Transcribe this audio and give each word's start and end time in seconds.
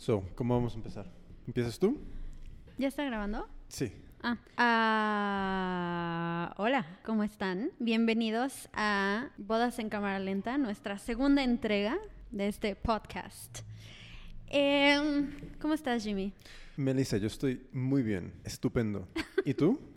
So, 0.00 0.24
¿cómo 0.34 0.54
vamos 0.54 0.72
a 0.72 0.76
empezar? 0.76 1.12
¿Empiezas 1.46 1.78
tú? 1.78 2.00
¿Ya 2.78 2.88
está 2.88 3.04
grabando? 3.04 3.46
Sí. 3.68 3.92
Ah. 4.22 4.38
Ah, 4.56 6.54
hola, 6.56 6.98
¿cómo 7.04 7.22
están? 7.22 7.70
Bienvenidos 7.78 8.70
a 8.72 9.28
Bodas 9.36 9.78
en 9.78 9.90
Cámara 9.90 10.18
Lenta, 10.18 10.56
nuestra 10.56 10.96
segunda 10.96 11.44
entrega 11.44 11.98
de 12.30 12.48
este 12.48 12.76
podcast. 12.76 13.58
Em, 14.46 15.32
¿Cómo 15.60 15.74
estás, 15.74 16.02
Jimmy? 16.02 16.32
Melissa, 16.78 17.18
yo 17.18 17.26
estoy 17.26 17.66
muy 17.70 18.02
bien, 18.02 18.32
estupendo. 18.42 19.06
¿Y 19.44 19.52
tú? 19.52 19.78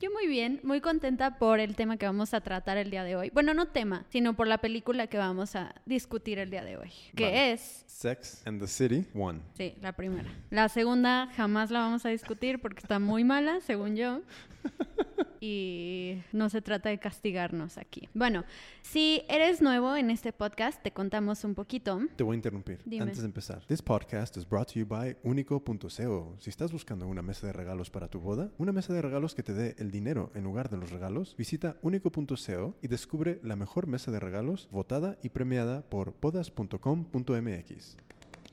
Yo 0.00 0.12
muy 0.12 0.28
bien, 0.28 0.60
muy 0.62 0.80
contenta 0.80 1.38
por 1.38 1.58
el 1.58 1.74
tema 1.74 1.96
que 1.96 2.06
vamos 2.06 2.32
a 2.32 2.40
tratar 2.40 2.76
el 2.76 2.88
día 2.88 3.02
de 3.02 3.16
hoy. 3.16 3.30
Bueno, 3.30 3.52
no 3.52 3.66
tema, 3.66 4.06
sino 4.10 4.36
por 4.36 4.46
la 4.46 4.58
película 4.58 5.08
que 5.08 5.18
vamos 5.18 5.56
a 5.56 5.74
discutir 5.86 6.38
el 6.38 6.50
día 6.50 6.62
de 6.62 6.76
hoy, 6.76 6.92
que 7.16 7.24
Vale. 7.24 7.52
es 7.52 7.82
Sex 7.88 8.46
and 8.46 8.60
the 8.60 8.68
City, 8.68 9.06
one. 9.12 9.40
Sí, 9.54 9.74
la 9.80 9.90
primera. 9.92 10.30
La 10.50 10.68
segunda 10.68 11.28
jamás 11.36 11.72
la 11.72 11.80
vamos 11.80 12.06
a 12.06 12.10
discutir 12.10 12.60
porque 12.60 12.78
está 12.78 13.00
muy 13.00 13.24
mala, 13.24 13.60
según 13.60 13.96
yo. 13.96 14.20
Y 15.40 16.22
no 16.32 16.48
se 16.50 16.62
trata 16.62 16.88
de 16.88 16.98
castigarnos 16.98 17.78
aquí. 17.78 18.08
Bueno, 18.14 18.44
si 18.82 19.22
eres 19.28 19.62
nuevo 19.62 19.96
en 19.96 20.10
este 20.10 20.32
podcast, 20.32 20.82
te 20.82 20.90
contamos 20.90 21.44
un 21.44 21.54
poquito. 21.54 22.00
Te 22.16 22.24
voy 22.24 22.34
a 22.34 22.36
interrumpir 22.36 22.80
Dime. 22.84 23.02
antes 23.02 23.18
de 23.18 23.26
empezar. 23.26 23.64
This 23.66 23.82
podcast 23.82 24.36
is 24.36 24.48
brought 24.48 24.72
to 24.72 24.80
you 24.80 24.86
by 24.86 25.16
Unico.co. 25.22 26.36
Si 26.38 26.50
estás 26.50 26.72
buscando 26.72 27.06
una 27.06 27.22
mesa 27.22 27.46
de 27.46 27.52
regalos 27.52 27.90
para 27.90 28.08
tu 28.08 28.20
boda, 28.20 28.50
una 28.58 28.72
mesa 28.72 28.92
de 28.92 29.02
regalos 29.02 29.34
que 29.34 29.42
te 29.42 29.54
dé 29.54 29.74
el 29.78 29.90
dinero 29.90 30.30
en 30.34 30.44
lugar 30.44 30.68
de 30.70 30.76
los 30.76 30.90
regalos, 30.90 31.36
visita 31.36 31.76
Unico.co 31.82 32.74
y 32.82 32.88
descubre 32.88 33.40
la 33.42 33.56
mejor 33.56 33.86
mesa 33.86 34.10
de 34.10 34.20
regalos 34.20 34.68
votada 34.70 35.18
y 35.22 35.28
premiada 35.30 35.82
por 35.82 36.14
bodas.com.mx. 36.20 37.96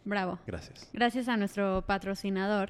Bravo. 0.05 0.39
Gracias. 0.45 0.89
Gracias 0.93 1.27
a 1.27 1.35
nuestro 1.35 1.83
patrocinador. 1.85 2.69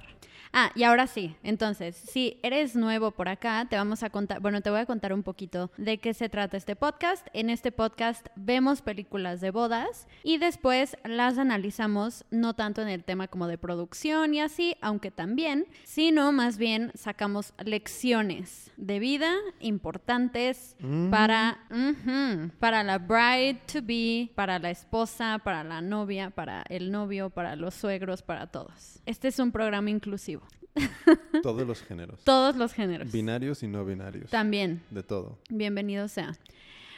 Ah, 0.58 0.72
y 0.74 0.84
ahora 0.84 1.06
sí, 1.06 1.36
entonces, 1.44 1.98
si 1.98 2.40
eres 2.42 2.78
nuevo 2.78 3.12
por 3.12 3.28
acá, 3.28 3.68
te 3.70 3.76
vamos 3.76 4.04
a 4.04 4.10
contar, 4.10 4.40
bueno, 4.40 4.62
te 4.62 4.70
voy 4.70 4.80
a 4.80 4.86
contar 4.86 5.12
un 5.12 5.22
poquito 5.22 5.70
de 5.76 5.98
qué 5.98 6.14
se 6.14 6.30
trata 6.30 6.56
este 6.56 6.78
podcast. 6.78 7.28
En 7.34 7.50
este 7.50 7.74
podcast 7.74 8.28
vemos 8.38 8.82
películas 8.82 9.42
de 9.42 9.52
bodas 9.52 10.08
y 10.24 10.38
después 10.38 10.96
las 11.04 11.38
analizamos 11.38 12.24
no 12.32 12.54
tanto 12.54 12.82
en 12.82 12.88
el 12.88 13.04
tema 13.04 13.28
como 13.28 13.48
de 13.48 13.58
producción 13.58 14.34
y 14.34 14.40
así, 14.40 14.78
aunque 14.80 15.12
también, 15.12 15.68
sino 15.84 16.32
más 16.32 16.58
bien 16.58 16.94
sacamos 16.96 17.54
lecciones 17.62 18.72
de 18.78 19.00
vida 19.00 19.34
importantes 19.60 20.78
para, 21.12 21.66
ujú, 21.70 22.52
para 22.60 22.82
la 22.84 22.98
bride 22.98 23.60
to 23.72 23.80
be, 23.84 24.32
para 24.36 24.60
la 24.60 24.70
esposa, 24.70 25.42
para 25.44 25.66
la 25.66 25.82
novia, 25.82 26.30
para 26.30 26.64
el 26.70 26.92
novio, 26.92 27.25
para 27.30 27.56
los 27.56 27.74
suegros, 27.74 28.22
para 28.22 28.48
todos. 28.48 29.00
Este 29.06 29.28
es 29.28 29.40
un 29.40 29.52
programa 29.52 29.90
inclusivo. 29.90 30.44
Todos 31.44 31.66
los 31.66 31.82
géneros. 31.82 32.22
Todos 32.26 32.56
los 32.58 32.74
géneros. 32.74 33.10
Binarios 33.12 33.64
y 33.64 33.68
no 33.68 33.86
binarios. 33.86 34.30
También. 34.30 34.84
De 34.90 35.04
todo. 35.04 35.38
Bienvenido 35.50 36.08
sea. 36.10 36.36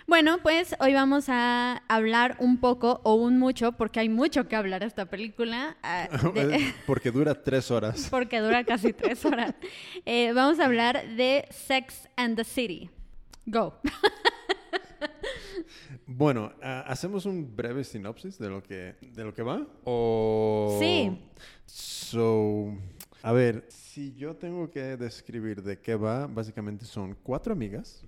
Bueno, 0.08 0.38
pues 0.42 0.74
hoy 0.80 0.94
vamos 0.94 1.26
a 1.28 1.84
hablar 1.90 2.38
un 2.40 2.60
poco 2.60 3.02
o 3.04 3.16
un 3.16 3.38
mucho, 3.38 3.74
porque 3.74 4.00
hay 4.00 4.10
mucho 4.10 4.48
que 4.48 4.56
hablar 4.56 4.82
esta 4.82 5.06
película. 5.06 5.76
ah, 5.84 6.08
de- 6.34 6.74
Porque 6.88 7.12
dura 7.12 7.44
tres 7.44 7.70
horas. 7.70 8.08
porque 8.12 8.40
dura 8.40 8.64
casi 8.64 8.94
tres 8.94 9.24
horas. 9.26 9.54
Eh, 10.06 10.32
vamos 10.34 10.60
a 10.60 10.66
hablar 10.66 11.06
de 11.16 11.46
Sex 11.52 12.08
and 12.16 12.36
the 12.38 12.44
City. 12.46 12.90
Go. 13.46 13.80
Bueno, 16.08 16.54
¿hacemos 16.62 17.26
un 17.26 17.54
breve 17.54 17.84
sinopsis 17.84 18.40
de 18.40 18.50
lo 18.50 18.64
que, 18.64 18.96
de 19.14 19.24
lo 19.26 19.34
que 19.34 19.44
va? 19.44 19.68
O... 19.84 20.78
Sí. 20.80 21.20
So, 21.66 22.74
a 23.22 23.34
ver, 23.34 23.66
si 23.68 24.14
yo 24.16 24.36
tengo 24.38 24.72
que 24.72 24.96
describir 24.96 25.62
de 25.62 25.80
qué 25.80 25.96
va, 25.96 26.28
básicamente 26.28 26.86
son 26.86 27.18
cuatro 27.24 27.52
amigas, 27.52 28.06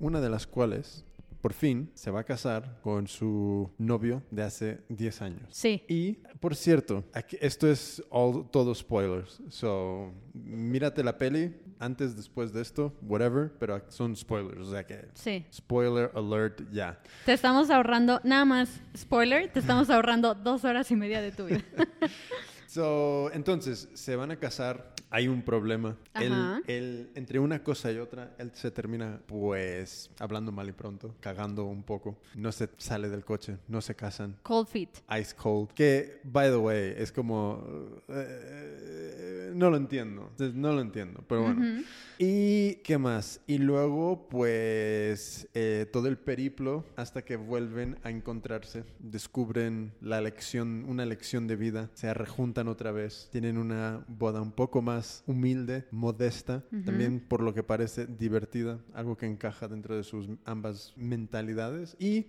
una 0.00 0.20
de 0.20 0.30
las 0.30 0.48
cuales, 0.48 1.04
por 1.42 1.52
fin, 1.52 1.90
se 1.94 2.10
va 2.10 2.20
a 2.20 2.24
casar 2.24 2.78
con 2.82 3.06
su 3.08 3.68
novio 3.76 4.22
de 4.30 4.42
hace 4.44 4.80
10 4.88 5.20
años. 5.22 5.48
Sí. 5.50 5.82
Y, 5.88 6.12
por 6.40 6.54
cierto, 6.56 7.04
aquí- 7.12 7.36
esto 7.40 7.68
es 7.70 8.02
all, 8.10 8.48
todo 8.50 8.74
spoilers. 8.74 9.42
So, 9.50 10.12
mírate 10.32 11.02
la 11.04 11.18
peli 11.18 11.54
antes, 11.80 12.14
después 12.16 12.52
de 12.52 12.62
esto, 12.62 12.94
whatever, 13.02 13.52
pero 13.58 13.82
son 13.88 14.14
spoilers. 14.16 14.60
O 14.60 14.70
sea 14.70 14.86
que, 14.86 15.08
Sí. 15.14 15.44
spoiler 15.52 16.12
alert, 16.14 16.62
ya. 16.72 17.02
Te 17.26 17.32
estamos 17.32 17.70
ahorrando, 17.70 18.20
nada 18.22 18.44
más, 18.44 18.80
spoiler, 18.96 19.50
te 19.52 19.58
estamos 19.58 19.90
ahorrando 19.90 20.34
dos 20.36 20.64
horas 20.64 20.90
y 20.92 20.96
media 20.96 21.20
de 21.20 21.32
tu 21.32 21.46
vida. 21.46 21.60
So, 22.72 23.30
entonces, 23.34 23.86
se 23.92 24.16
van 24.16 24.30
a 24.30 24.36
casar. 24.36 24.94
Hay 25.10 25.28
un 25.28 25.42
problema. 25.42 25.98
Él, 26.14 26.32
él- 26.66 27.10
entre 27.16 27.38
una 27.38 27.62
cosa 27.62 27.92
y 27.92 27.98
otra, 27.98 28.34
él 28.38 28.50
se 28.54 28.70
termina, 28.70 29.20
pues, 29.26 30.10
hablando 30.18 30.52
mal 30.52 30.70
y 30.70 30.72
pronto, 30.72 31.14
cagando 31.20 31.66
un 31.66 31.82
poco. 31.82 32.16
No 32.34 32.50
se 32.50 32.70
sale 32.78 33.10
del 33.10 33.26
coche, 33.26 33.58
no 33.68 33.82
se 33.82 33.94
casan. 33.94 34.38
Cold 34.42 34.68
feet. 34.68 34.88
Ice 35.20 35.34
Cold. 35.36 35.68
Que, 35.74 36.22
by 36.24 36.48
the 36.48 36.56
way, 36.56 36.94
es 36.96 37.12
como... 37.12 37.62
eh, 38.08 39.52
no 39.54 39.68
lo 39.68 39.76
entiendo. 39.76 40.30
No 40.54 40.72
lo 40.72 40.80
entiendo, 40.80 41.22
pero 41.28 41.42
bueno. 41.42 41.60
Ujú. 41.60 41.82
¿Y 42.18 42.76
qué 42.76 42.96
más? 42.96 43.40
Y 43.46 43.58
luego, 43.58 44.28
pues, 44.30 45.46
eh, 45.52 45.86
todo 45.92 46.08
el 46.08 46.16
periplo 46.16 46.86
hasta 46.96 47.22
que 47.22 47.36
vuelven 47.36 47.98
a 48.02 48.10
encontrarse, 48.10 48.84
descubren 48.98 49.92
la 50.00 50.22
lección, 50.22 50.86
una 50.88 51.04
lección 51.04 51.46
de 51.48 51.56
vida, 51.56 51.90
se 51.92 52.14
rejuntan 52.14 52.61
otra 52.68 52.92
vez, 52.92 53.28
tienen 53.32 53.56
una 53.58 54.04
boda 54.08 54.40
un 54.40 54.52
poco 54.52 54.82
más 54.82 55.22
humilde, 55.26 55.86
modesta, 55.90 56.62
también 56.84 57.20
por 57.20 57.42
lo 57.42 57.54
que 57.54 57.62
parece 57.62 58.06
divertida, 58.06 58.78
algo 58.94 59.16
que 59.16 59.26
encaja 59.26 59.68
dentro 59.68 59.96
de 59.96 60.04
sus 60.04 60.28
ambas 60.44 60.92
mentalidades. 60.96 61.96
Y 61.98 62.26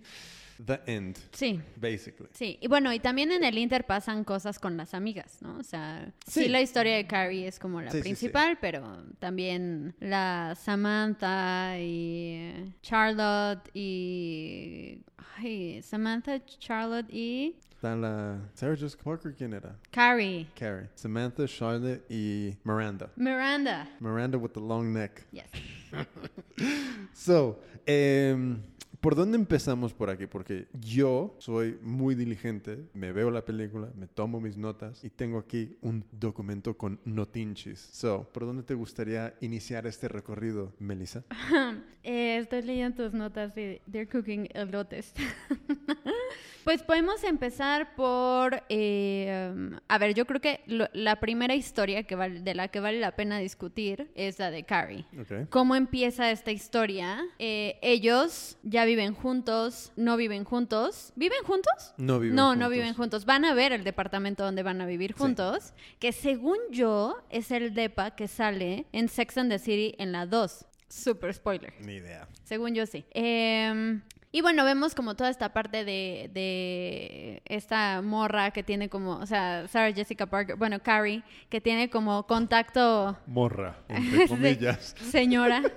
the 0.64 0.80
end, 0.86 1.16
Sí. 1.32 1.60
basically. 1.76 2.28
Sí, 2.32 2.58
y 2.60 2.68
bueno, 2.68 2.92
y 2.92 3.00
también 3.00 3.32
en 3.32 3.42
el 3.42 3.58
Inter 3.58 3.84
pasan 3.86 4.22
cosas 4.24 4.58
con 4.60 4.76
las 4.76 4.94
amigas, 4.94 5.38
¿no? 5.42 5.58
O 5.58 5.62
sea, 5.64 6.12
sí, 6.26 6.44
Sí. 6.44 6.48
la 6.48 6.60
historia 6.60 6.94
de 6.96 7.06
Carrie 7.06 7.48
es 7.48 7.58
como 7.58 7.80
la 7.80 7.90
Sí, 7.90 7.96
sí, 7.98 8.02
sí. 8.02 8.08
principal, 8.08 8.58
pero 8.60 9.04
también 9.18 9.94
la 9.98 10.54
Samantha 10.60 11.78
y 11.80 12.72
Charlotte 12.82 13.68
y... 13.74 15.00
Ay, 15.36 15.82
Samantha, 15.82 16.44
Charlotte 16.46 17.10
y 17.12 17.56
Está 17.84 17.96
la 17.96 18.40
Sarah 18.54 18.76
Jessica 18.76 19.04
Parker, 19.04 19.34
¿quién 19.34 19.52
era? 19.52 19.76
Carrie. 19.90 20.46
Carrie. 20.58 20.88
Samantha, 20.94 21.46
Charlotte 21.46 22.02
y 22.08 22.56
Miranda. 22.64 23.10
Miranda. 23.14 23.86
Miranda 24.00 24.38
with 24.38 24.52
the 24.52 24.60
long 24.60 24.90
neck. 24.90 25.26
Yes. 25.30 25.44
So, 27.12 27.60
em, 27.84 28.62
¿por 29.02 29.14
dónde 29.14 29.36
empezamos 29.36 29.92
por 29.92 30.08
aquí? 30.08 30.26
Porque 30.26 30.66
yo 30.72 31.36
soy 31.38 31.78
muy 31.82 32.14
diligente, 32.14 32.88
me 32.94 33.12
veo 33.12 33.30
la 33.30 33.44
película, 33.44 33.92
me 33.94 34.06
tomo 34.06 34.40
mis 34.40 34.56
notas 34.56 35.04
y 35.04 35.10
tengo 35.10 35.38
aquí 35.38 35.76
un 35.82 36.06
documento 36.10 36.78
con 36.78 36.98
notinchis. 37.04 37.80
So, 37.92 38.26
¿por 38.32 38.46
dónde 38.46 38.62
te 38.62 38.72
gustaría 38.72 39.34
iniciar 39.42 39.86
este 39.86 40.08
recorrido, 40.08 40.72
Melissa? 40.78 41.22
Eh, 42.06 42.36
estoy 42.36 42.60
leyendo 42.60 43.04
tus 43.04 43.14
notas 43.14 43.54
de 43.54 43.80
They're 43.90 44.06
Cooking 44.06 44.48
Elotes. 44.52 45.14
pues 46.64 46.82
podemos 46.82 47.22
empezar 47.24 47.94
por... 47.94 48.62
eh, 48.68 49.52
um, 49.54 49.76
a 49.88 49.98
ver, 49.98 50.14
yo 50.14 50.26
creo 50.26 50.40
que 50.40 50.60
lo- 50.66 50.88
la 50.92 51.20
primera 51.20 51.54
historia 51.54 52.02
que 52.04 52.16
val- 52.16 52.42
de 52.42 52.54
la 52.54 52.68
que 52.68 52.80
vale 52.80 52.98
la 52.98 53.14
pena 53.14 53.38
discutir 53.38 54.10
es 54.14 54.38
la 54.38 54.50
de 54.50 54.64
Carrie. 54.64 55.04
¿Cómo 55.50 55.76
empieza 55.76 56.30
esta 56.30 56.50
historia? 56.50 57.22
Eh, 57.38 57.78
ellos 57.82 58.56
ya 58.62 58.84
viven 58.84 59.14
juntos, 59.14 59.92
no 59.96 60.16
viven 60.16 60.44
juntos. 60.44 61.12
¿Viven 61.16 61.42
juntos? 61.44 61.94
No 61.98 62.18
viven 62.18 62.34
no, 62.36 62.48
juntos. 62.48 62.58
no 62.60 62.68
viven 62.70 62.94
juntos. 62.94 63.24
Van 63.24 63.44
a 63.44 63.54
ver 63.54 63.72
el 63.72 63.84
departamento 63.84 64.42
donde 64.44 64.62
van 64.62 64.80
a 64.80 64.86
vivir 64.86 65.12
Sí. 65.12 65.18
juntos, 65.18 65.72
que 65.98 66.12
según 66.12 66.58
yo 66.70 67.16
es 67.30 67.50
el 67.50 67.74
depa 67.74 68.16
que 68.16 68.26
sale 68.28 68.86
en 68.92 69.08
Sex 69.08 69.38
and 69.38 69.50
the 69.50 69.58
City 69.58 69.94
en 69.98 70.12
la 70.12 70.26
2. 70.26 70.64
Super 70.88 71.34
spoiler. 71.34 71.72
Ni 71.80 71.94
idea. 71.94 72.28
Según 72.44 72.74
yo 72.74 72.86
sí. 72.86 73.04
Em, 73.12 74.02
y 74.34 74.40
bueno, 74.40 74.64
vemos 74.64 74.96
como 74.96 75.14
toda 75.14 75.30
esta 75.30 75.52
parte 75.52 75.84
de, 75.84 76.28
de 76.34 77.40
esta 77.44 78.02
morra 78.02 78.50
que 78.50 78.64
tiene 78.64 78.88
como, 78.88 79.12
o 79.18 79.26
sea, 79.26 79.68
Sarah 79.68 79.92
Jessica 79.92 80.26
Parker, 80.26 80.56
bueno, 80.56 80.80
Carrie, 80.82 81.22
que 81.48 81.60
tiene 81.60 81.88
como 81.88 82.26
contacto 82.26 83.16
Morra, 83.28 83.78
entre 83.88 84.26
comillas. 84.26 84.96
señora 84.98 85.62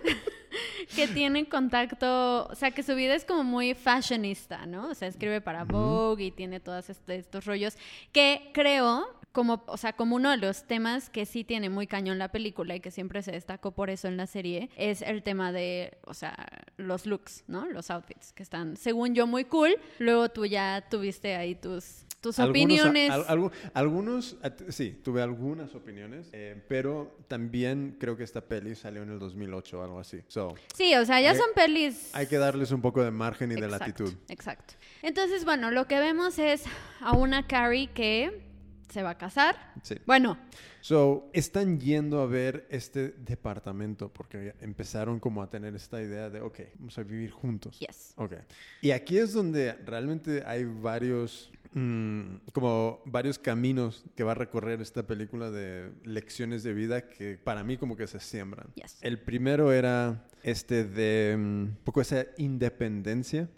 que 0.95 1.07
tiene 1.07 1.47
contacto, 1.47 2.47
o 2.47 2.55
sea, 2.55 2.71
que 2.71 2.81
su 2.81 2.95
vida 2.95 3.13
es 3.13 3.25
como 3.25 3.43
muy 3.43 3.75
fashionista, 3.75 4.65
¿no? 4.65 4.87
O 4.87 4.95
sea, 4.95 5.07
escribe 5.07 5.39
para 5.39 5.63
Vogue 5.63 6.25
y 6.25 6.31
tiene 6.31 6.59
todos 6.59 6.89
este- 6.89 7.17
estos 7.17 7.45
rollos 7.45 7.77
que 8.11 8.49
creo 8.55 9.07
como, 9.37 9.63
o 9.67 9.77
sea, 9.77 9.93
como 9.93 10.15
uno 10.15 10.31
de 10.31 10.37
los 10.37 10.63
temas 10.65 11.11
que 11.11 11.27
sí 11.27 11.43
tiene 11.43 11.69
muy 11.69 11.85
cañón 11.85 12.17
la 12.17 12.29
película 12.31 12.75
y 12.75 12.79
que 12.79 12.89
siempre 12.89 13.21
se 13.21 13.31
destacó 13.33 13.69
por 13.71 13.91
eso 13.91 14.07
en 14.07 14.17
la 14.17 14.25
serie, 14.25 14.71
es 14.75 15.03
el 15.03 15.21
tema 15.21 15.51
de, 15.51 15.95
o 16.05 16.15
sea, 16.15 16.35
los 16.77 17.05
looks, 17.05 17.43
¿no? 17.47 17.67
Los 17.67 17.91
outfits, 17.91 18.33
que 18.33 18.41
están, 18.41 18.77
según 18.77 19.13
yo, 19.13 19.27
muy 19.27 19.45
cool. 19.45 19.75
Luego 19.99 20.29
tú 20.29 20.47
ya 20.47 20.83
tuviste 20.89 21.35
ahí 21.35 21.53
tus 21.53 22.03
tus 22.19 22.39
Algunos- 22.39 22.63
opiniones. 22.81 23.11
al- 23.11 23.27
algu- 23.27 23.51
algunos, 23.75 24.37
sí, 24.69 24.99
tuve 25.03 25.21
algunas 25.21 25.75
opiniones, 25.75 26.27
eh, 26.33 26.59
pero 26.67 27.15
también 27.27 27.95
creo 27.99 28.17
que 28.17 28.23
esta 28.23 28.41
peli 28.41 28.73
salió 28.73 29.03
en 29.03 29.11
el 29.11 29.19
2008 29.19 29.79
o 29.79 29.83
algo 29.83 29.99
así. 29.99 30.21
So, 30.27 30.55
Sí, 30.75 30.95
o 30.95 31.05
sea, 31.05 31.21
ya 31.21 31.31
hay- 31.31 31.37
son 31.37 31.49
pelis. 31.53 32.09
hay 32.15 32.25
que 32.25 32.39
darles 32.39 32.71
un 32.71 32.81
poco 32.81 33.03
de 33.03 33.11
margen 33.11 33.51
y 33.51 33.55
de 33.55 33.67
latitud. 33.67 34.11
Exacto. 34.29 34.73
Entonces, 35.03 35.45
bueno, 35.45 35.69
lo 35.69 35.85
que 35.85 35.99
vemos 35.99 36.39
es 36.39 36.63
a 37.01 37.11
una 37.15 37.45
Carrie 37.45 37.87
que 37.93 38.41
se 38.89 39.03
va 39.03 39.11
a 39.11 39.17
casar. 39.17 39.55
Sí. 39.83 39.95
Bueno, 40.05 40.37
So, 40.81 41.29
están 41.33 41.79
yendo 41.81 42.21
a 42.21 42.27
ver 42.27 42.65
este 42.69 43.09
departamento 43.09 44.07
porque 44.13 44.53
empezaron 44.61 45.19
como 45.19 45.41
a 45.43 45.49
tener 45.49 45.75
esta 45.75 46.01
idea 46.01 46.29
de, 46.29 46.39
ok, 46.39 46.59
vamos 46.75 46.97
a 46.97 47.03
vivir 47.03 47.31
juntos. 47.31 47.77
yes. 47.79 48.13
Ok. 48.15 48.35
Y 48.81 48.91
aquí 48.91 49.17
es 49.17 49.33
donde 49.33 49.73
realmente 49.85 50.43
hay 50.45 50.63
varios, 50.63 51.51
mm, 51.73 52.49
como 52.53 53.01
varios 53.05 53.37
caminos 53.39 54.05
que 54.15 54.23
va 54.23 54.31
a 54.31 54.35
recorrer 54.35 54.81
esta 54.81 55.05
película 55.05 55.51
de 55.51 55.91
lecciones 56.03 56.63
de 56.63 56.73
vida 56.73 57.07
que 57.09 57.37
para 57.43 57.63
mí 57.63 57.77
como 57.77 57.95
que 57.95 58.07
se 58.07 58.19
siembran. 58.19 58.67
Yes. 58.75 58.97
El 59.01 59.19
primero 59.19 59.71
era 59.71 60.25
este 60.43 60.85
de 60.85 61.35
mm, 61.37 61.41
un 61.41 61.77
poco 61.83 62.01
esa 62.01 62.25
independencia. 62.37 63.49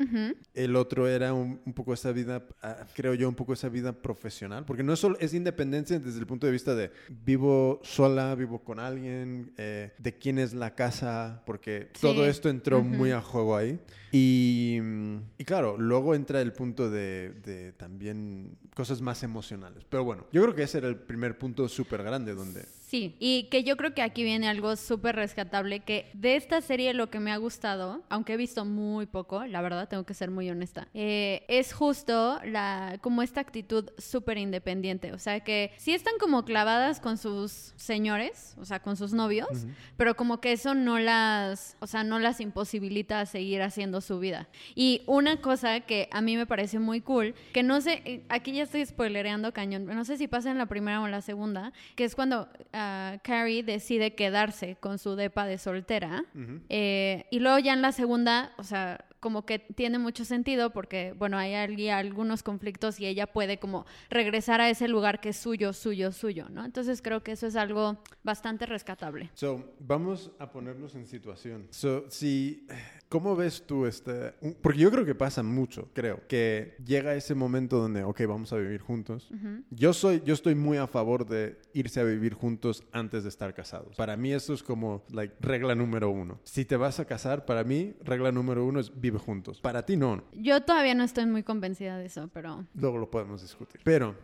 El 0.53 0.75
otro 0.75 1.07
era 1.07 1.33
un, 1.33 1.59
un 1.65 1.73
poco 1.73 1.94
esa 1.94 2.11
vida, 2.11 2.45
ah, 2.61 2.85
creo 2.95 3.13
yo, 3.13 3.27
un 3.29 3.35
poco 3.35 3.53
esa 3.53 3.69
vida 3.69 3.91
profesional, 3.94 4.65
porque 4.65 4.83
no 4.83 4.94
es 4.94 5.00
solo 5.00 5.17
es 5.19 5.33
independencia 5.33 6.00
desde 6.00 6.19
el 6.19 6.25
punto 6.27 6.45
de 6.47 6.53
vista 6.53 6.75
de 6.75 6.91
vivo 7.09 7.79
sola, 7.83 8.33
vivo 8.35 8.63
con 8.63 8.79
alguien, 8.79 9.53
eh, 9.57 9.91
de 9.97 10.17
quién 10.17 10.39
es 10.39 10.53
la 10.53 10.73
casa, 10.75 11.44
porque 11.45 11.89
Sí. 11.94 12.01
todo 12.01 12.25
esto 12.25 12.50
entró 12.50 12.81
muy 12.81 13.11
a 13.11 13.21
juego 13.21 13.56
ahí. 13.56 13.79
Y, 14.11 14.79
mm, 14.81 15.17
y 15.38 15.45
claro, 15.45 15.77
luego 15.77 16.15
entra 16.15 16.41
el 16.41 16.53
punto 16.53 16.89
de, 16.89 17.33
de 17.44 17.73
también 17.73 18.57
cosas 18.75 19.01
más 19.01 19.23
emocionales. 19.23 19.85
Pero 19.89 20.03
bueno, 20.03 20.25
yo 20.31 20.41
creo 20.41 20.56
que 20.56 20.63
ese 20.63 20.79
era 20.79 20.88
el 20.88 20.97
primer 20.97 21.38
punto 21.38 21.67
súper 21.67 22.03
grande 22.03 22.33
donde... 22.33 22.65
Sí, 22.89 23.15
y 23.19 23.44
que 23.51 23.63
yo 23.63 23.77
creo 23.77 23.94
que 23.94 24.01
aquí 24.01 24.24
viene 24.24 24.50
algo 24.50 24.75
súper 24.75 25.15
rescatable, 25.15 25.81
que 25.81 26.09
de 26.13 26.36
esta 26.36 26.59
serie 26.59 26.95
lo 26.95 27.12
que 27.12 27.19
me 27.19 27.31
ha 27.31 27.38
gustado, 27.38 28.01
aunque 28.09 28.33
he 28.33 28.38
visto 28.38 28.65
muy 28.65 29.06
poco, 29.06 29.45
la 29.45 29.62
verdad, 29.62 29.88
tengo 29.88 30.06
que 30.06 30.15
ser 30.15 30.31
muy 30.31 30.50
honesta, 30.50 30.88
eh, 30.95 31.45
es 31.50 31.71
justo 31.71 32.39
la, 32.44 32.97
como 33.01 33.21
esta 33.21 33.41
actitud 33.41 33.91
súper 34.00 34.39
independiente, 34.39 35.13
o 35.13 35.19
sea 35.19 35.41
que 35.41 35.71
sí 35.77 35.94
están 35.94 36.15
como 36.19 36.45
clavadas 36.45 37.00
con 37.00 37.19
sus 37.19 37.74
señores, 37.75 38.56
o 38.59 38.65
sea, 38.65 38.80
con 38.80 38.97
sus 38.97 39.13
novios, 39.13 39.68
pero 39.95 40.15
como 40.15 40.42
que 40.42 40.51
eso 40.51 40.74
no 40.74 40.97
las, 40.97 41.77
o 41.81 41.85
sea, 41.85 42.03
no 42.03 42.18
las 42.18 42.42
imposibilita 42.42 43.19
a 43.19 43.27
seguir 43.27 43.62
haciendo 43.62 44.01
su 44.01 44.18
vida. 44.18 44.50
Y 44.74 45.03
una 45.06 45.42
cosa 45.42 45.81
que 45.81 46.09
a 46.12 46.21
mí 46.21 46.38
me 46.38 46.47
parece 46.47 46.80
muy 46.80 47.01
cool, 47.01 47.35
que 47.53 47.62
no 47.62 47.81
sé, 47.81 48.01
eh, 48.06 48.24
aquí 48.30 48.51
ya 48.51 48.63
estoy 48.63 48.83
spoilereando 48.83 49.53
cañón, 49.53 49.85
no 49.85 50.06
sé 50.06 50.18
si 50.18 50.27
pasa 50.27 50.50
en 50.50 50.57
la 50.57 50.65
primera 50.65 51.01
o 51.01 51.06
en 51.06 51.12
la 51.12 51.21
segunda, 51.21 51.71
que 51.95 52.03
es 52.03 52.15
cuando 52.15 52.50
ah, 52.80 53.18
Carrie 53.22 53.64
decide 53.64 54.16
quedarse 54.16 54.78
con 54.80 54.98
su 54.98 55.16
depa 55.16 55.46
de 55.46 55.58
soltera. 55.58 56.24
Eh, 56.70 57.26
y 57.30 57.40
luego 57.40 57.60
ya 57.60 57.74
en 57.74 57.81
la 57.81 57.92
segunda, 57.92 58.54
o 58.58 58.64
sea, 58.64 59.06
como 59.19 59.45
que 59.45 59.60
tiene 59.60 60.00
mucho 60.00 60.25
sentido 60.25 60.71
porque, 60.71 61.13
bueno, 61.18 61.38
hay 61.38 61.54
algunos 61.89 62.44
conflictos 62.44 63.00
y 63.00 63.06
ella 63.06 63.27
puede 63.27 63.60
como 63.60 63.86
regresar 64.10 64.62
a 64.62 64.69
ese 64.69 64.88
lugar 64.88 65.19
que 65.19 65.30
es 65.30 65.38
suyo, 65.38 65.74
suyo, 65.74 66.12
suyo, 66.12 66.48
¿no? 66.50 66.66
Entonces 66.66 67.01
creo 67.01 67.24
que 67.24 67.33
eso 67.33 67.48
es 67.48 67.56
algo 67.56 67.98
bastante 68.24 68.66
rescatable. 68.66 69.30
So, 69.33 69.74
vamos 69.80 70.31
a 70.39 70.51
ponernos 70.51 70.95
en 70.95 71.06
situación. 71.06 71.68
So, 71.69 72.06
si, 72.10 72.68
¿cómo 73.10 73.36
ves 73.36 73.63
tú 73.66 73.86
este? 73.86 74.33
Porque 74.62 74.80
yo 74.80 74.92
creo 74.92 75.06
que 75.06 75.16
pasa 75.16 75.44
mucho, 75.44 75.89
creo, 75.94 76.21
que 76.27 76.75
llega 76.86 77.16
ese 77.16 77.36
momento 77.36 77.77
donde, 77.77 78.04
ok, 78.04 78.21
vamos 78.27 78.54
a 78.54 78.57
vivir 78.57 78.81
juntos. 78.81 79.30
Yo 79.69 79.94
soy, 79.94 80.21
yo 80.25 80.33
estoy 80.33 80.56
muy 80.56 80.77
a 80.77 80.88
favor 80.88 81.27
de 81.27 81.60
irse 81.74 82.00
a 82.00 82.04
vivir 82.04 82.33
juntos 82.33 82.83
antes 82.92 83.24
de 83.24 83.30
estar 83.30 83.54
casados. 83.54 83.95
Para 83.95 84.16
mí 84.16 84.31
eso 84.31 84.54
es 84.54 84.63
como, 84.63 85.04
like, 85.12 85.36
regla 85.39 85.75
número 85.75 86.10
uno. 86.10 86.39
Si 86.44 86.66
te 86.66 86.77
vas 86.77 87.00
a 87.00 87.06
casar, 87.06 87.45
para 87.45 87.63
mí, 87.63 87.95
regla 88.01 88.31
número 88.31 88.66
uno 88.66 88.80
es 88.80 89.00
vive 89.11 89.19
juntos. 89.19 89.59
Para 89.61 89.85
ti 89.85 89.95
no. 89.97 90.23
Yo 90.33 90.61
todavía 90.61 90.95
no 90.95 91.03
estoy 91.03 91.25
muy 91.25 91.44
convencida 91.44 91.97
de 91.97 92.06
eso, 92.06 92.29
pero... 92.33 92.65
Luego 92.75 92.97
lo 92.97 93.09
podemos 93.09 93.41
discutir. 93.41 93.81
Pero, 93.83 94.15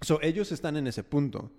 so, 0.00 0.20
ellos 0.22 0.50
están 0.52 0.76
en 0.76 0.86
ese 0.86 1.02
punto. 1.04 1.50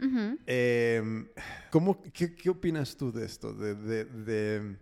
Eh, 0.47 1.25
¿cómo, 1.71 2.01
qué, 2.13 2.33
qué 2.35 2.49
opinas 2.49 2.95
tú 2.97 3.11
de 3.11 3.25
esto? 3.25 3.53
De, 3.53 3.75
de- 3.75 4.05
de- 4.05 4.77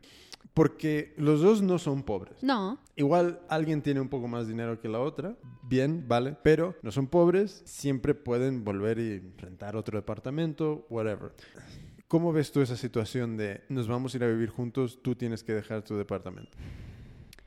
Porque 0.53 1.13
los 1.17 1.41
dos 1.41 1.61
no 1.61 1.77
son 1.79 2.03
pobres. 2.03 2.41
No, 2.43 2.79
Igual 2.95 3.39
alguien 3.47 3.81
tiene 3.81 4.01
un 4.01 4.09
poco 4.09 4.27
más 4.27 4.47
dinero 4.47 4.79
que 4.81 4.89
la 4.89 4.99
otra, 4.99 5.37
bien, 5.63 6.05
vale, 6.07 6.35
pero 6.43 6.75
no 6.81 6.91
son 6.91 7.07
pobres, 7.07 7.61
siempre 7.65 8.13
pueden 8.13 8.63
volver 8.65 8.99
y 8.99 9.19
rentar 9.37 9.77
otro 9.77 9.97
departamento, 9.97 10.85
whatever. 10.89 11.31
¿Cómo 12.09 12.33
ves 12.33 12.51
tú 12.51 12.59
esa 12.59 12.75
situación 12.75 13.37
de 13.37 13.61
nos 13.69 13.87
vamos 13.87 14.13
a 14.13 14.17
ir 14.17 14.23
a 14.23 14.27
vivir 14.27 14.49
juntos, 14.49 14.99
tú 15.01 15.15
tienes 15.15 15.43
que 15.43 15.53
dejar 15.53 15.83
tu 15.83 15.95
departamento? 15.95 16.57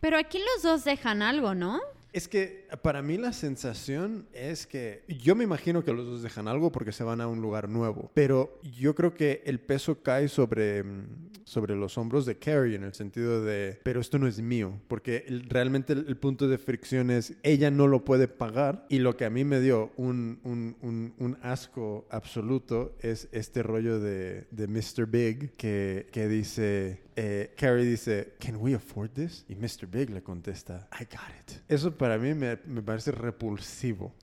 Pero 0.02 0.18
aquí 0.18 0.38
los 0.38 0.62
dos 0.62 0.84
dejan 0.84 1.22
algo, 1.22 1.54
¿no? 1.54 1.80
Es 2.12 2.28
que 2.28 2.66
para 2.82 3.00
mí 3.00 3.16
la 3.16 3.32
sensación 3.32 4.26
es 4.34 4.66
que 4.66 5.02
yo 5.08 5.34
me 5.34 5.44
imagino 5.44 5.82
que 5.82 5.94
los 5.94 6.04
dos 6.04 6.22
dejan 6.22 6.46
algo 6.46 6.70
porque 6.70 6.92
se 6.92 7.04
van 7.04 7.22
a 7.22 7.26
un 7.26 7.40
lugar 7.40 7.70
nuevo, 7.70 8.10
pero 8.12 8.60
yo 8.76 8.94
creo 8.94 9.14
que 9.14 9.42
el 9.46 9.60
peso 9.60 10.02
cae 10.02 10.28
sobre, 10.28 10.82
mm, 10.82 11.06
sobre 11.44 11.74
los 11.74 11.96
hombros 11.96 12.26
de 12.26 12.36
Carrie 12.36 12.76
en 12.76 12.84
el 12.84 12.92
sentido 12.92 13.42
de, 13.42 13.78
pero 13.82 13.98
esto 14.02 14.18
no 14.18 14.26
es 14.26 14.42
mío, 14.42 14.74
porque 14.88 15.24
realmente 15.48 15.94
el, 15.94 16.04
el 16.06 16.18
punto 16.18 16.48
de 16.48 16.58
fricción 16.58 17.10
es, 17.10 17.32
ella 17.42 17.70
no 17.70 17.88
lo 17.88 18.04
puede 18.04 18.28
pagar 18.28 18.84
y 18.90 18.98
lo 18.98 19.16
que 19.16 19.24
a 19.24 19.30
mí 19.30 19.44
me 19.44 19.60
dio 19.60 19.90
un, 19.96 20.38
un- 20.44 20.76
un- 20.82 21.14
un 21.18 21.38
asco 21.40 22.06
absoluto 22.10 22.94
es 23.00 23.28
este 23.32 23.62
rollo 23.62 24.00
de, 24.00 24.46
de 24.50 24.66
Mr. 24.66 25.06
Big 25.06 25.52
que, 25.52 26.06
que 26.12 26.28
dice, 26.28 27.00
eh, 27.16 27.54
Carrie 27.56 27.84
dice, 27.84 28.34
¿Can 28.40 28.56
we 28.56 28.74
afford 28.74 29.10
this? 29.10 29.44
Y 29.48 29.54
Mr. 29.54 29.86
Big 29.86 30.10
le 30.10 30.22
contesta, 30.22 30.88
I 31.00 31.04
got 31.04 31.30
it. 31.40 31.60
Eso 31.68 31.96
para 31.96 32.18
mí 32.18 32.34
me, 32.34 32.58
me 32.66 32.82
parece 32.82 33.12
repulsivo. 33.12 34.14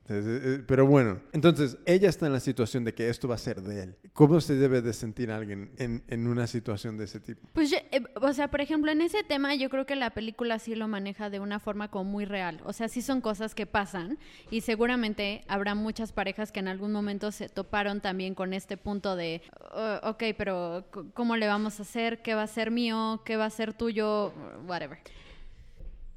Pero 0.67 0.87
bueno, 0.87 1.19
entonces 1.33 1.77
ella 1.85 2.09
está 2.09 2.25
en 2.25 2.33
la 2.33 2.39
situación 2.39 2.83
de 2.83 2.93
que 2.93 3.09
esto 3.09 3.27
va 3.27 3.35
a 3.35 3.37
ser 3.37 3.61
de 3.61 3.83
él. 3.83 3.95
¿Cómo 4.13 4.41
se 4.41 4.55
debe 4.55 4.81
de 4.81 4.93
sentir 4.93 5.31
alguien 5.31 5.71
en, 5.77 6.03
en 6.07 6.27
una 6.27 6.47
situación 6.47 6.97
de 6.97 7.05
ese 7.05 7.19
tipo? 7.19 7.47
Pues, 7.53 7.69
yo- 7.69 7.77
eh, 7.91 8.01
o 8.15 8.33
sea, 8.33 8.49
por 8.49 8.61
ejemplo, 8.61 8.91
en 8.91 9.01
ese 9.01 9.23
tema 9.23 9.53
yo 9.55 9.69
creo 9.69 9.85
que 9.85 9.95
la 9.95 10.09
película 10.11 10.57
sí 10.59 10.73
lo 10.75 10.87
maneja 10.87 11.29
de 11.29 11.39
una 11.39 11.59
forma 11.59 11.89
como 11.91 12.09
muy 12.09 12.25
real. 12.25 12.59
O 12.65 12.73
sea, 12.73 12.87
sí 12.87 13.01
son 13.01 13.21
cosas 13.21 13.53
que 13.53 13.65
pasan 13.67 14.17
y 14.49 14.61
seguramente 14.61 15.43
habrá 15.47 15.75
muchas 15.75 16.11
parejas 16.11 16.51
que 16.51 16.59
en 16.59 16.67
algún 16.67 16.91
momento 16.91 17.31
se 17.31 17.47
toparon 17.49 18.01
también 18.01 18.33
con 18.35 18.53
este 18.53 18.77
punto 18.77 19.15
de, 19.15 19.41
"Oh, 19.73 19.99
ok, 20.09 20.23
pero 20.37 20.87
¿cómo 21.13 21.35
le 21.35 21.47
vamos 21.47 21.79
a 21.79 21.83
hacer? 21.83 22.21
¿Qué 22.23 22.33
va 22.33 22.43
a 22.43 22.47
ser 22.47 22.71
mío? 22.79 23.21
¿Qué 23.25 23.35
va 23.35 23.45
a 23.45 23.49
ser 23.49 23.73
tuyo? 23.73 24.33
Whatever. 24.67 24.99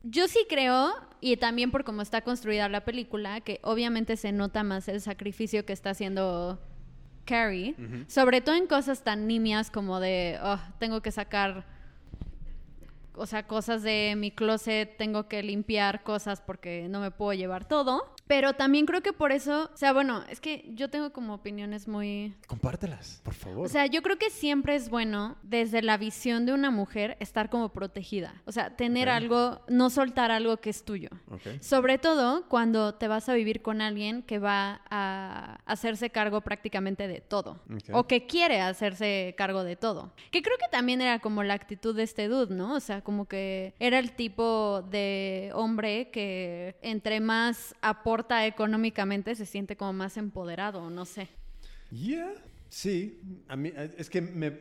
Yo 0.04 0.28
sí 0.28 0.46
creo, 0.48 0.92
y 1.20 1.36
también 1.36 1.70
por 1.70 1.84
cómo 1.84 2.02
está 2.02 2.22
construida 2.22 2.68
la 2.68 2.84
película, 2.84 3.40
que 3.40 3.60
obviamente 3.62 4.16
se 4.16 4.32
nota 4.32 4.62
más 4.62 4.88
el 4.88 5.00
sacrificio 5.00 5.64
que 5.64 5.72
está 5.72 5.90
haciendo 5.90 6.58
Carrie, 7.24 7.76
sobre 8.08 8.40
todo 8.40 8.56
en 8.56 8.66
cosas 8.66 9.02
tan 9.04 9.26
nimias 9.28 9.70
como 9.70 10.00
de, 10.00 10.38
"Oh, 10.42 10.58
tengo 10.78 11.00
que 11.02 11.12
sacar, 11.12 11.64
o 13.14 13.26
sea, 13.26 13.46
cosas 13.46 13.82
de 13.82 14.14
mi 14.16 14.32
closet, 14.32 14.96
tengo 14.96 15.28
que 15.28 15.42
limpiar 15.42 16.02
cosas 16.02 16.40
porque 16.40 16.88
no 16.88 17.00
me 17.00 17.10
puedo 17.12 17.32
llevar 17.32 17.64
todo. 17.64 18.02
Pero 18.32 18.54
también 18.54 18.86
creo 18.86 19.02
que 19.02 19.12
por 19.12 19.30
eso, 19.30 19.68
o 19.74 19.76
sea, 19.76 19.92
bueno, 19.92 20.24
es 20.30 20.40
que 20.40 20.64
yo 20.72 20.88
tengo 20.88 21.12
como 21.12 21.34
opiniones 21.34 21.86
muy... 21.86 22.34
Compártelas, 22.46 23.20
por 23.22 23.34
favor. 23.34 23.66
O 23.66 23.68
sea, 23.68 23.84
yo 23.84 24.00
creo 24.00 24.16
que 24.16 24.30
siempre 24.30 24.74
es 24.74 24.88
bueno, 24.88 25.36
desde 25.42 25.82
la 25.82 25.98
visión 25.98 26.46
de 26.46 26.54
una 26.54 26.70
mujer, 26.70 27.18
estar 27.20 27.50
como 27.50 27.74
protegida. 27.74 28.40
O 28.46 28.52
sea, 28.52 28.74
tener 28.74 29.10
algo, 29.10 29.60
no 29.68 29.90
soltar 29.90 30.30
algo 30.30 30.56
que 30.56 30.70
es 30.70 30.82
tuyo. 30.82 31.10
Sobre 31.60 31.98
todo 31.98 32.48
cuando 32.48 32.94
te 32.94 33.06
vas 33.06 33.28
a 33.28 33.34
vivir 33.34 33.60
con 33.60 33.82
alguien 33.82 34.22
que 34.22 34.38
va 34.38 34.80
a 34.88 35.60
hacerse 35.66 36.08
cargo 36.08 36.40
prácticamente 36.40 37.08
de 37.08 37.20
todo. 37.20 37.60
O 37.92 38.06
que 38.06 38.24
quiere 38.24 38.62
hacerse 38.62 39.34
cargo 39.36 39.62
de 39.62 39.76
todo. 39.76 40.14
Que 40.30 40.40
creo 40.40 40.56
que 40.56 40.70
también 40.70 41.02
era 41.02 41.18
como 41.18 41.42
la 41.42 41.52
actitud 41.52 41.94
de 41.94 42.04
este 42.04 42.28
dude, 42.28 42.54
¿no? 42.54 42.76
O 42.76 42.80
sea, 42.80 43.02
como 43.02 43.26
que 43.26 43.74
era 43.78 43.98
el 43.98 44.12
tipo 44.12 44.80
de 44.90 45.50
hombre 45.52 46.10
que 46.10 46.76
entre 46.80 47.20
más 47.20 47.74
aporta 47.82 48.21
económicamente 48.46 49.34
se 49.34 49.46
siente 49.46 49.76
como 49.76 49.92
más 49.92 50.16
empoderado, 50.16 50.88
no 50.90 51.04
sé. 51.04 51.28
Yeah, 51.90 52.32
sí. 52.68 53.20
A 53.48 53.56
mí, 53.56 53.72
eh, 53.74 53.94
es 53.98 54.08
que 54.10 54.20
me... 54.20 54.58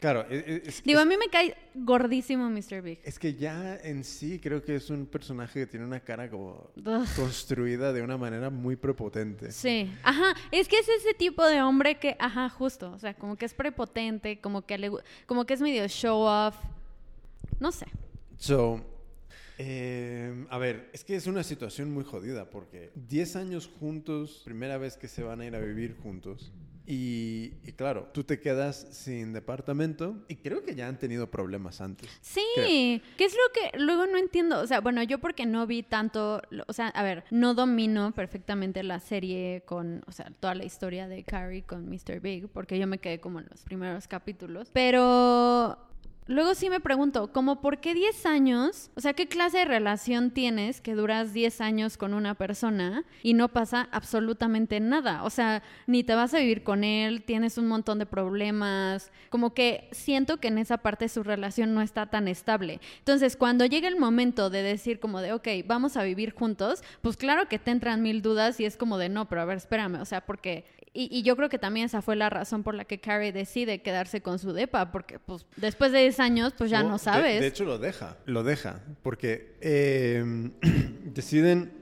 Claro, 0.00 0.26
e- 0.28 0.36
e- 0.36 0.68
es, 0.68 0.82
Digo, 0.82 1.00
es- 1.00 1.06
a 1.06 1.08
mí 1.08 1.16
me 1.16 1.28
cae 1.30 1.56
gordísimo 1.74 2.50
Mr. 2.50 2.82
Big. 2.82 3.00
es 3.04 3.18
que 3.18 3.34
ya 3.34 3.76
en 3.82 4.04
sí 4.04 4.38
creo 4.38 4.62
que 4.62 4.76
es 4.76 4.90
un 4.90 5.06
personaje 5.06 5.60
que 5.60 5.66
tiene 5.66 5.86
una 5.86 6.00
cara 6.00 6.28
como 6.28 6.70
Ugh. 6.76 7.06
construida 7.16 7.90
de 7.94 8.02
una 8.02 8.18
manera 8.18 8.50
muy 8.50 8.76
prepotente. 8.76 9.50
Sí, 9.50 9.90
ajá, 10.02 10.34
es 10.50 10.68
que 10.68 10.78
es 10.78 10.88
ese 10.90 11.14
tipo 11.14 11.42
de 11.46 11.62
hombre 11.62 11.94
que, 11.98 12.16
ajá, 12.20 12.50
justo, 12.50 12.92
o 12.92 12.98
sea, 12.98 13.14
como 13.14 13.36
que 13.36 13.46
es 13.46 13.54
prepotente, 13.54 14.40
como 14.42 14.66
que 14.66 14.76
le, 14.76 14.90
como 15.24 15.46
que 15.46 15.54
es 15.54 15.62
medio 15.62 15.88
show 15.88 16.18
off, 16.20 16.54
no 17.58 17.72
sé. 17.72 17.86
So, 18.36 18.84
Eh, 19.58 20.46
a 20.50 20.58
ver, 20.58 20.90
es 20.92 21.04
que 21.04 21.14
es 21.16 21.26
una 21.26 21.44
situación 21.44 21.92
muy 21.92 22.04
jodida 22.04 22.50
porque 22.50 22.90
10 22.94 23.36
años 23.36 23.68
juntos, 23.68 24.42
primera 24.44 24.78
vez 24.78 24.96
que 24.96 25.08
se 25.08 25.22
van 25.22 25.40
a 25.40 25.46
ir 25.46 25.54
a 25.54 25.60
vivir 25.60 25.96
juntos. 26.02 26.52
Y, 26.86 27.54
y 27.64 27.72
claro, 27.72 28.10
tú 28.12 28.24
te 28.24 28.40
quedas 28.40 28.86
sin 28.90 29.32
departamento 29.32 30.22
y 30.28 30.36
creo 30.36 30.62
que 30.62 30.74
ya 30.74 30.86
han 30.86 30.98
tenido 30.98 31.30
problemas 31.30 31.80
antes. 31.80 32.10
Sí, 32.20 32.42
Creo. 32.54 33.00
¿qué 33.16 33.24
es 33.24 33.32
lo 33.32 33.52
que 33.54 33.78
luego 33.78 34.06
no 34.06 34.18
entiendo? 34.18 34.60
O 34.60 34.66
sea, 34.66 34.82
bueno, 34.82 35.02
yo 35.02 35.18
porque 35.18 35.46
no 35.46 35.66
vi 35.66 35.82
tanto, 35.82 36.42
o 36.66 36.72
sea, 36.74 36.88
a 36.88 37.02
ver, 37.02 37.24
no 37.30 37.54
domino 37.54 38.12
perfectamente 38.12 38.82
la 38.82 39.00
serie 39.00 39.62
con, 39.64 40.02
o 40.06 40.12
sea, 40.12 40.30
toda 40.40 40.54
la 40.54 40.66
historia 40.66 41.08
de 41.08 41.24
Carrie 41.24 41.62
con 41.62 41.88
Mr. 41.88 42.20
Big, 42.20 42.48
porque 42.48 42.78
yo 42.78 42.86
me 42.86 42.98
quedé 42.98 43.18
como 43.18 43.40
en 43.40 43.46
los 43.50 43.62
primeros 43.62 44.06
capítulos, 44.06 44.68
pero 44.74 45.78
luego 46.26 46.54
sí 46.54 46.70
me 46.70 46.80
pregunto, 46.80 47.32
como 47.32 47.60
por 47.60 47.78
qué 47.78 47.94
10 47.94 48.26
años, 48.26 48.90
o 48.94 49.00
sea, 49.00 49.12
¿qué 49.12 49.28
clase 49.28 49.58
de 49.58 49.64
relación 49.64 50.30
tienes 50.30 50.80
que 50.80 50.94
duras 50.94 51.32
10 51.32 51.60
años 51.60 51.96
con 51.96 52.14
una 52.14 52.34
persona 52.34 53.04
y 53.22 53.34
no 53.34 53.48
pasa 53.48 53.88
absolutamente 53.92 54.80
nada? 54.80 55.24
O 55.24 55.30
sea, 55.30 55.62
ni 55.86 56.04
te 56.04 56.14
vas 56.14 56.34
a 56.34 56.38
vivir 56.38 56.62
con 56.62 56.84
él, 56.84 57.22
tienes 57.22 57.58
un 57.58 57.66
montón 57.66 57.98
de 57.98 58.06
problemas, 58.06 59.10
como 59.30 59.54
que 59.54 59.88
siento 59.92 60.38
que 60.38 60.48
en 60.48 60.58
esa 60.58 60.78
parte 60.78 61.08
su 61.08 61.22
relación 61.22 61.74
no 61.74 61.82
está 61.82 62.06
tan 62.06 62.28
estable. 62.28 62.80
Entonces, 62.98 63.36
cuando 63.36 63.66
llega 63.66 63.88
el 63.88 63.98
momento 63.98 64.50
de 64.50 64.62
decir 64.62 65.00
como 65.00 65.20
de, 65.20 65.32
ok, 65.32 65.48
vamos 65.66 65.96
a 65.96 66.02
vivir 66.02 66.32
juntos, 66.32 66.82
pues 67.02 67.16
claro 67.16 67.48
que 67.48 67.58
te 67.58 67.70
entran 67.70 68.02
mil 68.02 68.22
dudas 68.22 68.60
y 68.60 68.64
es 68.64 68.76
como 68.76 68.98
de, 68.98 69.08
no, 69.08 69.28
pero 69.28 69.42
a 69.42 69.44
ver, 69.44 69.58
espérame, 69.58 70.00
o 70.00 70.04
sea, 70.04 70.24
porque... 70.24 70.64
Y, 70.96 71.08
y 71.10 71.22
yo 71.24 71.34
creo 71.36 71.48
que 71.48 71.58
también 71.58 71.86
esa 71.86 72.00
fue 72.02 72.14
la 72.14 72.30
razón 72.30 72.62
por 72.62 72.74
la 72.76 72.84
que 72.84 73.00
Carrie 73.00 73.32
decide 73.32 73.82
quedarse 73.82 74.20
con 74.22 74.38
su 74.38 74.52
depa, 74.52 74.92
porque 74.92 75.18
pues 75.18 75.44
después 75.56 75.90
de 75.90 75.98
10 76.02 76.20
años, 76.20 76.54
pues 76.56 76.70
ya 76.70 76.82
No, 76.84 76.90
no 76.90 76.94
de- 76.94 76.98
sabes. 77.00 77.40
De, 77.40 77.48
hecho, 77.48 77.64
lo 77.64 77.78
deja. 77.78 78.16
Lo 78.26 78.44
deja. 78.44 78.80
Porque 79.02 79.56
eh, 79.60 80.24
deciden 81.04 81.72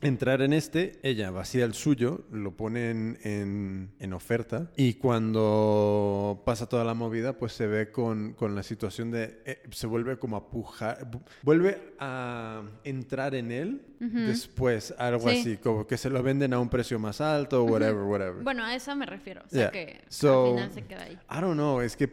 entrar 0.00 0.42
en 0.42 0.52
este. 0.52 0.98
Ella 1.02 1.30
vacía 1.30 1.64
el 1.64 1.74
suyo, 1.74 2.24
lo 2.30 2.56
ponen 2.56 3.18
en, 3.22 3.90
en 3.98 4.12
oferta. 4.12 4.70
Y 4.76 4.94
cuando 4.94 6.42
pasa 6.44 6.68
toda 6.68 6.84
la 6.84 6.94
movida, 6.94 7.38
pues 7.38 7.52
se 7.52 7.66
ve 7.66 7.90
con, 7.90 8.32
con 8.34 8.54
la 8.54 8.62
situación 8.62 9.10
de. 9.10 9.40
eh, 9.44 9.62
se 9.70 9.86
vuelve 9.86 10.18
como 10.18 10.36
a 10.36 10.50
pujar. 10.50 11.10
vu- 11.10 11.22
Vuelve 11.42 11.92
a 11.98 12.62
entrar 12.84 13.34
en 13.34 13.50
él 13.52 13.82
después, 14.00 14.94
algo 14.98 15.28
Sí. 15.30 15.40
así. 15.40 15.56
Como 15.56 15.86
que 15.86 15.96
se 15.96 16.08
lo 16.10 16.22
venden 16.22 16.52
a 16.52 16.60
un 16.60 16.68
precio 16.68 16.98
más 16.98 17.20
alto, 17.20 17.64
whatever, 17.64 18.02
whatever. 18.04 18.42
Bueno, 18.44 18.64
a 18.64 18.74
eso 18.74 18.94
me 18.94 19.06
refiero. 19.06 19.42
O 19.46 19.48
sea, 19.48 19.58
Yeah. 19.58 19.70
que 19.70 20.00
So- 20.08 20.46
al 20.46 20.54
final 20.54 20.72
se 20.72 20.82
queda 20.84 21.02
ahí. 21.04 21.18
I 21.30 21.40
don't 21.40 21.54
know, 21.54 21.80
es 21.80 21.96
que 21.96 22.08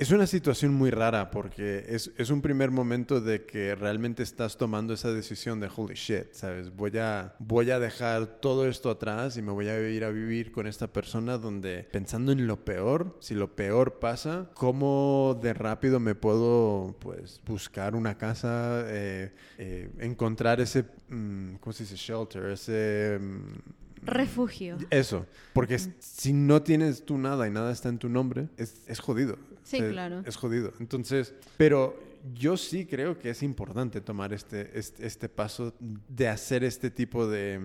es 0.00 0.10
una 0.10 0.26
situación 0.26 0.72
muy 0.74 0.90
rara 0.90 1.30
porque 1.30 1.84
es, 1.88 2.10
es 2.16 2.30
un 2.30 2.40
primer 2.40 2.70
momento 2.70 3.20
de 3.20 3.44
que 3.44 3.74
realmente 3.74 4.22
estás 4.22 4.56
tomando 4.56 4.94
esa 4.94 5.12
decisión 5.12 5.60
de 5.60 5.68
holy 5.74 5.94
shit, 5.94 6.32
¿sabes? 6.32 6.74
Voy 6.74 6.96
a, 6.98 7.34
voy 7.38 7.70
a 7.70 7.78
dejar 7.78 8.26
todo 8.40 8.66
esto 8.66 8.88
atrás 8.90 9.36
y 9.36 9.42
me 9.42 9.52
voy 9.52 9.68
a 9.68 9.78
ir 9.90 10.02
a 10.04 10.10
vivir 10.10 10.52
con 10.52 10.66
esta 10.66 10.86
persona 10.86 11.36
donde 11.38 11.86
pensando 11.92 12.32
en 12.32 12.46
lo 12.46 12.64
peor, 12.64 13.16
si 13.20 13.34
lo 13.34 13.54
peor 13.54 13.98
pasa, 14.00 14.50
¿cómo 14.54 15.38
de 15.42 15.52
rápido 15.52 16.00
me 16.00 16.14
puedo 16.14 16.96
pues 16.98 17.40
buscar 17.46 17.94
una 17.94 18.16
casa, 18.16 18.82
eh, 18.86 19.32
eh, 19.58 19.90
encontrar 19.98 20.60
ese, 20.62 20.84
mm, 21.10 21.56
¿cómo 21.60 21.72
se 21.74 21.84
dice? 21.84 21.96
Shelter, 21.96 22.46
ese... 22.46 23.18
mm, 23.20 23.80
Refugio. 24.02 24.78
eso, 24.88 25.26
porque 25.52 25.74
s- 25.74 25.92
si 25.98 26.32
no 26.32 26.62
tienes 26.62 27.04
tú 27.04 27.18
nada 27.18 27.46
y 27.46 27.50
nada 27.50 27.70
está 27.70 27.90
en 27.90 27.98
tu 27.98 28.08
nombre, 28.08 28.48
es, 28.56 28.80
es 28.86 28.98
jodido. 28.98 29.36
Sí, 29.62 29.78
claro. 29.78 30.22
Es 30.26 30.36
jodido. 30.36 30.72
Entonces, 30.80 31.34
pero 31.56 31.98
yo 32.34 32.56
sí 32.56 32.86
creo 32.86 33.18
que 33.18 33.30
es 33.30 33.42
importante 33.42 34.00
tomar 34.00 34.32
este, 34.32 34.78
este, 34.78 35.06
este 35.06 35.28
paso 35.28 35.74
de 35.78 36.28
hacer 36.28 36.64
este 36.64 36.90
tipo 36.90 37.26
de... 37.26 37.60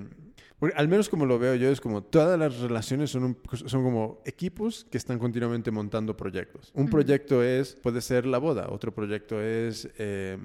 porque 0.66 0.78
al 0.78 0.88
menos 0.88 1.10
como 1.10 1.26
lo 1.26 1.38
veo 1.38 1.56
yo, 1.56 1.70
es 1.70 1.80
como 1.80 2.02
todas 2.04 2.40
las 2.40 2.60
relaciones 2.60 3.12
son, 3.12 3.24
un- 3.24 3.38
son 3.68 3.84
como 3.84 4.22
equipos 4.26 4.86
que 4.90 4.98
están 4.98 5.20
continuamente 5.20 5.70
montando 5.72 6.18
proyectos. 6.18 6.72
Un 6.74 6.90
proyecto 6.90 7.44
es, 7.44 7.74
puede 7.76 8.02
ser 8.02 8.26
la 8.26 8.38
boda, 8.40 8.68
otro 8.70 8.94
proyecto 8.94 9.42
es 9.42 9.88
eh, 9.98 10.38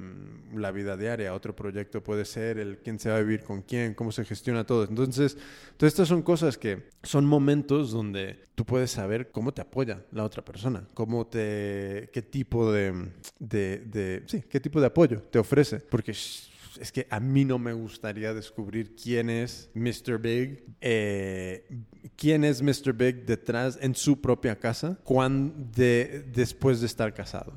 la 0.55 0.71
vida 0.73 0.97
diaria, 0.97 1.35
otro 1.35 1.57
proyecto 1.57 2.03
puede 2.03 2.25
ser 2.25 2.59
el 2.59 2.79
quién 2.79 2.99
se 2.99 3.09
va 3.11 3.17
a 3.17 3.21
vivir 3.21 3.43
con 3.45 3.63
quién, 3.63 3.95
cómo 3.95 4.13
se 4.13 4.25
gestiona 4.25 4.65
todo. 4.65 4.85
Entonces, 4.85 5.37
todas 5.77 5.93
estas 5.93 6.09
son 6.09 6.23
cosas 6.23 6.59
que 6.59 6.89
son 7.03 7.25
momentos 7.25 7.91
donde 7.91 8.49
tú 8.55 8.65
puedes 8.67 8.91
saber 8.91 9.31
cómo 9.31 9.53
te 9.55 9.63
apoya 9.63 10.05
la 10.13 10.25
otra 10.25 10.45
persona, 10.45 10.85
cómo 10.93 11.27
te, 11.27 12.11
qué 12.13 12.21
tipo 12.21 12.71
de, 12.73 13.09
de, 13.39 13.79
de- 13.87 14.23
sí, 14.27 14.43
qué 14.49 14.61
tipo 14.61 14.81
de 14.81 14.87
apoyo 14.89 15.23
te 15.31 15.39
ofrece, 15.39 15.79
porque 15.81 16.13
es 16.79 16.93
que 16.93 17.07
a 17.11 17.21
mí 17.21 17.45
no 17.45 17.59
me 17.59 17.73
gustaría 17.73 18.35
descubrir 18.35 18.95
quién 18.95 19.31
es 19.31 19.71
Mr. 19.75 20.19
Big, 20.19 20.65
eh, 20.81 21.67
quién 22.17 22.45
es 22.45 22.63
Mr. 22.63 22.93
Big 22.93 23.25
detrás 23.27 23.79
en 23.81 23.95
su 23.95 24.21
propia 24.21 24.57
casa, 24.57 24.99
cuan 25.05 25.71
de, 25.73 26.25
después 26.35 26.81
de 26.81 26.87
estar 26.87 27.13
casados. 27.15 27.55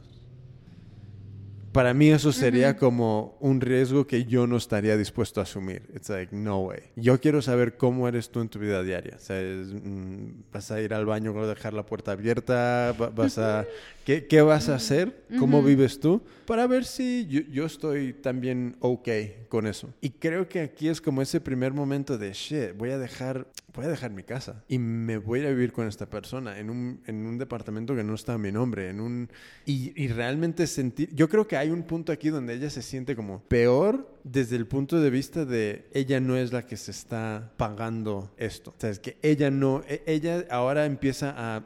Para 1.72 1.96
mí 1.96 2.12
eso 2.12 2.32
sería 2.32 2.78
como 2.78 3.36
un 3.40 3.60
riesgo 3.60 4.06
que 4.06 4.26
yo 4.26 4.46
no 4.46 4.58
estaría 4.58 4.96
dispuesto 4.96 5.40
a 5.40 5.44
asumir. 5.44 5.90
It's 5.96 6.08
like, 6.08 6.36
no 6.36 6.60
way. 6.60 6.82
Yo 6.96 7.20
quiero 7.20 7.42
saber 7.42 7.78
cómo 7.78 8.08
eres 8.08 8.30
tú 8.30 8.42
en 8.42 8.50
tu 8.50 8.60
vida 8.60 8.84
diaria. 8.84 9.18
¿Sabes? 9.18 9.74
Mm, 9.74 10.44
¿Vas 10.52 10.70
a 10.70 10.80
ir 10.82 10.94
al 10.94 11.08
baño 11.08 11.36
a 11.42 11.48
dejar 11.48 11.74
la 11.74 11.84
puerta 11.84 12.12
abierta? 12.12 12.94
Va- 13.02 13.10
¿Vas 13.10 13.40
a... 13.40 13.66
¿Qué, 14.06 14.28
qué 14.28 14.42
vas 14.42 14.68
a 14.70 14.76
hacer? 14.76 15.24
¿Cómo 15.40 15.64
vives 15.64 16.00
tú? 16.00 16.22
Para 16.46 16.68
ver 16.68 16.84
si 16.84 17.26
yo, 17.28 17.42
yo 17.50 17.66
estoy 17.66 18.14
también 18.14 18.76
ok 18.82 19.10
con 19.48 19.66
eso. 19.66 19.94
Y 20.02 20.10
creo 20.12 20.50
que 20.50 20.60
aquí 20.60 20.90
es 20.90 21.00
como 21.00 21.22
ese 21.22 21.40
primer 21.40 21.74
momento 21.74 22.18
de, 22.18 22.34
shit, 22.34 22.76
voy 22.78 22.92
a 22.92 22.98
dejar, 22.98 23.48
voy 23.74 23.86
a 23.86 23.88
dejar 23.88 24.12
mi 24.12 24.24
casa 24.24 24.64
y 24.68 24.78
me 24.78 25.18
voy 25.18 25.46
a 25.46 25.50
vivir 25.50 25.72
con 25.72 25.88
esta 25.88 26.10
persona 26.10 26.60
en 26.60 26.70
un, 26.70 27.02
en 27.08 27.26
un 27.26 27.38
departamento 27.38 27.96
que 27.96 28.04
no 28.04 28.14
está 28.14 28.34
a 28.34 28.38
mi 28.38 28.52
nombre, 28.52 28.90
en 28.90 29.00
un... 29.00 29.30
Y, 29.66 29.94
y 30.02 30.10
realmente 30.10 30.68
sentir... 30.68 31.10
Yo 31.16 31.30
creo 31.30 31.48
que 31.48 31.56
hay 31.56 31.72
un 31.72 31.84
punto 31.84 32.12
aquí 32.12 32.30
donde 32.30 32.54
ella 32.56 32.70
se 32.70 32.82
siente 32.82 33.16
como 33.16 33.42
peor 33.44 34.20
desde 34.24 34.58
el 34.58 34.68
punto 34.68 35.00
de 35.00 35.10
vista 35.10 35.46
de 35.46 35.88
ella 35.94 36.20
no 36.20 36.36
es 36.36 36.52
la 36.52 36.66
que 36.66 36.78
se 36.78 36.92
está 36.92 37.54
pagando 37.58 38.34
esto. 38.38 38.72
O 38.72 38.80
sea, 38.80 38.90
es 38.90 39.00
que 39.00 39.18
ella 39.22 39.50
no... 39.50 39.82
e- 39.88 40.04
Ella 40.06 40.46
ahora 40.50 40.86
empieza 40.86 41.34
a 41.36 41.64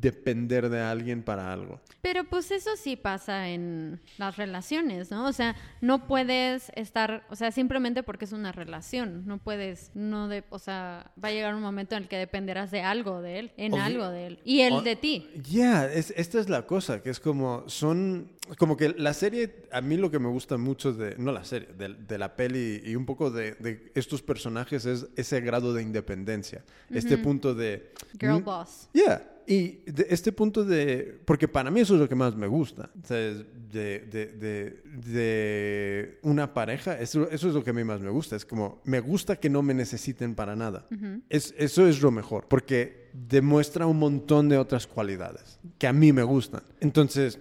depender 0.00 0.68
de 0.68 0.80
alguien 0.80 1.22
para 1.22 1.52
algo. 1.52 1.80
Pero 2.02 2.24
pues 2.24 2.50
eso 2.50 2.70
sí 2.76 2.96
pasa 2.96 3.48
en 3.48 4.00
las 4.16 4.36
relaciones, 4.36 5.10
¿no? 5.10 5.26
O 5.26 5.32
sea, 5.32 5.56
no 5.80 6.06
puedes 6.06 6.70
estar, 6.74 7.24
o 7.30 7.36
sea, 7.36 7.50
simplemente 7.50 8.02
porque 8.02 8.24
es 8.24 8.32
una 8.32 8.52
relación, 8.52 9.26
no 9.26 9.38
puedes, 9.38 9.90
no 9.94 10.28
de, 10.28 10.44
o 10.50 10.58
sea, 10.58 11.10
va 11.22 11.28
a 11.28 11.32
llegar 11.32 11.54
un 11.54 11.62
momento 11.62 11.96
en 11.96 12.04
el 12.04 12.08
que 12.08 12.16
dependerás 12.16 12.70
de 12.70 12.82
algo 12.82 13.20
de 13.22 13.38
él, 13.40 13.52
en 13.56 13.74
algo 13.74 14.08
de 14.08 14.26
él, 14.28 14.38
y 14.44 14.60
él 14.60 14.74
O- 14.74 14.82
de 14.82 14.96
ti. 14.96 15.28
Ya, 15.42 15.86
es, 15.86 16.12
esta 16.16 16.38
es 16.40 16.48
la 16.48 16.66
cosa, 16.66 17.02
que 17.02 17.10
es 17.10 17.20
como, 17.20 17.64
son, 17.68 18.30
como 18.58 18.76
que 18.76 18.90
la 18.90 19.12
serie, 19.14 19.64
a 19.72 19.80
mí 19.80 19.96
lo 19.96 20.10
que 20.10 20.18
me 20.18 20.28
gusta 20.28 20.56
mucho 20.56 20.92
de, 20.92 21.16
no 21.18 21.32
la 21.32 21.44
serie, 21.44 21.68
de, 21.76 21.94
de 21.94 22.18
la 22.18 22.36
peli 22.36 22.80
y 22.84 22.94
un 22.94 23.04
poco 23.06 23.30
de, 23.30 23.52
de 23.52 23.90
estos 23.94 24.22
personajes 24.22 24.86
es 24.86 25.06
ese 25.16 25.40
grado 25.40 25.74
de 25.74 25.82
independencia, 25.82 26.64
este 26.90 27.18
punto 27.18 27.54
de... 27.54 27.92
Girl 28.18 28.42
boss. 28.42 28.88
Yeah. 28.92 29.22
Y 29.50 29.80
de 29.90 30.06
este 30.10 30.30
punto 30.30 30.62
de... 30.62 31.20
Porque 31.24 31.48
para 31.48 31.70
mí 31.70 31.80
eso 31.80 31.94
es 31.94 32.00
lo 32.00 32.08
que 32.08 32.14
más 32.14 32.36
me 32.36 32.46
gusta. 32.46 32.90
O 33.02 33.06
sea, 33.06 33.18
es 33.18 33.38
de, 33.72 34.00
de, 34.00 34.26
de, 34.26 34.82
de 35.10 36.18
una 36.22 36.52
pareja, 36.52 36.98
eso, 37.00 37.30
eso 37.30 37.48
es 37.48 37.54
lo 37.54 37.64
que 37.64 37.70
a 37.70 37.72
mí 37.72 37.82
más 37.82 38.02
me 38.02 38.10
gusta. 38.10 38.36
Es 38.36 38.44
como, 38.44 38.82
me 38.84 39.00
gusta 39.00 39.36
que 39.36 39.48
no 39.48 39.62
me 39.62 39.72
necesiten 39.72 40.34
para 40.34 40.54
nada. 40.54 40.86
es, 41.30 41.54
eso 41.56 41.86
es 41.88 42.02
lo 42.02 42.10
mejor. 42.10 42.46
Porque 42.46 43.08
demuestra 43.14 43.86
un 43.86 43.98
montón 43.98 44.50
de 44.50 44.58
otras 44.58 44.86
cualidades 44.86 45.58
que 45.78 45.86
a 45.86 45.94
mí 45.94 46.12
me 46.12 46.24
gustan. 46.24 46.62
Entonces, 46.80 47.38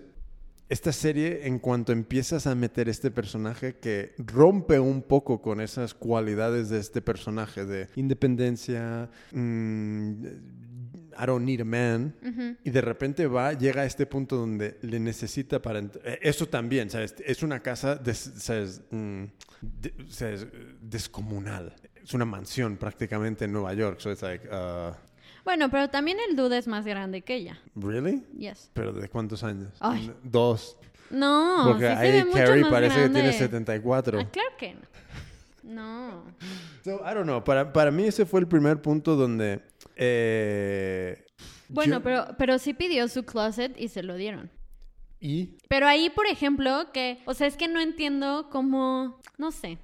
esta 0.70 0.92
serie, 0.92 1.48
en 1.48 1.60
cuanto 1.60 1.92
empiezas 1.92 2.46
a 2.46 2.56
meter 2.56 2.90
este 2.90 3.10
personaje 3.10 3.76
que 3.76 4.14
rompe 4.18 4.80
un 4.80 5.02
poco 5.02 5.42
con 5.42 5.62
esas 5.62 5.94
cualidades 5.94 6.70
de 6.70 6.80
este 6.80 7.02
personaje 7.02 7.66
de 7.66 7.88
independencia, 7.96 9.10
mm, 9.32 10.14
I 11.22 11.26
don't 11.26 11.44
need 11.46 11.62
a 11.62 11.66
man, 11.66 12.16
y 12.64 12.70
de 12.70 12.82
repente 12.82 13.28
va, 13.28 13.54
llega 13.54 13.82
a 13.82 13.86
este 13.86 14.06
punto 14.06 14.36
donde 14.38 14.78
le 14.82 15.00
necesita 15.00 15.62
para... 15.62 15.80
eh, 15.80 16.20
Eso 16.22 16.46
también, 16.48 16.90
¿sabes? 16.90 17.16
Es 17.26 17.44
una 17.44 17.60
casa, 17.62 17.96
des- 17.96 18.34
¿sabes? 18.38 18.82
Mm, 18.92 19.24
de- 19.62 19.94
¿sabes? 20.10 20.48
descomunal. 20.82 21.74
Es 22.04 22.14
una 22.14 22.26
mansión 22.26 22.78
prácticamente 22.78 23.46
en 23.46 23.52
Nueva 23.52 23.74
York. 23.74 24.00
So 24.00 24.12
it's 24.12 24.22
like, 24.22 24.48
uh, 24.48 24.94
Bueno, 25.44 25.70
pero 25.70 25.90
también 25.90 26.18
el 26.30 26.36
dude 26.36 26.58
es 26.58 26.68
más 26.68 26.86
grande 26.86 27.22
que 27.22 27.36
ella. 27.36 27.60
¿really? 27.76 28.24
Yes. 28.38 28.70
¿Pero 28.74 28.94
de 28.94 29.10
cuántos 29.10 29.44
años? 29.44 29.72
Ay. 29.80 30.12
Dos. 30.24 30.78
No, 31.10 31.64
Porque 31.68 31.86
sí 31.88 31.92
ahí 31.92 32.24
Carrie 32.34 32.66
parece 32.70 33.00
grande. 33.00 33.20
que 33.22 33.30
tiene 33.30 33.34
74. 33.38 34.20
Ah, 34.20 34.30
claro 34.30 34.50
que 34.58 34.74
no. 34.74 34.82
No. 35.64 36.24
So, 36.84 37.02
I 37.06 37.14
don't 37.14 37.24
know. 37.26 37.44
Para, 37.44 37.72
para 37.74 37.92
mí 37.92 38.04
ese 38.06 38.26
fue 38.26 38.40
el 38.40 38.48
primer 38.48 38.82
punto 38.82 39.16
donde... 39.16 39.62
eh, 39.96 41.26
Bueno, 41.70 41.96
yo- 41.98 42.04
pero, 42.04 42.26
pero 42.38 42.58
sí 42.60 42.74
pidió 42.74 43.08
su 43.08 43.24
closet 43.24 43.76
y 43.80 43.88
se 43.90 44.04
lo 44.04 44.16
dieron. 44.16 44.50
Y 45.20 45.58
Pero 45.68 45.88
ahí, 45.88 46.10
por 46.12 46.28
ejemplo, 46.28 46.92
que, 46.94 47.22
o 47.26 47.34
sea, 47.34 47.48
es 47.48 47.58
que 47.58 47.68
no 47.68 47.80
entiendo 47.82 48.50
cómo, 48.52 49.20
no 49.38 49.52
sé. 49.52 49.80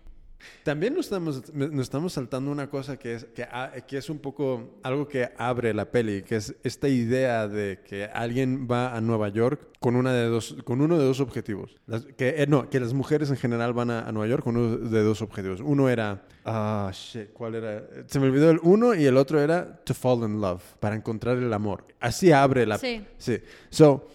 También 0.64 0.94
nos 0.96 1.06
estamos, 1.06 1.54
nos 1.54 1.82
estamos 1.82 2.14
saltando 2.14 2.52
una 2.52 2.70
cosa 2.70 2.98
que 2.98 3.16
es, 3.16 3.26
que, 3.26 3.44
ha- 3.44 3.72
que 3.88 3.98
es 3.98 4.10
un 4.10 4.20
poco 4.20 4.80
algo 4.84 5.08
que 5.08 5.30
abre 5.38 5.74
la 5.74 5.92
peli, 5.92 6.24
que 6.24 6.36
es 6.38 6.56
esta 6.64 6.88
idea 6.88 7.48
de 7.48 7.80
que 7.88 8.06
alguien 8.06 8.68
va 8.70 8.96
a 8.96 9.02
Nueva 9.02 9.30
York 9.30 9.70
con, 9.80 9.96
una 9.96 10.14
de 10.14 10.26
dos, 10.28 10.56
con 10.64 10.82
uno 10.82 10.98
de 10.98 11.06
dos 11.06 11.20
objetivos. 11.20 11.76
Las- 11.88 12.06
que, 12.06 12.42
eh, 12.42 12.48
no, 12.48 12.70
que 12.70 12.80
las 12.80 12.94
mujeres 12.94 13.30
en 13.30 13.38
general 13.38 13.74
van 13.74 13.92
a, 13.92 14.08
a 14.08 14.12
Nueva 14.12 14.28
York 14.30 14.44
con 14.44 14.58
uno 14.58 14.78
de 14.78 15.04
dos 15.04 15.22
objetivos. 15.22 15.62
Uno 15.62 15.90
era, 15.90 16.24
ah, 16.46 16.90
shit, 16.94 17.32
¿cuál 17.34 17.56
era? 17.56 17.84
Se 18.08 18.20
me 18.20 18.28
olvidó 18.28 18.50
el 18.52 18.60
uno 18.64 18.94
y 18.96 19.06
el 19.06 19.18
otro 19.18 19.40
era 19.42 19.78
to 19.84 19.94
fall 19.94 20.24
in 20.30 20.40
love, 20.42 20.62
para 20.80 20.96
encontrar 20.96 21.38
el 21.38 21.52
amor. 21.54 21.86
Así 22.00 22.32
abre 22.32 22.66
la 22.66 22.78
Sí. 22.78 23.04
Sí. 23.18 23.40
So, 23.70 24.08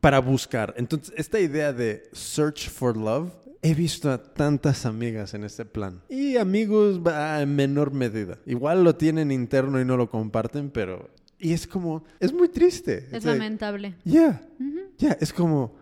para 0.00 0.20
buscar. 0.20 0.74
Entonces, 0.76 1.12
esta 1.16 1.40
idea 1.40 1.72
de 1.72 2.02
search 2.12 2.68
for 2.68 2.96
love, 2.96 3.30
he 3.62 3.74
visto 3.74 4.10
a 4.10 4.22
tantas 4.22 4.86
amigas 4.86 5.34
en 5.34 5.44
este 5.44 5.64
plan. 5.64 6.02
Y 6.08 6.36
amigos 6.36 7.00
va, 7.04 7.40
en 7.42 7.54
menor 7.56 7.92
medida. 7.92 8.38
Igual 8.46 8.84
lo 8.84 8.96
tienen 8.96 9.30
interno 9.32 9.80
y 9.80 9.84
no 9.84 9.96
lo 9.96 10.08
comparten, 10.10 10.70
pero... 10.70 11.10
Y 11.38 11.52
es 11.52 11.66
como... 11.66 12.04
Es 12.18 12.32
muy 12.32 12.48
triste. 12.48 12.98
Es 12.98 13.04
It's 13.12 13.24
like, 13.24 13.38
lamentable. 13.38 13.94
Yeah. 14.04 14.40
Yeah, 14.98 15.18
es 15.20 15.32
como... 15.32 15.76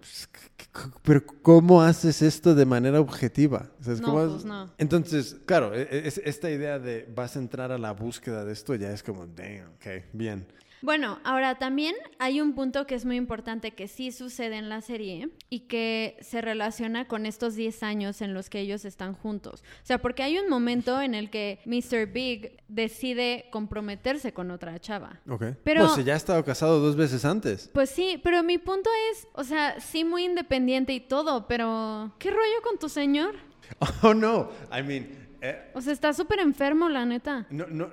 Pero 1.03 1.25
¿cómo 1.43 1.83
haces 1.83 2.21
esto 2.23 2.55
de 2.57 2.67
manera 2.67 2.99
objetiva? 3.01 3.71
No, 3.87 4.03
como- 4.03 4.29
pues 4.33 4.45
no. 4.45 4.73
Entonces, 4.79 5.37
claro, 5.47 5.73
e- 5.73 5.83
e- 5.83 6.09
es- 6.09 6.21
esta 6.25 6.51
idea 6.51 6.81
de 6.81 7.09
vas 7.15 7.37
a 7.37 7.39
entrar 7.39 7.71
a 7.71 7.79
la 7.79 7.93
búsqueda 7.93 8.45
de 8.45 8.53
esto 8.53 8.75
ya 8.75 8.91
es 8.93 9.03
como, 9.05 9.27
damn, 9.27 9.69
ok, 9.77 10.05
bien. 10.13 10.47
Bueno, 10.85 11.19
ahora 11.25 11.55
también 11.55 11.95
hay 12.19 12.43
un 12.43 12.55
punto 12.55 12.87
que 12.87 12.95
es 12.95 13.07
muy 13.07 13.17
importante 13.17 13.71
que 13.71 13.89
sí 13.89 14.13
sucede 14.13 14.57
en 14.57 14.69
la 14.69 14.83
serie 14.83 15.31
y 15.49 15.61
que 15.61 16.19
se 16.21 16.43
relaciona 16.43 17.09
con 17.09 17.25
estos 17.25 17.55
10 17.55 17.83
años 17.83 18.21
en 18.21 18.35
los 18.35 18.51
que 18.51 18.61
ellos 18.61 18.85
están 18.85 19.15
juntos. 19.15 19.63
O 19.83 19.87
sea, 19.87 20.03
porque 20.03 20.23
hay 20.23 20.39
un 20.39 20.51
momento 20.51 21.01
en 21.01 21.15
el 21.15 21.31
que 21.31 21.61
Mr. 21.65 22.13
Big 22.13 22.59
decide 22.69 23.47
comprometerse 23.51 24.35
con 24.35 24.51
otra 24.51 24.79
chava. 24.79 25.21
Ok. 25.27 25.45
Pero- 25.65 25.81
Pues 25.87 25.95
si 25.95 26.05
ya 26.05 26.13
ha 26.13 26.17
estado 26.19 26.45
casado 26.45 26.79
dos 26.81 26.97
veces 26.97 27.25
antes. 27.25 27.71
Pues 27.73 27.89
sí, 27.89 28.21
pero 28.23 28.43
mi 28.43 28.59
punto 28.59 28.91
es, 29.13 29.27
o 29.33 29.43
sea, 29.45 29.81
sí 29.81 30.05
muy 30.05 30.25
independiente 30.25 30.93
y 30.93 31.01
todo, 31.01 31.47
pero 31.49 32.13
¿qué 32.19 32.31
rollo 32.31 32.61
con 32.63 32.79
tu 32.79 32.91
señor? 32.91 33.37
Oh, 34.03 34.13
no. 34.13 34.51
I 34.71 34.83
mean, 34.83 35.09
eh, 35.41 35.71
O 35.73 35.81
sea, 35.81 35.95
está 35.95 36.13
súper 36.13 36.41
enfermo, 36.41 36.91
la 36.91 37.07
neta. 37.07 37.47
no, 37.49 37.67
no, 37.69 37.89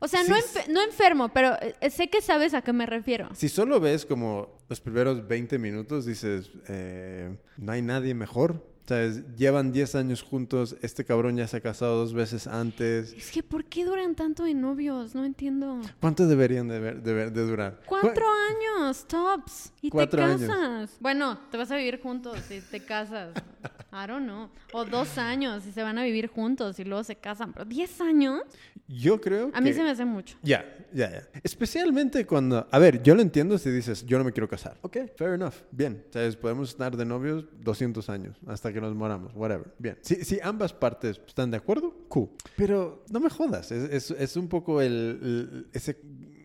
O 0.00 0.08
sea, 0.08 0.22
no, 0.24 0.36
no 0.68 0.82
enfermo, 0.82 1.30
pero 1.30 1.56
eh, 1.60 1.90
sé 1.90 2.08
que 2.08 2.20
sabes 2.20 2.54
a 2.54 2.62
qué 2.62 2.72
me 2.72 2.86
refiero. 2.86 3.28
si 3.34 3.48
solo 3.48 3.80
ves 3.80 4.06
como 4.06 4.58
los 4.68 4.80
primeros 4.80 5.26
20 5.26 5.58
minutos, 5.58 6.06
dices, 6.06 6.50
eh, 6.68 7.36
no 7.56 7.72
hay 7.72 7.82
nadie 7.82 8.14
mejor. 8.14 8.67
¿Sabes? 8.88 9.22
Llevan 9.36 9.70
10 9.70 9.94
años 9.96 10.22
juntos, 10.22 10.74
este 10.80 11.04
cabrón 11.04 11.36
ya 11.36 11.46
se 11.46 11.58
ha 11.58 11.60
casado 11.60 11.98
dos 11.98 12.14
veces 12.14 12.46
antes. 12.46 13.12
Es 13.12 13.30
que, 13.30 13.42
¿por 13.42 13.64
qué 13.66 13.84
duran 13.84 14.14
tanto 14.14 14.44
de 14.44 14.54
novios? 14.54 15.14
No 15.14 15.26
entiendo. 15.26 15.80
¿Cuánto 16.00 16.26
deberían 16.26 16.68
de, 16.68 16.78
ver- 16.80 17.02
de 17.02 17.12
ver- 17.12 17.32
de 17.32 17.46
durar? 17.46 17.80
Cuatro 17.86 18.24
años, 18.50 19.06
tops. 19.06 19.72
Y 19.82 19.90
Cuatro 19.90 20.18
te 20.24 20.24
años. 20.32 20.40
casas. 20.48 20.96
Bueno, 21.00 21.38
te 21.50 21.58
vas 21.58 21.70
a 21.70 21.76
vivir 21.76 22.00
juntos 22.00 22.38
y 22.50 22.60
te 22.62 22.80
casas. 22.80 23.30
I 23.92 24.06
don't 24.06 24.24
know. 24.24 24.48
O 24.72 24.84
dos 24.84 25.18
años 25.18 25.66
y 25.66 25.72
se 25.72 25.82
van 25.82 25.98
a 25.98 26.04
vivir 26.04 26.28
juntos 26.28 26.78
y 26.80 26.84
luego 26.84 27.04
se 27.04 27.16
casan. 27.16 27.52
Pero 27.52 27.64
diez 27.66 28.00
años, 28.00 28.42
Yo 28.86 29.20
creo 29.20 29.50
a 29.52 29.60
mí 29.60 29.68
que- 29.70 29.74
se 29.76 29.82
me 29.82 29.90
hace 29.90 30.04
mucho. 30.06 30.36
Ya, 30.42 30.64
ya, 30.94 31.10
ya. 31.10 31.28
Especialmente 31.42 32.24
cuando... 32.26 32.66
A 32.70 32.78
ver, 32.78 33.02
yo 33.02 33.14
lo 33.14 33.20
entiendo 33.22 33.58
si 33.58 33.70
dices, 33.70 34.04
yo 34.06 34.16
no 34.18 34.24
me 34.24 34.32
quiero 34.32 34.48
casar. 34.48 34.76
Ok, 34.82 34.96
fair 35.16 35.34
enough. 35.34 35.54
Bien. 35.70 36.02
¿Sabes? 36.10 36.36
Podemos 36.36 36.70
estar 36.70 36.96
de 36.96 37.04
novios 37.04 37.44
200 37.60 38.08
años 38.08 38.36
hasta 38.46 38.72
que 38.72 38.77
nos 38.80 38.94
moramos. 38.94 39.32
Whatever. 39.34 39.72
Bien. 39.78 39.98
Si, 40.02 40.16
si 40.24 40.38
ambas 40.42 40.72
partes 40.72 41.20
están 41.26 41.50
de 41.50 41.56
acuerdo, 41.56 41.94
cool. 42.08 42.30
Pero 42.56 43.04
no 43.10 43.20
me 43.20 43.30
jodas. 43.30 43.70
Es, 43.72 43.90
es, 43.90 44.10
es 44.18 44.36
un 44.36 44.48
poco 44.48 44.80
el... 44.80 44.92
el- 45.22 45.66
ese, 45.72 46.00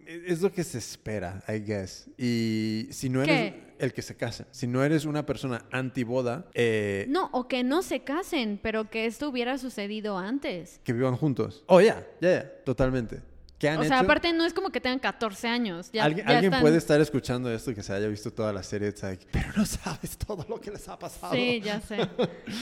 es 0.06 0.42
lo 0.42 0.52
que 0.52 0.64
se 0.64 0.78
espera, 0.78 1.44
I 1.48 1.60
guess. 1.60 2.08
Y 2.18 2.88
si 2.92 3.10
no 3.10 3.24
eres 3.24 3.54
¿Qué? 3.54 3.64
el 3.80 3.94
que 3.94 4.02
se 4.02 4.16
casa, 4.16 4.46
si 4.52 4.68
no 4.68 4.84
eres 4.84 5.06
una 5.06 5.26
persona 5.26 5.66
antiboda, 5.72 6.46
eh, 6.54 7.06
No, 7.10 7.30
o 7.32 7.48
que 7.48 7.64
no 7.64 7.82
se 7.82 8.02
casen, 8.04 8.60
pero 8.62 8.90
que 8.90 9.06
esto 9.08 9.30
hubiera 9.30 9.58
sucedido 9.58 10.18
antes. 10.18 10.80
que 10.84 10.94
vivan 10.94 11.16
juntos. 11.16 11.64
Oh, 11.68 11.82
ya, 11.82 12.06
ya, 12.22 12.32
ya. 12.32 12.64
Totalmente. 12.64 13.22
¿Qué 13.64 13.70
han 13.70 13.80
O 13.80 13.84
sea, 13.86 13.96
hecho? 14.00 14.04
aparte 14.04 14.34
no 14.34 14.44
es 14.46 14.54
como 14.54 14.72
que 14.72 14.82
tengan 14.82 15.00
14 15.00 15.48
años. 15.48 15.90
Ya, 15.94 16.04
Alguien, 16.04 16.26
ya 16.28 16.34
alguien 16.34 16.52
están- 16.52 16.62
puede 16.62 16.76
estar 16.78 17.00
escuchando 17.00 17.50
esto 17.50 17.72
y 17.72 17.76
que 17.76 17.82
se 17.82 17.94
haya 17.94 18.10
visto 18.10 18.30
toda 18.34 18.52
la 18.52 18.62
serie, 18.62 18.90
it's 18.90 19.02
like, 19.04 19.26
pero 19.32 19.48
no 19.56 19.66
sabes 19.66 20.18
todo 20.18 20.46
lo 20.50 20.60
que 20.60 20.70
les 20.70 20.86
ha 20.90 21.00
pasado. 21.00 21.34
Sí, 21.34 21.62
ya 21.62 21.80
sé. 21.80 21.98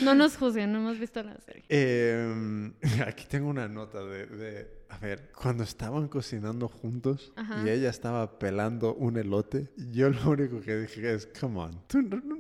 No 0.04 0.14
nos 0.14 0.38
juzguen, 0.38 0.72
no 0.72 0.78
hemos 0.78 1.00
visto 1.00 1.24
la 1.24 1.36
serie. 1.40 1.64
Eh, 1.70 2.72
aquí 3.08 3.26
tengo 3.28 3.50
una 3.50 3.68
nota 3.68 4.04
de, 4.06 4.28
de- 4.28 4.82
a 4.90 4.98
ver, 5.00 5.32
cuando 5.36 5.64
estaban 5.64 6.08
cocinando 6.08 6.68
juntos 6.68 7.32
Ajá. 7.36 7.64
y 7.66 7.70
ella 7.70 7.90
estaba 7.90 8.38
pelando 8.38 8.94
un 8.94 9.18
elote, 9.18 9.70
yo 9.92 10.10
lo 10.10 10.30
único 10.30 10.62
que 10.62 10.78
dije 10.82 11.14
es, 11.16 11.28
come 11.40 11.60
on, 11.62 11.82
tú 11.88 12.02
no- 12.04 12.22
no- 12.24 12.38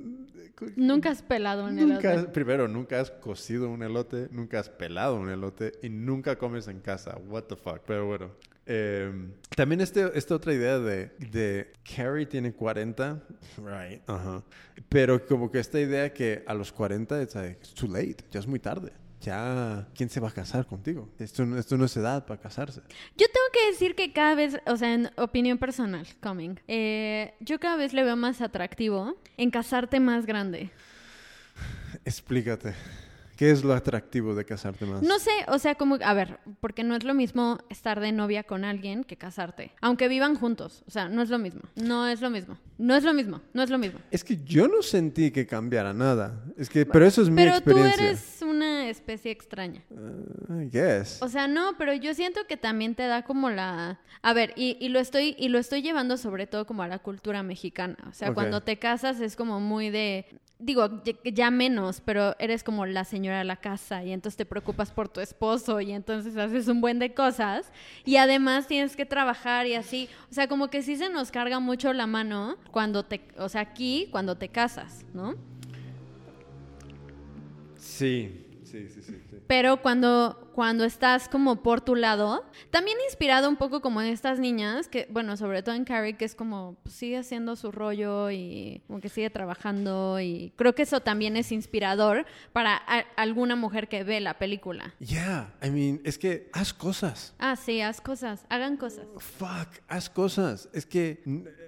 Nunca 0.76 1.10
has 1.10 1.24
pelado 1.24 1.66
un 1.66 1.76
nunca, 1.76 2.14
elote. 2.14 2.30
primero, 2.32 2.68
nunca 2.68 3.00
has 3.00 3.10
cocido 3.10 3.68
un 3.72 3.82
elote, 3.82 4.28
nunca 4.32 4.60
has 4.60 4.70
pelado 4.70 5.16
un 5.16 5.30
elote 5.32 5.72
y 5.82 5.90
nunca 5.90 6.38
comes 6.38 6.68
en 6.68 6.82
casa. 6.82 7.18
What 7.28 7.46
the 7.46 7.56
fuck. 7.56 7.80
Pero 7.88 8.06
bueno. 8.06 8.30
Eh, 8.74 9.12
también 9.54 9.82
este, 9.82 10.18
esta 10.18 10.34
otra 10.36 10.54
idea 10.54 10.80
de, 10.80 11.12
de 11.20 11.74
Carrie 11.84 12.26
tiene 12.26 12.54
40. 12.54 13.22
Right. 13.58 14.02
Ajá. 14.10 14.44
Pero 14.88 15.26
como 15.26 15.52
que 15.52 15.60
esta 15.60 15.78
idea 15.80 16.14
que 16.14 16.42
a 16.48 16.54
los 16.54 16.72
40 16.72 17.22
it's 17.22 17.36
like, 17.36 17.60
it's 17.60 17.74
too 17.74 17.88
late. 17.88 18.18
Ya 18.32 18.40
es 18.40 18.48
muy 18.48 18.60
tarde. 18.60 18.94
Ya, 19.20 19.88
¿quién 19.94 20.10
se 20.10 20.20
va 20.22 20.30
a 20.30 20.32
casar 20.32 20.66
contigo? 20.66 21.10
Esto, 21.20 21.46
no- 21.46 21.60
esto 21.60 21.78
no 21.78 21.86
es 21.86 21.96
edad 21.98 22.26
para 22.26 22.40
casarse. 22.42 22.80
Yo 23.18 23.28
tengo 23.28 23.46
que 23.54 23.72
decir 23.72 23.94
que 23.94 24.14
cada 24.14 24.34
vez, 24.36 24.58
o 24.66 24.78
sea, 24.78 24.94
en 24.94 25.12
opinión 25.18 25.58
personal, 25.60 26.08
coming, 26.24 26.56
eh, 26.68 27.34
yo 27.42 27.60
cada 27.60 27.76
vez 27.76 27.94
le 27.94 28.04
veo 28.04 28.16
más 28.16 28.40
atractivo 28.42 29.16
en 29.38 29.52
casarte 29.52 30.00
más 30.00 30.26
grande. 30.26 30.72
Explícate. 32.06 32.74
¿Qué 33.42 33.50
es 33.50 33.64
lo 33.64 33.74
atractivo 33.74 34.36
de 34.36 34.46
casarte 34.46 34.86
más? 34.86 35.02
No 35.02 35.18
sé, 35.18 35.32
o 35.48 35.58
sea, 35.58 35.74
como, 35.74 35.98
a 36.04 36.14
ver, 36.14 36.38
porque 36.60 36.84
no 36.84 36.96
es 36.96 37.04
lo 37.04 37.16
mismo 37.16 37.58
estar 37.72 38.00
de 38.00 38.12
novia 38.12 38.44
con 38.44 38.64
alguien 38.64 39.04
que 39.04 39.18
casarte, 39.18 39.72
aunque 39.82 40.08
vivan 40.08 40.36
juntos, 40.36 40.84
o 40.86 40.92
sea, 40.92 41.10
no 41.10 41.24
es 41.24 41.32
lo 41.32 41.40
mismo, 41.40 41.62
no 41.76 42.08
es 42.08 42.22
lo 42.22 42.30
mismo, 42.30 42.60
no 42.78 42.94
es 42.96 43.04
lo 43.04 43.16
mismo, 43.16 43.42
no 43.54 43.64
es 43.64 43.72
lo 43.72 43.80
mismo. 43.80 44.00
Es 44.12 44.24
que 44.24 44.38
yo 44.44 44.68
no 44.68 44.84
sentí 44.84 45.32
que 45.32 45.48
cambiara 45.48 45.92
nada. 45.92 46.40
Es 46.56 46.70
que, 46.70 46.86
pero 46.86 47.04
eso 47.04 47.24
es 47.24 47.32
mi 47.32 47.38
Pero 47.38 47.54
tú 47.62 47.72
experiencia. 47.72 48.10
eres 48.10 48.42
una 48.44 48.90
especie 48.90 49.32
extraña. 49.32 49.82
Uh, 49.90 50.62
I 50.62 50.70
guess. 50.70 51.20
O 51.24 51.28
sea, 51.28 51.48
no, 51.48 51.76
pero 51.80 51.96
yo 51.96 52.14
siento 52.14 52.42
que 52.48 52.58
también 52.58 52.94
te 52.94 53.08
da 53.08 53.24
como 53.24 53.50
la... 53.50 54.00
A 54.22 54.34
ver, 54.34 54.54
y, 54.56 54.78
y 54.80 54.90
lo 54.90 55.00
estoy 55.00 55.36
y 55.40 55.50
lo 55.50 55.58
estoy 55.58 55.82
llevando 55.82 56.18
sobre 56.18 56.46
todo 56.46 56.68
como 56.68 56.84
a 56.84 56.88
la 56.88 57.00
cultura 57.00 57.42
mexicana. 57.42 57.98
O 58.08 58.14
sea, 58.14 58.36
cuando 58.36 58.62
te 58.62 58.78
casas 58.78 59.20
es 59.20 59.36
como 59.36 59.60
muy 59.60 59.90
de... 59.90 60.28
Digo, 60.62 61.02
ya- 61.24 61.50
menos, 61.52 62.02
pero 62.02 62.36
eres 62.40 62.64
como 62.64 62.86
la 62.86 63.04
señora 63.04 63.40
de 63.40 63.44
la 63.44 63.56
casa 63.56 64.04
y 64.04 64.12
entonces 64.12 64.38
te 64.38 64.46
preocupas 64.46 64.92
por 64.92 65.10
tu 65.10 65.20
esposo 65.20 65.82
y 65.82 65.92
entonces 65.92 66.38
haces 66.38 66.68
un 66.68 66.82
buen 66.82 67.00
de 67.00 67.14
cosas 67.14 67.72
y 68.06 68.18
además 68.18 68.68
tienes 68.68 68.96
que 68.96 69.06
trabajar 69.06 69.66
y 69.66 69.74
así. 69.74 70.08
O 70.30 70.34
sea, 70.34 70.48
como 70.48 70.70
que 70.70 70.84
sí 70.84 70.96
se 70.98 71.10
nos 71.10 71.32
carga 71.32 71.60
mucho 71.60 71.94
la 71.94 72.06
mano 72.08 72.58
cuando 72.72 73.04
te... 73.04 73.22
O 73.38 73.50
sea, 73.50 73.62
aquí 73.62 74.08
cuando 74.12 74.38
te 74.38 74.50
casas, 74.50 75.04
¿no? 75.14 75.36
Sí, 77.78 78.46
sí, 78.64 78.88
sí. 78.90 79.02
sí. 79.02 79.31
Pero 79.52 79.82
cuando, 79.82 80.50
cuando 80.56 80.86
estás 80.86 81.28
como 81.28 81.62
por 81.62 81.82
tu 81.82 81.96
lado, 81.96 82.46
también 82.70 82.98
inspirado 83.06 83.50
un 83.50 83.58
poco 83.58 83.82
como 83.82 84.02
en 84.02 84.08
estas 84.08 84.40
niñas, 84.40 84.88
que 84.88 85.10
bueno, 85.12 85.36
sobre 85.36 85.62
todo 85.62 85.76
en 85.76 85.84
Carrie, 85.84 86.16
que 86.16 86.24
es 86.24 86.36
como 86.36 86.78
pues, 86.84 86.96
sigue 86.96 87.18
haciendo 87.18 87.58
su 87.58 87.70
rollo 87.70 88.32
y 88.32 88.82
como 88.88 89.02
que 89.02 89.10
sigue 89.10 89.30
trabajando 89.30 90.22
y 90.22 90.54
creo 90.56 90.74
que 90.74 90.84
eso 90.84 91.02
también 91.02 91.36
es 91.36 91.52
inspirador 91.52 92.26
para 92.54 92.78
alguna 93.18 93.58
mujer 93.58 93.90
que 93.90 94.06
ve 94.06 94.22
la 94.22 94.38
película. 94.38 94.94
Yeah, 95.00 95.54
I 95.62 95.70
mean, 95.70 96.00
es 96.06 96.18
que 96.18 96.50
haz 96.54 96.74
cosas. 96.74 97.34
Ah, 97.38 97.58
sí, 97.58 97.82
haz 97.82 98.00
cosas, 98.00 98.46
hagan 98.48 98.78
cosas. 98.78 99.06
Fuck, 99.18 99.82
haz 99.90 100.10
cosas. 100.10 100.70
Es 100.72 100.86
que, 100.86 101.22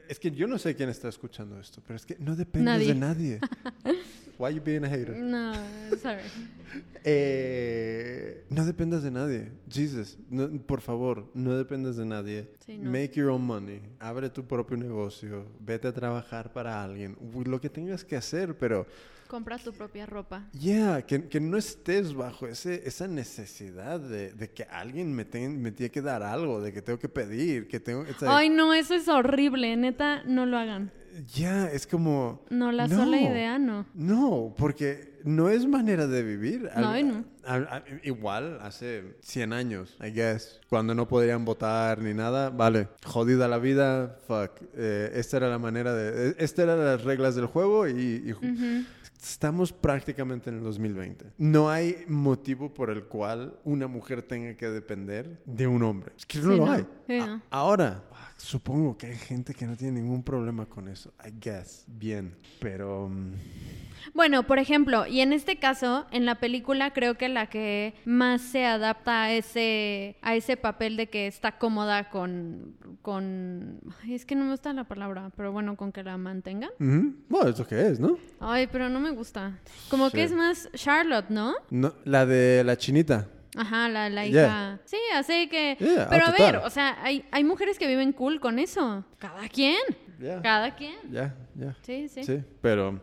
es 0.08 0.20
que 0.20 0.32
yo 0.32 0.48
no 0.48 0.58
sé 0.58 0.74
quién 0.74 0.88
está 0.88 1.10
escuchando 1.10 1.60
esto, 1.60 1.82
pero 1.86 1.98
es 1.98 2.06
que 2.06 2.16
no 2.18 2.38
dependes 2.38 2.76
Nadie. 2.76 2.88
de 2.88 2.96
nadie. 2.96 3.40
Why 4.38 4.50
you 4.56 4.62
being 4.62 4.84
a 4.84 4.90
hater? 4.90 5.16
No, 5.16 5.54
sorry. 6.02 6.22
Eh, 7.06 8.44
no 8.50 8.66
dependas 8.66 9.04
de 9.04 9.12
nadie. 9.12 9.52
Jesus, 9.70 10.18
no- 10.30 10.50
por 10.66 10.82
favor, 10.82 11.26
no 11.34 11.56
dependas 11.56 11.98
de 11.98 12.06
nadie. 12.06 12.48
Sí, 12.66 12.78
no. 12.78 12.90
Make 12.90 13.12
your 13.16 13.30
own 13.30 13.46
money. 13.46 13.82
Abre 14.00 14.30
tu 14.30 14.44
propio 14.46 14.76
negocio. 14.78 15.46
Vete 15.60 15.88
a 15.88 15.94
trabajar 15.94 16.52
para 16.52 16.84
alguien. 16.84 17.16
Lo 17.46 17.60
que 17.62 17.70
tengas 17.70 18.04
que 18.04 18.16
hacer, 18.16 18.58
pero 18.58 18.88
Compra 19.28 19.58
tu 19.58 19.74
propia 19.74 20.06
ropa. 20.06 20.44
Yeah, 20.54 21.02
que, 21.02 21.28
que 21.28 21.40
no 21.40 21.58
estés 21.58 22.14
bajo 22.14 22.48
ese, 22.48 22.84
esa 22.88 23.08
necesidad 23.08 24.00
de, 24.00 24.32
de 24.34 24.52
que 24.52 24.64
alguien 24.64 25.14
me, 25.14 25.26
ten- 25.26 25.62
me 25.62 25.72
tiene 25.72 25.90
que 25.92 26.02
dar 26.02 26.22
algo, 26.24 26.62
de 26.62 26.72
que 26.72 26.82
tengo 26.82 27.00
que 27.00 27.10
pedir, 27.10 27.68
que 27.68 27.80
tengo... 27.80 28.04
like- 28.04 28.26
Ay, 28.28 28.50
no, 28.50 28.74
eso 28.74 28.94
es 28.94 29.08
horrible, 29.08 29.76
neta, 29.76 30.24
no 30.26 30.46
lo 30.46 30.58
hagan. 30.58 30.92
ya, 31.34 31.68
es 31.72 31.88
como... 31.88 32.44
No, 32.50 32.72
la 32.72 32.88
sola 32.88 33.18
idea 33.20 33.58
no. 33.60 33.86
No, 33.94 34.54
porque 34.58 35.20
no 35.24 35.50
es 35.50 35.66
manera 35.66 36.06
de 36.08 36.22
vivir. 36.24 36.70
No, 36.76 36.90
Al- 36.90 37.08
no. 37.08 37.26
al- 37.46 37.68
al- 37.70 37.84
igual 38.04 38.60
hace 38.62 39.16
100 39.22 39.54
años, 39.54 39.96
I 40.04 40.12
guess, 40.12 40.60
cuando 40.70 40.94
no 40.96 41.08
podrían 41.08 41.46
votar 41.46 42.00
ni 42.00 42.14
nada, 42.14 42.50
vale, 42.50 42.88
jodida 43.06 43.48
la 43.48 43.58
vida, 43.60 44.18
fuck. 44.28 44.52
Eh, 44.76 45.12
esta 45.16 45.38
era 45.38 45.50
la 45.50 45.60
manera 45.60 45.94
de... 45.94 46.30
eh, 46.30 46.36
Estas 46.40 46.64
eran 46.66 46.84
las 46.84 47.04
reglas 47.04 47.36
del 47.36 47.46
juego 47.48 47.88
y... 47.88 48.34
Estamos 49.24 49.72
prácticamente 49.72 50.50
en 50.50 50.58
el 50.58 50.64
2020. 50.64 51.26
No 51.38 51.70
hay 51.70 52.04
motivo 52.10 52.74
por 52.74 52.90
el 52.90 53.06
cual 53.06 53.58
una 53.64 53.88
mujer 53.88 54.22
tenga 54.22 54.54
que 54.58 54.68
depender 54.70 55.42
de 55.46 55.66
un 55.66 55.82
hombre. 55.82 56.12
Es 56.18 56.26
que 56.26 56.40
no 56.40 56.52
Sí, 56.52 56.58
lo 56.58 56.66
no. 56.66 56.72
hay. 56.74 56.86
Sí, 57.08 57.20
A- 57.20 57.26
no. 57.28 57.42
Ahora, 57.50 58.04
ah, 58.12 58.13
supongo 58.44 58.98
que 58.98 59.08
hay 59.08 59.16
gente 59.16 59.54
que 59.54 59.66
no 59.66 59.76
tiene 59.78 60.02
ningún 60.02 60.22
problema 60.24 60.66
con 60.66 60.88
eso. 60.90 61.14
I 61.26 61.32
guess. 61.40 61.86
Bien. 61.88 62.36
Pero... 62.60 63.08
mm, 63.10 63.34
Bueno, 64.14 64.44
por 64.44 64.60
ejemplo, 64.60 65.08
y 65.08 65.22
en 65.22 65.32
este 65.32 65.58
caso, 65.60 66.06
en 66.12 66.26
la 66.26 66.36
película 66.36 66.92
creo 66.92 67.16
que 67.18 67.30
la 67.30 67.48
que 67.48 67.94
más 68.06 68.42
se 68.42 68.66
adapta 68.66 69.24
a 69.24 69.32
ese, 69.34 70.18
a 70.22 70.36
ese 70.36 70.58
papel 70.58 70.98
de 70.98 71.08
que 71.10 71.26
está 71.28 71.58
cómoda 71.58 72.10
con, 72.10 72.76
con, 73.02 73.80
ay, 74.04 74.14
es 74.14 74.26
que 74.26 74.36
no 74.36 74.44
me 74.44 74.52
gusta 74.52 74.74
la 74.74 74.84
palabra, 74.84 75.32
pero 75.38 75.54
bueno, 75.54 75.78
con 75.78 75.92
que 75.94 76.04
la 76.04 76.18
mantengan. 76.18 76.72
ujú, 76.80 77.16
Bueno, 77.30 77.50
es 77.50 77.58
lo 77.60 77.66
que 77.66 77.88
es, 77.88 78.00
¿no? 78.00 78.18
Ay, 78.42 78.68
pero 78.70 78.90
no 78.90 79.00
me 79.00 79.12
gusta. 79.12 79.58
Como 79.90 80.10
que 80.12 80.24
es 80.24 80.34
más 80.34 80.70
Charlotte, 80.74 81.30
¿no? 81.30 81.54
no 81.70 81.94
la 82.04 82.26
de 82.26 82.64
la 82.66 82.76
chinita. 82.78 83.28
Ajá, 83.56 83.88
la, 83.90 84.10
la 84.10 84.26
Yeah. 84.26 84.46
hija. 84.46 84.80
Sí, 84.86 84.98
así 85.14 85.48
que... 85.48 85.78
Yeah, 85.80 86.08
pero 86.10 86.26
ah, 86.26 86.30
a 86.30 86.32
ver, 86.32 86.56
o 86.58 86.70
sea, 86.70 86.98
hay, 87.04 87.24
hay 87.32 87.44
mujeres 87.44 87.78
que 87.78 87.88
viven 87.88 88.12
cool 88.14 88.40
con 88.40 88.58
eso. 88.60 89.06
Cada 89.20 89.48
quien. 89.50 89.78
Cada 90.42 90.76
quien. 90.76 90.96
Ya, 91.12 91.36
ya. 91.56 91.76
Sí, 91.84 92.08
sí. 92.10 92.24
Sí, 92.24 92.42
pero... 92.62 93.00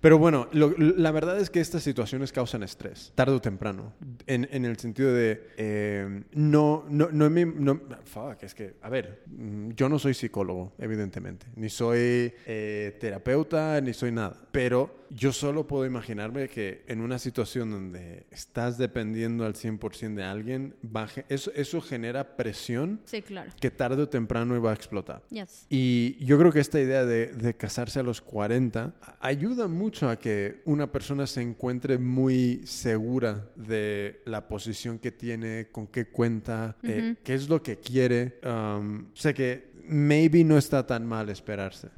Pero 0.00 0.18
bueno, 0.18 0.46
lo- 0.52 0.74
la 0.78 1.10
verdad 1.10 1.40
es 1.40 1.50
que 1.50 1.58
estas 1.58 1.82
situaciones 1.82 2.30
causan 2.30 2.62
estrés, 2.62 3.12
tarde 3.16 3.32
o 3.34 3.40
temprano, 3.40 3.94
en, 4.26 4.46
en 4.52 4.64
el 4.64 4.76
sentido 4.76 5.12
de, 5.12 5.48
eh, 5.56 6.22
no, 6.32 6.84
no, 6.88 7.08
no, 7.10 7.28
no- 7.30 7.80
fuck, 8.04 8.40
es 8.42 8.54
que, 8.54 8.74
a 8.82 8.90
ver, 8.90 9.22
mm, 9.26 9.70
yo 9.70 9.88
no 9.88 9.98
soy 9.98 10.14
psicólogo, 10.14 10.74
evidentemente, 10.78 11.46
ni 11.56 11.70
soy 11.70 12.32
eh, 12.46 12.96
terapeuta, 13.00 13.80
ni 13.80 13.94
soy 13.94 14.12
nada, 14.12 14.36
pero 14.52 15.05
yo 15.10 15.32
solo 15.32 15.66
puedo 15.66 15.86
imaginarme 15.86 16.48
que 16.48 16.82
en 16.86 17.00
una 17.00 17.18
situación 17.18 17.70
donde 17.70 18.26
estás 18.30 18.78
dependiendo 18.78 19.44
al 19.44 19.54
100% 19.54 20.14
de 20.14 20.22
alguien, 20.24 20.74
baje, 20.82 21.24
eso, 21.28 21.50
eso 21.54 21.80
genera 21.80 22.36
presión 22.36 23.00
Sí, 23.04 23.22
claro. 23.22 23.50
que 23.60 23.70
tarde 23.70 24.02
o 24.02 24.08
temprano 24.08 24.56
iba 24.56 24.70
a 24.70 24.74
explotar. 24.74 25.22
Yes. 25.30 25.66
Y 25.70 26.16
yo 26.24 26.38
creo 26.38 26.52
que 26.52 26.60
esta 26.60 26.80
idea 26.80 27.04
de, 27.04 27.28
de 27.28 27.54
casarse 27.56 28.00
a 28.00 28.02
los 28.02 28.20
40 28.20 28.94
a- 29.00 29.16
ayuda 29.20 29.68
mucho 29.68 30.08
a 30.08 30.16
que 30.18 30.60
una 30.64 30.90
persona 30.90 31.26
se 31.26 31.42
encuentre 31.42 31.98
muy 31.98 32.62
segura 32.66 33.48
de 33.56 34.20
la 34.24 34.48
posición 34.48 34.98
que 34.98 35.12
tiene, 35.12 35.68
con 35.72 35.86
qué 35.86 36.06
cuenta, 36.08 36.76
eh, 36.82 37.16
qué 37.22 37.34
es 37.34 37.48
lo 37.48 37.62
que 37.62 37.78
quiere. 37.78 38.38
Um, 38.44 39.06
sé 39.14 39.34
que 39.34 39.70
maybe 39.88 40.42
no 40.44 40.58
está 40.58 40.86
tan 40.86 41.06
mal 41.06 41.28
esperarse. 41.28 41.88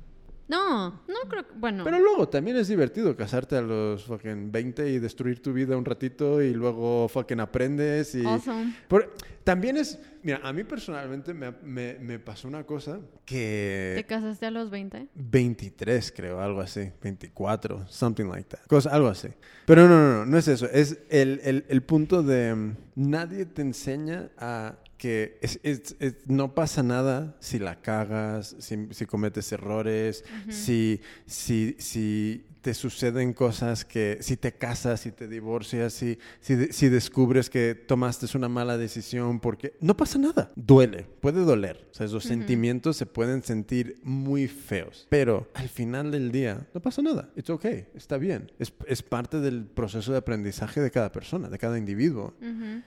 No, 0.49 0.91
no 1.07 1.15
creo 1.29 1.47
que... 1.47 1.55
Bueno. 1.57 1.85
Pero 1.85 1.99
luego 1.99 2.29
también 2.29 2.57
es 2.57 2.69
divertido 2.69 3.15
casarte 3.17 3.57
a 3.57 3.61
los 3.61 4.05
fucking 4.05 4.51
20 4.51 4.89
y 4.91 4.99
destruir 4.99 5.43
tu 5.43 5.53
vida 5.53 5.77
un 5.77 5.85
ratito 5.85 6.41
y 6.43 6.55
luego 6.55 7.07
fucking 7.09 7.41
aprendes 7.41 8.15
y... 8.15 8.25
Awesome. 8.25 8.75
Por- 8.89 9.15
también 9.45 9.77
es... 9.77 9.99
Mira, 10.23 10.41
a 10.43 10.53
mí 10.53 10.65
personalmente 10.65 11.33
me, 11.35 11.53
me- 11.63 11.99
me 12.01 12.19
pasó 12.19 12.49
una 12.49 12.65
cosa 12.65 12.99
que... 13.25 13.93
¿Te 13.97 14.05
casaste 14.05 14.47
a 14.47 14.51
los 14.51 14.71
20? 14.71 15.09
23, 15.15 16.13
creo, 16.17 16.41
algo 16.41 16.61
así. 16.61 16.91
24, 17.03 17.87
something 17.89 18.25
like 18.27 18.49
that. 18.49 18.67
Cosa, 18.67 18.91
algo 18.91 19.09
así. 19.09 19.29
Pero 19.67 19.87
no, 19.87 19.97
no, 19.99 20.13
no, 20.19 20.27
no 20.27 20.39
es 20.39 20.49
eso. 20.49 20.67
Es 20.67 20.99
el, 21.11 21.41
el- 21.45 21.65
el 21.69 21.83
punto 21.83 22.23
de 22.23 22.75
nadie 22.99 23.47
te 23.47 23.63
enseña 23.63 24.31
a 24.39 24.77
que 24.99 25.39
es- 25.43 25.61
es- 25.63 25.95
es- 26.01 26.17
no 26.27 26.55
pasa 26.57 26.83
nada 26.83 27.37
si 27.39 27.61
la 27.61 27.81
cagas, 27.81 28.57
si, 28.59 28.89
si 28.91 29.07
cometes 29.07 29.53
errores, 29.53 30.25
si, 30.49 31.01
si, 31.25 31.77
si 31.79 32.45
te 32.63 32.75
suceden 32.75 33.33
cosas 33.33 33.85
que, 33.85 34.19
si 34.21 34.37
te 34.37 34.53
casas, 34.53 35.01
si 35.01 35.13
te 35.13 35.29
divorcias, 35.29 35.93
si, 35.93 36.19
si, 36.41 36.57
de- 36.57 36.73
si 36.73 36.89
descubres 36.89 37.49
que 37.49 37.77
tomaste 37.77 38.27
una 38.37 38.49
mala 38.49 38.77
decisión, 38.77 39.39
porque 39.39 39.75
no 39.81 39.97
pasa 39.97 40.19
nada. 40.19 40.51
Duele, 40.57 41.07
puede 41.21 41.45
doler. 41.45 41.87
O 41.93 41.95
sea, 41.95 42.07
esos 42.07 42.25
sentimientos 42.25 42.97
se 42.97 43.07
pueden 43.07 43.45
sentir 43.45 44.01
muy 44.03 44.49
feos. 44.49 45.07
Pero 45.09 45.49
al 45.55 45.69
final 45.69 46.11
del 46.11 46.33
día, 46.33 46.67
no 46.75 46.81
pasa 46.83 47.01
nada. 47.01 47.31
It's 47.37 47.49
okay, 47.49 47.87
está 47.95 48.19
bien. 48.19 48.51
Es, 48.59 48.73
es 48.89 49.03
parte 49.05 49.39
del 49.41 49.65
proceso 49.65 50.11
de 50.11 50.19
aprendizaje 50.19 50.81
de 50.81 50.91
cada 50.91 51.13
persona, 51.13 51.49
de 51.49 51.59
cada 51.59 51.79
individuo. 51.79 52.35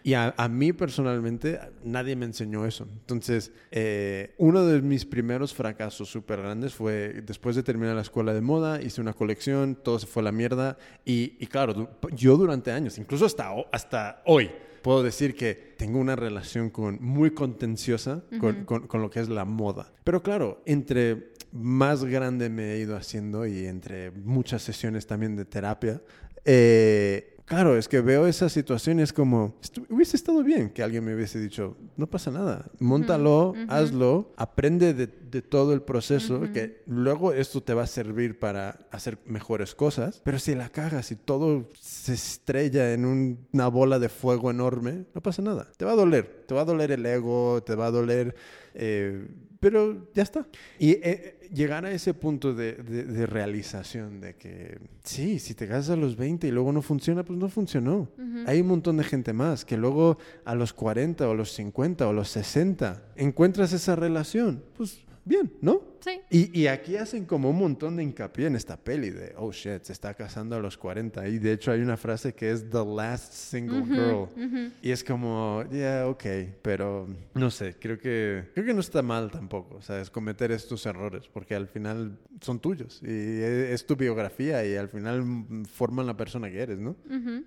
Y 0.04 0.14
a, 0.16 0.34
a 0.38 0.48
mí 0.48 0.74
personalmente, 0.74 1.60
nadie 1.84 2.16
me 2.16 2.26
enseñó 2.26 2.66
eso. 2.66 2.88
Entonces, 2.92 3.52
eh, 3.72 4.34
uno 4.38 4.66
de 4.66 4.82
mis 4.82 5.06
primeros 5.06 5.54
fracasos 5.54 6.10
súper 6.10 6.40
grandes 6.42 6.74
fue 6.74 7.22
después 7.26 7.56
de 7.56 7.64
terminar 7.64 7.96
la 7.96 8.02
escuela 8.02 8.34
de 8.34 8.42
moda, 8.42 8.82
hice 8.82 9.02
una 9.02 9.14
colección, 9.14 9.76
todo 9.76 10.00
se 10.00 10.08
fue 10.08 10.22
a 10.22 10.26
la 10.26 10.32
mierda. 10.32 10.78
Y, 11.06 11.36
y 11.40 11.48
claro, 11.48 11.90
yo 12.16 12.38
durante 12.38 12.72
años, 12.72 12.98
incluso 12.98 13.26
hasta, 13.26 13.52
hasta 13.72 14.22
hoy, 14.26 14.50
puedo 14.82 15.04
decir 15.04 15.36
que 15.36 15.76
tengo 15.78 16.00
una 16.00 16.16
relación 16.16 16.72
con, 16.72 16.98
muy 17.02 17.32
contenciosa 17.32 18.24
con, 18.40 18.66
con- 18.66 18.88
con 18.88 19.02
lo 19.02 19.10
que 19.12 19.20
es 19.20 19.30
la 19.30 19.46
moda. 19.46 19.92
Pero 20.04 20.24
claro, 20.24 20.64
entre 20.66 21.34
más 21.52 22.04
grande 22.06 22.50
me 22.50 22.74
he 22.74 22.80
ido 22.80 22.96
haciendo 22.96 23.46
y 23.46 23.66
entre 23.68 24.10
muchas 24.10 24.64
sesiones 24.64 25.06
también 25.06 25.36
de 25.36 25.46
terapia, 25.46 26.02
eh, 26.46 27.36
Claro, 27.52 27.78
es 27.78 27.90
que 27.90 28.00
veo 28.00 28.28
esa 28.28 28.48
situación 28.48 29.00
y 29.00 29.04
es 29.04 29.12
como, 29.12 29.56
hubiese 29.90 30.16
estado 30.16 30.42
bien 30.42 30.70
que 30.70 30.84
alguien 30.84 31.04
me 31.04 31.14
hubiese 31.14 31.38
dicho, 31.38 31.76
no 31.98 32.08
pasa 32.08 32.32
nada, 32.32 32.72
montalo, 32.80 33.54
hazlo, 33.68 34.32
aprende 34.38 34.94
de, 34.94 35.08
de 35.08 35.42
todo 35.42 35.74
el 35.74 35.82
proceso, 35.82 36.40
que 36.54 36.82
luego 36.88 37.34
esto 37.34 37.62
te 37.62 37.74
va 37.74 37.84
a 37.84 37.88
servir 37.88 38.40
para 38.40 38.80
hacer 38.90 39.18
mejores 39.26 39.76
cosas, 39.76 40.22
pero 40.24 40.40
si 40.40 40.56
la 40.56 40.70
cagas 40.70 41.12
y 41.12 41.18
todo 41.18 41.70
se 41.78 42.14
estrella 42.14 42.94
en 42.94 43.04
un- 43.04 43.48
una 43.52 43.68
bola 43.68 44.00
de 44.00 44.08
fuego 44.08 44.50
enorme, 44.50 45.04
no 45.14 45.22
pasa 45.22 45.42
nada, 45.42 45.68
te 45.76 45.84
va 45.84 45.92
a 45.92 45.96
doler, 45.96 46.46
te 46.48 46.54
va 46.56 46.62
a 46.62 46.66
doler 46.66 46.92
el 46.94 47.06
ego, 47.06 47.62
te 47.66 47.76
va 47.76 47.88
a 47.88 47.92
doler... 47.92 48.34
eh, 48.76 49.28
pero 49.62 50.08
ya 50.14 50.24
está. 50.24 50.46
Y 50.80 50.90
eh, 51.04 51.38
llegar 51.54 51.86
a 51.86 51.92
ese 51.92 52.14
punto 52.14 52.54
de, 52.54 52.74
de- 52.74 53.04
de 53.06 53.26
realización 53.28 54.20
de 54.20 54.36
que 54.36 54.80
sí, 55.04 55.40
si 55.40 55.54
te 55.54 55.68
casas 55.68 55.92
a 55.92 55.96
los 55.96 56.18
20 56.18 56.48
y 56.48 56.52
luego 56.52 56.74
no 56.74 56.82
funciona, 56.82 57.24
pues 57.24 57.40
no 57.40 57.48
funcionó. 57.48 58.10
Hay 58.48 58.60
un 58.62 58.68
montón 58.68 58.98
de 58.98 59.04
gente 59.04 59.32
más 59.34 59.64
que 59.64 59.78
luego 59.78 60.18
a 60.46 60.56
los 60.56 60.74
40 60.74 61.30
o 61.30 61.34
los 61.36 61.54
50 61.54 62.08
o 62.08 62.12
los 62.12 62.30
60 62.30 63.04
encuentras 63.16 63.72
esa 63.72 63.96
relación. 63.96 64.64
Pues 64.76 65.00
bien, 65.32 65.52
¿no? 65.62 65.82
Sí. 66.02 66.20
Y, 66.30 66.62
y 66.62 66.68
aquí 66.68 66.96
hacen 66.98 67.26
como 67.26 67.50
un 67.50 67.58
montón 67.58 67.96
de 67.96 68.04
hincapié 68.04 68.48
en 68.48 68.56
esta 68.56 68.76
peli 68.76 69.12
de, 69.12 69.34
oh 69.38 69.52
shit, 69.52 69.84
se 69.84 69.94
está 69.94 70.14
casando 70.14 70.56
a 70.56 70.60
los 70.60 70.78
40. 70.78 71.28
Y 71.28 71.40
de 71.40 71.54
hecho 71.54 71.72
hay 71.72 71.82
una 71.82 71.96
frase 71.96 72.34
que 72.34 72.52
es 72.52 72.70
The 72.70 72.84
Last 72.86 73.34
Single 73.34 73.86
Girl. 73.86 74.72
Y 74.82 74.92
es 74.92 75.04
como, 75.04 75.64
yeah, 75.72 76.08
ok, 76.08 76.26
pero 76.62 77.08
no 77.34 77.50
sé, 77.52 77.76
creo 77.80 77.98
que, 77.98 78.50
creo 78.54 78.66
que 78.66 78.74
no 78.74 78.82
está 78.82 79.02
mal 79.02 79.32
tampoco, 79.32 79.82
¿sabes? 79.82 80.10
Cometer 80.10 80.52
estos 80.52 80.86
errores, 80.86 81.28
porque 81.32 81.56
al 81.56 81.68
final 81.68 82.18
son 82.42 82.60
tuyos 82.60 83.02
y 83.04 83.42
es 83.42 83.86
tu 83.86 83.96
biografía 83.96 84.66
y 84.66 84.76
al 84.76 84.90
final 84.90 85.24
forman 85.72 86.08
la 86.08 86.18
persona 86.18 86.50
que 86.50 86.60
eres, 86.60 86.80
¿no? 86.80 86.96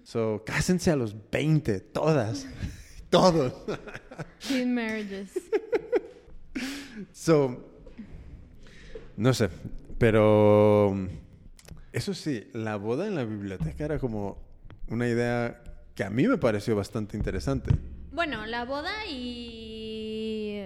So, 0.05 0.43
cásense 0.47 0.91
a 0.91 0.97
los 0.97 1.15
20, 1.31 1.81
todas. 1.81 2.47
Todos. 3.11 3.53
Teen 4.49 4.75
marriages. 4.75 5.31
So, 7.13 7.74
no 9.17 9.33
sé, 9.35 9.49
pero 9.99 10.95
eso 11.93 12.15
sí, 12.15 12.49
la 12.53 12.77
boda 12.77 13.07
en 13.07 13.15
la 13.15 13.25
biblioteca 13.25 13.85
era 13.85 13.99
como 13.99 14.39
una 14.89 15.09
idea 15.09 15.63
que 15.95 16.05
a 16.05 16.11
mí 16.11 16.27
me 16.27 16.39
pareció 16.39 16.75
bastante 16.77 17.17
interesante. 17.17 17.71
Bueno, 18.13 18.47
la 18.47 18.65
boda 18.65 18.91
y... 19.09 20.61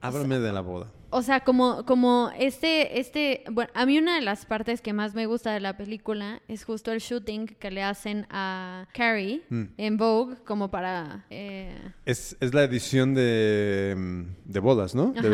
Háblame 0.00 0.40
de 0.40 0.52
la 0.52 0.60
boda. 0.60 0.90
O 1.10 1.22
sea, 1.22 1.40
como, 1.40 1.84
como 1.84 2.30
este, 2.38 2.98
este, 2.98 3.44
bueno, 3.52 3.70
a 3.74 3.84
mí 3.86 3.98
una 3.98 4.14
de 4.16 4.22
las 4.22 4.46
partes 4.46 4.80
que 4.80 4.92
más 4.92 5.14
me 5.14 5.26
gusta 5.26 5.52
de 5.52 5.60
la 5.60 5.76
película 5.76 6.40
es 6.48 6.64
justo 6.64 6.90
el 6.90 7.00
shooting 7.00 7.46
que 7.46 7.70
le 7.70 7.82
hacen 7.82 8.26
a 8.30 8.88
Carrie 8.94 9.42
Mm. 9.50 9.64
en 9.76 9.96
Vogue, 9.98 10.36
como 10.44 10.70
para, 10.70 11.26
eh, 11.30 11.76
Es, 12.06 12.36
es 12.40 12.54
la 12.54 12.64
edición 12.64 13.14
de, 13.14 14.24
de 14.44 14.60
bodas, 14.60 14.94
¿no? 14.94 15.12
De 15.12 15.20
Ajá. 15.20 15.28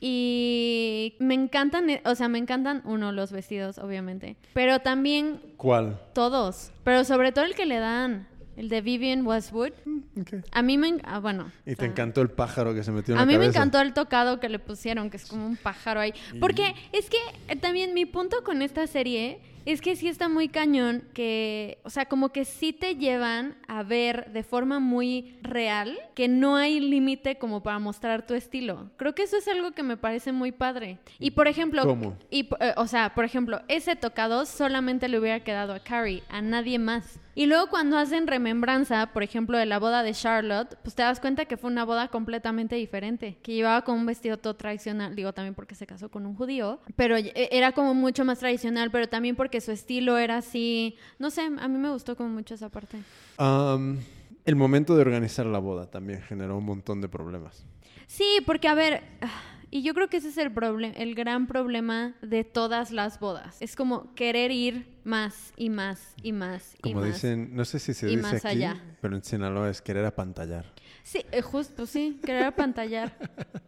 Y 0.00 1.14
me 1.18 1.34
encantan, 1.34 1.88
eh, 1.88 2.02
o 2.04 2.14
sea, 2.14 2.28
me 2.28 2.38
encantan, 2.38 2.82
uno, 2.84 3.12
los 3.12 3.32
vestidos, 3.32 3.78
obviamente, 3.78 4.36
pero 4.52 4.80
también 4.80 5.40
¿Cuál? 5.56 5.98
todos, 6.12 6.70
pero 6.84 7.04
sobre 7.04 7.32
todo 7.32 7.44
el 7.44 7.54
que 7.54 7.64
le 7.64 7.78
dan 7.78 8.28
El 8.56 8.68
de 8.68 8.80
Vivian 8.80 9.26
Westwood. 9.26 9.72
Ok. 10.20 10.44
A 10.50 10.62
mí 10.62 10.78
me... 10.78 10.96
ah, 11.04 11.18
bueno. 11.18 11.52
Y 11.66 11.72
o 11.72 11.76
te 11.76 11.82
sea, 11.82 11.86
encantó 11.86 12.22
el 12.22 12.30
pájaro 12.30 12.74
que 12.74 12.82
se 12.82 12.90
metió 12.90 13.14
en 13.14 13.18
A 13.18 13.22
la 13.22 13.26
mí 13.26 13.36
me 13.38 13.46
encantó 13.46 13.80
el 13.80 13.92
tocado 13.92 14.40
que 14.40 14.48
le 14.48 14.58
pusieron, 14.58 15.10
que 15.10 15.18
es 15.18 15.26
como 15.26 15.46
un 15.46 15.56
pájaro 15.56 16.00
ahí. 16.00 16.14
Porque 16.40 16.74
es 16.92 17.10
que 17.10 17.18
eh, 17.48 17.56
también 17.56 17.92
mi 17.94 18.06
punto 18.06 18.42
con 18.44 18.62
esta 18.62 18.86
serie 18.86 19.40
es 19.66 19.80
que 19.80 19.96
sí 19.96 20.06
está 20.08 20.28
muy 20.28 20.48
cañón 20.48 21.02
que, 21.12 21.78
o 21.82 21.90
sea, 21.90 22.06
como 22.06 22.30
que 22.30 22.44
sí 22.44 22.72
te 22.72 22.94
llevan 22.94 23.56
a 23.66 23.82
ver 23.82 24.32
de 24.32 24.44
forma 24.44 24.78
muy 24.78 25.36
real 25.42 25.98
que 26.14 26.28
no 26.28 26.54
hay 26.54 26.78
límite 26.78 27.36
como 27.36 27.64
para 27.64 27.80
mostrar 27.80 28.24
tu 28.24 28.34
estilo. 28.34 28.90
Creo 28.96 29.14
que 29.16 29.24
eso 29.24 29.36
es 29.36 29.48
algo 29.48 29.72
que 29.72 29.82
me 29.82 29.96
parece 29.96 30.30
muy 30.30 30.52
padre. 30.52 30.98
Y 31.18 31.32
por 31.32 31.48
ejemplo, 31.48 31.82
¿Cómo? 31.82 32.16
y, 32.30 32.48
eh, 32.60 32.74
o 32.76 32.86
sea, 32.86 33.12
por 33.14 33.24
ejemplo, 33.24 33.60
ese 33.66 33.96
tocado 33.96 34.46
solamente 34.46 35.08
le 35.08 35.18
hubiera 35.18 35.40
quedado 35.40 35.74
a 35.74 35.80
Carrie, 35.80 36.22
a 36.28 36.40
nadie 36.40 36.78
más. 36.78 37.18
Y 37.38 37.44
luego 37.44 37.66
cuando 37.68 37.98
hacen 37.98 38.26
remembranza, 38.26 39.12
por 39.12 39.22
ejemplo, 39.22 39.58
de 39.58 39.66
la 39.66 39.78
boda 39.78 40.02
de 40.02 40.14
Charlotte, 40.14 40.74
pues 40.82 40.94
te 40.94 41.02
das 41.02 41.20
cuenta 41.20 41.44
que 41.44 41.58
fue 41.58 41.70
una 41.70 41.84
boda 41.84 42.08
completamente 42.08 42.76
diferente, 42.76 43.36
que 43.42 43.52
llevaba 43.52 43.82
con 43.84 43.98
un 43.98 44.06
vestido 44.06 44.38
todo 44.38 44.56
tradicional, 44.56 45.14
digo 45.14 45.34
también 45.34 45.54
porque 45.54 45.74
se 45.74 45.86
casó 45.86 46.08
con 46.10 46.24
un 46.24 46.34
judío, 46.34 46.80
pero 46.96 47.18
e- 47.18 47.32
era 47.52 47.72
como 47.72 47.92
mucho 47.92 48.24
más 48.24 48.38
tradicional, 48.38 48.90
pero 48.90 49.06
también 49.10 49.36
porque 49.36 49.60
su 49.60 49.70
estilo 49.70 50.16
era 50.16 50.38
así, 50.38 50.96
no 51.18 51.28
sé, 51.28 51.42
a 51.42 51.68
mí 51.68 51.76
me 51.78 51.90
gustó 51.90 52.16
como 52.16 52.30
mucho 52.30 52.54
esa 52.54 52.70
parte. 52.70 52.96
El 53.38 54.56
momento 54.56 54.94
de 54.94 55.02
organizar 55.02 55.44
la 55.44 55.58
boda 55.58 55.90
también 55.90 56.22
generó 56.22 56.56
un 56.56 56.64
montón 56.64 57.02
de 57.02 57.08
problemas. 57.10 57.66
Sí, 58.06 58.38
porque 58.46 58.68
a 58.68 58.74
ver, 58.74 59.02
ah, 59.20 59.28
y 59.76 59.82
yo 59.82 59.92
creo 59.92 60.08
que 60.08 60.16
ese 60.16 60.28
es 60.28 60.38
el 60.38 60.50
problema, 60.52 60.94
el 60.96 61.14
gran 61.14 61.46
problema 61.46 62.14
de 62.22 62.44
todas 62.44 62.90
las 62.92 63.20
bodas. 63.20 63.56
Es 63.60 63.76
como 63.76 64.14
querer 64.14 64.50
ir 64.50 64.86
más 65.04 65.52
y 65.56 65.68
más 65.68 66.14
y 66.22 66.32
más 66.32 66.74
y 66.78 66.92
Como 66.92 67.00
más. 67.02 67.12
dicen, 67.12 67.54
no 67.54 67.64
sé 67.66 67.78
si 67.78 67.92
se 67.92 68.06
dice 68.06 68.22
más 68.22 68.34
aquí, 68.44 68.56
allá. 68.56 68.82
pero 69.02 69.14
en 69.16 69.22
Sinaloa 69.22 69.68
es 69.68 69.82
querer 69.82 70.06
apantallar. 70.06 70.64
Sí, 71.06 71.24
eh, 71.30 71.40
justo, 71.40 71.86
sí, 71.86 72.18
querer 72.24 72.42
apantallar. 72.46 73.16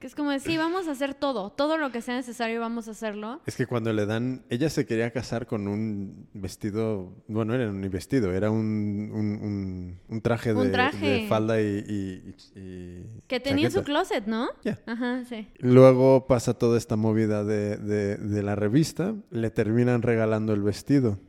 que 0.01 0.09
es 0.09 0.17
como 0.17 0.33
decir, 0.33 0.59
vamos 0.59 0.89
a 0.89 0.91
hacer 0.91 1.15
todo, 1.15 1.51
todo 1.51 1.77
lo 1.79 1.93
que 1.93 2.01
sea 2.03 2.17
necesario 2.17 2.61
vamos 2.61 2.89
a 2.89 2.91
hacerlo. 2.91 3.41
Es 3.47 3.55
que 3.55 3.65
cuando 3.67 3.93
le 3.93 4.07
dan, 4.07 4.43
ella 4.51 4.69
se 4.69 4.87
quería 4.87 5.13
casar 5.13 5.47
con 5.47 5.69
un 5.69 6.27
vestido, 6.35 7.13
bueno, 7.29 7.55
era 7.55 7.71
un 7.71 7.81
vestido, 7.91 8.33
era 8.33 8.51
un, 8.51 9.11
un, 9.15 9.27
un- 9.41 10.01
un 10.09 10.21
traje, 10.21 10.53
de, 10.53 10.69
traje. 10.71 11.07
de 11.07 11.27
falda 11.29 11.61
y, 11.61 11.65
y- 11.89 12.35
y 12.59 13.05
Que 13.29 13.39
tenía 13.39 13.67
en 13.67 13.73
su 13.73 13.85
closet, 13.85 14.27
¿no? 14.27 14.49
Ya. 14.65 14.81
Ajá, 14.87 15.23
sí. 15.29 15.47
Luego 15.59 16.27
pasa 16.27 16.55
toda 16.55 16.77
esta 16.77 16.97
movida 16.97 17.45
de, 17.45 17.77
de- 17.77 18.17
de 18.17 18.43
la 18.43 18.57
revista, 18.57 19.15
le 19.31 19.51
terminan 19.51 20.03
regalando 20.03 20.53
el 20.55 20.63
vestido. 20.63 21.21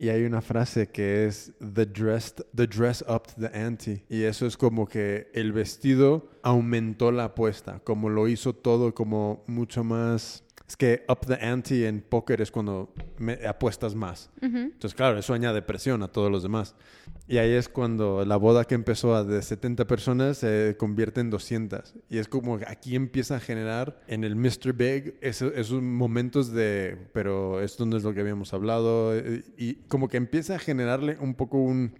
Y 0.00 0.08
hay 0.08 0.24
una 0.24 0.42
frase 0.42 0.88
que 0.88 1.26
es 1.26 1.52
the 1.60 1.86
dressed, 1.86 2.44
the 2.54 2.66
dress 2.66 3.04
upped 3.08 3.34
the 3.48 3.56
ante. 3.56 4.04
Y 4.08 4.22
eso 4.24 4.46
es 4.46 4.56
como 4.56 4.88
que 4.88 5.30
el 5.36 5.52
vestido 5.52 6.28
aumentó 6.42 7.12
la 7.12 7.24
apuesta, 7.26 7.80
como 7.84 8.08
lo 8.08 8.26
hizo 8.26 8.54
todo 8.54 8.94
como 8.94 9.44
mucho 9.46 9.84
más. 9.84 10.42
Es 10.68 10.76
que 10.76 11.04
up 11.08 11.20
the 11.24 11.34
ante 11.34 11.86
en 11.86 12.00
póker 12.00 12.40
es 12.40 12.50
cuando 12.50 12.92
me- 13.18 13.38
apuestas 13.46 13.94
más. 13.94 14.30
Ujú. 14.42 14.56
Entonces, 14.56 14.94
claro, 14.94 15.16
eso 15.16 15.32
añade 15.32 15.62
presión 15.62 16.02
a 16.02 16.08
todos 16.08 16.28
los 16.28 16.42
demás. 16.42 16.74
Y 17.28 17.38
ahí 17.38 17.52
es 17.52 17.68
cuando 17.68 18.24
la 18.24 18.36
boda 18.36 18.64
que 18.64 18.74
empezó 18.74 19.14
a 19.14 19.22
de 19.22 19.42
70 19.42 19.86
personas 19.86 20.38
se 20.38 20.74
convierte 20.76 21.20
en 21.20 21.30
200. 21.30 21.94
Y 22.10 22.18
es 22.18 22.26
como 22.26 22.56
aquí 22.66 22.96
empieza 22.96 23.36
a 23.36 23.40
generar 23.40 24.00
en 24.08 24.24
el 24.24 24.34
Mr. 24.34 24.72
Big 24.72 25.16
eso- 25.20 25.52
esos 25.54 25.80
momentos 25.82 26.50
de, 26.50 26.98
pero 27.12 27.60
esto 27.60 27.86
no 27.86 27.96
es 27.96 28.02
lo 28.02 28.12
que 28.12 28.20
habíamos 28.22 28.52
hablado. 28.52 29.14
eh, 29.16 29.44
Y 29.56 29.74
como 29.86 30.08
que 30.08 30.16
empieza 30.16 30.56
a 30.56 30.58
generarle 30.58 31.16
un 31.20 31.34
poco 31.34 31.58
un, 31.58 31.92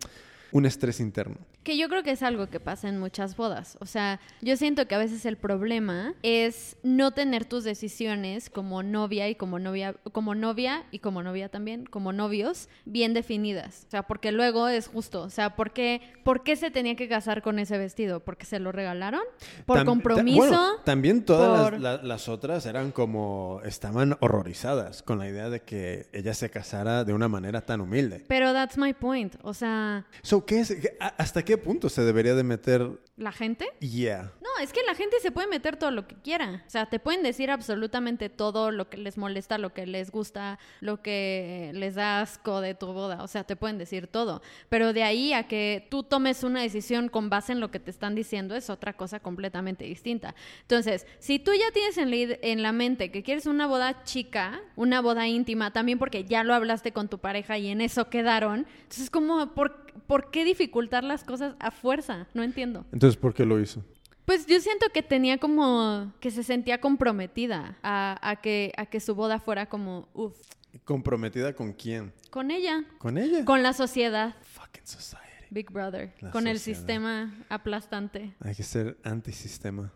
un 0.53 0.67
estrés 0.67 1.01
interno. 1.01 1.37
Que 1.65 1.77
yo 1.77 1.89
creo 1.89 2.05
que 2.05 2.13
es 2.13 2.23
algo 2.23 2.47
que 2.49 2.61
pasa 2.61 2.89
en 2.89 2.99
muchas 3.01 3.37
bodas. 3.37 3.77
O 3.81 3.87
sea, 3.87 4.21
yo 4.41 4.57
siento 4.57 4.87
que 4.87 4.95
a 4.95 4.99
veces 4.99 5.27
el 5.27 5.37
problema 5.37 6.15
es 6.23 6.77
no 6.85 7.11
tener 7.11 7.45
tus 7.45 7.65
decisiones 7.65 8.51
como 8.51 8.85
novia 8.85 9.29
y 9.29 9.35
como 9.35 9.59
novia, 9.59 9.95
como 10.13 10.37
novia 10.37 10.85
y 10.93 11.01
como 11.01 11.25
novia 11.25 11.49
también, 11.49 11.85
como 11.87 12.13
novios, 12.13 12.69
bien 12.85 13.15
definidas. 13.15 13.85
O 13.89 13.91
sea, 13.91 14.03
porque 14.05 14.31
luego 14.31 14.69
es 14.69 14.87
justo. 14.87 15.23
O 15.23 15.31
sea, 15.31 15.57
¿por 15.57 15.73
qué, 15.73 16.01
¿por 16.25 16.45
qué 16.45 16.55
se 16.55 16.71
tenía 16.71 16.95
que 16.95 17.09
casar 17.09 17.43
con 17.43 17.59
ese 17.59 17.79
vestido? 17.79 18.21
¿Porque 18.21 18.47
se 18.47 18.61
lo 18.61 18.71
regalaron? 18.71 19.23
¿Por 19.67 19.79
Tam- 19.81 19.87
compromiso? 19.87 20.37
bueno, 20.39 20.71
también 20.85 21.25
todas 21.25 21.63
por- 21.71 21.73
las, 21.81 22.01
la- 22.01 22.03
las 22.07 22.29
otras 22.29 22.65
eran 22.67 22.93
como, 22.93 23.61
estaban 23.65 24.17
horrorizadas 24.21 25.03
con 25.03 25.19
la 25.19 25.29
idea 25.29 25.51
de 25.51 25.63
que 25.63 26.07
ella 26.13 26.33
se 26.35 26.49
casara 26.51 27.03
de 27.05 27.13
una 27.13 27.27
manera 27.29 27.61
tan 27.63 27.81
humilde. 27.81 28.25
Pero 28.29 28.53
that's 28.53 28.79
my 28.79 28.93
point. 28.93 29.35
O 29.43 29.53
sea, 29.53 30.07
So, 30.23 30.36
¿qué 30.45 30.61
es, 30.61 30.69
qué- 30.75 30.97
a- 31.01 31.15
¿Hasta 31.17 31.45
qué 31.45 31.57
punto 31.57 31.89
se 31.89 32.03
debería 32.03 32.35
de 32.35 32.43
meter? 32.43 32.91
¿la 33.17 33.33
gente? 33.33 33.67
Yeah. 33.81 34.31
No, 34.43 34.63
es 34.63 34.75
que 34.75 34.81
la 34.87 34.95
gente 34.95 35.17
se 35.23 35.31
puede 35.33 35.47
meter 35.49 35.77
todo 35.79 35.91
lo 35.91 36.07
que 36.07 36.17
quiera. 36.17 36.63
O 36.67 36.71
sea, 36.71 36.85
te 36.85 36.99
pueden 36.99 37.23
decir 37.23 37.51
absolutamente 37.51 38.29
todo 38.29 38.71
lo 38.71 38.91
que 38.91 38.99
les 38.99 39.17
molesta, 39.17 39.57
lo 39.57 39.73
que 39.73 39.87
les 39.87 40.11
gusta, 40.11 40.59
lo 40.81 41.01
que 41.01 41.71
les 41.75 41.95
da 41.95 42.21
asco 42.21 42.61
de 42.61 42.75
tu 42.75 42.89
boda. 42.89 43.23
O 43.23 43.27
sea, 43.29 43.45
te 43.45 43.57
pueden 43.57 43.79
decir 43.79 44.07
todo. 44.07 44.43
Pero 44.69 44.93
de 44.93 45.03
ahí 45.03 45.33
a 45.33 45.49
que 45.49 45.87
tú 45.91 46.03
tomes 46.03 46.43
una 46.45 46.61
decisión 46.61 47.09
con 47.09 47.31
base 47.31 47.53
en 47.53 47.61
lo 47.61 47.71
que 47.71 47.81
te 47.81 47.91
están 47.91 48.15
diciendo 48.15 48.55
es 48.55 48.69
otra 48.69 48.93
cosa 48.95 49.19
completamente 49.21 49.85
distinta. 49.87 50.35
Entonces, 50.63 51.07
si 51.19 51.39
tú 51.39 51.53
ya 51.55 51.71
tienes 51.73 51.97
en 51.97 52.11
la, 52.11 52.37
en 52.43 52.63
la 52.63 52.73
mente 52.73 53.11
que 53.11 53.23
quieres 53.23 53.47
una 53.47 53.67
boda 53.67 54.05
chica, 54.05 54.61
una 54.77 55.01
boda 55.01 55.27
íntima, 55.27 55.73
también 55.73 55.99
porque 55.99 56.25
ya 56.25 56.45
lo 56.45 56.53
hablaste 56.53 56.93
con 56.93 57.09
tu 57.09 57.19
pareja 57.19 57.57
y 57.57 57.69
en 57.69 57.81
eso 57.81 58.11
quedaron, 58.11 58.67
entonces 58.83 59.09
como, 59.09 59.55
¿por, 59.55 59.86
¿por 60.07 60.31
qué 60.31 60.45
dificultar 60.45 61.05
las 61.05 61.25
cosas 61.25 61.55
a 61.59 61.71
fuerza? 61.71 62.27
No 62.35 62.43
entiendo. 62.43 62.85
Entonces, 62.93 63.17
¿por 63.17 63.35
qué 63.35 63.45
lo 63.45 63.61
hizo? 63.61 63.85
Pues 64.25 64.47
yo 64.47 64.59
siento 64.61 64.87
que 64.93 65.03
tenía 65.03 65.39
como 65.39 66.13
que 66.21 66.31
se 66.31 66.43
sentía 66.43 66.81
comprometida 66.81 67.79
a, 67.83 68.19
a 68.29 68.37
que, 68.37 68.73
a 68.77 68.87
que 68.87 68.99
su 69.01 69.15
boda 69.15 69.39
fuera 69.39 69.67
como, 69.67 70.09
uff, 70.15 70.37
¿Comprometida 70.85 71.55
con 71.55 71.73
quién? 71.73 72.13
con 72.31 72.51
ella, 72.51 72.85
¿Con 72.99 73.17
ella? 73.19 73.45
con 73.45 73.63
la 73.63 73.73
sociedad, 73.73 74.35
Fucking 74.43 74.87
society. 74.87 75.23
Big 75.49 75.71
Brother, 75.71 76.13
La 76.21 76.33
con 76.33 76.49
el 76.49 76.59
sistema 76.59 77.33
aplastante. 77.49 78.35
Hay 78.41 78.55
que 78.57 78.65
ser 78.65 78.99
antisistema. 79.05 79.93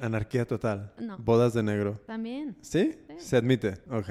Anarquía 0.00 0.46
total. 0.46 0.92
No. 0.98 1.18
Bodas 1.18 1.52
de 1.52 1.62
negro. 1.62 2.00
También. 2.06 2.56
¿Sí? 2.62 2.96
Se 3.18 3.36
admite. 3.36 3.74
Ok. 3.90 4.10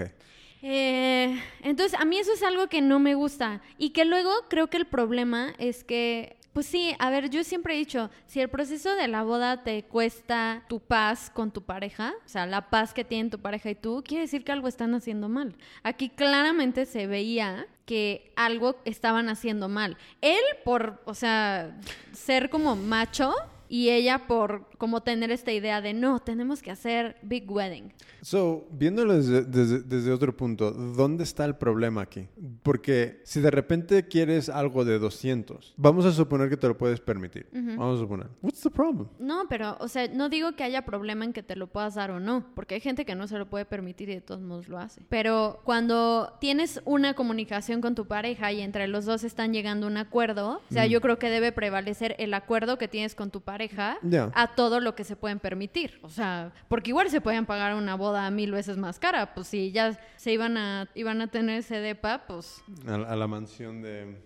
Eh, 0.62 1.39
entonces, 1.62 2.00
a 2.00 2.06
mí 2.06 2.17
eso 2.17 2.34
es 2.34 2.43
algo 2.43 2.67
que 2.67 2.82
no 2.82 3.00
me 3.00 3.15
gusta. 3.15 3.62
Y 3.78 3.91
que 3.91 4.06
luego 4.06 4.32
creo 4.50 4.67
que 4.67 4.78
el 4.78 4.86
problema 4.86 5.54
es 5.58 5.84
que, 5.84 6.38
pues 6.54 6.65
sí, 6.65 6.96
a 7.00 7.10
ver, 7.10 7.30
yo 7.30 7.43
siempre 7.43 7.76
he 7.76 7.78
dicho, 7.78 8.10
si 8.26 8.41
el 8.41 8.50
proceso 8.50 8.96
de 8.96 9.08
la 9.08 9.24
boda 9.24 9.63
te 9.63 9.84
cuesta 9.84 10.63
tu 10.67 10.80
paz 10.80 11.30
con 11.30 11.52
tu 11.52 11.62
pareja, 11.62 12.13
o 12.26 12.30
sea, 12.30 12.46
la 12.48 12.70
paz 12.70 12.93
que 12.93 13.04
tienen 13.04 13.30
tu 13.30 13.39
pareja 13.39 13.70
y 13.70 13.76
tú, 13.76 14.04
quiere 14.06 14.24
decir 14.24 14.43
que 14.43 14.52
algo 14.52 14.67
están 14.67 14.96
haciendo 14.96 15.30
mal. 15.30 15.56
Aquí 15.84 16.10
claramente 16.10 16.86
se 16.86 17.06
veía 17.06 17.67
que 17.86 18.34
algo 18.36 18.76
estaban 18.86 19.30
haciendo 19.30 19.70
mal. 19.70 19.98
Él 20.22 20.41
por, 20.65 21.02
o 21.06 21.13
sea, 21.13 21.78
ser 22.12 22.50
como 22.50 22.76
macho 22.76 23.34
y 23.70 23.89
ella 23.89 24.28
por 24.28 24.67
como 24.77 25.01
tener 25.01 25.31
esta 25.31 25.51
idea 25.51 25.81
de 25.81 25.93
no, 25.93 26.19
tenemos 26.19 26.61
que 26.61 26.71
hacer 26.71 27.17
big 27.21 27.49
wedding. 27.51 27.93
So, 28.21 28.67
viéndolo 28.71 29.13
desde, 29.15 29.43
desde- 29.43 29.81
desde 29.81 30.11
otro 30.11 30.35
punto, 30.35 30.71
¿dónde 30.71 31.23
está 31.23 31.45
el 31.45 31.55
problema 31.55 32.01
aquí? 32.01 32.27
Porque 32.63 33.21
si 33.23 33.39
de 33.39 33.51
repente 33.51 34.07
quieres 34.07 34.49
algo 34.49 34.83
de 34.85 34.99
200, 34.99 35.73
vamos 35.77 36.05
a 36.05 36.11
suponer 36.11 36.49
que 36.49 36.57
te 36.57 36.67
lo 36.67 36.77
puedes 36.77 36.99
permitir. 36.99 37.47
Vamos 37.53 37.97
a 37.97 38.01
suponer. 38.01 38.27
What's 38.41 38.61
the 38.61 38.69
problem? 38.69 39.07
No, 39.19 39.43
pero, 39.49 39.77
o 39.79 39.87
sea, 39.87 40.07
no 40.07 40.29
digo 40.29 40.53
que 40.53 40.63
haya 40.63 40.83
problema 40.85 41.25
en 41.25 41.33
que 41.33 41.43
te 41.43 41.55
lo 41.55 41.67
puedas 41.67 41.95
dar 41.95 42.11
o 42.11 42.19
no, 42.19 42.45
porque 42.55 42.75
hay 42.75 42.81
gente 42.81 43.05
que 43.05 43.15
no 43.15 43.27
se 43.27 43.37
lo 43.37 43.49
puede 43.49 43.65
permitir 43.65 44.09
y 44.09 44.15
de 44.15 44.21
todos 44.21 44.41
modos 44.41 44.67
lo 44.67 44.77
hace. 44.79 45.01
Pero 45.09 45.61
cuando 45.63 46.33
tienes 46.41 46.81
una 46.85 47.13
comunicación 47.13 47.81
con 47.81 47.95
tu 47.95 48.05
pareja 48.07 48.51
y 48.51 48.61
entre 48.61 48.87
los 48.87 49.05
dos 49.05 49.23
están 49.23 49.53
llegando 49.53 49.85
a 49.87 49.89
un 49.89 49.97
acuerdo, 49.97 50.61
o 50.69 50.73
sea, 50.73 50.85
yo 50.85 51.01
creo 51.01 51.17
que 51.19 51.29
debe 51.29 51.51
prevalecer 51.51 52.15
el 52.19 52.33
acuerdo 52.33 52.77
que 52.77 52.87
tienes 52.87 53.15
con 53.15 53.31
tu 53.31 53.41
pareja 53.41 53.97
Ya. 54.03 54.31
a 54.35 54.55
todo 54.55 54.66
lo 54.80 54.95
que 54.95 55.03
se 55.03 55.15
pueden 55.15 55.39
permitir. 55.39 55.99
O 56.03 56.10
sea, 56.10 56.53
porque 56.67 56.89
igual 56.91 57.10
se 57.10 57.21
pueden 57.21 57.45
pagar 57.45 57.75
una 57.75 57.95
boda 57.95 58.30
mil 58.32 58.51
veces 58.51 58.77
más 58.77 58.99
cara, 58.99 59.34
pues 59.34 59.47
si 59.47 59.71
ya 59.71 59.97
se 60.17 60.32
iban 60.34 60.58
a, 60.58 60.89
iban 60.95 61.21
a 61.21 61.27
tener 61.27 61.60
ese 61.60 61.75
depa, 61.80 62.25
pues... 62.27 62.62
A, 62.88 62.95
a 62.95 63.15
la 63.15 63.27
mansión 63.27 63.82
de... 63.82 64.17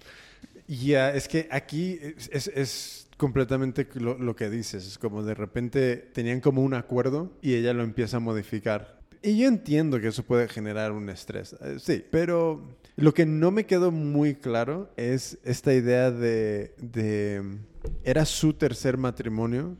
Ya, 0.67 1.11
es 1.13 1.27
que 1.27 1.47
aquí 1.51 1.99
es, 2.01 2.29
es- 2.31 2.47
es 2.55 3.07
completamente 3.17 3.87
lo, 3.95 4.17
lo 4.17 4.35
que 4.35 4.49
dices. 4.49 4.87
Es 4.87 4.97
como 4.97 5.23
de 5.23 5.33
repente 5.35 5.97
tenían 5.97 6.39
como 6.41 6.63
un 6.63 6.73
acuerdo 6.73 7.31
y 7.41 7.55
ella 7.55 7.73
lo 7.73 7.83
empieza 7.83 8.17
a 8.17 8.19
modificar. 8.19 8.99
Y 9.21 9.37
yo 9.37 9.47
entiendo 9.47 9.99
que 9.99 10.07
eso 10.07 10.23
puede 10.23 10.47
generar 10.47 10.91
un 10.93 11.09
estrés. 11.09 11.53
eh, 11.61 11.77
sí, 11.79 12.03
pero 12.09 12.79
lo 12.95 13.13
que 13.13 13.25
no 13.25 13.51
me 13.51 13.65
quedó 13.65 13.91
muy 13.91 14.35
claro 14.35 14.91
es 14.97 15.37
esta 15.43 15.73
idea 15.73 16.09
de... 16.09 16.73
de 16.77 17.59
era 18.03 18.25
su 18.25 18.53
tercer 18.53 18.97
matrimonio 18.97 19.75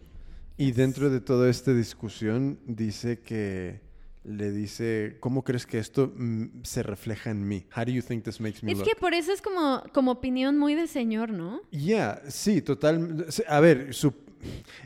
y 0.62 0.74
dentro 0.74 1.10
de 1.10 1.22
toda 1.22 1.50
esta 1.50 1.74
discusión 1.74 2.60
dice 2.68 3.20
que 3.22 3.82
le 4.24 4.52
dice, 4.52 5.18
¿cómo 5.20 5.44
crees 5.44 5.66
que 5.66 5.80
esto 5.80 6.14
mm, 6.16 6.62
se 6.62 6.84
refleja 6.84 7.32
en 7.32 7.48
mí? 7.48 7.66
How 7.76 7.84
do 7.84 7.92
you 7.92 8.04
think 8.04 8.24
this 8.24 8.40
makes 8.40 8.60
me 8.62 8.72
Es 8.74 8.78
look? 8.78 8.88
que 8.88 8.96
por 8.96 9.16
eso 9.16 9.34
es 9.34 9.42
como, 9.42 9.82
como 9.92 10.12
opinión 10.12 10.60
muy 10.60 10.76
de 10.76 10.86
señor, 10.86 11.32
¿no? 11.32 11.62
Yeah, 11.72 12.22
sí, 12.28 12.62
total. 12.62 13.26
A 13.48 13.60
ver, 13.60 13.92
su, 13.96 14.14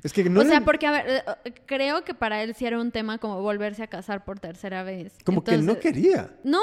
es 0.02 0.14
que 0.14 0.24
no 0.30 0.40
o 0.40 0.46
sea, 0.46 0.62
porque, 0.62 0.88
a 0.88 0.92
ver, 0.92 1.06
eh, 1.10 1.24
eh, 1.44 1.54
creo 1.66 2.06
que 2.06 2.14
para 2.14 2.42
él 2.42 2.56
sí 2.56 2.66
era 2.66 2.80
un 2.80 2.92
tema 2.92 3.18
como 3.18 3.42
volverse 3.42 3.84
a 3.84 3.88
casar 3.88 4.24
por 4.24 4.40
tercera 4.40 4.84
vez. 4.84 5.18
como 5.26 5.44
que 5.44 5.52
no 5.58 5.74
Entonces- 5.74 5.84
quería. 5.84 6.40
No, 6.46 6.62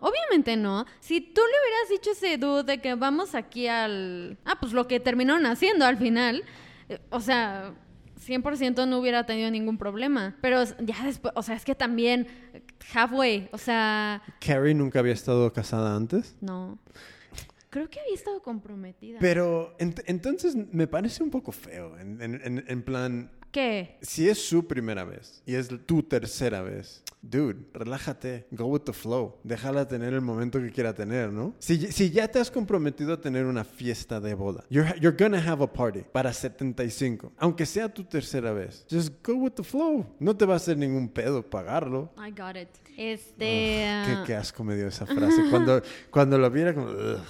obviamente 0.00 0.56
no. 0.56 0.86
Si 1.00 1.20
tú 1.20 1.42
le 1.42 1.68
hubieras 1.68 1.90
dicho 1.90 2.10
ese 2.12 2.38
dude 2.38 2.62
de 2.62 2.80
que 2.80 2.94
vamos 2.94 3.34
aquí 3.34 3.66
al... 3.68 4.38
Ah, 4.46 4.56
pues 4.58 4.72
lo 4.72 4.88
que 4.88 4.98
terminaron 4.98 5.44
haciendo 5.44 5.84
al 5.84 5.98
final, 5.98 6.42
eh, 6.88 6.98
o 7.10 7.20
sea, 7.20 7.74
100% 8.26 8.86
no 8.88 8.98
hubiera 8.98 9.24
tenido 9.24 9.50
ningún 9.50 9.78
problema. 9.78 10.36
Pero 10.40 10.62
ya 10.80 11.04
después, 11.04 11.32
o 11.36 11.42
sea, 11.42 11.54
es 11.54 11.64
que 11.64 11.74
también 11.74 12.26
halfway, 12.94 13.48
o 13.52 13.58
sea, 13.58 14.22
Carrie 14.40 14.74
nunca 14.74 14.98
había 14.98 15.12
estado 15.12 15.52
casada 15.52 15.96
antes. 15.96 16.36
no. 16.40 16.78
Creo 17.76 17.90
que 17.90 18.00
había 18.00 18.14
estado 18.14 18.40
comprometida. 18.40 19.18
Pero 19.20 19.76
ent- 19.76 20.02
entonces 20.06 20.56
me 20.72 20.86
parece 20.86 21.22
un 21.22 21.28
poco 21.28 21.52
feo. 21.52 21.98
En, 21.98 22.22
en- 22.22 22.64
en- 22.66 22.82
plan, 22.82 23.30
¿Qué? 23.52 23.98
si 24.00 24.30
es 24.30 24.38
su 24.38 24.66
primera 24.66 25.04
vez 25.04 25.42
y 25.44 25.56
es 25.56 25.68
tu 25.84 26.02
tercera 26.02 26.62
vez, 26.62 27.02
dude, 27.20 27.66
relájate, 27.74 28.46
go 28.50 28.64
with 28.64 28.80
the 28.80 28.94
flow. 28.94 29.36
Déjala 29.44 29.86
tener 29.86 30.14
el 30.14 30.22
momento 30.22 30.58
que 30.58 30.70
quiera 30.70 30.94
tener, 30.94 31.30
¿no? 31.30 31.54
Si, 31.58 31.92
si 31.92 32.10
ya 32.10 32.28
te 32.28 32.38
has 32.38 32.50
comprometido 32.50 33.12
a 33.12 33.20
tener 33.20 33.44
una 33.44 33.62
fiesta 33.62 34.20
de 34.20 34.32
boda, 34.32 34.64
you're, 34.70 34.94
you're 34.98 35.14
gonna 35.22 35.38
have 35.38 35.62
a 35.62 35.70
party 35.70 36.00
para 36.12 36.32
75, 36.32 37.30
aunque 37.36 37.66
sea 37.66 37.92
tu 37.92 38.04
tercera 38.04 38.52
vez, 38.54 38.86
just 38.90 39.12
go 39.22 39.34
with 39.34 39.52
the 39.52 39.62
flow. 39.62 40.06
No 40.18 40.34
te 40.34 40.46
va 40.46 40.54
a 40.54 40.56
hacer 40.56 40.78
ningún 40.78 41.10
pedo 41.10 41.42
pagarlo. 41.42 42.10
I 42.16 42.30
got 42.30 42.56
it. 42.56 42.70
Este... 42.96 43.36
Qué, 44.06 44.16
qué 44.28 44.34
asco 44.34 44.64
me 44.64 44.76
dio 44.76 44.88
esa 44.88 45.04
frase. 45.04 45.42
Cuando, 45.50 45.82
cuando 46.10 46.38
lo 46.38 46.50
viera 46.50 46.72
como... 46.74 46.86
ugh. 46.86 47.20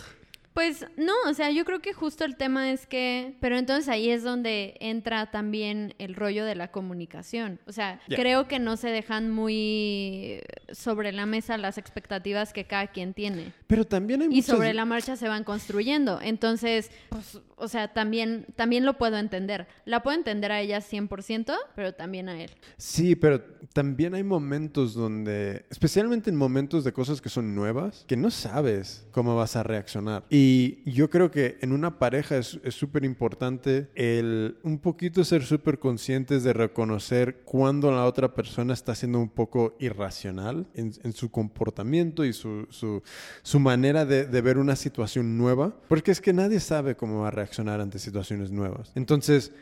Pues 0.57 0.87
no, 0.97 1.13
o 1.29 1.35
sea, 1.35 1.51
yo 1.51 1.67
creo 1.67 1.81
que 1.81 1.93
justo 1.93 2.25
el 2.25 2.35
tema 2.35 2.73
es 2.73 2.87
que, 2.87 3.37
pero 3.41 3.59
entonces 3.59 3.91
ahí 3.91 4.09
es 4.09 4.23
donde 4.23 4.75
entra 4.81 5.31
también 5.31 5.93
el 5.99 6.15
rollo 6.15 6.47
de 6.47 6.55
la 6.55 6.71
comunicación. 6.73 7.61
O 7.67 7.73
sea, 7.73 8.01
creo 8.09 8.49
que 8.49 8.59
no 8.59 8.79
se 8.79 8.89
dejan 8.89 9.31
muy 9.31 10.41
sobre 10.73 11.13
la 11.13 11.27
mesa 11.27 11.59
las 11.59 11.77
expectativas 11.77 12.55
que 12.55 12.65
cada 12.65 12.87
quien 12.87 13.13
tiene. 13.13 13.53
Pero 13.67 13.85
también 13.85 14.23
hay 14.23 14.29
Y 14.29 14.37
muchas... 14.37 14.47
sobre 14.47 14.73
la 14.73 14.87
marcha 14.87 15.17
se 15.17 15.29
van 15.29 15.45
construyendo. 15.45 16.23
Entonces, 16.23 16.91
pues, 17.11 17.39
o 17.57 17.69
sea, 17.69 17.93
también, 17.93 18.47
también 18.57 18.87
lo 18.87 18.97
puedo 18.97 19.19
entender. 19.19 19.67
La 19.85 20.03
puedo 20.03 20.17
entender 20.17 20.53
a 20.53 20.63
ella 20.63 20.81
100%, 20.81 21.55
pero 21.75 21.93
también 21.93 22.31
a 22.31 22.43
él. 22.43 22.51
Sí, 22.79 23.15
pero 23.15 23.43
también 23.75 24.15
hay 24.15 24.25
momentos 24.25 24.95
donde, 24.95 25.67
especialmente 25.69 26.31
en 26.31 26.37
momentos 26.37 26.83
de 26.83 26.95
cosas 26.95 27.21
que 27.21 27.29
son 27.29 27.55
nuevas, 27.55 28.07
que 28.09 28.17
no 28.17 28.31
sabes 28.31 29.07
cómo 29.11 29.37
vas 29.37 29.55
a 29.57 29.63
reaccionar. 29.63 30.25
Y 30.31 30.46
yo 30.85 31.09
creo 31.11 31.31
que 31.31 31.57
en 31.61 31.73
una 31.73 31.99
pareja 31.99 32.37
es 32.39 32.59
súper 32.71 33.05
importante 33.05 33.89
el 33.95 34.59
un 34.63 34.79
poquito 34.79 35.25
ser 35.25 35.43
súper 35.45 35.79
conscientes 35.79 36.43
de 36.45 36.53
reconocer 36.53 37.43
cuando 37.45 37.91
la 37.91 38.05
otra 38.05 38.35
persona 38.35 38.75
está 38.75 38.95
siendo 38.95 39.19
un 39.21 39.29
poco 39.29 39.77
irracional 39.79 40.67
en, 40.75 40.93
en 41.03 41.13
su 41.13 41.31
comportamiento 41.31 42.25
y 42.25 42.33
su, 42.33 42.67
su, 42.71 43.03
su 43.43 43.61
manera 43.61 44.05
de, 44.05 44.27
de 44.27 44.41
ver 44.43 44.59
una 44.59 44.77
situación 44.77 45.39
nueva, 45.39 45.75
porque 45.89 46.11
es 46.11 46.21
que 46.21 46.33
nadie 46.33 46.61
sabe 46.61 46.97
cómo 46.97 47.21
va 47.23 47.29
a 47.29 47.31
reaccionar 47.31 47.81
ante 47.81 47.99
situaciones 47.99 48.51
nuevas. 48.51 48.93
Entonces, 48.95 49.53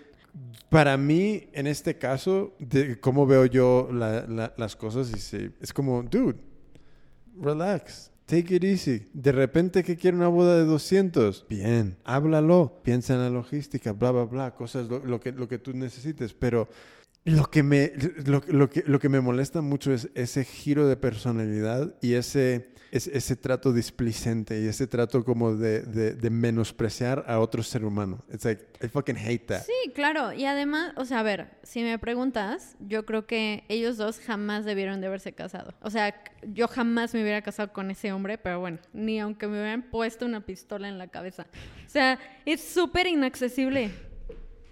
para 0.69 0.97
mí, 0.97 1.49
en 1.53 1.67
este 1.69 1.97
caso, 1.99 2.55
de 2.59 2.99
cómo 2.99 3.27
veo 3.27 3.45
yo 3.47 3.89
la- 3.93 4.27
la- 4.27 4.53
las 4.57 4.75
cosas, 4.75 5.13
y 5.15 5.21
sí, 5.21 5.51
es 5.61 5.73
como, 5.73 6.03
dude, 6.03 6.39
relax. 7.41 8.11
Take 8.27 8.57
it 8.57 8.65
easy. 8.65 9.07
De 9.13 9.33
repente 9.33 9.85
que 9.85 9.97
quiere 9.97 10.17
una 10.17 10.29
boda 10.29 10.57
de 10.57 10.65
200. 10.65 11.47
Bien, 11.49 11.97
háblalo. 12.05 12.81
Piensa 12.83 13.15
en 13.15 13.21
la 13.21 13.31
logística, 13.31 13.93
bla, 13.93 14.13
bla, 14.13 14.25
bla. 14.25 14.55
Cosas, 14.55 14.89
lo, 14.89 15.21
que, 15.21 15.33
lo 15.33 15.47
que 15.47 15.59
tú 15.59 15.73
necesites. 15.75 16.33
Pero 16.33 16.69
lo 17.25 17.51
que, 17.51 17.63
me, 17.63 17.93
lo, 18.25 18.43
lo 18.49 18.71
que, 18.71 18.83
lo 18.87 18.99
que 18.99 19.09
me 19.09 19.21
molesta 19.21 19.61
mucho 19.61 19.93
es 19.93 20.11
ese 20.15 20.45
giro 20.45 20.87
de 20.89 20.97
personalidad 20.97 21.95
y 22.01 22.15
ese, 22.15 22.74
ese, 22.95 23.37
trato 23.37 23.73
displicente 23.73 24.61
y 24.61 24.67
ese 24.67 24.87
trato 24.87 25.25
como 25.25 25.57
de, 25.57 25.81
de, 25.83 26.15
de 26.15 26.31
menospreciar 26.31 27.25
a 27.27 27.41
otro 27.41 27.63
ser 27.63 27.85
humano. 27.85 28.25
It's 28.33 28.45
like, 28.45 28.65
I 28.81 28.89
fucking 28.89 29.17
hate 29.17 29.47
that. 29.47 29.63
Sí, 29.63 29.91
claro. 29.93 30.33
Y 30.33 30.45
además, 30.45 30.93
o 30.97 31.05
sea, 31.05 31.21
a 31.21 31.23
ver, 31.25 31.59
si 31.65 31.83
me 31.83 31.99
preguntas, 31.99 32.77
yo 32.79 33.05
creo 33.05 33.27
que 33.27 33.65
ellos 33.69 33.97
dos 33.97 34.21
jamás 34.21 34.65
debieron 34.65 35.01
de 35.01 35.09
haberse 35.09 35.33
casado. 35.33 35.75
O 35.81 35.91
sea, 35.91 36.15
yo 36.53 36.69
jamás 36.69 37.13
me 37.15 37.23
hubiera 37.23 37.43
casado 37.43 37.73
con 37.73 37.91
ese 37.91 38.13
hombre, 38.13 38.39
pero 38.39 38.61
bueno, 38.61 38.79
ni 38.93 39.19
aunque 39.19 39.49
me 39.49 39.59
hubieran 39.61 39.83
puesto 39.91 40.25
una 40.25 40.47
pistola 40.47 40.89
en 40.89 40.99
la 40.99 41.09
cabeza. 41.09 41.47
O 41.87 41.91
sea, 41.91 42.21
es 42.47 42.61
súper 42.61 43.09
inaccesible 43.09 43.91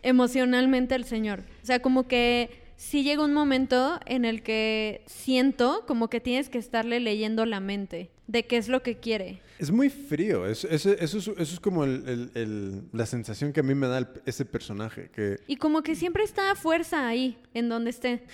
emocionalmente 0.03 0.95
el 0.95 1.05
señor. 1.05 1.41
O 1.63 1.67
sea, 1.67 1.81
como 1.81 2.07
que 2.07 2.62
sí 2.83 3.05
llega 3.05 3.25
un 3.25 3.33
momento 3.33 4.01
en 4.07 4.25
el 4.25 4.43
que 4.43 5.05
siento 5.07 5.85
como 5.87 6.09
que 6.09 6.21
tienes 6.21 6.49
que 6.49 6.59
estarle 6.59 6.99
leyendo 7.01 7.47
la 7.47 7.61
mente 7.61 8.11
de 8.27 8.45
qué 8.47 8.57
es 8.57 8.69
lo 8.69 8.83
que 8.83 8.97
quiere. 8.99 9.41
Es 9.59 9.71
muy 9.71 9.89
frío. 9.89 10.47
Es- 10.47 10.65
es- 10.65 10.87
eso, 10.87 11.19
es, 11.19 11.29
eso 11.29 11.39
es 11.39 11.61
como 11.61 11.85
el- 11.85 12.09
el- 12.09 12.31
el- 12.35 12.83
la 12.93 13.07
sensación 13.07 13.53
que 13.53 13.61
a 13.61 13.63
mí 13.63 13.75
me 13.75 13.87
da 13.87 14.13
ese 14.27 14.45
personaje. 14.45 15.11
Que 15.15 15.39
Y 15.47 15.57
como 15.57 15.83
que 15.83 15.95
siempre 15.95 16.25
está 16.25 16.51
a 16.51 16.55
fuerza 16.57 17.07
ahí, 17.07 17.39
en 17.55 17.69
donde 17.69 17.91
esté. 17.91 18.25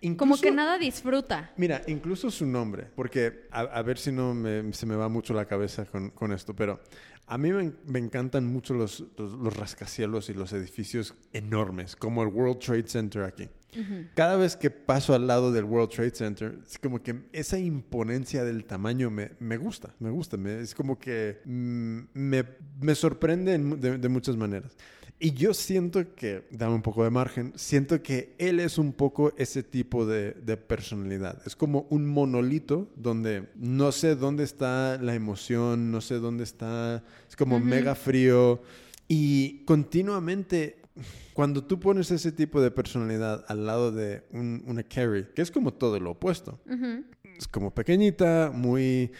Como 0.00 0.12
incluso- 0.34 0.42
que 0.42 0.50
nada 0.52 0.78
disfruta. 0.78 1.50
Mira, 1.56 1.82
incluso 1.88 2.30
su 2.30 2.46
nombre, 2.46 2.86
porque 2.94 3.48
a, 3.50 3.60
a 3.62 3.82
ver 3.82 3.98
si 3.98 4.12
no 4.12 4.34
me- 4.34 4.72
se 4.72 4.86
me 4.86 4.94
va 4.94 5.08
mucho 5.08 5.34
la 5.34 5.46
cabeza 5.46 5.84
con, 5.84 6.10
con 6.10 6.32
esto, 6.32 6.54
pero 6.54 6.80
a 7.26 7.38
mí 7.38 7.50
me, 7.52 7.72
me 7.86 7.98
encantan 7.98 8.46
mucho 8.46 8.72
los, 8.74 9.02
los, 9.18 9.32
los 9.32 9.56
rascacielos 9.56 10.28
y 10.28 10.34
los 10.34 10.52
edificios 10.52 11.14
enormes, 11.32 11.96
como 11.96 12.22
el 12.22 12.28
World 12.28 12.58
Trade 12.60 12.86
Center 12.86 13.22
aquí. 13.24 13.48
Cada 14.14 14.36
vez 14.36 14.56
que 14.56 14.70
paso 14.70 15.14
al 15.14 15.26
lado 15.26 15.52
del 15.52 15.64
World 15.64 15.90
Trade 15.90 16.10
Center, 16.14 16.58
es 16.66 16.78
como 16.78 17.02
que 17.02 17.24
esa 17.32 17.58
imponencia 17.58 18.44
del 18.44 18.64
tamaño 18.64 19.10
me, 19.10 19.32
me 19.40 19.56
gusta, 19.56 19.94
me 20.00 20.10
gusta. 20.10 20.36
me- 20.36 20.60
es 20.60 20.74
como 20.74 20.98
que 20.98 21.40
mm, 21.44 21.98
me, 22.14 22.44
me 22.80 22.94
sorprende 22.94 23.58
de, 23.58 23.98
de 23.98 24.08
muchas 24.08 24.36
maneras. 24.36 24.76
Y 25.18 25.32
yo 25.32 25.54
siento 25.54 26.14
que, 26.14 26.46
dame 26.50 26.74
un 26.74 26.82
poco 26.82 27.02
de 27.02 27.08
margen, 27.08 27.54
siento 27.56 28.02
que 28.02 28.34
él 28.36 28.60
es 28.60 28.76
un 28.76 28.92
poco 28.92 29.32
ese 29.38 29.62
tipo 29.62 30.04
de, 30.04 30.32
de 30.32 30.58
personalidad. 30.58 31.40
Es 31.46 31.56
como 31.56 31.86
un 31.88 32.06
monolito 32.06 32.90
donde 32.96 33.48
no 33.56 33.92
sé 33.92 34.14
dónde 34.14 34.44
está 34.44 34.98
la 35.00 35.14
emoción, 35.14 35.90
no 35.90 36.02
sé 36.02 36.16
dónde 36.16 36.44
está, 36.44 37.02
es 37.28 37.34
como 37.34 37.58
mega 37.58 37.94
frío. 37.94 38.60
Y 39.08 39.64
continuamente, 39.64 40.82
cuando 41.34 41.62
tú 41.64 41.78
pones 41.80 42.10
ese 42.10 42.32
tipo 42.32 42.60
de 42.60 42.70
personalidad 42.70 43.44
al 43.48 43.66
lado 43.66 43.92
de 43.92 44.24
un- 44.32 44.62
una 44.66 44.82
Carrie, 44.82 45.26
que 45.34 45.42
es 45.42 45.50
como 45.50 45.72
todo 45.74 46.00
lo 46.00 46.12
opuesto, 46.12 46.58
es 47.38 47.46
como 47.48 47.74
pequeñita, 47.74 48.50
muy 48.54 49.10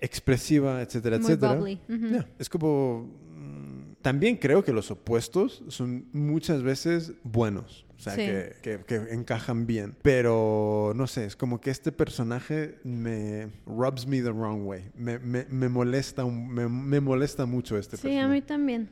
expresiva, 0.00 0.82
etcétera, 0.82 1.18
Muy 1.18 1.26
etcétera. 1.26 2.28
Es 2.38 2.48
como... 2.48 3.10
mm, 3.36 3.92
También 4.02 4.36
creo 4.36 4.64
que 4.64 4.72
los 4.72 4.90
opuestos 4.90 5.62
son 5.68 6.06
muchas 6.12 6.62
veces 6.62 7.12
buenos. 7.22 7.86
O 7.96 8.00
sea, 8.02 8.14
Sí. 8.16 8.22
que, 8.22 8.56
que- 8.62 8.84
que 8.84 8.96
encajan 9.14 9.64
bien. 9.66 9.94
Pero, 10.02 10.92
no 10.96 11.06
sé, 11.06 11.24
es 11.24 11.36
como 11.36 11.60
que 11.60 11.70
este 11.70 11.92
personaje 11.92 12.80
me 12.82 13.48
rubs 13.64 14.06
me 14.08 14.20
the 14.20 14.32
wrong 14.32 14.66
way. 14.66 14.90
Me, 14.96 15.20
me- 15.20 15.46
me 15.48 15.68
molesta, 15.68 16.26
me, 16.26 16.68
me 16.68 16.98
molesta 17.00 17.46
mucho 17.46 17.78
este 17.78 17.96
Sí, 17.96 18.02
personaje. 18.02 18.24
a 18.24 18.28
mí 18.28 18.42
también. 18.42 18.90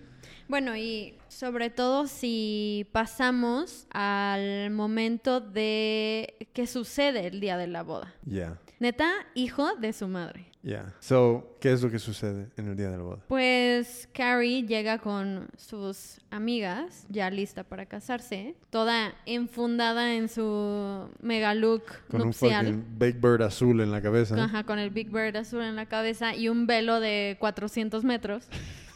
Bueno, 0.50 0.76
y 0.76 1.14
sobre 1.28 1.70
todo 1.70 2.08
si 2.08 2.84
pasamos 2.90 3.86
al 3.92 4.72
momento 4.72 5.40
de 5.40 6.48
qué 6.52 6.66
sucede 6.66 7.28
el 7.28 7.38
día 7.38 7.56
de 7.56 7.68
la 7.68 7.84
boda. 7.84 8.12
Ya, 8.26 8.58
Neta, 8.80 9.12
hijo 9.34 9.76
de 9.76 9.92
su 9.92 10.08
madre. 10.08 10.46
ya. 10.64 10.92
So, 10.98 11.56
¿qué 11.60 11.70
es 11.70 11.82
lo 11.82 11.90
que 11.90 12.00
sucede 12.00 12.48
en 12.56 12.66
el 12.66 12.76
día 12.76 12.90
de 12.90 12.96
la 12.96 13.02
boda? 13.04 13.18
Pues 13.28 14.08
Carrie 14.12 14.66
llega 14.66 14.98
con 14.98 15.48
sus 15.56 16.18
amigas, 16.32 17.06
ya 17.08 17.30
lista 17.30 17.62
para 17.62 17.86
casarse, 17.86 18.56
toda 18.70 19.14
enfundada 19.26 20.16
en 20.16 20.28
su 20.28 21.08
mega 21.20 21.54
look 21.54 21.84
Con 22.10 22.22
un 22.22 22.32
fucking 22.32 22.98
Big 22.98 23.20
Bird 23.20 23.42
azul 23.42 23.80
en 23.82 23.92
la 23.92 24.02
cabeza. 24.02 24.42
Ajá, 24.42 24.64
con 24.64 24.80
el 24.80 24.90
Big 24.90 25.12
Bird 25.12 25.36
azul 25.36 25.62
en 25.62 25.76
la 25.76 25.86
cabeza 25.86 26.34
y 26.34 26.48
un 26.48 26.66
velo 26.66 26.98
de 26.98 27.36
400 27.38 28.02
metros. 28.02 28.48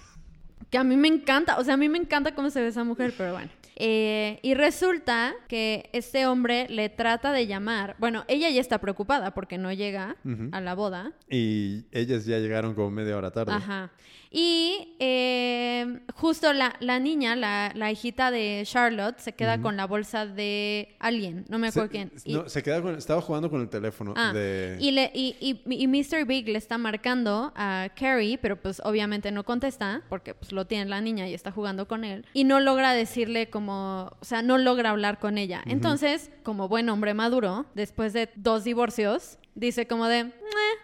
Que 0.74 0.78
a 0.78 0.82
mí 0.82 0.96
me 0.96 1.06
encanta, 1.06 1.56
o 1.60 1.62
sea, 1.62 1.74
a 1.74 1.76
mí 1.76 1.88
me 1.88 1.98
encanta 1.98 2.34
cómo 2.34 2.50
se 2.50 2.60
ve 2.60 2.66
esa 2.66 2.82
mujer, 2.82 3.14
pero 3.16 3.30
bueno. 3.30 3.48
Eh, 3.76 4.40
y 4.42 4.54
resulta 4.54 5.32
que 5.46 5.88
este 5.92 6.26
hombre 6.26 6.66
le 6.68 6.88
trata 6.88 7.30
de 7.30 7.46
llamar. 7.46 7.94
Bueno, 8.00 8.24
ella 8.26 8.50
ya 8.50 8.60
está 8.60 8.80
preocupada 8.80 9.34
porque 9.34 9.56
no 9.56 9.72
llega 9.72 10.16
a 10.50 10.60
la 10.60 10.74
boda. 10.74 11.12
Y 11.30 11.84
ellas 11.92 12.26
ya 12.26 12.40
llegaron 12.40 12.74
como 12.74 12.90
media 12.90 13.16
hora 13.16 13.30
tarde. 13.30 13.52
Ajá. 13.52 13.92
Y 14.36 14.96
eh, 14.98 16.00
justo 16.14 16.52
la, 16.52 16.74
la 16.80 16.98
niña, 16.98 17.36
la, 17.36 17.70
la 17.76 17.92
hijita 17.92 18.32
de 18.32 18.62
Charlotte, 18.66 19.20
se 19.20 19.32
queda 19.32 19.62
con 19.62 19.76
la 19.76 19.86
bolsa 19.86 20.26
de 20.26 20.96
alguien, 20.98 21.44
no 21.48 21.60
me 21.60 21.70
Se, 21.70 21.78
acuerdo 21.78 21.92
quién. 21.92 22.12
Y- 22.24 22.34
no, 22.34 22.48
se 22.48 22.60
queda 22.64 22.82
con, 22.82 22.96
estaba 22.96 23.20
jugando 23.20 23.48
con 23.48 23.60
el 23.60 23.68
teléfono 23.68 24.12
Ah, 24.16 24.32
de... 24.32 24.76
y, 24.80 24.90
le, 24.90 25.12
y, 25.14 25.36
y, 25.40 25.60
y 25.84 25.86
Mr. 25.86 26.24
Big 26.26 26.48
le 26.48 26.58
está 26.58 26.78
marcando 26.78 27.52
a 27.54 27.90
Carrie, 27.94 28.36
pero 28.36 28.60
pues 28.60 28.82
obviamente 28.84 29.30
no 29.30 29.44
contesta, 29.44 30.02
porque 30.08 30.34
pues 30.34 30.50
lo 30.50 30.66
tiene 30.66 30.86
la 30.86 31.00
niña 31.00 31.28
y 31.28 31.34
está 31.34 31.52
jugando 31.52 31.86
con 31.86 32.04
él, 32.04 32.26
y 32.32 32.42
no 32.42 32.58
logra 32.58 32.92
decirle 32.92 33.50
como, 33.50 34.10
o 34.20 34.24
sea, 34.24 34.42
no 34.42 34.58
logra 34.58 34.90
hablar 34.90 35.20
con 35.20 35.38
ella. 35.38 35.62
Entonces, 35.66 36.32
como 36.42 36.66
buen 36.66 36.88
hombre 36.88 37.14
maduro, 37.14 37.66
después 37.76 38.12
de 38.12 38.28
dos 38.34 38.64
divorcios, 38.64 39.38
dice 39.54 39.86
como 39.86 40.08
de, 40.08 40.18
"Eh, 40.18 40.32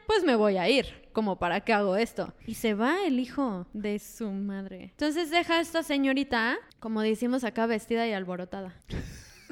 pues 0.07 0.23
me 0.23 0.37
voy 0.37 0.57
a 0.57 0.69
ir, 0.69 0.87
como 1.13 1.39
para 1.39 1.61
qué 1.61 1.73
hago 1.73 1.97
esto. 1.97 2.33
Y 2.47 2.55
se 2.55 2.75
va 2.75 3.05
el 3.05 3.19
hijo 3.19 3.67
de 3.73 3.99
su 3.99 4.31
madre. 4.31 4.91
Entonces 4.91 5.31
deja 5.31 5.59
a 5.59 5.61
esta 5.61 5.83
señorita, 5.83 6.59
como 6.79 7.03
decimos 7.03 7.45
acá, 7.45 7.67
vestida 7.67 8.07
y 8.07 8.13
alborotada. 8.13 8.75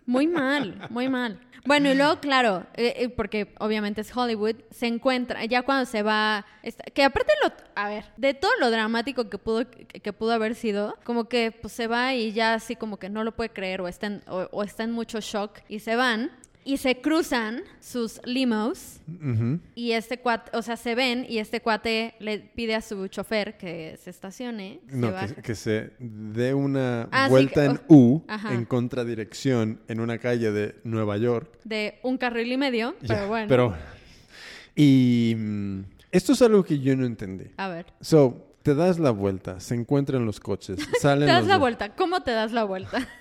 Muy 0.06 0.26
mal, 0.26 0.86
muy 0.88 1.09
mal. 1.09 1.38
Bueno, 1.66 1.90
y 1.90 1.94
luego, 1.94 2.18
claro, 2.18 2.64
eh, 2.76 2.94
eh, 2.96 3.09
porque 3.11 3.54
obviamente 3.59 4.00
es 4.00 4.16
Hollywood, 4.16 4.56
se 4.70 4.86
encuentra, 4.86 5.44
ya 5.44 5.62
cuando 5.62 5.84
se 5.84 6.02
va, 6.02 6.46
que 6.94 7.04
aparte 7.04 7.32
lo, 7.42 7.52
a 7.74 7.88
ver, 7.90 8.04
de 8.16 8.32
todo 8.32 8.50
lo 8.59 8.70
dramático 8.70 9.28
que 9.28 9.36
pudo, 9.36 9.70
que, 9.70 9.84
que 9.86 10.12
pudo 10.14 10.32
haber 10.32 10.54
sido, 10.54 10.96
como 11.04 11.28
que 11.28 11.52
pues 11.52 11.74
se 11.74 11.86
va 11.86 12.14
y 12.14 12.32
ya 12.32 12.54
así 12.54 12.74
como 12.74 12.96
que 12.98 13.11
no 13.11 13.22
lo 13.22 13.36
puede 13.36 13.50
creer 13.50 13.82
o 13.82 13.88
está 13.88 14.06
en, 14.06 14.22
o, 14.28 14.48
o 14.50 14.62
está 14.62 14.84
en 14.84 14.92
mucho 14.92 15.20
shock 15.20 15.59
y 15.68 15.80
se 15.80 15.94
van 15.94 16.30
y 16.69 16.77
se 16.77 17.01
cruzan 17.01 17.62
sus 17.81 18.21
limos 18.27 19.01
y 19.75 19.93
este 19.93 20.19
cuate, 20.19 20.55
o 20.55 20.61
sea, 20.61 20.77
se 20.77 20.95
ven 20.95 21.25
y 21.27 21.39
este 21.39 21.62
cuate 21.62 22.14
le 22.19 22.41
pide 22.41 22.75
a 22.75 22.83
su 22.83 23.09
chofer 23.09 23.57
que 23.57 23.97
se 23.97 24.11
estacione. 24.11 24.81
No, 24.91 25.11
que, 25.35 25.41
que 25.41 25.55
se 25.55 25.93
dé 25.99 26.53
una 26.53 27.09
Ah, 27.11 27.29
vuelta 27.31 27.64
en 27.64 27.81
U, 27.89 28.23
Ajá. 28.29 28.53
en 28.53 28.66
contradirección, 28.66 29.81
en 29.89 30.01
una 30.01 30.19
calle 30.19 30.53
de 30.53 30.75
Nueva 30.85 31.16
York. 31.16 31.59
De 31.64 32.01
un 32.03 32.19
carril 32.19 32.53
y 32.53 32.59
medio, 32.59 32.95
pero 33.07 33.29
bueno. 33.29 33.49
Pero... 33.49 33.75
Y 34.77 35.35
mm, 35.39 35.81
esto 36.12 36.35
es 36.35 36.43
algo 36.43 36.62
que 36.64 36.79
yo 36.81 36.95
no 36.97 37.07
entendí. 37.07 37.47
A 37.57 37.69
ver. 37.69 37.87
So, 38.03 38.47
te 38.62 38.75
das 38.75 38.99
la 38.99 39.11
vuelta, 39.11 39.59
se 39.61 39.75
encuentran 39.75 40.27
los 40.27 40.39
coches, 40.39 40.79
salen 41.01 41.27
Te 41.27 41.33
das 41.33 41.41
los 41.45 41.49
la 41.49 41.57
vuelta. 41.57 41.97
¿Cómo 41.97 42.23
te 42.23 42.33
das 42.33 42.53
la 42.53 42.64
vuelta? 42.64 43.09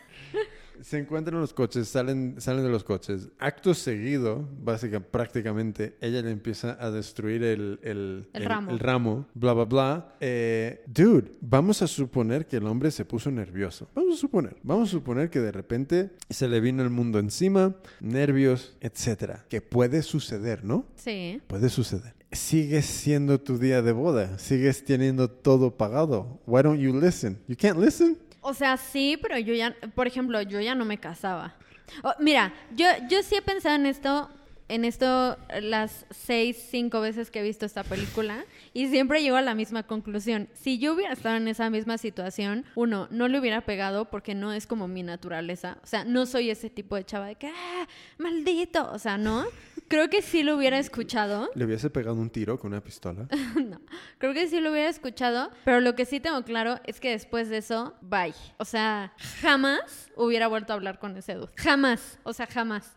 Se 0.81 0.97
encuentran 0.97 1.39
los 1.39 1.53
coches, 1.53 1.87
salen, 1.87 2.35
salen 2.39 2.63
de 2.63 2.69
los 2.69 2.83
coches. 2.83 3.29
Acto 3.39 3.73
seguido, 3.73 4.47
básicamente, 4.63 5.09
prácticamente, 5.11 5.97
ella 6.01 6.21
le 6.21 6.31
empieza 6.31 6.77
a 6.79 6.91
destruir 6.91 7.43
el, 7.43 7.79
el, 7.83 8.27
El 8.33 8.45
ramo. 8.45 8.77
ramo, 8.77 9.27
bla, 9.33 9.53
bla, 9.53 9.65
bla. 9.65 10.15
Eh, 10.19 10.83
dude, 10.87 11.31
vamos 11.41 11.81
a 11.81 11.87
suponer 11.87 12.45
que 12.47 12.57
el 12.57 12.65
hombre 12.67 12.91
se 12.91 13.05
puso 13.05 13.31
nervioso. 13.31 13.87
Vamos 13.95 14.15
a 14.15 14.17
suponer. 14.21 14.55
Vamos 14.63 14.89
a 14.89 14.91
suponer 14.91 15.29
que 15.29 15.39
de 15.39 15.51
repente 15.51 16.11
se 16.29 16.47
le 16.47 16.59
vino 16.59 16.83
el 16.83 16.89
mundo 16.89 17.19
encima, 17.19 17.75
nervios, 17.99 18.75
etcétera. 18.81 19.45
Que 19.49 19.61
puede 19.61 20.01
suceder, 20.03 20.63
¿no? 20.63 20.85
Sí. 20.95 21.41
Puede 21.47 21.69
suceder. 21.69 22.13
Sigues 22.31 22.85
siendo 22.85 23.39
tu 23.39 23.57
día 23.57 23.81
de 23.81 23.93
boda. 23.93 24.37
Sigues 24.37 24.83
teniendo 24.83 25.29
todo 25.29 25.77
pagado. 25.77 26.41
Why 26.45 26.61
don't 26.61 26.79
you 26.79 26.99
listen? 26.99 27.39
You 27.47 27.55
can't 27.55 27.79
listen? 27.79 28.17
O 28.49 28.53
sea, 28.53 28.77
sí, 28.77 29.19
pero 29.21 29.37
yo 29.37 29.53
ya, 29.53 29.75
por 29.93 30.07
ejemplo, 30.07 30.41
yo 30.41 30.61
ya 30.61 30.73
no 30.73 30.85
me 30.85 30.97
casaba. 30.97 31.55
Oh, 32.01 32.13
mira, 32.17 32.53
yo, 32.73 32.85
yo 33.09 33.21
sí 33.21 33.35
he 33.35 33.41
pensado 33.41 33.75
en 33.75 33.85
esto, 33.85 34.29
en 34.69 34.85
esto 34.85 35.37
las 35.59 36.05
seis, 36.11 36.55
cinco 36.71 37.01
veces 37.01 37.29
que 37.29 37.41
he 37.41 37.43
visto 37.43 37.65
esta 37.65 37.83
película 37.83 38.45
y 38.73 38.87
siempre 38.87 39.21
llego 39.21 39.35
a 39.35 39.41
la 39.41 39.53
misma 39.53 39.83
conclusión. 39.83 40.47
Si 40.53 40.79
yo 40.79 40.93
hubiera 40.93 41.11
estado 41.11 41.35
en 41.35 41.49
esa 41.49 41.69
misma 41.69 41.97
situación, 41.97 42.63
uno, 42.75 43.09
no 43.11 43.27
le 43.27 43.37
hubiera 43.37 43.59
pegado 43.65 44.05
porque 44.05 44.33
no 44.33 44.53
es 44.53 44.65
como 44.65 44.87
mi 44.87 45.03
naturaleza. 45.03 45.79
O 45.83 45.87
sea, 45.87 46.05
no 46.05 46.25
soy 46.25 46.49
ese 46.49 46.69
tipo 46.69 46.95
de 46.95 47.03
chava 47.03 47.27
de 47.27 47.35
que, 47.35 47.47
ah, 47.47 47.85
maldito. 48.17 48.89
O 48.93 48.97
sea, 48.97 49.17
no. 49.17 49.45
Creo 49.87 50.09
que 50.09 50.21
sí 50.21 50.43
lo 50.43 50.55
hubiera 50.57 50.79
escuchado. 50.79 51.49
Le 51.55 51.65
hubiese 51.65 51.89
pegado 51.89 52.15
un 52.15 52.29
tiro 52.29 52.59
con 52.59 52.71
una 52.71 52.81
pistola. 52.83 53.27
no, 53.55 53.79
creo 54.17 54.33
que 54.33 54.47
sí 54.47 54.59
lo 54.59 54.71
hubiera 54.71 54.89
escuchado, 54.89 55.49
pero 55.63 55.79
lo 55.79 55.95
que 55.95 56.05
sí 56.05 56.19
tengo 56.19 56.43
claro 56.43 56.79
es 56.85 56.99
que 56.99 57.11
después 57.11 57.49
de 57.49 57.57
eso, 57.57 57.95
bye. 58.01 58.33
O 58.57 58.65
sea, 58.65 59.13
jamás 59.41 60.11
hubiera 60.15 60.47
vuelto 60.47 60.73
a 60.73 60.75
hablar 60.75 60.99
con 60.99 61.15
ese 61.17 61.35
dude. 61.35 61.51
Jamás, 61.55 62.19
o 62.23 62.33
sea, 62.33 62.47
jamás. 62.47 62.95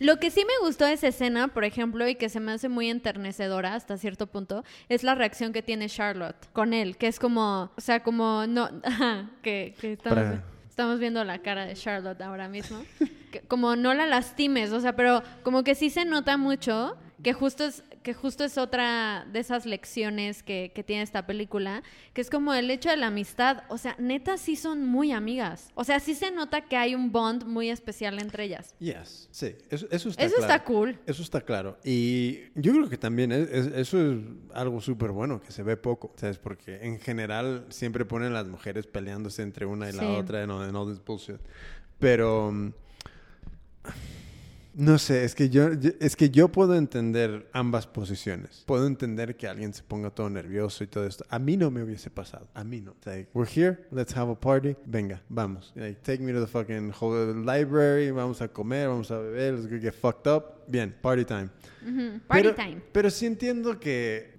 Lo 0.00 0.18
que 0.18 0.30
sí 0.30 0.44
me 0.44 0.66
gustó 0.66 0.84
de 0.84 0.94
esa 0.94 1.08
escena, 1.08 1.48
por 1.48 1.64
ejemplo, 1.64 2.08
y 2.08 2.16
que 2.16 2.28
se 2.28 2.40
me 2.40 2.52
hace 2.52 2.68
muy 2.68 2.90
enternecedora 2.90 3.74
hasta 3.74 3.96
cierto 3.96 4.26
punto, 4.26 4.64
es 4.88 5.04
la 5.04 5.14
reacción 5.14 5.52
que 5.52 5.62
tiene 5.62 5.88
Charlotte 5.88 6.48
con 6.52 6.74
él, 6.74 6.96
que 6.96 7.06
es 7.06 7.20
como, 7.20 7.70
o 7.76 7.80
sea, 7.80 8.02
como, 8.02 8.46
no, 8.48 8.68
ajá, 8.84 9.30
que, 9.42 9.74
que 9.80 9.92
estamos, 9.92 10.18
Para- 10.18 10.44
estamos 10.76 11.00
viendo 11.00 11.24
la 11.24 11.38
cara 11.38 11.64
de 11.64 11.72
Charlotte 11.72 12.20
ahora 12.20 12.50
mismo. 12.50 12.84
Que 13.32 13.40
como 13.40 13.76
no 13.76 13.94
la 13.94 14.06
lastimes, 14.06 14.72
o 14.72 14.80
sea, 14.80 14.94
pero 14.94 15.22
como 15.42 15.64
que 15.64 15.74
sí 15.74 15.88
se 15.88 16.04
nota 16.04 16.36
mucho 16.36 16.98
que 17.22 17.32
justo 17.32 17.64
es, 17.64 17.82
que 18.06 18.14
justo 18.14 18.44
es 18.44 18.56
otra 18.56 19.26
de 19.32 19.40
esas 19.40 19.66
lecciones 19.66 20.44
que, 20.44 20.70
que 20.72 20.84
tiene 20.84 21.02
esta 21.02 21.26
película, 21.26 21.82
que 22.12 22.20
es 22.20 22.30
como 22.30 22.54
el 22.54 22.70
hecho 22.70 22.88
de 22.88 22.96
la 22.96 23.08
amistad. 23.08 23.64
O 23.68 23.78
sea, 23.78 23.96
neta 23.98 24.36
sí 24.38 24.54
son 24.54 24.86
muy 24.86 25.10
amigas. 25.10 25.70
O 25.74 25.82
sea, 25.82 25.98
sí 25.98 26.14
se 26.14 26.30
nota 26.30 26.60
que 26.60 26.76
hay 26.76 26.94
un 26.94 27.10
bond 27.10 27.42
muy 27.46 27.68
especial 27.68 28.20
entre 28.20 28.44
ellas. 28.44 28.76
Yes, 28.78 29.26
sí, 29.32 29.56
eso, 29.70 29.88
eso 29.90 30.08
está 30.10 30.22
Eso 30.24 30.36
claro. 30.36 30.52
está 30.52 30.64
cool. 30.64 30.98
Eso 31.04 31.20
está 31.24 31.40
claro. 31.40 31.78
Y 31.82 32.42
yo 32.54 32.72
creo 32.74 32.88
que 32.88 32.96
también 32.96 33.32
es- 33.32 33.48
es- 33.50 33.66
eso 33.74 34.12
es 34.12 34.18
algo 34.54 34.80
súper 34.80 35.10
bueno, 35.10 35.42
que 35.42 35.50
se 35.50 35.64
ve 35.64 35.76
poco, 35.76 36.12
¿sabes? 36.14 36.38
Porque 36.38 36.78
en 36.86 37.00
general 37.00 37.66
siempre 37.70 38.04
ponen 38.04 38.32
las 38.32 38.46
mujeres 38.46 38.86
peleándose 38.86 39.42
entre 39.42 39.66
una 39.66 39.88
y 39.90 39.92
la 39.94 40.02
Sí. 40.02 40.06
otra 40.06 40.44
en 40.44 40.50
all, 40.52 40.68
en 40.68 40.76
all 40.76 40.88
this 40.94 41.04
bullshit. 41.04 41.40
Pero... 41.98 42.52
mm, 42.52 42.70
No 44.78 44.98
sé, 44.98 45.24
es 45.24 45.34
que 45.34 45.48
yo, 45.48 45.70
es 46.00 46.16
que 46.16 46.28
yo 46.28 46.48
puedo 46.48 46.74
entender 46.74 47.48
ambas 47.54 47.86
posiciones. 47.86 48.62
Puedo 48.66 48.86
entender 48.86 49.34
que 49.34 49.48
alguien 49.48 49.72
se 49.72 49.82
ponga 49.82 50.10
todo 50.10 50.28
nervioso 50.28 50.84
y 50.84 50.86
todo 50.86 51.06
esto. 51.06 51.24
A 51.30 51.38
mí 51.38 51.56
no 51.56 51.70
me 51.70 51.82
hubiese 51.82 52.10
pasado. 52.10 52.46
A 52.52 52.62
mí 52.62 52.82
no. 52.82 52.94
Like, 53.06 53.30
we're 53.32 53.50
here, 53.50 53.86
let's 53.90 54.14
have 54.14 54.30
a 54.30 54.38
party. 54.38 54.76
Venga, 54.84 55.22
vamos. 55.30 55.72
Like, 55.76 56.02
take 56.02 56.18
me 56.22 56.30
to 56.34 56.40
the 56.40 56.46
fucking 56.46 56.92
library. 57.46 58.10
Vamos 58.10 58.42
a 58.42 58.48
comer, 58.48 58.88
vamos 58.88 59.10
a 59.10 59.18
beber, 59.18 59.54
let's 59.54 59.66
go 59.66 59.80
get 59.80 59.94
fucked 59.94 60.26
up. 60.30 60.62
Bien, 60.68 60.94
party 61.00 61.24
time. 61.24 61.48
Party 62.28 62.42
pero, 62.42 62.54
time. 62.54 62.82
Pero 62.92 63.08
sí 63.10 63.24
entiendo 63.24 63.80
que 63.80 64.34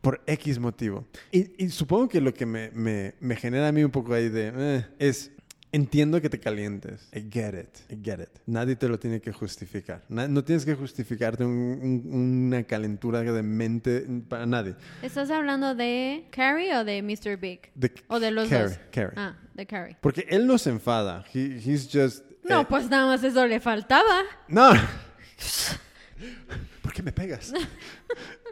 por 0.00 0.22
X 0.26 0.58
motivo. 0.58 1.06
Y, 1.30 1.62
y 1.62 1.68
supongo 1.68 2.08
que 2.08 2.22
lo 2.22 2.32
que 2.32 2.46
me, 2.46 2.70
me- 2.70 3.16
me 3.20 3.36
genera 3.36 3.68
a 3.68 3.72
mí 3.72 3.84
un 3.84 3.90
poco 3.90 4.14
ahí 4.14 4.30
de... 4.30 4.50
eh, 4.56 4.86
es... 4.98 5.30
Entiendo 5.70 6.20
que 6.22 6.30
te 6.30 6.40
calientes. 6.40 7.08
I 7.14 7.28
get 7.30 7.52
it. 7.54 7.92
I 7.92 7.98
get 8.02 8.20
it. 8.20 8.30
Nadie 8.46 8.74
te 8.74 8.88
lo 8.88 8.98
tiene 8.98 9.20
que 9.20 9.32
justificar. 9.32 10.02
Na- 10.08 10.26
no 10.26 10.42
tienes 10.42 10.64
que 10.64 10.74
justificarte 10.74 11.44
un- 11.44 11.78
un- 12.10 12.46
una 12.46 12.62
calentura 12.64 13.20
de 13.20 13.42
mente 13.42 14.06
para 14.28 14.46
nadie. 14.46 14.76
¿Estás 15.02 15.30
hablando 15.30 15.74
de 15.74 16.26
Carrie 16.30 16.74
o 16.74 16.84
de 16.84 17.02
Mr. 17.02 17.36
Big? 17.38 17.70
De 17.74 17.92
¿O 18.08 18.18
de 18.18 18.30
los 18.30 18.48
Carrie, 18.48 18.68
dos? 18.68 18.78
Carrie. 18.90 19.12
Ah, 19.16 19.36
de 19.54 19.66
Carrie. 19.66 19.96
Porque 20.00 20.26
él 20.30 20.46
no 20.46 20.56
se 20.56 20.70
enfada. 20.70 21.24
He- 21.34 21.60
he's 21.62 21.86
just... 21.92 22.24
No, 22.44 22.62
eh, 22.62 22.66
pues 22.66 22.88
nada 22.88 23.06
más 23.06 23.22
eso 23.22 23.46
le 23.46 23.60
faltaba. 23.60 24.22
No. 24.48 24.70
¿Por 26.82 26.92
qué 26.92 27.02
me 27.02 27.12
pegas? 27.12 27.52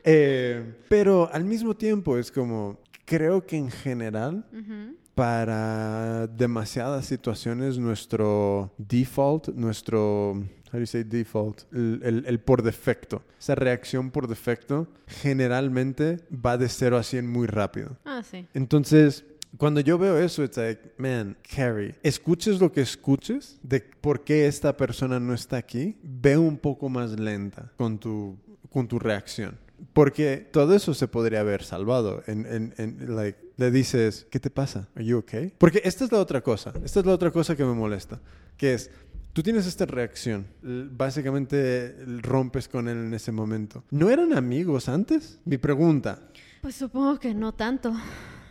Eh, 0.09 0.63
pero 0.89 1.29
al 1.33 1.43
mismo 1.43 1.75
tiempo 1.75 2.17
es 2.17 2.31
como, 2.31 2.79
creo 3.05 3.45
que 3.45 3.57
en 3.57 3.73
general, 3.73 4.47
Ujú. 4.53 4.95
Para 5.17 6.27
demasiadas 6.27 7.07
situaciones, 7.07 7.79
nuestro 7.79 8.71
default, 8.77 9.49
nuestro, 9.49 10.33
how 10.33 10.73
do 10.75 10.81
you 10.81 10.87
say 10.87 11.03
default? 11.05 11.63
El, 11.73 12.01
el- 12.05 12.25
el 12.27 12.39
por 12.39 12.63
defecto, 12.63 13.23
esa 13.41 13.55
reacción 13.55 14.11
por 14.11 14.29
defecto, 14.29 14.87
generalmente 15.07 16.19
va 16.31 16.59
de 16.59 16.69
0 16.69 16.99
a 16.99 17.03
100 17.03 17.27
muy 17.29 17.47
rápido. 17.47 17.97
Ah, 18.05 18.23
sí. 18.23 18.47
Entonces, 18.53 19.25
cuando 19.57 19.81
yo 19.81 19.97
veo 19.97 20.19
eso, 20.19 20.45
it's 20.45 20.59
like, 20.59 20.93
man, 20.99 21.35
Carrie, 21.57 21.95
escuches 22.03 22.61
lo 22.61 22.71
que 22.71 22.83
escuches 22.83 23.59
de 23.63 23.81
por 23.81 24.23
qué 24.23 24.47
esta 24.47 24.77
persona 24.77 25.19
no 25.19 25.33
está 25.33 25.57
aquí, 25.57 25.97
ve 26.03 26.37
un 26.37 26.59
poco 26.59 26.91
más 26.91 27.19
lenta 27.19 27.73
con 27.79 27.99
tu, 27.99 28.37
con 28.71 28.87
tu 28.87 28.99
reacción. 28.99 29.57
Porque 29.95 30.37
todo 30.53 30.75
eso 30.75 30.93
se 30.93 31.09
podría 31.09 31.41
haber 31.41 31.63
salvado. 31.63 32.23
En, 32.27 32.45
en, 32.47 32.75
en, 32.77 33.17
like, 33.17 33.39
le 33.57 33.71
dices, 33.71 34.27
¿qué 34.31 34.39
te 34.39 34.51
pasa? 34.51 34.89
¿Are 34.95 35.05
you 35.05 35.19
okay? 35.19 35.53
Porque 35.59 35.81
esta 35.85 36.05
es 36.05 36.13
la 36.13 36.19
otra 36.19 36.41
cosa. 36.43 36.73
Esta 36.85 37.01
es 37.01 37.07
la 37.07 37.13
otra 37.13 37.31
cosa 37.31 37.57
que 37.57 37.65
me 37.65 37.73
molesta. 37.73 38.21
Que 38.57 38.75
es, 38.75 38.91
tú 39.33 39.43
tienes 39.43 39.67
esta 39.67 39.87
reacción. 39.87 40.47
Básicamente 40.63 41.97
rompes 42.23 42.69
con 42.69 42.89
él 42.89 42.99
en 42.99 43.15
ese 43.15 43.33
momento. 43.33 43.85
¿No 43.91 44.11
eran 44.11 44.35
amigos 44.35 44.89
antes? 44.89 45.39
Mi 45.45 45.59
pregunta. 45.59 46.29
Pues 46.61 46.75
supongo 46.75 47.19
que 47.19 47.35
no 47.35 47.55
tanto. 47.55 47.95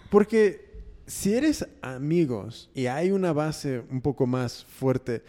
Porque 0.10 0.66
si 1.06 1.34
eres 1.34 1.68
amigos 1.82 2.70
y 2.74 2.88
hay 2.88 3.12
una 3.12 3.32
base 3.32 3.84
un 3.92 4.02
poco 4.02 4.26
más 4.26 4.64
fuerte, 4.64 5.24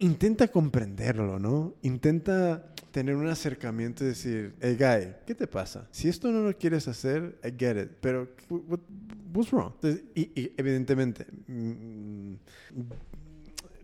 intenta 0.00 0.48
comprenderlo, 0.48 1.38
¿no? 1.38 1.74
Intenta 1.82 2.66
tener 2.90 3.14
un 3.14 3.28
acercamiento 3.28 4.04
y 4.04 4.08
decir, 4.08 4.54
hey 4.60 4.76
guy, 4.78 5.14
¿qué 5.26 5.34
te 5.34 5.46
pasa? 5.46 5.88
Si 5.90 6.08
esto 6.08 6.30
no 6.30 6.40
lo 6.42 6.56
quieres 6.56 6.88
hacer, 6.88 7.38
I 7.44 7.52
get 7.58 7.76
it, 7.80 7.90
pero 8.00 8.28
what, 8.48 8.80
what's 9.34 9.50
wrong? 9.52 9.72
Entonces, 9.76 10.02
y, 10.14 10.22
y 10.40 10.52
evidentemente, 10.56 11.26
mm, 11.46 12.34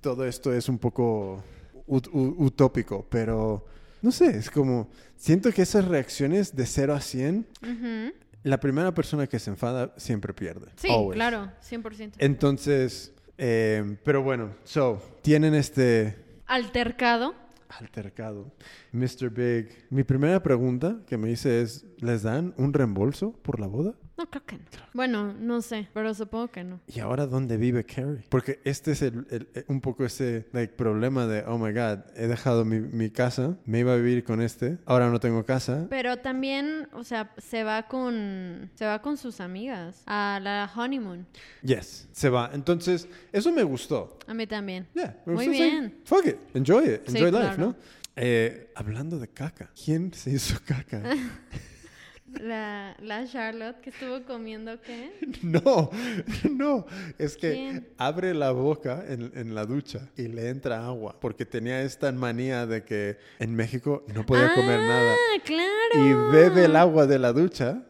todo 0.01 0.25
esto 0.27 0.53
es 0.53 0.69
un 0.69 0.79
poco 0.79 1.43
ut- 1.87 2.09
utópico, 2.13 3.07
pero 3.09 3.65
no 4.03 4.13
sé, 4.13 4.37
es 4.39 4.51
como, 4.51 4.89
siento 5.17 5.51
que 5.53 5.63
esas 5.63 5.85
reacciones 5.87 6.55
de 6.55 6.67
0 6.67 6.95
a 6.95 7.01
100, 7.01 7.47
Ujú. 7.63 8.15
la 8.45 8.61
primera 8.61 8.95
persona 8.95 9.27
que 9.27 9.39
se 9.39 9.51
enfada 9.51 9.93
siempre 9.97 10.33
pierde. 10.33 10.67
Sí, 10.77 10.89
Always. 10.91 11.15
claro, 11.15 11.51
100%. 11.69 12.13
Entonces, 12.19 13.13
eh, 13.39 13.97
pero 14.05 14.23
bueno, 14.23 14.51
so, 14.65 15.03
tienen 15.23 15.55
este 15.55 16.25
Altercado. 16.47 17.35
Altercado. 17.69 18.53
Mr. 18.93 19.31
Big, 19.31 19.87
mi 19.91 20.05
primera 20.05 20.43
pregunta 20.43 21.03
que 21.07 21.17
me 21.17 21.31
hice 21.31 21.63
es, 21.63 21.87
¿les 21.99 22.23
dan 22.23 22.55
un 22.57 22.73
reembolso 22.73 23.33
por 23.43 23.61
la 23.61 23.67
boda? 23.67 23.95
No, 24.19 24.25
creo 24.31 24.45
que 24.47 24.57
no. 24.57 24.63
Bueno, 24.95 25.35
no 25.39 25.61
sé, 25.61 25.89
pero 25.93 26.15
supongo 26.15 26.49
que 26.49 26.65
no. 26.65 26.81
¿Y 26.87 27.01
ahora 27.01 27.27
dónde 27.27 27.59
vive 27.59 27.85
Carrie? 27.85 28.25
Porque 28.31 28.61
este 28.65 28.93
es 28.93 29.03
el, 29.03 29.27
el- 29.31 29.49
el- 29.53 29.65
un 29.69 29.83
poco 29.83 30.07
ese 30.07 30.47
like, 30.53 30.73
problema 30.73 31.27
de, 31.27 31.45
oh 31.47 31.59
my 31.59 31.71
God, 31.73 31.99
he 32.17 32.27
dejado 32.27 32.65
mi, 32.65 32.81
mi 32.81 33.11
casa, 33.11 33.57
me 33.67 33.81
iba 33.81 33.93
a 33.93 33.97
vivir 33.97 34.25
con 34.25 34.41
este, 34.41 34.79
ahora 34.87 35.11
no 35.11 35.21
tengo 35.21 35.45
casa. 35.45 35.87
Pero 35.91 36.17
también, 36.17 36.89
o 36.95 37.05
sea, 37.05 37.31
se 37.37 37.63
va 37.63 37.89
con 37.89 38.71
se 38.75 38.87
va 38.87 39.03
con 39.03 39.19
sus 39.19 39.41
amigas 39.41 40.03
a 40.07 40.41
la 40.43 40.71
honeymoon. 40.75 41.27
Yes, 41.63 42.09
se 42.13 42.31
va. 42.31 42.51
Entonces, 42.55 43.09
eso 43.33 43.53
me 43.53 43.65
gustó. 43.65 44.19
A 44.27 44.33
mí 44.33 44.47
también. 44.47 44.87
Yeah, 44.95 45.21
me 45.27 45.35
Muy 45.35 45.47
gustó, 45.49 45.63
bien. 45.63 45.95
Fuck 46.05 46.27
it, 46.27 46.37
enjoy 46.55 46.85
it, 46.89 47.01
Sí, 47.07 47.19
enjoy 47.19 47.31
life, 47.33 47.55
claro. 47.55 47.59
¿no? 47.59 47.77
Eh, 48.17 48.73
hablando 48.75 49.19
de 49.19 49.29
caca, 49.29 49.71
¿quién 49.85 50.11
se 50.15 50.31
hizo 50.31 50.59
caca? 50.65 51.03
La, 52.41 52.97
la 53.01 53.27
Charlotte 53.27 53.81
que 53.81 53.91
estuvo 53.91 54.23
comiendo 54.25 54.81
qué? 54.83 55.13
No, 55.43 55.91
no, 56.51 56.87
es 57.19 57.37
que 57.37 57.53
¿Quién? 57.53 57.89
abre 57.99 58.35
la 58.35 58.51
boca 58.51 59.05
en, 59.07 59.31
en 59.35 59.55
la 59.55 59.65
ducha 59.65 60.09
y 60.17 60.29
le 60.29 60.49
entra 60.49 60.85
agua, 60.87 61.17
porque 61.21 61.47
tenía 61.47 61.83
esta 61.83 62.11
manía 62.13 62.67
de 62.67 62.85
que 62.85 63.19
en 63.39 63.55
México 63.55 64.05
no 64.15 64.27
podía 64.27 64.53
comer 64.55 64.81
nada. 64.81 65.15
Ah, 65.15 65.41
claro. 65.45 65.71
Y 65.95 66.33
bebe 66.33 66.65
el 66.65 66.77
agua 66.77 67.07
de 67.07 67.19
la 67.19 67.33
ducha, 67.33 67.85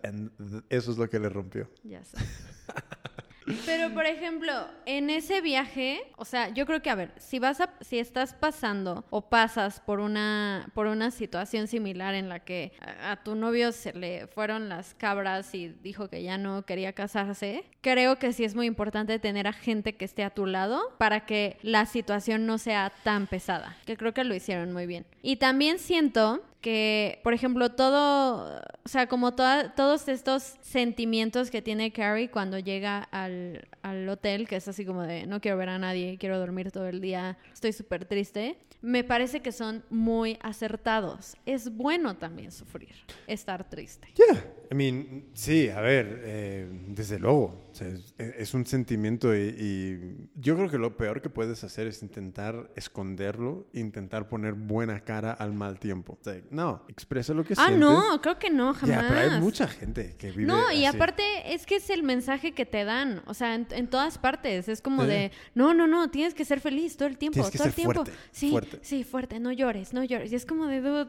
eso 0.69 0.93
es 0.93 0.99
lo 0.99 1.09
que 1.09 1.19
le 1.19 1.29
rompió. 1.29 1.69
Ya 1.83 2.05
sé. 2.05 2.17
Pero 3.65 3.93
por 3.95 4.07
ejemplo, 4.07 4.53
en 4.87 5.11
ese 5.11 5.41
viaje, 5.41 6.03
o 6.17 6.25
sea, 6.25 6.49
yo 6.49 6.67
creo 6.67 6.83
que 6.83 6.91
a 6.91 6.95
ver, 6.95 7.13
si 7.17 7.39
vas 7.39 7.61
a 7.61 7.71
si 7.81 7.99
estás 7.99 8.35
pasando 8.35 9.05
o 9.11 9.29
pasas 9.29 9.81
por 9.81 10.01
una 10.01 10.71
por 10.75 10.87
una 10.87 11.11
situación 11.11 11.69
similar 11.69 12.15
en 12.15 12.29
la 12.29 12.41
que 12.41 12.73
a, 12.81 13.13
a 13.13 13.23
tu 13.23 13.35
novio 13.35 13.73
se 13.73 13.93
le 13.93 14.27
fueron 14.27 14.69
las 14.69 14.95
cabras 14.95 15.55
y 15.55 15.69
dijo 15.69 16.09
que 16.09 16.23
ya 16.23 16.39
no 16.39 16.65
quería 16.65 16.93
casarse, 16.93 17.65
creo 17.81 18.19
que 18.19 18.33
sí 18.33 18.45
es 18.45 18.55
muy 18.55 18.67
importante 18.67 19.19
tener 19.19 19.47
a 19.47 19.53
gente 19.53 19.97
que 19.97 20.05
esté 20.05 20.25
a 20.25 20.31
tu 20.31 20.47
lado 20.47 20.95
para 20.99 21.27
que 21.27 21.59
la 21.63 21.87
situación 21.87 22.47
no 22.47 22.59
sea 22.59 22.93
tan 23.05 23.27
pesada, 23.27 23.77
que 23.87 23.97
creo 23.97 24.13
que 24.13 24.25
lo 24.25 24.35
hicieron 24.35 24.73
muy 24.73 24.87
bien. 24.87 25.07
Y 25.23 25.37
también 25.37 25.79
siento 25.79 26.43
que, 26.67 27.21
por 27.23 27.33
ejemplo, 27.33 27.71
todo, 27.71 28.57
o 28.85 28.89
sea, 28.89 29.07
como 29.07 29.37
toda- 29.37 29.73
todos 29.77 30.09
estos 30.09 30.57
sentimientos 30.63 31.49
que 31.53 31.63
tiene 31.63 31.93
Carrie 31.93 32.29
cuando 32.29 32.59
llega 32.59 33.05
al, 33.13 33.69
al 33.83 34.09
hotel, 34.09 34.49
que 34.49 34.57
es 34.57 34.67
así 34.67 34.85
como 34.85 35.03
de 35.05 35.29
no 35.29 35.41
quiero 35.41 35.57
ver 35.59 35.69
a 35.69 35.79
nadie, 35.79 36.19
quiero 36.19 36.41
dormir 36.41 36.73
todo 36.73 36.89
el 36.89 37.01
día, 37.01 37.39
estoy 37.55 37.73
súper 37.73 38.05
triste, 38.05 38.59
me 38.83 39.05
parece 39.05 39.43
que 39.43 39.53
son 39.53 39.85
muy 39.91 40.39
acertados. 40.43 41.37
Es 41.47 41.71
bueno 41.73 42.17
también 42.17 42.51
sufrir, 42.51 42.97
estar 43.29 43.63
triste. 43.71 44.09
Yeah, 44.17 44.45
I 44.71 44.75
mean, 44.75 45.27
sí, 45.35 45.69
a 45.69 45.81
ver, 45.81 46.23
eh, 46.25 46.69
desde 46.89 47.19
luego, 47.19 47.67
o 47.71 47.75
sea, 47.75 47.89
es, 47.89 48.15
es 48.19 48.55
un 48.55 48.67
sentimiento 48.67 49.35
y, 49.37 49.41
y 49.59 50.29
yo 50.41 50.57
creo 50.57 50.71
que 50.71 50.79
lo 50.79 50.97
peor 50.97 51.21
que 51.23 51.29
puedes 51.31 51.63
hacer 51.63 51.87
es 51.87 52.03
intentar 52.03 52.71
esconderlo, 52.75 53.67
intentar 53.73 54.29
poner 54.29 54.55
buena 54.55 55.01
cara 55.05 55.33
al 55.33 55.53
mal 55.53 55.79
tiempo. 55.79 56.19
O 56.21 56.25
sea, 56.25 56.41
no, 56.51 56.83
expresa 56.89 57.35
lo 57.35 57.45
que 57.45 57.55
Ah, 57.57 57.67
sientes. 57.69 57.79
no, 57.81 58.21
creo 58.23 58.39
que 58.39 58.51
no, 58.51 58.75
jamás. 58.75 59.03
Ya, 59.03 59.09
pero 59.09 59.21
hay 59.35 59.41
mucha 59.41 59.69
gente 59.69 60.17
que 60.19 60.31
vive 60.31 60.47
No, 60.47 60.73
y 60.73 60.85
así. 60.85 60.97
aparte 60.97 61.23
es 61.55 61.67
que 61.67 61.77
es 61.77 61.91
el 61.91 62.03
mensaje 62.03 62.53
que 62.53 62.67
te 62.67 62.85
dan, 62.85 63.23
o 63.27 63.35
sea, 63.35 63.55
en, 63.55 63.67
en 63.71 63.89
todas 63.89 64.19
partes. 64.19 64.69
Es 64.69 64.81
como 64.83 65.05
de, 65.05 65.31
no, 65.55 65.75
no, 65.75 65.87
no, 65.87 66.11
tienes 66.11 66.35
que 66.35 66.45
ser 66.45 66.61
feliz 66.61 66.97
todo 66.97 67.09
el 67.09 67.19
tiempo, 67.19 67.35
Tienes 67.35 67.51
que 67.53 67.59
todo 67.59 67.69
el 67.69 67.75
tiempo. 67.75 67.95
fuerte, 68.05 68.13
sí, 68.33 68.51
fuerte. 68.51 68.79
sí, 68.83 69.05
fuerte, 69.05 69.39
no 69.41 69.53
llores, 69.53 69.93
no 69.93 70.03
llores. 70.03 70.33
Y 70.33 70.35
es 70.37 70.47
como 70.47 70.67
de, 70.67 70.81
dude, 70.81 71.09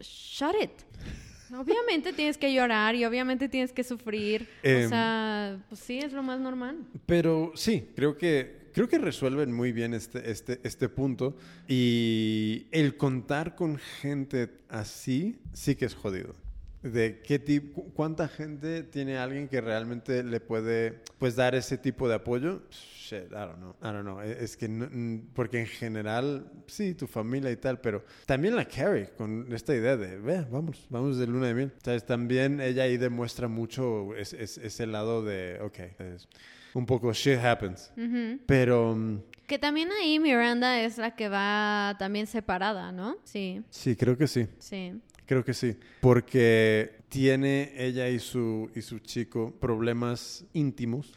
shut 0.00 0.54
it. 0.62 0.70
Obviamente 1.52 2.12
tienes 2.12 2.38
que 2.38 2.52
llorar 2.52 2.94
y 2.94 3.04
obviamente 3.04 3.48
tienes 3.48 3.72
que 3.72 3.84
sufrir. 3.84 4.48
Em, 4.62 4.86
o 4.86 4.88
sea, 4.88 5.58
pues 5.68 5.80
sí, 5.80 5.98
es 5.98 6.12
lo 6.12 6.22
más 6.22 6.40
normal. 6.40 6.78
Pero 7.06 7.52
sí, 7.54 7.88
creo 7.94 8.16
que, 8.16 8.70
creo 8.72 8.88
que 8.88 8.98
resuelven 8.98 9.52
muy 9.52 9.72
bien 9.72 9.94
este, 9.94 10.30
este, 10.30 10.60
este 10.62 10.88
punto. 10.88 11.36
Y 11.68 12.66
el 12.70 12.96
contar 12.96 13.54
con 13.54 13.78
gente 13.78 14.50
así 14.68 15.38
sí 15.52 15.74
que 15.74 15.84
es 15.84 15.94
jodido. 15.94 16.34
De 16.82 17.20
qué 17.22 17.38
tipo, 17.38 17.84
cuánta 17.94 18.28
gente 18.28 18.82
tiene 18.82 19.16
alguien 19.16 19.48
que 19.48 19.60
realmente 19.60 20.22
le 20.22 20.40
puede 20.40 21.00
pues 21.18 21.34
dar 21.34 21.54
ese 21.54 21.78
tipo 21.78 22.08
de 22.08 22.16
apoyo. 22.16 22.62
Shit, 23.06 23.32
I 23.32 23.44
don't 23.44 23.56
know. 23.58 23.74
I 23.82 23.92
don't 23.92 24.02
know. 24.04 24.20
E, 24.22 24.42
Es 24.42 24.56
que 24.56 24.66
no- 24.66 24.88
porque 25.34 25.60
en 25.60 25.66
general 25.66 26.50
sí, 26.66 26.94
tu 26.94 27.06
familia 27.06 27.50
y 27.50 27.56
tal, 27.56 27.78
pero 27.78 28.02
también 28.24 28.56
la 28.56 28.64
Carrie 28.64 29.10
con 29.16 29.52
esta 29.52 29.74
idea 29.74 29.94
de, 29.98 30.18
ve, 30.18 30.46
vamos, 30.50 30.86
vamos 30.88 31.18
de 31.18 31.26
luna 31.26 31.48
de 31.48 31.54
miel. 31.54 31.72
¿Sabes? 31.84 32.06
También 32.06 32.62
ella 32.62 32.84
ahí 32.84 32.96
demuestra 32.96 33.46
mucho 33.46 34.14
es- 34.16 34.32
es- 34.32 34.56
ese 34.56 34.86
lado 34.86 35.22
de, 35.22 35.58
ok, 35.60 35.78
es 36.00 36.28
un 36.72 36.86
poco 36.86 37.12
shit 37.12 37.38
happens. 37.38 37.92
Ujú. 37.96 38.38
Pero 38.46 38.94
mm, 38.96 39.20
Que 39.46 39.58
también 39.58 39.90
ahí 39.92 40.18
Miranda 40.18 40.80
es 40.80 40.96
la 40.96 41.14
que 41.14 41.28
va 41.28 41.94
también 41.98 42.26
separada, 42.26 42.90
¿no? 42.90 43.16
Sí, 43.24 43.62
sí, 43.68 43.94
creo 43.96 44.16
que 44.16 44.26
sí. 44.26 44.48
sí. 44.58 44.98
Creo 45.26 45.44
que 45.44 45.54
sí, 45.54 45.76
porque 46.00 47.02
tiene 47.08 47.72
ella 47.76 48.08
y 48.08 48.18
su, 48.18 48.70
y 48.74 48.82
su 48.82 48.98
chico 48.98 49.54
problemas 49.60 50.44
íntimos. 50.52 51.14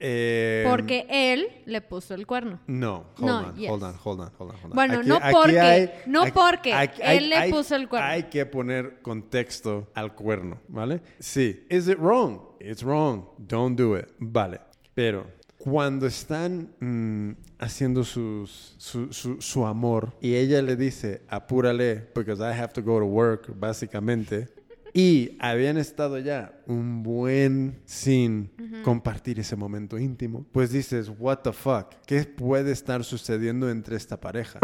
Eh, 0.00 0.64
Porque 0.68 1.06
él 1.10 1.48
le 1.66 1.80
puso 1.82 2.14
el 2.14 2.26
cuerno. 2.26 2.60
No, 2.66 3.06
hold 3.18 3.26
No, 3.26 3.38
on, 3.48 3.56
yes. 3.56 3.70
hold 3.70 3.82
on, 3.82 3.94
hold 4.04 4.20
on, 4.20 4.30
hold 4.38 4.50
on, 4.52 4.56
hold 4.56 4.64
on. 4.64 4.70
Bueno, 4.70 5.02
no 5.02 5.18
porque- 5.32 5.90
no 6.06 6.24
porque 6.32 6.90
él 7.02 7.28
le 7.28 7.50
puso 7.50 7.76
el 7.76 7.88
cuerno. 7.88 8.08
Hay 8.08 8.22
que 8.24 8.46
poner 8.46 9.02
contexto 9.02 9.90
al 9.94 10.14
cuerno, 10.14 10.60
¿vale? 10.68 11.02
Sí, 11.18 11.66
is 11.68 11.88
it 11.88 11.98
wrong? 11.98 12.40
It's 12.60 12.82
wrong. 12.82 13.24
Don't 13.38 13.78
do 13.78 13.98
it. 13.98 14.06
Vale, 14.18 14.60
pero 14.94 15.26
cuando 15.62 16.08
están 16.08 16.70
mm, 16.80 17.36
haciendo 17.60 18.02
sus, 18.02 18.74
su, 18.78 19.12
su, 19.12 19.40
su 19.40 19.64
amor 19.64 20.12
y 20.20 20.34
ella 20.34 20.60
le 20.60 20.74
dice, 20.74 21.22
apúrale, 21.28 22.08
because 22.16 22.42
I 22.42 22.52
have 22.52 22.72
to 22.72 22.82
go 22.82 22.98
to 22.98 23.06
work, 23.06 23.54
básicamente. 23.56 24.48
Y 24.92 25.36
habían 25.38 25.78
estado 25.78 26.18
ya 26.18 26.60
un 26.66 27.04
buen 27.04 27.80
sin 27.84 28.50
compartir 28.82 29.38
ese 29.38 29.54
momento 29.54 29.98
íntimo. 29.98 30.44
Pues 30.50 30.72
dices, 30.72 31.08
what 31.16 31.38
the 31.44 31.52
fuck? 31.52 31.94
¿Qué 32.06 32.24
puede 32.24 32.72
estar 32.72 33.04
sucediendo 33.04 33.70
entre 33.70 33.94
esta 33.94 34.20
pareja? 34.20 34.58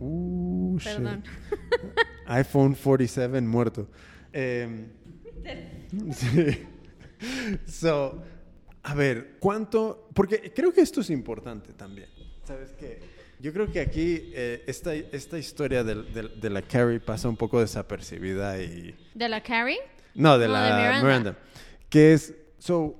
Uh, 0.00 0.78
shit. 0.80 0.96
Perdón. 0.96 1.22
iPhone 2.26 2.74
47 2.74 3.40
muerto. 3.42 3.88
Em, 4.32 4.88
sí. 6.10 6.66
So, 7.66 8.20
a 8.86 8.94
ver, 8.94 9.36
¿cuánto? 9.40 10.08
Porque 10.14 10.52
creo 10.54 10.72
que 10.72 10.80
esto 10.80 11.00
es 11.00 11.10
importante 11.10 11.72
también. 11.72 12.08
¿Sabes 12.44 12.72
qué? 12.78 13.00
Yo 13.40 13.52
creo 13.52 13.70
que 13.70 13.80
aquí 13.80 14.30
eh, 14.32 14.62
esta, 14.68 14.94
esta 14.94 15.40
historia 15.40 15.82
de 15.82 16.50
la 16.50 16.62
Carrie 16.62 17.00
pasa 17.00 17.28
un 17.28 17.36
poco 17.36 17.60
desapercibida 17.60 18.62
y... 18.62 18.94
¿De 19.12 19.28
la 19.28 19.42
Carrie? 19.42 19.80
No, 20.14 20.38
de 20.38 20.46
No, 20.46 20.52
la 20.52 20.66
de 20.66 20.82
Miranda. 20.82 21.02
Miranda. 21.02 21.38
Que 21.90 22.12
es, 22.12 22.32
so, 22.58 22.96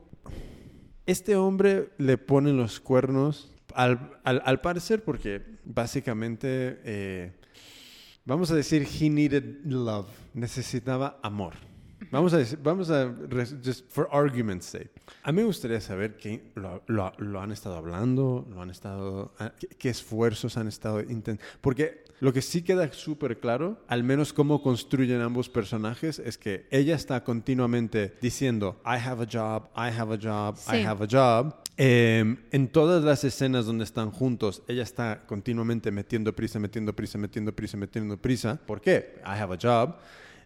este 1.06 1.36
hombre 1.36 1.90
le 1.98 2.18
pone 2.18 2.52
los 2.52 2.80
cuernos 2.80 3.52
al, 3.72 4.18
al, 4.24 4.42
al 4.44 4.60
parecer 4.60 5.04
porque 5.04 5.40
básicamente, 5.64 6.80
eh, 6.84 7.32
vamos 8.24 8.50
a 8.50 8.56
decir, 8.56 8.88
he 9.00 9.08
needed 9.08 9.64
love, 9.64 10.08
necesitaba 10.34 11.20
amor. 11.22 11.54
Vamos 12.10 12.32
a 12.34 12.38
decir, 12.38 12.58
vamos 12.62 12.90
a, 12.90 13.12
just 13.64 13.90
for 13.90 14.08
argument's 14.12 14.66
sake. 14.66 14.90
A 15.22 15.32
mí 15.32 15.40
me 15.40 15.44
gustaría 15.46 15.80
saber 15.80 16.16
qué 16.16 16.42
lo, 16.54 16.82
lo- 16.86 17.12
lo 17.18 17.40
han 17.40 17.52
estado 17.52 17.76
hablando, 17.76 18.46
lo 18.50 18.62
han 18.62 18.70
estado, 18.70 19.32
ah, 19.38 19.52
qué, 19.58 19.66
qué 19.68 19.88
esfuerzos 19.90 20.56
han 20.56 20.68
estado 20.68 21.00
intentando. 21.00 21.42
Porque 21.60 22.04
Lo 22.20 22.32
que 22.32 22.40
sí 22.40 22.62
queda 22.62 22.90
súper 22.94 23.40
claro, 23.40 23.78
al 23.88 24.02
menos 24.02 24.32
cómo 24.32 24.62
construyen 24.62 25.20
ambos 25.20 25.50
personajes, 25.50 26.18
es 26.18 26.38
que 26.38 26.66
ella 26.70 26.94
está 26.94 27.22
continuamente 27.24 28.14
diciendo, 28.22 28.80
I 28.86 28.96
have 29.06 29.22
a 29.22 29.26
job, 29.30 29.64
I 29.76 29.90
have 29.94 30.14
a 30.14 30.18
job, 30.18 30.56
I 30.66 30.76
Sí. 30.80 30.82
have 30.86 31.04
a 31.04 31.08
job. 31.10 31.54
Eh, 31.76 32.36
en 32.52 32.68
todas 32.68 33.04
las 33.04 33.22
escenas 33.24 33.66
donde 33.66 33.84
están 33.84 34.10
juntos, 34.10 34.62
ella 34.66 34.82
está 34.82 35.26
continuamente 35.26 35.90
metiendo 35.90 36.32
prisa, 36.34 36.58
metiendo 36.58 36.94
prisa, 36.96 37.18
metiendo 37.18 37.52
prisa, 37.54 37.76
metiendo 37.76 38.16
prisa. 38.16 38.58
¿Por 38.66 38.80
qué? 38.80 39.16
I 39.22 39.38
have 39.38 39.52
a 39.54 39.58
job. 39.60 39.96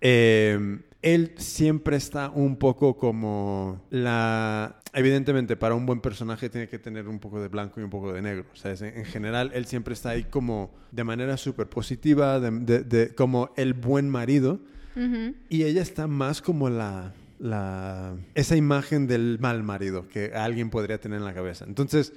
Eh, 0.01 0.79
él 1.03 1.33
siempre 1.39 1.97
está 1.97 2.31
un 2.31 2.57
poco 2.57 2.97
como 2.97 3.83
la... 3.91 4.77
Evidentemente, 4.93 5.57
para 5.57 5.75
un 5.75 5.87
buen 5.87 6.01
personaje 6.01 6.51
tiene 6.51 6.69
que 6.69 6.79
tener 6.79 7.09
un 7.09 7.21
poco 7.21 7.41
de 7.41 7.49
blanco 7.49 7.81
y 7.81 7.85
un 7.85 7.91
poco 7.91 8.13
de 8.13 8.21
negro. 8.21 8.45
O 8.53 8.57
sea, 8.57 8.73
es- 8.73 8.83
en 8.83 9.05
general, 9.05 9.51
él 9.55 9.65
siempre 9.67 9.95
está 9.95 10.11
ahí 10.11 10.25
como 10.25 10.75
de 10.91 11.05
manera 11.05 11.37
súper 11.37 11.69
positiva, 11.69 12.41
de- 12.41 12.51
de- 12.51 12.83
de- 12.83 13.15
como 13.15 13.51
el 13.57 13.73
buen 13.75 14.11
marido. 14.11 14.61
Ujú. 14.97 15.35
Y 15.49 15.63
ella 15.63 15.81
está 15.81 16.07
más 16.09 16.43
como 16.43 16.69
la, 16.69 17.15
la... 17.39 18.17
Esa 18.35 18.57
imagen 18.57 19.07
del 19.07 19.39
mal 19.41 19.63
marido 19.63 20.09
que 20.09 20.33
alguien 20.35 20.69
podría 20.71 20.99
tener 21.01 21.19
en 21.21 21.25
la 21.25 21.35
cabeza. 21.35 21.65
Entonces, 21.67 22.13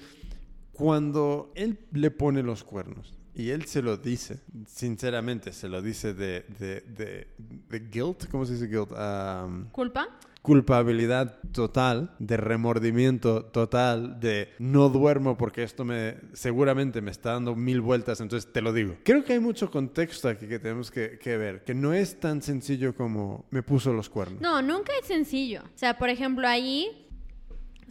cuando 0.72 1.52
él 1.56 1.78
le 1.92 2.10
pone 2.12 2.42
los 2.44 2.64
cuernos 2.64 3.14
y 3.36 3.50
él 3.50 3.66
se 3.66 3.82
lo 3.82 3.98
dice, 3.98 4.40
sinceramente, 4.68 5.54
se 5.54 5.68
lo 5.68 5.82
dice 5.82 6.14
de, 6.14 6.46
de, 6.60 6.82
de, 6.82 7.28
de 7.70 7.80
guilt, 7.80 8.30
¿cómo 8.30 8.46
se 8.46 8.54
dice 8.54 8.68
guilt? 8.68 8.92
Um, 8.92 9.70
¿Culpa? 9.70 10.10
culpabilidad 10.44 11.40
total, 11.54 12.14
de 12.20 12.36
remordimiento 12.36 13.46
total, 13.46 14.20
de 14.20 14.50
no 14.60 14.90
duermo 14.90 15.38
porque 15.38 15.64
esto 15.64 15.86
me 15.86 16.18
seguramente 16.34 17.02
me 17.02 17.12
está 17.12 17.32
dando 17.32 17.56
mil 17.56 17.80
vueltas, 17.80 18.20
entonces 18.20 18.52
te 18.52 18.62
lo 18.62 18.74
digo. 18.74 18.98
Creo 19.04 19.24
que 19.24 19.34
hay 19.34 19.40
mucho 19.40 19.72
contexto 19.72 20.28
aquí 20.28 20.46
que 20.46 20.60
tenemos 20.60 20.92
que, 20.92 21.18
que 21.18 21.38
ver, 21.38 21.64
que 21.64 21.74
no 21.74 21.94
es 21.94 22.20
tan 22.20 22.42
sencillo 22.42 22.94
como 22.94 23.46
me 23.52 23.64
puso 23.64 23.94
los 23.94 24.10
cuernos. 24.10 24.42
No, 24.42 24.62
nunca 24.62 24.92
es 25.02 25.08
sencillo. 25.08 25.64
O 25.64 25.78
sea, 25.78 25.98
por 25.98 26.10
ejemplo, 26.10 26.46
ahí 26.46 27.03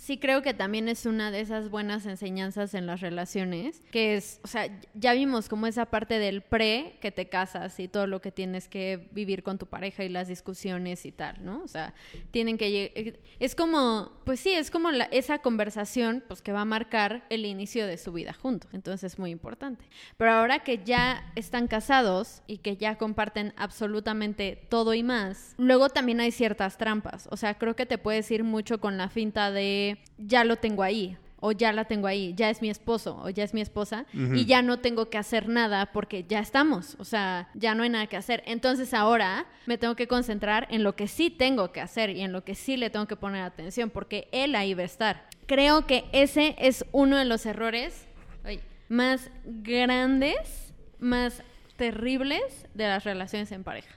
sí 0.03 0.19
creo 0.19 0.43
que 0.43 0.53
también 0.53 0.89
es 0.89 1.07
una 1.07 1.31
de 1.31 1.39
esas 1.41 1.71
buenas 1.71 2.07
enseñanzas 2.07 2.75
en 2.75 2.87
las 2.87 3.01
relaciones, 3.01 3.83
que 3.93 4.17
es, 4.17 4.41
o 4.43 4.49
sea, 4.49 4.67
ya 4.95 5.13
vimos 5.13 5.49
como 5.49 5.69
esa 5.69 5.87
parte 5.87 6.19
del 6.19 6.43
pre 6.43 6.99
que 7.01 7.13
te 7.13 7.29
casas 7.29 7.79
y 7.79 7.87
todo 7.87 8.09
lo 8.09 8.21
que 8.21 8.33
tienes 8.33 8.67
que 8.67 9.09
vivir 9.13 9.45
con 9.45 9.59
tu 9.59 9.67
pareja 9.67 10.03
y 10.03 10.09
las 10.09 10.27
discusiones 10.27 11.07
y 11.07 11.13
tal, 11.13 11.45
¿no? 11.45 11.63
O 11.63 11.69
sea, 11.69 11.95
tienen 12.33 12.59
que 12.59 12.69
lleg- 12.93 13.19
es 13.39 13.55
como, 13.55 14.11
pues 14.25 14.41
sí, 14.41 14.51
es 14.53 14.73
como 14.73 14.91
la- 14.91 15.05
esa 15.05 15.39
conversación 15.39 16.25
pues 16.27 16.43
que 16.43 16.51
va 16.51 16.63
a 16.63 16.65
marcar 16.65 17.25
el 17.31 17.47
inicio 17.47 17.87
de 17.87 17.97
su 17.97 18.13
vida 18.13 18.33
juntos, 18.33 18.71
entonces 18.75 19.13
es 19.13 19.19
muy 19.21 19.31
importante. 19.31 19.85
Pero 20.17 20.33
ahora 20.33 20.65
que 20.65 20.83
ya 20.85 21.31
están 21.37 21.69
casados 21.69 22.43
y 22.49 22.59
que 22.59 22.77
ya 22.77 22.99
comparten 22.99 23.55
absolutamente 23.57 24.67
todo 24.69 24.95
y 24.95 25.05
más, 25.05 25.55
luego 25.59 25.91
también 25.91 26.19
hay 26.19 26.33
ciertas 26.33 26.77
trampas, 26.77 27.29
o 27.31 27.37
sea, 27.37 27.55
creo 27.57 27.77
que 27.77 27.87
te 27.87 27.99
puedes 27.99 28.29
ir 28.33 28.43
mucho 28.43 28.81
con 28.81 28.97
la 28.97 29.09
finta 29.09 29.53
de 29.53 29.92
ya 30.19 30.45
lo 30.45 30.57
tengo 30.57 30.83
ahí. 30.83 31.17
O 31.45 31.51
ya 31.51 31.73
la 31.73 31.87
tengo 31.87 32.07
ahí, 32.07 32.35
ya 32.37 32.51
es 32.51 32.63
mi 32.63 32.71
esposo 32.71 33.21
o 33.21 33.29
ya 33.29 33.43
es 33.43 33.53
mi 33.53 33.61
esposa 33.61 34.07
y 34.13 34.45
ya 34.45 34.63
no 34.63 34.79
tengo 34.79 35.11
que 35.11 35.19
hacer 35.19 35.49
nada 35.49 35.87
porque 35.87 36.23
ya 36.23 36.39
estamos, 36.39 36.95
o 37.01 37.05
sea, 37.05 37.49
ya 37.55 37.75
no 37.75 37.83
hay 37.83 37.89
nada 37.89 38.07
que 38.07 38.17
hacer. 38.17 38.45
Entonces 38.47 38.95
ahora 38.95 39.47
me 39.67 39.77
tengo 39.77 39.97
que 39.97 40.07
concentrar 40.07 40.69
en 40.71 40.85
lo 40.85 40.95
que 40.95 41.09
sí 41.09 41.31
tengo 41.31 41.73
que 41.73 41.81
hacer 41.81 42.11
y 42.11 42.21
en 42.21 42.31
lo 42.31 42.45
que 42.45 42.55
sí 42.55 42.77
le 42.77 42.91
tengo 42.91 43.09
que 43.09 43.17
poner 43.17 43.43
atención 43.43 43.91
porque 43.91 44.29
él 44.31 44.55
ahí 44.55 44.75
va 44.75 44.83
a 44.83 44.85
estar. 44.85 45.27
Creo 45.47 45.85
que 45.85 46.05
ese 46.13 46.55
es 46.61 46.85
uno 46.93 47.17
de 47.17 47.25
los 47.25 47.45
errores 47.45 48.07
ay, 48.45 48.61
más 48.89 49.29
grandes, 49.45 50.73
más 51.01 51.43
terribles 51.77 52.69
de 52.75 52.87
las 52.87 53.03
relaciones 53.03 53.51
en 53.51 53.65
pareja. 53.65 53.93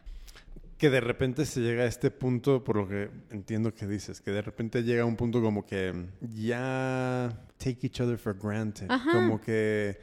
Que 0.78 0.90
de 0.90 1.00
repente 1.00 1.46
se 1.46 1.62
llega 1.62 1.84
a 1.84 1.88
este 1.88 2.12
punto, 2.12 2.64
por 2.64 2.76
lo 2.76 2.88
que 2.88 3.10
entiendo 3.32 3.74
que 3.74 3.88
dices, 3.88 4.20
que 4.20 4.32
de 4.32 4.42
repente 4.42 4.84
llega 4.84 5.04
a 5.04 5.06
un 5.06 5.16
punto 5.16 5.42
como 5.42 5.66
que 5.66 5.94
ya 6.22 7.32
take 7.58 7.80
each 7.88 8.02
other 8.02 8.18
for 8.18 8.38
granted. 8.38 8.88
Ajá. 8.90 9.12
Como 9.12 9.40
que... 9.40 9.98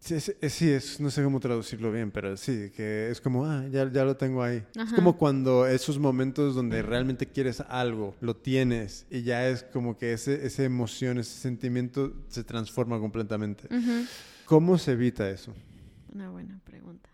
Sí, 0.00 0.14
es- 0.14 0.34
es- 0.40 0.62
es, 0.62 0.98
no 1.00 1.10
sé 1.10 1.22
cómo 1.22 1.38
traducirlo 1.40 1.92
bien, 1.92 2.10
pero 2.10 2.36
sí, 2.38 2.70
que 2.74 3.10
es 3.10 3.20
como, 3.20 3.44
ah, 3.44 3.66
ya, 3.70 3.88
ya 3.92 4.02
lo 4.04 4.16
tengo 4.16 4.42
ahí. 4.42 4.64
Es 4.74 4.78
Ajá. 4.78 4.96
como 4.96 5.16
cuando 5.18 5.66
esos 5.66 5.98
momentos 5.98 6.54
donde 6.54 6.80
realmente 6.82 7.26
quieres 7.26 7.60
algo, 7.60 8.16
lo 8.22 8.34
tienes 8.34 9.06
y 9.10 9.22
ya 9.22 9.46
es 9.46 9.62
como 9.62 9.96
que 9.98 10.14
ese, 10.14 10.46
esa 10.46 10.64
emoción, 10.64 11.18
ese 11.18 11.38
sentimiento 11.38 12.14
se 12.28 12.42
transforma 12.44 12.98
completamente. 12.98 13.68
¿Cómo 14.46 14.78
se 14.78 14.92
evita 14.92 15.28
eso? 15.28 15.54
Una 16.14 16.30
buena 16.30 16.58
pregunta. 16.64 17.10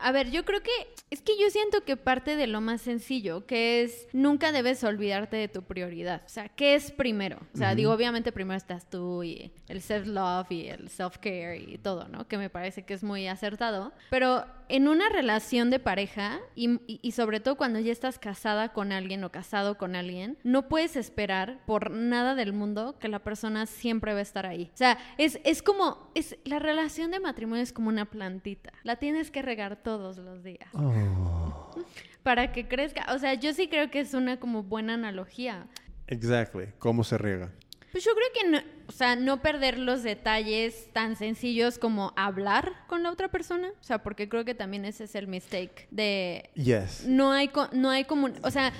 A 0.00 0.12
ver, 0.12 0.30
yo 0.30 0.44
creo 0.44 0.62
que 0.62 0.70
es 1.10 1.22
que 1.22 1.32
yo 1.40 1.48
siento 1.50 1.84
que 1.84 1.96
parte 1.96 2.36
de 2.36 2.46
lo 2.46 2.60
más 2.60 2.82
sencillo, 2.82 3.46
que 3.46 3.82
es 3.82 4.08
nunca 4.12 4.52
debes 4.52 4.84
olvidarte 4.84 5.36
de 5.36 5.48
tu 5.48 5.62
prioridad. 5.62 6.22
O 6.26 6.28
sea, 6.28 6.48
¿qué 6.48 6.74
es 6.74 6.90
primero? 6.90 7.38
O 7.54 7.56
sea, 7.56 7.74
digo, 7.74 7.92
obviamente 7.92 8.32
primero 8.32 8.56
estás 8.56 8.88
tú 8.88 9.22
y 9.22 9.50
el 9.68 9.80
self-love 9.80 10.50
y 10.50 10.68
el 10.68 10.88
self-care 10.88 11.56
y 11.56 11.78
todo, 11.78 12.08
¿no? 12.08 12.28
Que 12.28 12.38
me 12.38 12.50
parece 12.50 12.84
que 12.84 12.94
es 12.94 13.02
muy 13.02 13.26
acertado. 13.26 13.92
Pero 14.10 14.44
en 14.68 14.88
una 14.88 15.08
relación 15.08 15.70
de 15.70 15.78
pareja 15.78 16.40
y, 16.54 16.70
y- 16.86 17.00
y 17.02 17.12
sobre 17.12 17.40
todo 17.40 17.56
cuando 17.56 17.78
ya 17.80 17.92
estás 17.92 18.18
casada 18.18 18.72
con 18.72 18.92
alguien 18.92 19.24
o 19.24 19.30
casado 19.32 19.78
con 19.78 19.96
alguien, 19.96 20.38
no 20.44 20.68
puedes 20.68 20.96
esperar 20.96 21.60
por 21.66 21.90
nada 21.90 22.34
del 22.34 22.52
mundo 22.52 22.98
que 22.98 23.08
la 23.08 23.18
persona 23.20 23.66
siempre 23.66 24.12
va 24.12 24.18
a 24.18 24.22
estar 24.22 24.46
ahí. 24.46 24.70
O 24.74 24.76
sea, 24.76 24.98
es, 25.18 25.40
es 25.44 25.62
como, 25.62 26.10
es, 26.14 26.36
la 26.44 26.58
relación 26.58 27.10
de 27.10 27.20
matrimonio 27.20 27.62
es 27.62 27.72
como 27.72 27.88
una 27.88 28.04
plantita. 28.04 28.72
La 28.82 28.96
tienes 28.96 29.30
que 29.30 29.42
regar 29.42 29.76
todos 29.82 30.18
los 30.18 30.42
días 30.42 30.68
para 32.22 32.52
que 32.52 32.68
crezca. 32.68 33.06
O 33.14 33.18
sea, 33.18 33.34
yo 33.34 33.52
sí 33.54 33.68
creo 33.68 33.90
que 33.90 34.00
es 34.00 34.14
una 34.14 34.38
como 34.38 34.62
buena 34.62 34.94
analogía. 34.94 35.66
Exactly. 36.06 36.68
¿Cómo 36.78 37.04
se 37.04 37.18
riega? 37.18 37.52
Pues 37.92 38.04
yo 38.04 38.10
creo 38.14 38.28
que 38.34 38.48
no, 38.50 38.58
o 38.86 38.92
sea, 38.92 39.16
no 39.16 39.40
perder 39.40 39.78
los 39.78 40.02
detalles 40.02 40.88
tan 40.92 41.16
sencillos 41.16 41.78
como 41.78 42.12
hablar 42.16 42.84
con 42.86 43.02
la 43.02 43.10
otra 43.10 43.28
persona, 43.28 43.68
o 43.80 43.82
sea, 43.84 44.02
porque 44.02 44.28
creo 44.28 44.44
que 44.44 44.54
también 44.54 44.84
ese 44.84 45.04
es 45.04 45.14
el 45.14 45.26
mistake 45.26 45.88
de 45.90 46.50
Yes. 46.54 47.04
no 47.06 47.32
hay 47.32 47.50
no 47.72 47.90
hay 47.90 48.04
como, 48.04 48.28
o 48.42 48.50
sea, 48.50 48.72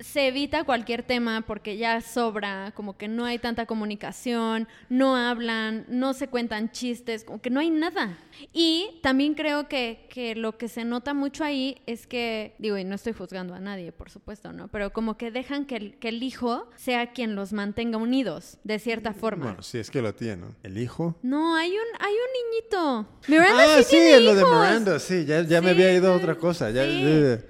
se 0.00 0.28
evita 0.28 0.64
cualquier 0.64 1.02
tema 1.02 1.42
porque 1.42 1.76
ya 1.76 2.00
sobra, 2.00 2.72
como 2.74 2.96
que 2.96 3.08
no 3.08 3.24
hay 3.24 3.38
tanta 3.38 3.66
comunicación, 3.66 4.66
no 4.88 5.16
hablan, 5.16 5.84
no 5.88 6.14
se 6.14 6.28
cuentan 6.28 6.70
chistes, 6.72 7.24
como 7.24 7.40
que 7.40 7.50
no 7.50 7.60
hay 7.60 7.70
nada. 7.70 8.18
Y 8.52 8.98
también 9.02 9.34
creo 9.34 9.68
que, 9.68 10.06
que 10.10 10.34
lo 10.34 10.56
que 10.56 10.68
se 10.68 10.84
nota 10.84 11.14
mucho 11.14 11.44
ahí 11.44 11.82
es 11.86 12.06
que, 12.06 12.54
digo, 12.58 12.78
y 12.78 12.84
no 12.84 12.94
estoy 12.94 13.12
juzgando 13.12 13.54
a 13.54 13.60
nadie, 13.60 13.92
por 13.92 14.10
supuesto, 14.10 14.52
¿no? 14.52 14.68
Pero 14.68 14.92
como 14.92 15.16
que 15.16 15.30
dejan 15.30 15.66
que 15.66 15.76
el, 15.76 15.98
que 15.98 16.08
el 16.08 16.22
hijo 16.22 16.68
sea 16.76 17.12
quien 17.12 17.34
los 17.34 17.52
mantenga 17.52 17.98
unidos, 17.98 18.58
de 18.64 18.78
cierta 18.78 19.12
forma. 19.12 19.44
Bueno, 19.44 19.62
sí, 19.62 19.78
es 19.78 19.90
que 19.90 20.00
lo 20.00 20.14
tiene. 20.14 20.30
¿no? 20.36 20.54
¿El 20.62 20.78
hijo? 20.78 21.16
No, 21.22 21.56
hay 21.56 21.70
un, 21.70 21.76
hay 21.98 22.12
un 22.14 22.50
niñito. 22.50 23.08
Miranda 23.28 23.64
ah, 23.64 23.76
sí, 23.78 23.84
sí, 23.84 23.90
tiene 23.90 24.20
lo 24.20 24.34
de. 24.34 24.44
Miranda, 24.44 24.98
sí, 24.98 25.24
ya, 25.24 25.42
ya 25.42 25.60
me 25.60 25.70
había 25.70 25.92
ido 25.92 26.12
a 26.12 26.16
otra 26.16 26.36
cosa. 26.36 26.70
Ya, 26.70 26.84
sí. 26.84 27.44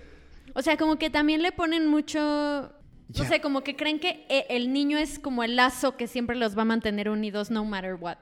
O 0.55 0.63
sea, 0.63 0.77
como 0.77 0.97
que 0.99 1.11
también 1.11 1.43
le 1.43 1.53
ponen 1.53 1.87
mucho... 1.87 2.19
Ya. 3.09 3.25
No 3.25 3.29
sé, 3.29 3.41
como 3.41 3.63
que 3.65 3.75
creen 3.75 3.99
que 3.99 4.25
e- 4.29 4.47
el 4.51 4.73
niño 4.73 4.97
es 4.97 5.19
como 5.19 5.43
el 5.43 5.57
lazo 5.57 5.97
que 5.97 6.07
siempre 6.07 6.37
los 6.37 6.57
va 6.57 6.63
a 6.63 6.65
mantener 6.65 7.09
unidos 7.11 7.51
no 7.51 7.65
matter 7.65 7.95
what. 7.95 8.19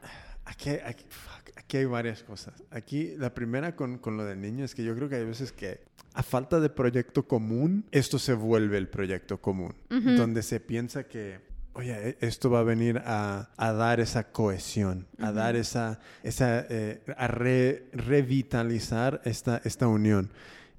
Aquí, 0.46 0.70
hay- 0.70 0.80
aquí, 0.82 1.04
fuck, 1.10 1.50
aquí 1.58 1.76
hay 1.76 1.84
varias 1.84 2.22
cosas. 2.22 2.62
Aquí, 2.70 3.12
la 3.18 3.34
primera 3.34 3.76
con, 3.76 3.98
con 3.98 4.16
lo 4.16 4.24
del 4.24 4.40
niño 4.40 4.64
es 4.64 4.74
que 4.74 4.82
yo 4.84 4.94
creo 4.96 5.10
que 5.10 5.16
hay 5.16 5.24
veces 5.26 5.52
que 5.52 5.80
a 6.14 6.22
falta 6.22 6.58
de 6.58 6.70
proyecto 6.70 7.28
común, 7.28 7.84
esto 7.90 8.18
se 8.18 8.32
vuelve 8.32 8.78
el 8.78 8.88
proyecto 8.88 9.38
común. 9.42 9.74
Donde 9.90 10.42
se 10.42 10.58
piensa 10.58 11.04
que, 11.04 11.38
oye, 11.74 11.92
e- 12.10 12.16
esto 12.26 12.48
va 12.48 12.60
a 12.60 12.64
venir 12.64 13.02
a, 13.04 13.50
a 13.58 13.72
dar 13.74 14.00
esa 14.00 14.32
cohesión, 14.32 15.06
a 15.18 15.32
dar 15.32 15.54
esa, 15.54 16.00
esa 16.22 16.64
eh, 16.70 17.02
a 17.14 17.26
re- 17.26 17.90
revitalizar 17.92 19.20
esta, 19.24 19.60
esta 19.64 19.86
unión. 19.86 20.30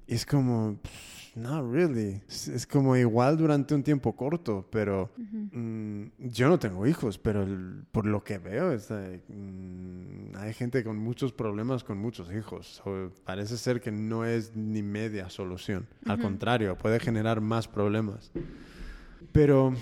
Y 0.08 0.14
es 0.14 0.26
como, 0.26 0.78
pff, 0.82 1.09
no, 1.36 1.70
really. 1.70 2.20
Es, 2.28 2.48
es 2.48 2.66
como 2.66 2.96
igual 2.96 3.36
durante 3.36 3.74
un 3.74 3.82
tiempo 3.82 4.14
corto, 4.16 4.66
pero 4.70 5.10
mm, 5.16 6.04
yo 6.18 6.48
no 6.48 6.58
tengo 6.58 6.86
hijos, 6.86 7.18
pero 7.18 7.42
el- 7.42 7.84
por 7.92 8.06
lo 8.06 8.22
que 8.24 8.38
veo, 8.38 8.72
es, 8.72 8.90
like, 8.90 9.24
mm, 9.32 10.36
hay 10.36 10.52
gente 10.54 10.82
con 10.84 10.96
muchos 10.98 11.32
problemas 11.32 11.84
con 11.84 11.98
muchos 11.98 12.32
hijos. 12.32 12.80
So, 12.84 13.12
parece 13.24 13.56
ser 13.56 13.80
que 13.80 13.92
no 13.92 14.24
es 14.24 14.54
ni 14.56 14.82
media 14.82 15.28
solución. 15.30 15.86
Al 16.06 16.20
contrario, 16.20 16.76
puede 16.76 16.98
generar 17.00 17.40
más 17.40 17.68
problemas. 17.68 18.30
Pero 19.32 19.74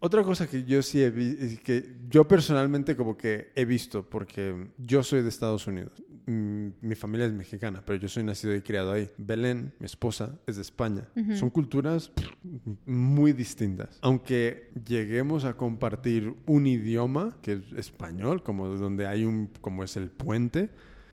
otra 0.00 0.22
cosa 0.24 0.46
que 0.48 0.64
yo 0.64 0.82
sí 0.82 1.02
he 1.02 1.58
que 1.62 1.96
yo 2.08 2.26
personalmente 2.26 2.96
como 2.96 3.16
que 3.16 3.52
he 3.54 3.64
visto, 3.64 4.08
porque 4.08 4.68
yo 4.78 5.02
soy 5.02 5.22
de 5.22 5.28
Estados 5.28 5.66
Unidos. 5.66 6.02
Mm, 6.30 6.68
Mi 6.82 6.94
familia 6.94 7.26
es 7.26 7.32
mexicana, 7.32 7.82
pero 7.84 7.98
yo 7.98 8.08
soy 8.08 8.22
nacido 8.22 8.54
y 8.54 8.60
criado 8.62 8.92
ahí. 8.92 9.10
Belén, 9.18 9.72
mi 9.80 9.86
esposa, 9.86 10.38
es 10.46 10.56
de 10.56 10.62
España. 10.62 11.08
Son 11.34 11.50
culturas 11.50 12.12
muy 12.86 13.32
distintas. 13.32 13.98
Aunque 14.00 14.70
lleguemos 14.86 15.44
a 15.44 15.54
compartir 15.56 16.34
un 16.46 16.66
idioma, 16.68 17.36
que 17.42 17.54
es 17.54 17.72
español, 17.76 18.44
como 18.44 18.68
donde 18.68 19.08
hay 19.08 19.24
un, 19.24 19.50
como 19.60 19.82
es 19.82 19.96
el 19.96 20.08
puente, 20.08 20.70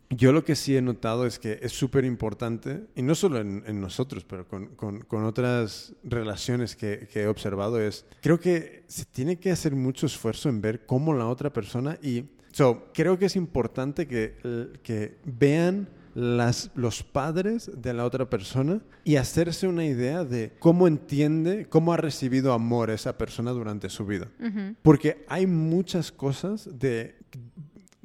yo 0.10 0.32
lo 0.32 0.46
que 0.46 0.56
sí 0.56 0.78
he 0.78 0.82
notado 0.82 1.26
es 1.26 1.40
que 1.40 1.60
es 1.64 1.72
súper 1.72 2.06
importante, 2.06 2.86
y 2.96 3.02
no 3.02 3.16
solo 3.16 3.40
en, 3.40 3.64
en 3.66 3.82
nosotros, 3.82 4.24
pero 4.24 4.48
con, 4.48 4.68
con, 4.76 5.00
con 5.02 5.26
otras 5.26 5.96
relaciones 6.04 6.76
que, 6.76 7.10
que 7.12 7.24
he 7.24 7.28
observado, 7.28 7.82
es, 7.82 8.06
creo 8.22 8.40
que 8.40 8.84
se 8.88 9.04
tiene 9.06 9.38
que 9.40 9.52
hacer 9.52 9.76
mucho 9.76 10.06
esfuerzo 10.06 10.48
en 10.48 10.62
ver 10.62 10.86
cómo 10.86 11.14
la 11.14 11.28
otra 11.28 11.52
persona 11.52 11.98
y... 12.04 12.26
So, 12.52 12.88
creo 12.94 13.18
que 13.20 13.26
es 13.26 13.36
importante 13.36 14.08
que, 14.08 14.36
que 14.84 15.18
vean 15.26 15.88
las, 16.18 16.72
los 16.74 17.04
padres 17.04 17.70
de 17.76 17.94
la 17.94 18.04
otra 18.04 18.28
persona 18.28 18.82
y 19.04 19.18
hacerse 19.18 19.68
una 19.68 19.86
idea 19.86 20.24
de 20.24 20.52
cómo 20.58 20.88
entiende, 20.88 21.68
cómo 21.70 21.94
ha 21.94 21.98
recibido 21.98 22.54
amor 22.54 22.90
esa 22.90 23.20
persona 23.20 23.52
durante 23.52 23.88
su 23.90 24.04
vida. 24.04 24.28
Porque 24.82 25.24
hay 25.28 25.46
muchas 25.46 26.12
cosas 26.12 26.68
de, 26.80 27.17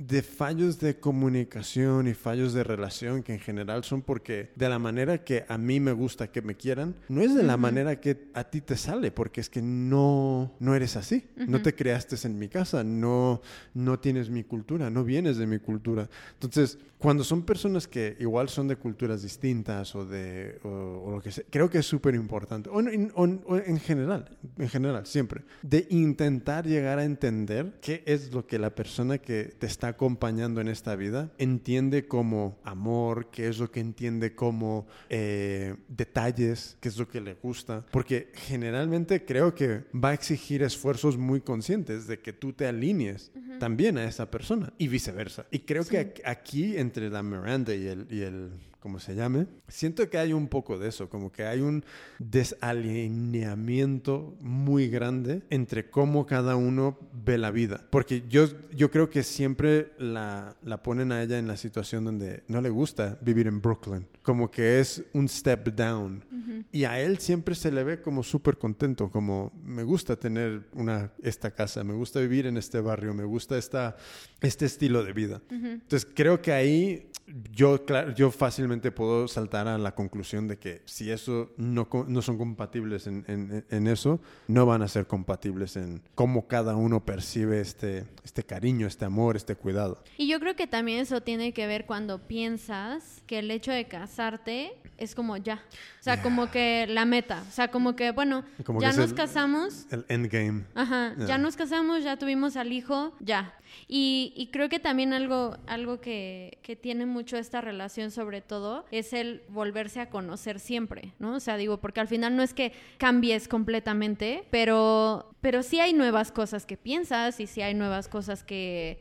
de 0.08 0.22
fallos 0.22 0.78
de 0.80 0.98
comunicación 0.98 2.08
y 2.08 2.14
fallos 2.14 2.52
de 2.52 2.64
relación 2.64 3.22
que 3.22 3.34
en 3.34 3.40
general 3.40 3.84
son 3.84 4.02
porque 4.02 4.50
de 4.56 4.68
la 4.68 4.78
manera 4.78 5.22
que 5.24 5.44
a 5.48 5.58
mí 5.58 5.80
me 5.80 5.92
gusta 5.92 6.30
que 6.30 6.42
me 6.42 6.56
quieran, 6.56 6.94
no 7.08 7.20
es 7.22 7.34
de 7.34 7.42
la 7.42 7.56
manera 7.56 8.00
que 8.00 8.28
a 8.34 8.44
ti 8.44 8.60
te 8.60 8.76
sale, 8.76 9.10
porque 9.12 9.40
es 9.40 9.48
que 9.48 9.62
no, 9.62 10.52
no 10.60 10.74
eres 10.74 10.96
así. 10.96 11.24
No 11.36 11.62
te 11.62 11.74
creaste 11.74 12.16
en 12.26 12.38
mi 12.38 12.48
casa, 12.48 12.84
no, 12.84 13.40
no 13.74 13.98
tienes 13.98 14.28
mi 14.30 14.44
cultura, 14.44 14.90
no 14.90 15.04
vienes 15.04 15.36
de 15.38 15.46
mi 15.46 15.58
cultura. 15.58 16.08
Entonces, 16.34 16.78
cuando 16.98 17.24
son 17.24 17.42
personas 17.42 17.88
que 17.88 18.16
igual 18.20 18.48
son 18.48 18.68
de 18.68 18.76
culturas 18.76 19.22
distintas 19.22 19.94
o 19.96 20.04
de 20.06 20.58
o, 20.62 20.68
o 21.06 21.10
lo 21.10 21.20
que 21.20 21.32
sea, 21.32 21.42
creo 21.50 21.68
que 21.68 21.78
es 21.78 21.86
súper 21.86 22.14
importante. 22.14 22.70
O, 22.70 22.80
en- 22.80 23.10
o 23.16 23.22
o 23.46 23.56
en 23.56 23.78
general, 23.80 24.36
en 24.58 24.68
general, 24.68 25.04
siempre. 25.06 25.42
De 25.62 25.86
intentar 25.90 26.64
llegar 26.66 26.98
a 27.00 27.04
entender 27.04 27.72
qué 27.80 28.02
es 28.06 28.32
lo 28.32 28.46
que 28.46 28.58
la 28.58 28.70
persona 28.74 29.18
que 29.18 29.44
te 29.58 29.66
está 29.66 29.91
acompañando 29.92 30.60
en 30.60 30.68
esta 30.68 30.96
vida 30.96 31.32
entiende 31.38 32.06
como 32.06 32.58
amor, 32.64 33.30
qué 33.30 33.48
es 33.48 33.58
lo 33.58 33.70
que 33.70 33.80
entiende 33.80 34.34
como 34.34 34.86
eh, 35.08 35.76
detalles, 35.88 36.76
qué 36.80 36.88
es 36.88 36.98
lo 36.98 37.08
que 37.08 37.20
le 37.20 37.34
gusta. 37.34 37.84
Porque 37.90 38.30
generalmente 38.34 39.24
creo 39.24 39.54
que 39.54 39.84
va 39.92 40.10
a 40.10 40.14
exigir 40.14 40.62
esfuerzos 40.62 41.16
muy 41.16 41.40
conscientes 41.40 42.06
de 42.06 42.20
que 42.20 42.32
tú 42.32 42.52
te 42.52 42.66
alinees 42.66 43.30
también 43.58 43.98
a 43.98 44.04
esa 44.04 44.30
persona 44.30 44.72
y 44.78 44.88
viceversa. 44.88 45.46
Y 45.50 45.60
creo 45.60 45.84
que 45.84 46.22
aquí 46.24 46.76
entre 46.76 47.10
la 47.10 47.22
Miranda 47.22 47.74
y 47.74 47.86
el, 47.86 48.06
y 48.10 48.22
el 48.22 48.50
como 48.82 48.98
se 48.98 49.14
llame, 49.14 49.46
siento 49.68 50.10
que 50.10 50.18
hay 50.18 50.32
un 50.32 50.48
poco 50.48 50.76
de 50.76 50.88
eso, 50.88 51.08
como 51.08 51.30
que 51.30 51.44
hay 51.44 51.60
un 51.60 51.84
desalineamiento 52.18 54.34
muy 54.40 54.88
grande 54.88 55.42
entre 55.50 55.88
cómo 55.88 56.26
cada 56.26 56.56
uno 56.56 56.98
ve 57.24 57.38
la 57.38 57.52
vida. 57.52 57.86
Porque 57.90 58.24
yo, 58.28 58.46
yo 58.74 58.90
creo 58.90 59.08
que 59.08 59.22
siempre 59.22 59.92
la, 59.98 60.56
la 60.64 60.82
ponen 60.82 61.12
a 61.12 61.22
ella 61.22 61.38
en 61.38 61.46
la 61.46 61.56
situación 61.56 62.04
donde 62.04 62.42
no 62.48 62.60
le 62.60 62.70
gusta 62.70 63.18
vivir 63.20 63.46
en 63.46 63.62
Brooklyn, 63.62 64.08
como 64.22 64.50
que 64.50 64.80
es 64.80 65.04
un 65.12 65.28
step 65.28 65.68
down. 65.76 66.24
Y 66.72 66.84
a 66.84 67.00
él 67.00 67.18
siempre 67.18 67.54
se 67.54 67.70
le 67.70 67.84
ve 67.84 68.02
como 68.02 68.22
súper 68.22 68.58
contento, 68.58 69.10
como 69.10 69.52
me 69.64 69.84
gusta 69.84 70.16
tener 70.16 70.64
una, 70.72 71.12
esta 71.22 71.52
casa, 71.52 71.84
me 71.84 71.94
gusta 71.94 72.20
vivir 72.20 72.46
en 72.46 72.56
este 72.56 72.80
barrio, 72.80 73.14
me 73.14 73.24
gusta 73.24 73.56
esta, 73.56 73.96
este 74.40 74.66
estilo 74.66 75.04
de 75.04 75.12
vida. 75.12 75.40
Entonces 75.50 76.08
creo 76.12 76.42
que 76.42 76.52
ahí 76.52 77.11
yo, 77.52 77.86
cla- 77.86 78.14
yo 78.14 78.30
fácilmente 78.30 78.90
puedo 78.90 79.28
saltar 79.28 79.68
a 79.68 79.78
la 79.78 79.94
conclusión 79.94 80.48
de 80.48 80.58
que 80.58 80.82
si 80.84 81.10
eso 81.10 81.52
no, 81.56 81.88
no 82.08 82.22
son 82.22 82.36
compatibles 82.38 83.06
en, 83.06 83.24
en- 83.28 83.64
en 83.70 83.86
eso, 83.86 84.20
no 84.48 84.66
van 84.66 84.82
a 84.82 84.88
ser 84.88 85.06
compatibles 85.06 85.76
en 85.76 86.02
cómo 86.14 86.46
cada 86.48 86.76
uno 86.76 87.04
percibe 87.04 87.60
este, 87.60 88.04
este 88.24 88.42
cariño, 88.42 88.86
este 88.86 89.04
amor, 89.04 89.36
este 89.36 89.54
cuidado. 89.56 90.02
Y 90.18 90.28
yo 90.28 90.40
creo 90.40 90.56
que 90.56 90.66
también 90.66 91.00
eso 91.00 91.20
tiene 91.22 91.52
que 91.52 91.66
ver 91.66 91.86
cuando 91.86 92.18
piensas 92.18 93.22
que 93.26 93.38
el 93.38 93.50
hecho 93.50 93.72
de 93.72 93.86
casarte 93.86 94.72
es 94.98 95.14
como 95.14 95.36
ya. 95.36 95.62
O 96.00 96.02
sea, 96.02 96.22
como 96.22 96.50
que 96.50 96.86
la 96.88 97.04
meta. 97.04 97.42
O 97.48 97.52
sea, 97.52 97.70
como 97.70 97.96
que, 97.96 98.10
bueno, 98.12 98.44
Como 98.64 98.80
ya 98.80 98.92
nos 98.92 99.10
el- 99.10 99.14
casamos. 99.14 99.86
El 99.90 100.04
endgame. 100.08 100.64
Ajá, 100.74 101.14
ya 101.26 101.38
nos 101.38 101.56
casamos, 101.56 102.04
ya 102.04 102.16
tuvimos 102.18 102.56
al 102.56 102.72
hijo, 102.72 103.12
ya. 103.20 103.54
Y, 103.88 104.32
y 104.36 104.46
creo 104.48 104.68
que 104.68 104.78
también 104.80 105.12
algo, 105.12 105.56
algo 105.66 106.00
que, 106.00 106.58
que 106.62 106.76
tiene 106.76 107.06
mucho 107.06 107.36
esta 107.36 107.60
relación 107.60 108.10
sobre 108.10 108.40
todo 108.40 108.84
es 108.90 109.12
el 109.12 109.42
volverse 109.48 110.00
a 110.00 110.08
conocer 110.10 110.60
siempre, 110.60 111.12
¿no? 111.18 111.34
O 111.36 111.40
sea, 111.40 111.56
digo, 111.56 111.78
porque 111.78 112.00
al 112.00 112.08
final 112.08 112.36
no 112.36 112.42
es 112.42 112.54
que 112.54 112.72
cambies 112.98 113.48
completamente, 113.48 114.44
pero, 114.50 115.34
pero 115.40 115.62
sí 115.62 115.80
hay 115.80 115.92
nuevas 115.92 116.32
cosas 116.32 116.64
que 116.66 116.76
piensas 116.76 117.40
y 117.40 117.46
sí 117.46 117.60
hay 117.62 117.74
nuevas 117.74 118.08
cosas 118.08 118.44
que, 118.44 118.98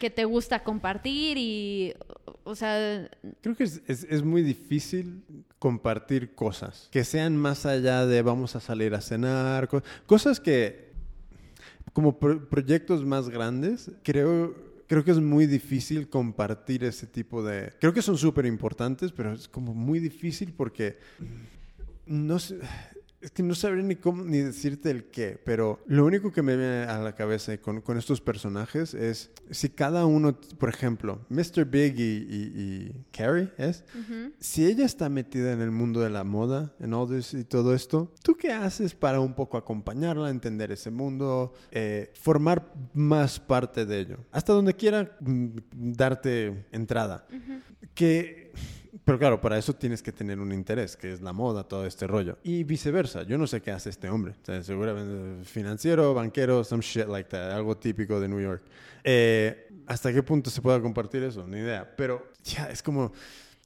que 0.00 0.10
te 0.10 0.24
gusta 0.24 0.62
compartir 0.64 1.36
y, 1.38 1.94
o 2.44 2.54
sea, 2.54 3.08
Creo 3.40 3.54
que 3.56 3.64
es, 3.64 3.82
es- 3.86 4.04
es 4.04 4.22
muy 4.22 4.42
difícil 4.42 5.22
compartir 5.58 6.34
cosas 6.34 6.88
que 6.90 7.04
sean 7.04 7.36
más 7.36 7.66
allá 7.66 8.04
de 8.06 8.22
vamos 8.22 8.54
a 8.56 8.60
salir 8.60 8.94
a 8.94 9.00
cenar, 9.00 9.68
co- 9.68 9.82
cosas 10.06 10.40
que 10.40 10.93
como 11.94 12.18
pro- 12.18 12.46
proyectos 12.50 13.06
más 13.06 13.30
grandes, 13.30 13.90
creo, 14.02 14.54
creo 14.86 15.02
que 15.04 15.12
es 15.12 15.20
muy 15.20 15.46
difícil 15.46 16.08
compartir 16.10 16.84
ese 16.84 17.06
tipo 17.06 17.42
de... 17.42 17.72
Creo 17.80 17.94
que 17.94 18.02
son 18.02 18.18
súper 18.18 18.44
importantes, 18.44 19.12
pero 19.12 19.32
es 19.32 19.48
como 19.48 19.72
muy 19.72 20.00
difícil 20.00 20.52
porque 20.52 20.98
no 22.06 22.38
sé... 22.38 22.58
Es 23.24 23.30
que 23.30 23.42
no 23.42 23.54
sabré 23.54 23.82
ni 23.82 23.96
cómo 23.96 24.22
ni 24.22 24.38
decirte 24.38 24.90
el 24.90 25.04
qué, 25.04 25.40
pero 25.42 25.80
lo 25.86 26.04
único 26.04 26.30
que 26.30 26.42
me 26.42 26.56
viene 26.58 26.82
a 26.84 26.98
la 26.98 27.14
cabeza 27.14 27.56
con, 27.56 27.80
con 27.80 27.96
estos 27.96 28.20
personajes 28.20 28.92
es 28.92 29.30
si 29.50 29.70
cada 29.70 30.04
uno, 30.04 30.38
por 30.58 30.68
ejemplo, 30.68 31.24
Mr. 31.30 31.64
Big 31.64 31.98
y, 31.98 32.02
y- 32.02 32.52
y 32.54 33.04
Carrie, 33.16 33.50
¿es? 33.56 33.82
Si 34.40 34.66
ella 34.66 34.84
está 34.84 35.08
metida 35.08 35.52
en 35.52 35.62
el 35.62 35.70
mundo 35.70 36.00
de 36.00 36.10
la 36.10 36.22
moda, 36.22 36.74
en 36.80 36.92
all 36.92 37.08
this 37.08 37.32
y 37.32 37.44
todo 37.44 37.74
esto, 37.74 38.12
¿tú 38.22 38.36
qué 38.36 38.52
haces 38.52 38.94
para 38.94 39.20
un 39.20 39.32
poco 39.34 39.56
acompañarla, 39.56 40.28
entender 40.28 40.70
ese 40.70 40.90
mundo, 40.90 41.54
eh, 41.70 42.12
formar 42.20 42.74
más 42.92 43.40
parte 43.40 43.86
de 43.86 44.00
ello? 44.00 44.18
Hasta 44.32 44.52
donde 44.52 44.74
quiera 44.74 45.16
mm, 45.20 45.48
darte 45.72 46.66
entrada. 46.72 47.26
Que 47.94 48.52
pero 49.04 49.18
claro, 49.18 49.40
para 49.40 49.58
eso 49.58 49.72
tienes 49.74 50.02
que 50.02 50.12
tener 50.12 50.38
un 50.38 50.52
interés, 50.52 50.96
que 50.96 51.12
es 51.12 51.20
la 51.20 51.32
moda, 51.32 51.64
todo 51.64 51.86
este 51.86 52.06
rollo. 52.06 52.38
Y 52.42 52.64
viceversa, 52.64 53.22
yo 53.24 53.36
no 53.38 53.46
sé 53.46 53.60
qué 53.60 53.70
hace 53.70 53.90
este 53.90 54.08
hombre. 54.08 54.34
O 54.42 54.44
sea, 54.44 54.62
seguramente 54.62 55.44
financiero, 55.44 56.14
banquero, 56.14 56.62
some 56.64 56.82
shit 56.82 57.06
like 57.08 57.28
that, 57.30 57.50
algo 57.52 57.76
típico 57.76 58.20
de 58.20 58.28
New 58.28 58.40
York. 58.40 58.62
Eh, 59.02 59.68
¿Hasta 59.86 60.12
qué 60.12 60.22
punto 60.22 60.50
se 60.50 60.62
pueda 60.62 60.80
compartir 60.80 61.22
eso? 61.22 61.46
Ni 61.46 61.58
idea. 61.58 61.94
Pero 61.96 62.30
ya, 62.44 62.70
es 62.70 62.82
como 62.82 63.12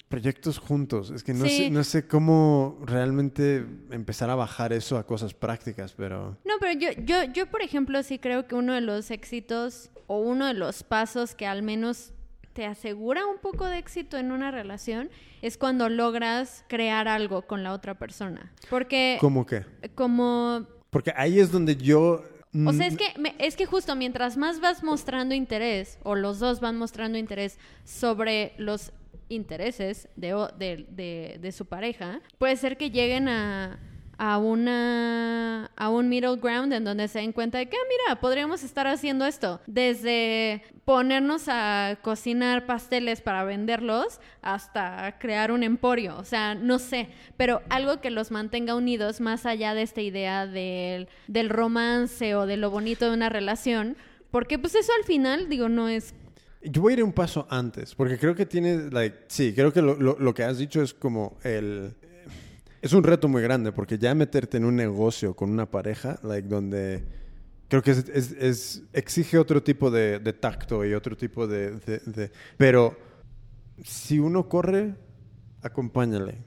proyectos 0.09 0.59
juntos. 0.59 1.11
Es 1.11 1.23
que 1.23 1.35
no, 1.35 1.45
Sí. 1.45 1.57
sé, 1.65 1.71
no 1.71 1.85
sé 1.85 2.07
cómo 2.09 2.79
realmente 2.87 3.65
empezar 3.91 4.31
a 4.31 4.35
bajar 4.35 4.73
eso 4.73 4.97
a 4.97 5.07
cosas 5.07 5.35
prácticas, 5.35 5.93
pero... 5.93 6.39
No, 6.45 6.55
pero 6.59 6.73
yo, 6.79 6.89
yo, 7.05 7.25
yo, 7.33 7.47
por 7.51 7.63
ejemplo, 7.63 8.03
sí 8.03 8.19
creo 8.19 8.47
que 8.47 8.55
uno 8.55 8.73
de 8.73 8.81
los 8.81 9.11
éxitos 9.11 9.91
o 10.07 10.19
uno 10.21 10.47
de 10.47 10.55
los 10.55 10.83
pasos 10.83 11.35
que 11.35 11.47
al 11.47 11.63
menos 11.63 12.15
te 12.59 12.67
asegura 12.67 13.25
un 13.25 13.39
poco 13.39 13.67
de 13.67 13.79
éxito 13.79 14.19
en 14.19 14.33
una 14.33 14.51
relación 14.51 15.11
es 15.43 15.57
cuando 15.57 15.89
logras 15.89 16.65
crear 16.69 17.07
algo 17.07 17.43
con 17.43 17.63
la 17.63 17.73
otra 17.73 17.97
persona. 18.01 18.53
Porque 18.69 19.17
¿Cómo 19.21 19.47
qué? 19.47 19.65
como... 19.95 20.67
Porque 20.91 21.13
ahí 21.15 21.39
es 21.39 21.53
donde 21.53 21.77
yo... 21.77 22.25
O 22.67 22.73
sea, 22.73 22.89
mm, 22.89 22.93
es 22.93 22.97
que, 22.97 23.15
es 23.39 23.55
que 23.55 23.65
justo 23.65 23.95
mientras 23.95 24.37
más 24.37 24.59
vas 24.61 24.83
mostrando 24.83 25.37
interés, 25.37 26.01
o 26.03 26.17
los 26.17 26.41
dos 26.41 26.59
van 26.59 26.77
mostrando 26.77 27.17
interés 27.17 27.61
sobre 27.85 28.55
los 28.59 28.91
intereses 29.29 30.09
de, 30.17 30.35
o- 30.35 30.49
de, 30.49 30.85
de- 30.89 31.39
de 31.41 31.53
su 31.53 31.65
pareja, 31.67 32.21
puede 32.39 32.57
ser 32.57 32.77
que 32.77 32.91
lleguen 32.91 33.29
a, 33.29 33.79
a 34.21 34.37
una 34.39 35.71
a 35.77 35.89
un 35.91 36.09
middle 36.09 36.37
ground 36.37 36.73
en 36.73 36.85
donde 36.85 37.07
se 37.09 37.21
den 37.21 37.33
cuenta 37.33 37.59
de 37.59 37.69
que, 37.69 37.77
ah, 37.77 37.87
mira, 37.89 38.21
podríamos 38.21 38.65
estar 38.65 38.87
haciendo 38.89 39.25
esto. 39.27 39.61
Desde 39.67 40.63
ponernos 40.85 41.45
a 41.49 41.99
cocinar 42.03 42.67
pasteles 42.67 43.21
para 43.21 43.45
venderlos 43.45 44.21
hasta 44.43 45.19
crear 45.19 45.53
un 45.53 45.63
emporio. 45.63 46.17
O 46.19 46.25
sea, 46.25 46.55
no 46.55 46.79
sé, 46.79 47.09
pero 47.37 47.63
algo 47.71 48.01
que 48.01 48.11
los 48.11 48.31
mantenga 48.31 48.75
unidos 48.75 49.21
más 49.21 49.47
allá 49.47 49.75
de 49.75 49.83
esta 49.83 50.01
idea 50.01 50.47
del, 50.47 51.09
del 51.29 51.49
romance 51.49 52.35
o 52.35 52.47
de 52.47 52.57
lo 52.57 52.71
bonito 52.71 53.05
de 53.09 53.15
una 53.15 53.29
relación. 53.29 53.97
Porque 54.31 54.59
pues 54.59 54.75
eso 54.75 54.93
al 54.99 55.05
final, 55.05 55.49
digo, 55.49 55.69
no 55.69 55.89
es 55.89 56.13
Yo 56.63 56.83
voy 56.83 56.95
a 56.95 56.97
ir 56.97 57.05
un 57.05 57.13
paso 57.13 57.47
antes, 57.51 57.95
porque 57.95 58.19
creo 58.19 58.35
que 58.35 58.47
tiene, 58.47 58.91
like, 58.91 59.17
sí, 59.29 59.53
creo 59.55 59.73
que 59.73 59.81
lo, 59.81 59.95
lo- 59.95 60.19
lo 60.19 60.35
que 60.35 60.43
has 60.43 60.59
dicho 60.59 60.83
es 60.83 60.93
como 60.93 61.39
el... 61.45 61.95
Es 62.81 62.93
un 62.93 63.03
reto 63.03 63.29
muy 63.29 63.43
grande, 63.43 63.73
porque 63.73 63.99
ya 63.99 64.15
meterte 64.15 64.57
en 64.57 64.65
un 64.65 64.77
negocio 64.77 65.35
con 65.35 65.51
una 65.51 65.67
pareja, 65.71 66.19
like, 66.23 66.47
donde 66.49 67.05
creo 67.69 67.83
que 67.83 67.91
es, 67.91 68.09
es- 68.09 68.33
es- 68.33 68.83
exige 68.93 69.37
otro 69.39 69.63
tipo 69.63 69.91
de, 69.91 70.19
de 70.21 70.33
tacto 70.33 70.85
y 70.85 70.95
otro 70.95 71.17
tipo 71.17 71.47
de, 71.47 71.73
de- 71.73 71.99
de- 72.07 72.31
Pero 72.57 72.97
si 73.83 74.19
uno 74.19 74.49
corre, 74.49 74.95
acompáñale. 75.63 76.39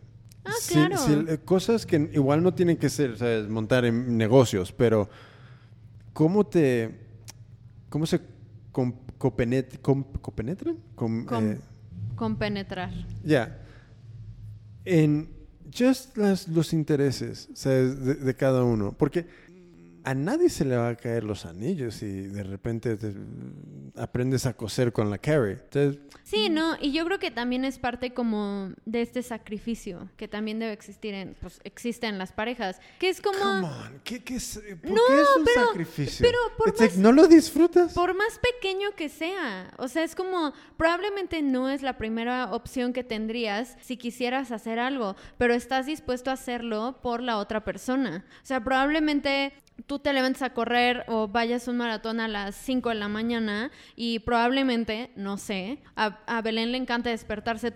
Ah, 0.46 0.52
Sí, 0.60 0.74
claro. 0.74 0.96
eh, 1.28 1.38
cosas 1.44 1.86
que 1.86 2.10
igual 2.14 2.42
no 2.42 2.54
tienen 2.54 2.78
que 2.78 2.90
ser, 2.90 3.18
¿sabes? 3.18 3.48
Montar 3.50 3.86
en 3.86 4.18
negocios, 4.18 4.72
pero 4.72 5.10
¿cómo 6.14 6.46
te... 6.46 7.00
¿Cómo 7.90 8.06
se 8.06 8.22
com- 8.72 8.96
copenet- 9.20 9.80
com- 9.82 10.04
copenetran? 10.22 10.78
Com- 10.96 11.26
Com- 11.26 11.52
eh, 11.52 11.60
con 12.16 12.38
penetrar. 12.38 12.90
Ya. 13.24 13.60
En 14.86 15.30
just 15.74 16.18
las, 16.18 16.48
los 16.48 16.74
intereses. 16.74 17.50
De, 17.64 18.16
de 18.16 18.36
cada 18.36 18.64
uno. 18.64 18.94
Porque 18.98 19.26
a 20.04 20.14
nadie 20.14 20.50
se 20.50 20.66
le 20.66 20.76
va 20.78 20.90
a 20.90 20.96
caer 20.96 21.24
los 21.24 21.46
anillos 21.46 22.02
y 22.04 22.22
de 22.22 22.44
repente 22.44 22.96
te- 22.98 23.14
aprendes 23.96 24.46
a 24.46 24.54
coser 24.54 24.92
con 24.94 25.10
la 25.10 25.18
Carrie. 25.18 25.54
Entonces, 25.64 26.02
Sí, 26.24 26.50
no, 26.50 26.78
y 26.80 26.92
yo 26.94 27.04
creo 27.06 27.20
que 27.20 27.30
también 27.30 27.66
es 27.66 27.78
parte 27.78 28.14
como 28.14 28.72
de 28.86 29.02
este 29.02 29.22
sacrificio 29.22 30.10
que 30.18 30.28
también 30.30 30.60
debe 30.60 30.72
existir 30.72 31.14
en, 31.14 31.36
pues 31.42 31.60
existe 31.66 32.08
en 32.08 32.18
las 32.18 32.32
parejas, 32.32 32.80
que 33.00 33.10
es 33.10 33.22
como 33.22 33.38
come 33.38 33.68
on, 33.68 34.02
¿qué, 34.04 34.24
qué 34.24 34.36
es, 34.36 34.62
¿por 34.82 34.92
No, 34.92 35.02
qué 35.08 35.22
es 35.22 35.28
un 35.38 35.46
pero- 35.46 35.68
sacrificio? 35.68 36.26
pero 36.26 36.38
por 36.58 36.70
It's 36.70 36.80
like, 36.80 36.94
más- 36.96 37.04
¿No 37.04 37.12
lo 37.12 37.28
disfrutas? 37.28 37.94
por 37.94 38.14
más 38.16 38.40
pequeño 38.40 38.92
que 38.96 39.10
sea, 39.10 39.72
o 39.78 39.88
sea, 39.88 40.04
es 40.04 40.16
como 40.16 40.54
probablemente 40.78 41.42
no 41.42 41.70
es 41.70 41.82
la 41.82 41.98
primera 41.98 42.54
opción 42.54 42.94
que 42.94 43.04
tendrías 43.04 43.76
si 43.82 43.98
quisieras 43.98 44.52
hacer 44.52 44.80
algo, 44.80 45.16
pero 45.38 45.54
estás 45.54 45.86
dispuesto 45.86 46.30
a 46.30 46.34
hacerlo 46.34 47.00
por 47.02 47.22
la 47.22 47.38
otra 47.38 47.64
persona. 47.66 48.24
O 48.42 48.46
sea, 48.46 48.64
probablemente 48.64 49.54
tú 49.88 50.00
te 50.00 50.14
levantes 50.14 50.42
a 50.42 50.54
correr 50.54 51.04
o 51.08 51.28
vayas 51.28 51.68
a 51.68 51.72
un 51.72 51.78
maratón 51.78 52.20
a 52.20 52.28
las 52.28 52.56
5 52.56 52.90
de 52.90 52.96
la 52.96 53.08
mañana 53.08 53.72
y 53.96 54.20
probablemente, 54.20 55.12
no 55.16 55.38
sé, 55.38 55.80
a, 55.96 56.20
a 56.28 56.42
Belén 56.42 56.72
le 56.72 56.78
encanta 56.78 57.10
despertarse 57.10 57.72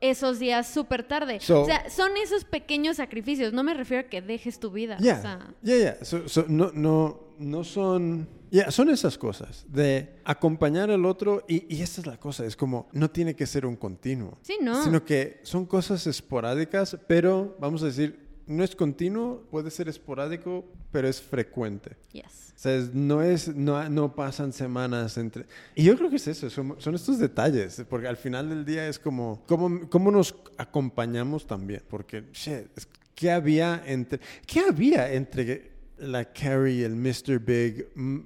esos 0.00 0.38
días 0.38 0.68
súper 0.68 1.02
tarde. 1.04 1.40
So- 1.40 1.62
o 1.62 1.64
sea, 1.64 1.88
son 1.90 2.16
esos 2.16 2.44
pequeños 2.44 2.96
sacrificios. 2.98 3.52
No 3.52 3.62
me 3.62 3.74
refiero 3.74 4.06
a 4.06 4.10
que 4.10 4.22
dejes 4.22 4.58
tu 4.60 4.70
vida. 4.70 4.96
Ya, 5.00 5.18
O 5.18 5.20
sea. 5.22 6.04
So- 6.04 6.28
so, 6.28 6.44
no, 6.48 6.70
no, 6.74 7.20
no 7.38 7.64
son... 7.64 8.28
Ya, 8.50 8.70
son 8.70 8.88
esas 8.88 9.18
cosas 9.18 9.66
de 9.68 10.14
acompañar 10.24 10.90
al 10.90 11.04
otro 11.04 11.44
y, 11.46 11.66
y 11.76 11.82
esta 11.82 12.00
es 12.00 12.06
la 12.06 12.16
cosa, 12.16 12.46
es 12.46 12.56
como, 12.56 12.88
no 12.92 13.10
tiene 13.10 13.36
que 13.36 13.44
ser 13.46 13.66
un 13.66 13.76
continuo. 13.76 14.38
Sí, 14.40 14.56
no. 14.62 14.82
Sino 14.82 15.04
que 15.04 15.40
son 15.42 15.66
cosas 15.66 16.06
esporádicas, 16.06 16.96
pero 17.06 17.56
vamos 17.60 17.82
a 17.82 17.86
decir, 17.86 18.27
no 18.48 18.64
es 18.64 18.74
continuo, 18.74 19.42
puede 19.50 19.70
ser 19.70 19.88
esporádico, 19.88 20.64
pero 20.90 21.06
es 21.08 21.20
frecuente. 21.22 21.92
yes. 22.12 22.24
O 22.56 22.60
sea, 22.60 22.74
es- 22.74 22.92
no 22.92 23.22
es, 23.22 23.54
no, 23.54 23.88
no 23.88 24.14
pasan 24.16 24.52
semanas 24.52 25.16
entre... 25.16 25.46
Y 25.76 25.84
yo 25.84 25.96
creo 25.96 26.10
que 26.10 26.16
es 26.16 26.26
eso, 26.26 26.50
son, 26.50 26.74
son 26.78 26.94
estos 26.96 27.18
detalles, 27.20 27.84
porque 27.88 28.08
al 28.08 28.16
final 28.16 28.48
del 28.48 28.64
día 28.64 28.88
es 28.88 28.98
como, 28.98 29.44
cómo, 29.46 29.88
cómo 29.88 30.10
nos 30.10 30.34
acompañamos 30.56 31.46
también, 31.46 31.82
porque, 31.88 32.24
shit, 32.32 32.66
¿qué 33.14 33.30
había 33.30 33.80
entre, 33.86 34.18
qué 34.46 34.60
había 34.60 35.12
entre 35.12 35.70
la 35.98 36.24
Carrie 36.24 36.74
y 36.78 36.82
el 36.82 36.96
Mr. 36.96 37.38
Big? 37.38 37.86
Mm, 37.94 38.18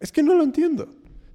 Es 0.00 0.12
que 0.12 0.22
no 0.22 0.34
lo 0.34 0.42
entiendo. 0.42 0.86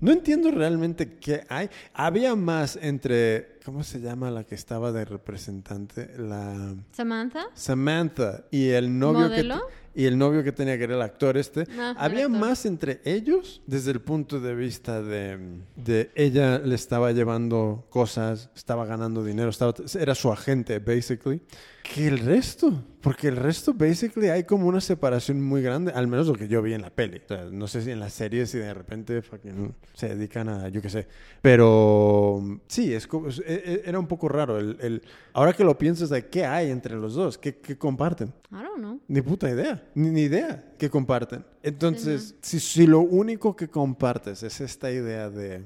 No 0.04 0.12
entiendo 0.12 0.52
realmente 0.52 1.18
qué 1.18 1.46
hay. 1.48 1.70
Había 1.94 2.36
más 2.36 2.78
entre, 2.82 3.58
¿cómo 3.64 3.84
se 3.84 4.02
llama 4.02 4.30
la 4.32 4.44
que 4.44 4.54
estaba 4.54 4.92
de 4.92 5.06
representante? 5.06 6.12
La... 6.18 6.76
Samantha. 6.92 7.46
Samantha 7.54 8.44
y 8.52 8.68
el 8.70 9.00
novio 9.00 9.30
que 9.30 9.50
y 9.96 10.06
el 10.06 10.18
novio 10.18 10.44
que 10.44 10.52
tenía 10.52 10.78
que 10.78 10.84
era 10.86 10.96
el 10.96 11.02
actor 11.04 11.38
este 11.38 11.68
Ah, 11.80 11.94
había 11.98 12.26
actor. 12.26 12.40
más 12.40 12.66
entre 12.66 13.00
ellos 13.06 13.62
desde 13.68 13.92
el 13.92 14.02
punto 14.02 14.40
de 14.40 14.56
vista 14.56 15.02
de, 15.04 15.38
de 15.76 16.12
ella 16.16 16.58
le 16.60 16.74
estaba 16.76 17.12
llevando 17.12 17.86
cosas 17.92 18.50
estaba 18.56 18.86
ganando 18.88 19.24
dinero 19.24 19.50
estaba 19.52 19.74
era 20.00 20.16
su 20.16 20.32
agente 20.32 20.80
basically 20.80 21.42
que 21.84 22.08
el 22.08 22.18
resto 22.18 22.84
porque 23.04 23.28
el 23.28 23.36
resto 23.36 23.74
basically 23.74 24.30
hay 24.30 24.46
como 24.46 24.66
una 24.66 24.80
separación 24.82 25.42
muy 25.42 25.62
grande 25.62 25.92
al 25.92 26.08
menos 26.08 26.26
lo 26.28 26.34
que 26.36 26.48
yo 26.48 26.62
vi 26.62 26.74
en 26.74 26.82
la 26.82 26.90
peli. 26.90 27.22
O 27.26 27.28
sea, 27.28 27.46
no 27.52 27.68
sé 27.68 27.82
si 27.82 27.92
en 27.92 28.00
las 28.00 28.14
series 28.14 28.50
si 28.50 28.58
de 28.58 28.74
repente 28.74 29.22
fucking 29.22 29.76
se 29.94 30.08
dedican 30.16 30.48
a 30.48 30.70
yo 30.70 30.82
qué 30.82 30.90
sé. 30.90 31.06
Pero 31.42 32.42
sí 32.68 32.94
es 32.94 33.08
e- 33.46 33.62
e- 33.66 33.82
era 33.86 34.00
un 34.00 34.08
poco 34.08 34.30
raro 34.30 34.58
el, 34.58 34.78
el- 34.82 35.02
ahora 35.34 35.54
que 35.54 35.64
lo 35.64 35.78
piensas 35.78 36.10
qué 36.32 36.46
hay 36.46 36.72
entre 36.72 36.96
los 36.96 37.14
dos 37.14 37.38
qué, 37.38 37.58
qué 37.58 37.78
comparten 37.78 38.30
I 38.52 38.56
don't 38.56 38.78
know. 38.78 39.00
ni 39.08 39.22
puta 39.22 39.50
idea, 39.50 39.84
ni, 39.96 40.10
ni 40.10 40.22
idea 40.22 40.74
que 40.78 40.90
comparten. 40.90 41.46
Entonces, 41.62 42.36
si, 42.42 42.60
si 42.60 42.88
lo 42.88 43.00
único 43.00 43.56
que 43.56 43.68
compartes 43.70 44.44
es 44.44 44.62
esta 44.62 44.92
idea 44.92 45.30
de 45.30 45.64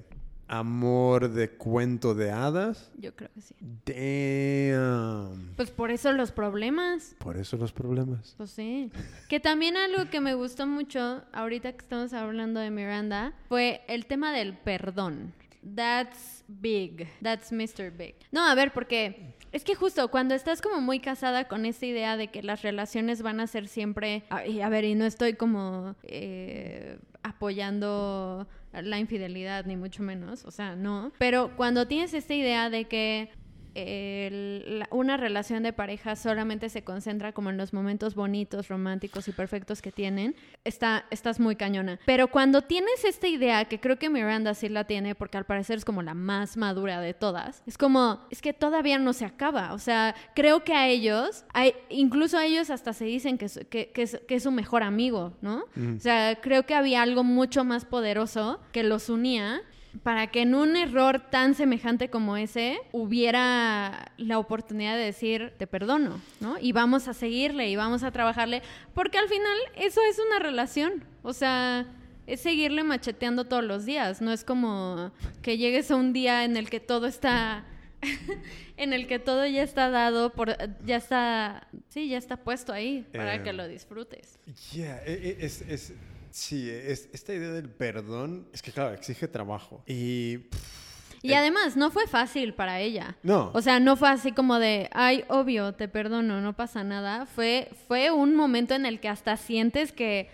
amor, 0.47 1.29
de 1.29 1.49
cuento 1.51 2.13
de 2.15 2.31
hadas, 2.31 2.91
Yo 2.97 3.15
creo 3.15 3.29
que 3.33 3.41
sí. 3.41 3.55
damn. 3.85 5.53
Pues 5.55 5.71
por 5.71 5.91
eso 5.91 6.11
los 6.13 6.31
problemas. 6.31 7.15
Por 7.19 7.37
eso 7.37 7.57
los 7.57 7.71
problemas. 7.71 8.33
Pues 8.37 8.51
sí. 8.51 8.91
Que 9.27 9.39
también 9.39 9.77
algo 9.77 10.09
que 10.09 10.21
me 10.21 10.33
gustó 10.33 10.65
mucho, 10.67 11.23
ahorita 11.33 11.71
que 11.73 11.79
estamos 11.79 12.13
hablando 12.13 12.59
de 12.59 12.71
Miranda, 12.71 13.33
fue 13.49 13.81
el 13.87 14.05
tema 14.05 14.31
del 14.31 14.57
perdón. 14.57 15.33
That's 15.75 16.45
big. 16.47 17.07
That's 17.21 17.51
Mr. 17.51 17.91
Big. 17.91 18.15
No, 18.31 18.45
a 18.45 18.55
ver, 18.55 18.71
porque 18.71 19.33
es 19.51 19.63
que 19.63 19.75
justo 19.75 20.09
cuando 20.09 20.33
estás 20.33 20.61
como 20.61 20.79
muy 20.79 20.99
casada 20.99 21.47
con 21.47 21.65
esta 21.65 21.85
idea 21.85 22.15
de 22.15 22.29
que 22.29 22.41
las 22.43 22.61
relaciones 22.61 23.21
van 23.21 23.39
a 23.41 23.47
ser 23.47 23.67
siempre. 23.67 24.23
A, 24.29 24.43
a 24.65 24.69
ver, 24.69 24.85
y 24.85 24.95
no 24.95 25.05
estoy 25.05 25.33
como 25.33 25.95
eh, 26.03 26.99
apoyando 27.23 28.47
la 28.81 28.99
infidelidad, 28.99 29.65
ni 29.65 29.75
mucho 29.75 30.03
menos. 30.03 30.45
O 30.45 30.51
sea, 30.51 30.75
no. 30.75 31.11
Pero 31.17 31.55
cuando 31.55 31.87
tienes 31.87 32.13
esta 32.13 32.33
idea 32.33 32.69
de 32.69 32.85
que 32.85 33.29
el- 33.77 34.79
la- 34.79 34.87
una 34.91 35.17
relación 35.17 35.63
de 35.63 35.73
pareja 35.73 36.15
solamente 36.15 36.69
se 36.69 36.83
concentra 36.83 37.31
como 37.33 37.49
en 37.49 37.57
los 37.57 37.73
momentos 37.73 38.15
bonitos, 38.15 38.67
románticos 38.67 39.27
y 39.27 39.31
perfectos 39.31 39.81
que 39.81 39.91
tienen, 39.91 40.35
está, 40.63 41.05
estás 41.11 41.39
muy 41.39 41.55
cañona. 41.55 41.99
Pero 42.05 42.27
cuando 42.29 42.61
tienes 42.63 43.03
esta 43.05 43.27
idea, 43.27 43.65
que 43.65 43.79
creo 43.79 43.97
que 43.99 44.09
Miranda 44.09 44.53
sí 44.53 44.69
la 44.69 44.85
tiene, 44.85 45.15
porque 45.15 45.37
al 45.37 45.45
parecer 45.45 45.77
es 45.77 45.85
como 45.85 46.01
la 46.01 46.13
más 46.13 46.57
madura 46.57 46.99
de 47.01 47.13
todas, 47.13 47.63
es 47.65 47.77
como, 47.77 48.21
es 48.29 48.41
que 48.41 48.53
todavía 48.53 48.97
no 48.99 49.13
se 49.13 49.25
acaba. 49.25 49.73
O 49.73 49.79
sea, 49.79 50.15
creo 50.35 50.63
que 50.63 50.73
a 50.73 50.87
ellos, 50.87 51.45
hay- 51.53 51.73
incluso 51.89 52.37
a 52.37 52.45
ellos 52.45 52.69
hasta 52.69 52.93
se 52.93 53.05
dicen 53.05 53.37
que, 53.37 53.45
es- 53.45 53.59
que, 53.69 53.91
que 53.91 54.01
es, 54.03 54.19
que 54.27 54.35
es 54.35 54.43
su 54.43 54.51
mejor 54.51 54.83
amigo, 54.83 55.33
¿no? 55.41 55.65
O 55.97 55.99
sea, 55.99 56.39
creo 56.41 56.65
que 56.65 56.73
había 56.75 57.01
algo 57.01 57.23
mucho 57.23 57.63
más 57.63 57.85
poderoso 57.85 58.59
que 58.71 58.83
los 58.83 59.09
unía 59.09 59.61
para 60.03 60.27
que 60.27 60.41
en 60.41 60.53
un 60.55 60.75
error 60.75 61.19
tan 61.31 61.55
semejante 61.55 62.09
como 62.09 62.37
ese 62.37 62.77
hubiera 62.91 64.11
la 64.17 64.37
oportunidad 64.39 64.95
de 64.95 65.03
decir 65.05 65.53
te 65.57 65.67
perdono, 65.67 66.21
¿no? 66.39 66.57
Y 66.59 66.71
vamos 66.71 67.07
a 67.07 67.13
seguirle 67.13 67.69
y 67.69 67.75
vamos 67.75 68.03
a 68.03 68.11
trabajarle, 68.11 68.61
porque 68.93 69.17
al 69.17 69.27
final 69.27 69.57
eso 69.75 70.01
es 70.09 70.19
una 70.19 70.39
relación, 70.39 71.03
o 71.23 71.33
sea, 71.33 71.85
es 72.27 72.41
seguirle 72.41 72.83
macheteando 72.83 73.45
todos 73.45 73.63
los 73.63 73.85
días, 73.85 74.21
no 74.21 74.31
es 74.31 74.43
como 74.43 75.11
que 75.41 75.57
llegues 75.57 75.89
a 75.91 75.95
un 75.95 76.13
día 76.13 76.43
en 76.43 76.57
el 76.57 76.69
que 76.69 76.79
todo 76.79 77.07
está 77.07 77.65
en 78.77 78.93
el 78.93 79.07
que 79.07 79.17
todo 79.17 79.45
ya 79.47 79.63
está 79.63 79.89
dado 79.89 80.31
por 80.31 80.55
ya 80.85 80.97
está 80.97 81.67
sí, 81.89 82.09
ya 82.09 82.17
está 82.19 82.37
puesto 82.37 82.71
ahí 82.71 83.05
para 83.11 83.35
Eh, 83.35 83.43
que 83.43 83.53
lo 83.53 83.67
disfrutes. 83.67 84.37
Yeah, 84.73 85.01
e- 85.05 85.13
e- 85.39 85.45
es, 85.45 85.61
es- 85.61 85.93
sí, 86.31 86.69
es, 86.69 87.09
esta 87.13 87.33
idea 87.33 87.51
del 87.51 87.69
perdón 87.69 88.47
es 88.53 88.61
que, 88.61 88.71
claro, 88.71 88.93
exige 88.93 89.27
trabajo. 89.27 89.83
Y. 89.85 90.37
pff, 90.37 91.23
Y 91.23 91.33
además, 91.33 91.75
no 91.75 91.91
fue 91.91 92.07
fácil 92.07 92.53
para 92.53 92.79
ella. 92.79 93.17
No. 93.23 93.51
O 93.53 93.61
sea, 93.61 93.79
no 93.79 93.95
fue 93.95 94.09
así 94.09 94.31
como 94.31 94.59
de, 94.59 94.89
ay, 94.93 95.25
obvio, 95.29 95.73
te 95.73 95.87
perdono, 95.87 96.41
no 96.41 96.55
pasa 96.55 96.83
nada. 96.83 97.25
Fue, 97.25 97.69
fue 97.87 98.11
un 98.11 98.35
momento 98.35 98.75
en 98.75 98.85
el 98.85 98.99
que 98.99 99.09
hasta 99.09 99.37
sientes 99.37 99.91
que 99.91 100.29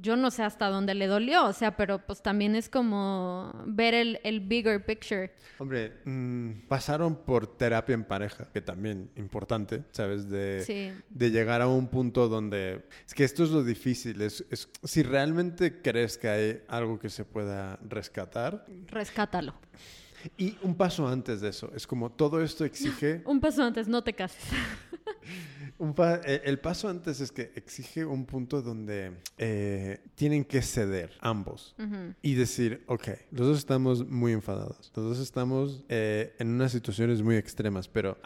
yo 0.00 0.16
no 0.16 0.30
sé 0.30 0.42
hasta 0.42 0.68
dónde 0.68 0.94
le 0.94 1.06
dolió, 1.06 1.46
o 1.46 1.52
sea, 1.52 1.76
pero 1.76 1.98
pues 2.06 2.22
también 2.22 2.54
es 2.56 2.68
como 2.68 3.52
ver 3.66 3.94
el, 3.94 4.20
el 4.24 4.40
bigger 4.40 4.84
picture. 4.84 5.32
Hombre, 5.58 5.92
mm, 6.04 6.66
pasaron 6.68 7.16
por 7.16 7.46
terapia 7.58 7.94
en 7.94 8.04
pareja, 8.04 8.48
que 8.52 8.60
también 8.60 9.10
importante, 9.16 9.82
¿sabes? 9.92 10.28
De, 10.28 10.62
Sí. 10.64 10.92
de 11.10 11.30
llegar 11.30 11.60
a 11.60 11.68
un 11.68 11.88
punto 11.88 12.28
donde... 12.28 12.86
Es 13.06 13.12
que 13.14 13.24
esto 13.24 13.44
es 13.44 13.50
lo 13.50 13.62
difícil, 13.62 14.20
es, 14.22 14.44
es- 14.50 14.68
si 14.82 15.02
realmente 15.02 15.82
crees 15.82 16.16
que 16.16 16.28
hay 16.28 16.62
algo 16.68 16.98
que 16.98 17.10
se 17.10 17.24
pueda 17.24 17.78
rescatar, 17.88 18.64
Rescátalo. 18.86 19.54
y 20.38 20.56
un 20.62 20.74
paso 20.76 21.06
antes 21.08 21.40
de 21.40 21.48
eso, 21.50 21.70
es 21.74 21.86
como 21.86 22.10
todo 22.10 22.42
esto 22.42 22.64
exige... 22.64 23.22
Un 23.26 23.40
paso 23.40 23.62
antes, 23.62 23.88
no 23.88 24.02
te 24.02 24.12
cases. 24.14 24.42
un 25.82 25.94
pa- 25.94 26.20
eh, 26.24 26.42
el 26.44 26.58
paso 26.60 26.88
antes 26.88 27.20
es 27.20 27.32
que 27.32 27.50
exige 27.56 28.04
un 28.04 28.24
punto 28.24 28.62
donde 28.62 29.12
eh, 29.38 30.00
tienen 30.14 30.44
que 30.44 30.62
ceder 30.62 31.10
ambos. 31.20 31.74
Ujú. 31.78 32.14
y 32.22 32.34
decir, 32.34 32.84
ok, 32.86 33.08
los 33.32 33.46
dos 33.48 33.58
estamos 33.58 34.06
muy 34.08 34.32
enfadados, 34.32 34.92
los 34.94 35.04
dos 35.10 35.18
estamos 35.18 35.84
eh, 35.88 36.34
en 36.38 36.48
unas 36.48 36.70
situaciones 36.72 37.20
muy 37.22 37.36
extremas, 37.36 37.88
pero 37.88 38.16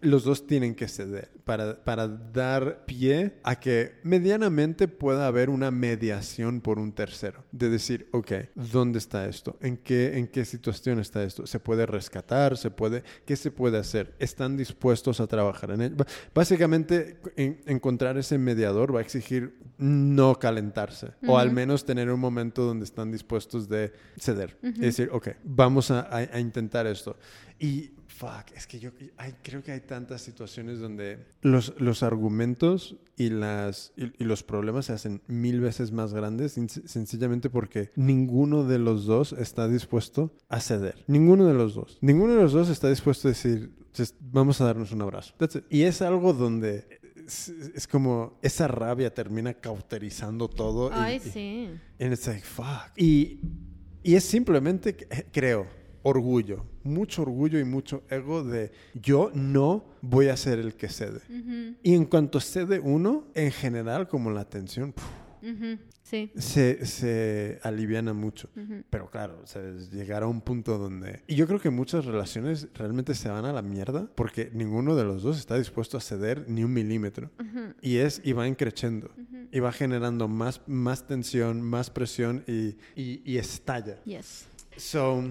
los 0.00 0.24
dos 0.24 0.46
tienen 0.46 0.74
que 0.74 0.88
ceder 0.88 1.30
para, 1.44 1.84
para 1.84 2.08
dar 2.08 2.84
pie 2.86 3.34
a 3.42 3.60
que 3.60 3.96
medianamente 4.02 4.88
pueda 4.88 5.26
haber 5.26 5.50
una 5.50 5.70
mediación 5.70 6.60
por 6.62 6.78
un 6.78 6.92
tercero, 6.92 7.44
de 7.52 7.68
decir, 7.68 8.08
ok, 8.12 8.32
¿dónde 8.54 8.98
está 8.98 9.26
esto? 9.28 9.56
¿En 9.60 9.76
qué, 9.76 10.16
en 10.18 10.26
qué 10.28 10.44
situación 10.46 10.98
está 11.00 11.22
esto? 11.22 11.46
¿Se 11.46 11.60
puede 11.60 11.84
rescatar? 11.86 12.56
¿Se 12.56 12.70
puede? 12.70 13.02
¿Qué 13.26 13.36
se 13.36 13.50
puede 13.50 13.76
hacer? 13.78 14.14
¿Están 14.18 14.56
dispuestos 14.56 15.20
a 15.20 15.26
trabajar 15.26 15.70
en 15.72 15.82
ello? 15.82 15.96
Básicamente 16.34 16.93
probablemente 16.94 17.42
en- 17.42 17.60
encontrar 17.66 18.16
ese 18.18 18.38
mediador 18.38 18.94
va 18.94 19.00
a 19.00 19.02
exigir 19.02 19.58
no 19.78 20.38
calentarse 20.38 21.12
o 21.26 21.36
al 21.38 21.50
menos 21.50 21.84
tener 21.84 22.10
un 22.10 22.20
momento 22.20 22.62
donde 22.64 22.84
están 22.84 23.10
dispuestos 23.10 23.68
de 23.68 23.92
ceder. 24.18 24.56
Es 24.62 24.78
decir, 24.78 25.08
ok, 25.12 25.28
vamos 25.44 25.90
a, 25.90 26.00
a- 26.02 26.18
a 26.32 26.40
intentar 26.40 26.86
esto. 26.86 27.16
Y, 27.58 27.90
fuck, 28.06 28.50
es 28.56 28.66
que 28.66 28.78
yo 28.78 28.90
hay- 29.16 29.34
creo 29.42 29.62
que 29.62 29.72
hay 29.72 29.80
tantas 29.80 30.22
situaciones 30.22 30.78
donde 30.78 31.26
los, 31.42 31.74
los 31.80 32.02
argumentos 32.02 32.96
y, 33.16 33.30
las, 33.30 33.92
y, 33.96 34.12
y 34.22 34.24
los 34.26 34.42
problemas 34.42 34.86
se 34.86 34.92
hacen 34.92 35.22
mil 35.26 35.60
veces 35.60 35.90
más 35.92 36.14
grandes 36.14 36.52
sencillamente 36.86 37.50
porque 37.50 37.90
ninguno 37.96 38.64
de 38.64 38.78
los 38.78 39.06
dos 39.06 39.32
está 39.32 39.66
dispuesto 39.68 40.32
a 40.48 40.60
ceder. 40.60 41.02
Ninguno 41.08 41.46
de 41.46 41.54
los 41.54 41.74
dos. 41.74 41.98
Ninguno 42.00 42.34
de 42.34 42.42
los 42.42 42.52
dos 42.52 42.68
está 42.68 42.88
dispuesto 42.90 43.28
a 43.28 43.32
decir, 43.32 43.70
"Just 43.96 44.16
vamos 44.20 44.60
a 44.60 44.64
darnos 44.64 44.92
un 44.92 45.02
abrazo. 45.02 45.34
Y 45.70 45.82
es 45.82 46.02
algo 46.02 46.32
donde... 46.32 47.00
Es, 47.26 47.48
es 47.48 47.86
como 47.86 48.38
esa 48.42 48.68
rabia 48.68 49.12
termina 49.14 49.54
cauterizando 49.54 50.48
todo. 50.48 50.90
y- 50.90 50.92
Ay, 50.94 51.16
y- 51.16 51.20
sí. 51.30 51.70
And 51.98 52.12
it's 52.12 52.26
like, 52.26 52.44
fuck. 52.44 52.92
Y, 52.96 53.40
y 54.02 54.14
es 54.14 54.24
simplemente, 54.24 54.94
creo, 55.32 55.66
orgullo. 56.02 56.66
Mucho 56.82 57.22
orgullo 57.22 57.58
y 57.58 57.64
mucho 57.64 58.02
ego 58.10 58.44
de 58.44 58.72
yo 58.94 59.30
no 59.32 59.86
voy 60.02 60.28
a 60.28 60.36
ser 60.36 60.58
el 60.58 60.74
que 60.74 60.88
cede. 60.90 61.20
Y 61.82 61.94
en 61.94 62.04
cuanto 62.04 62.40
cede 62.40 62.78
uno, 62.78 63.28
en 63.34 63.50
general, 63.52 64.06
como 64.06 64.30
la 64.30 64.44
tensión, 64.44 64.92
puf, 64.92 65.04
Sí. 66.02 66.30
se, 66.36 66.84
se 66.86 67.58
aliviana 67.62 68.12
mucho. 68.12 68.48
Pero 68.90 69.10
claro, 69.10 69.40
o 69.42 69.46
sea, 69.46 69.62
llegar 69.92 70.22
a 70.22 70.26
un 70.26 70.40
punto 70.40 70.78
donde... 70.78 71.22
Y 71.26 71.34
yo 71.34 71.46
creo 71.46 71.60
que 71.60 71.70
muchas 71.70 72.04
relaciones 72.04 72.68
realmente 72.74 73.14
se 73.14 73.28
van 73.28 73.44
a 73.44 73.52
la 73.52 73.62
mierda 73.62 74.08
porque 74.14 74.50
ninguno 74.52 74.96
de 74.96 75.04
los 75.04 75.22
dos 75.22 75.38
está 75.38 75.56
dispuesto 75.56 75.96
a 75.96 76.00
ceder 76.00 76.48
ni 76.48 76.64
un 76.64 76.72
milímetro. 76.72 77.30
Y 77.80 77.96
es, 77.96 78.20
y 78.24 78.32
va 78.32 78.46
increciendo. 78.46 79.10
Y 79.50 79.60
va 79.60 79.72
generando 79.72 80.28
más, 80.28 80.60
más 80.66 81.06
tensión, 81.06 81.62
más 81.62 81.90
presión 81.90 82.44
y, 82.46 82.76
y, 82.94 83.22
y 83.24 83.38
estalla. 83.38 84.02
Yes. 84.04 84.46
So, 84.76 85.22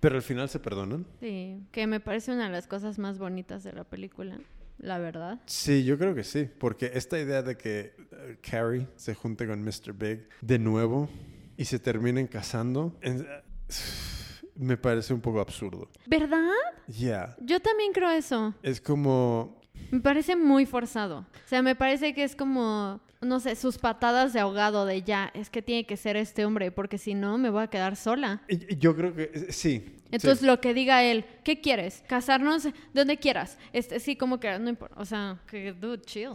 pero 0.00 0.16
al 0.16 0.22
final 0.22 0.48
se 0.50 0.58
perdonan. 0.58 1.06
Sí, 1.20 1.62
que 1.72 1.86
me 1.86 1.98
parece 2.00 2.32
una 2.32 2.44
de 2.44 2.50
las 2.52 2.66
cosas 2.66 2.98
más 2.98 3.18
bonitas 3.18 3.64
de 3.64 3.72
la 3.72 3.84
película, 3.84 4.38
la 4.78 4.98
verdad. 4.98 5.40
Sí, 5.46 5.84
yo 5.84 5.98
creo 5.98 6.14
que 6.14 6.24
sí, 6.24 6.48
porque 6.58 6.90
esta 6.94 7.18
idea 7.18 7.42
de 7.42 7.56
que 7.56 7.94
eh, 8.12 8.36
Carrie 8.42 8.86
se 8.96 9.14
junte 9.14 9.46
con 9.46 9.62
Mr. 9.62 9.92
Big 9.94 10.28
de 10.40 10.58
nuevo 10.58 11.08
y 11.56 11.64
se 11.64 11.78
terminen 11.78 12.26
casando, 12.26 12.96
en- 13.00 13.26
me 14.56 14.76
parece 14.76 15.12
un 15.14 15.20
poco 15.20 15.40
absurdo. 15.40 15.88
¿Verdad? 16.06 16.48
Ya, 16.86 17.34
Yo 17.40 17.60
también 17.60 17.92
creo 17.92 18.10
eso. 18.10 18.54
es 18.62 18.80
como... 18.80 19.60
Me 19.90 20.00
parece 20.00 20.36
muy 20.36 20.66
forzado. 20.66 21.18
O 21.18 21.48
sea, 21.48 21.60
me 21.62 21.74
parece 21.74 22.14
que 22.14 22.22
es 22.24 22.34
como, 22.36 23.00
no 23.20 23.40
sé, 23.40 23.54
sus 23.56 23.78
patadas 23.78 24.32
de 24.32 24.40
ahogado 24.40 24.86
de 24.86 25.02
ya, 25.02 25.30
es 25.34 25.50
que 25.50 25.62
tiene 25.62 25.84
que 25.86 25.96
ser 25.96 26.16
este 26.16 26.44
hombre, 26.44 26.70
porque 26.70 26.96
si 26.98 27.14
no 27.14 27.38
me 27.38 27.50
voy 27.50 27.62
a 27.64 27.66
quedar 27.68 27.96
sola. 27.96 28.42
Yo 28.78 28.94
creo 28.96 29.14
que 29.14 29.30
eh, 29.34 29.46
sí. 29.52 29.96
Entonces 30.14 30.40
sí. 30.40 30.46
lo 30.46 30.60
que 30.60 30.74
diga 30.74 31.02
él, 31.02 31.24
¿qué 31.42 31.60
quieres? 31.60 32.04
¿Casarnos 32.06 32.68
donde 32.92 33.16
quieras? 33.16 33.58
Este, 33.72 33.98
sí, 34.00 34.16
como 34.16 34.38
que 34.38 34.58
no 34.58 34.68
importa. 34.68 34.94
O 34.98 35.04
sea, 35.04 35.38
que 35.48 35.72
dude, 35.72 36.02
chill. 36.02 36.30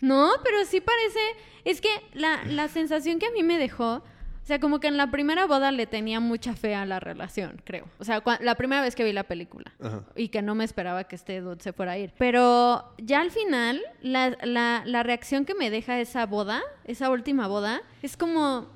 No, 0.00 0.30
pero 0.42 0.64
sí 0.66 0.80
parece. 0.80 1.18
Es 1.64 1.80
que 1.80 1.88
la, 2.12 2.44
la 2.44 2.68
sensación 2.68 3.18
que 3.18 3.26
a 3.26 3.30
mí 3.30 3.42
me 3.42 3.56
dejó. 3.58 4.02
O 4.42 4.46
sea, 4.46 4.60
como 4.60 4.78
que 4.78 4.88
en 4.88 4.98
la 4.98 5.10
primera 5.10 5.46
boda 5.46 5.72
le 5.72 5.86
tenía 5.86 6.20
mucha 6.20 6.54
fe 6.54 6.74
a 6.74 6.84
la 6.84 7.00
relación, 7.00 7.62
creo. 7.64 7.86
O 7.98 8.04
sea, 8.04 8.22
la 8.40 8.54
primera 8.56 8.82
vez 8.82 8.94
que 8.94 9.02
vi 9.02 9.14
la 9.14 9.24
película. 9.24 9.72
Ajá. 9.80 10.02
Y 10.16 10.28
que 10.28 10.42
no 10.42 10.54
me 10.54 10.64
esperaba 10.64 11.04
que 11.04 11.16
este 11.16 11.40
dude 11.40 11.62
se 11.62 11.72
fuera 11.72 11.92
a 11.92 11.98
ir. 11.98 12.12
Pero 12.18 12.92
ya 12.98 13.22
al 13.22 13.30
final, 13.30 13.80
la, 14.02 14.36
la, 14.42 14.82
la 14.84 15.02
reacción 15.02 15.46
que 15.46 15.54
me 15.54 15.70
deja 15.70 15.98
esa 15.98 16.26
boda, 16.26 16.60
esa 16.84 17.08
última 17.08 17.48
boda, 17.48 17.80
es 18.02 18.18
como 18.18 18.68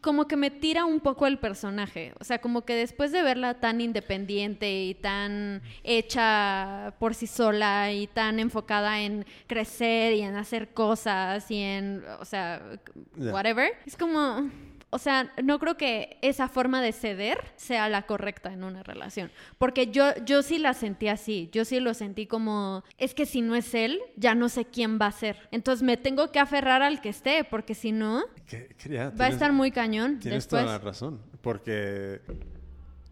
como 0.00 0.28
que 0.28 0.36
me 0.36 0.50
tira 0.50 0.84
un 0.84 1.00
poco 1.00 1.26
el 1.26 1.38
personaje. 1.38 2.12
O 2.20 2.24
sea, 2.24 2.40
como 2.40 2.64
que 2.64 2.74
después 2.74 3.12
de 3.12 3.22
verla 3.22 3.54
tan 3.54 3.80
independiente 3.80 4.82
y 4.84 4.94
tan 4.94 5.62
hecha 5.82 6.94
por 6.98 7.14
sí 7.14 7.26
sola 7.26 7.92
y 7.92 8.06
tan 8.06 8.38
enfocada 8.38 9.00
en 9.00 9.26
crecer 9.46 10.14
y 10.14 10.22
en 10.22 10.36
hacer 10.36 10.68
cosas 10.68 11.50
y 11.50 11.60
en, 11.60 12.04
o 12.20 12.24
sea, 12.24 12.62
whatever, 13.16 13.72
es 13.86 13.96
como... 13.96 14.50
O 14.90 14.98
sea, 14.98 15.32
no 15.42 15.58
creo 15.58 15.76
que 15.76 16.18
esa 16.22 16.48
forma 16.48 16.80
de 16.80 16.92
ceder 16.92 17.38
sea 17.56 17.90
la 17.90 18.02
correcta 18.02 18.52
en 18.52 18.64
una 18.64 18.82
relación. 18.82 19.30
Porque 19.58 19.88
yo, 19.88 20.14
yo 20.24 20.42
sí 20.42 20.58
la 20.58 20.72
sentí 20.72 21.08
así. 21.08 21.50
Yo 21.52 21.66
sí 21.66 21.78
lo 21.78 21.92
sentí 21.92 22.26
como, 22.26 22.84
es 22.96 23.14
que 23.14 23.26
si 23.26 23.42
no 23.42 23.54
es 23.54 23.74
él, 23.74 24.00
ya 24.16 24.34
no 24.34 24.48
sé 24.48 24.64
quién 24.64 24.98
va 24.98 25.06
a 25.06 25.12
ser. 25.12 25.36
Entonces 25.50 25.82
me 25.82 25.98
tengo 25.98 26.32
que 26.32 26.38
aferrar 26.38 26.80
al 26.82 27.02
que 27.02 27.10
esté, 27.10 27.44
porque 27.44 27.74
si 27.74 27.92
no, 27.92 28.24
ya, 28.88 29.10
Va 29.10 29.26
a 29.26 29.28
estar 29.28 29.52
muy 29.52 29.70
cañón 29.70 30.20
Tienes 30.20 30.44
después. 30.44 30.62
toda 30.62 30.78
la 30.78 30.82
razón, 30.82 31.20
porque 31.42 32.22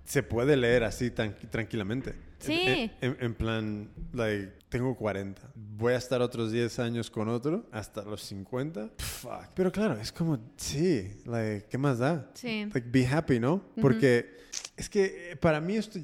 se 0.05 0.23
puede 0.23 0.57
leer 0.57 0.85
así 0.85 1.11
tan 1.11 1.35
tranquilamente. 1.51 2.15
Sí. 2.39 2.61
En, 2.67 2.93
en- 3.01 3.17
en 3.21 3.35
plan, 3.35 3.91
like, 4.13 4.53
tengo 4.69 4.95
40. 4.97 5.41
Voy 5.55 5.95
a 5.95 5.97
estar 5.97 6.21
otros 6.23 6.53
10 6.53 6.79
años 6.79 7.11
con 7.11 7.29
otro 7.29 7.67
hasta 7.73 8.03
los 8.03 8.23
50. 8.23 8.91
Fuck. 8.99 9.49
Pero 9.55 9.73
claro, 9.73 9.99
es 10.01 10.13
como, 10.13 10.39
sí, 10.57 11.11
like, 11.25 11.67
¿qué 11.71 11.79
más 11.79 11.99
da? 11.99 12.31
Sí. 12.35 12.65
Like, 12.73 12.89
be 12.91 13.07
happy, 13.07 13.41
¿no? 13.41 13.63
Porque 13.81 14.37
es 14.77 14.89
que 14.89 15.33
eh, 15.33 15.37
para 15.37 15.61
mí 15.61 15.77
esto 15.77 15.99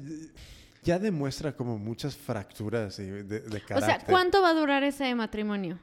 ya 0.83 0.99
demuestra 0.99 1.55
como 1.55 1.77
muchas 1.77 2.15
fracturas 2.15 2.97
de, 2.97 3.23
de 3.23 3.37
O 3.37 3.67
carácter. 3.67 3.83
sea, 3.83 3.99
¿cuánto 4.05 4.41
va 4.41 4.49
a 4.49 4.53
durar 4.53 4.83
ese 4.83 5.13
matrimonio? 5.15 5.79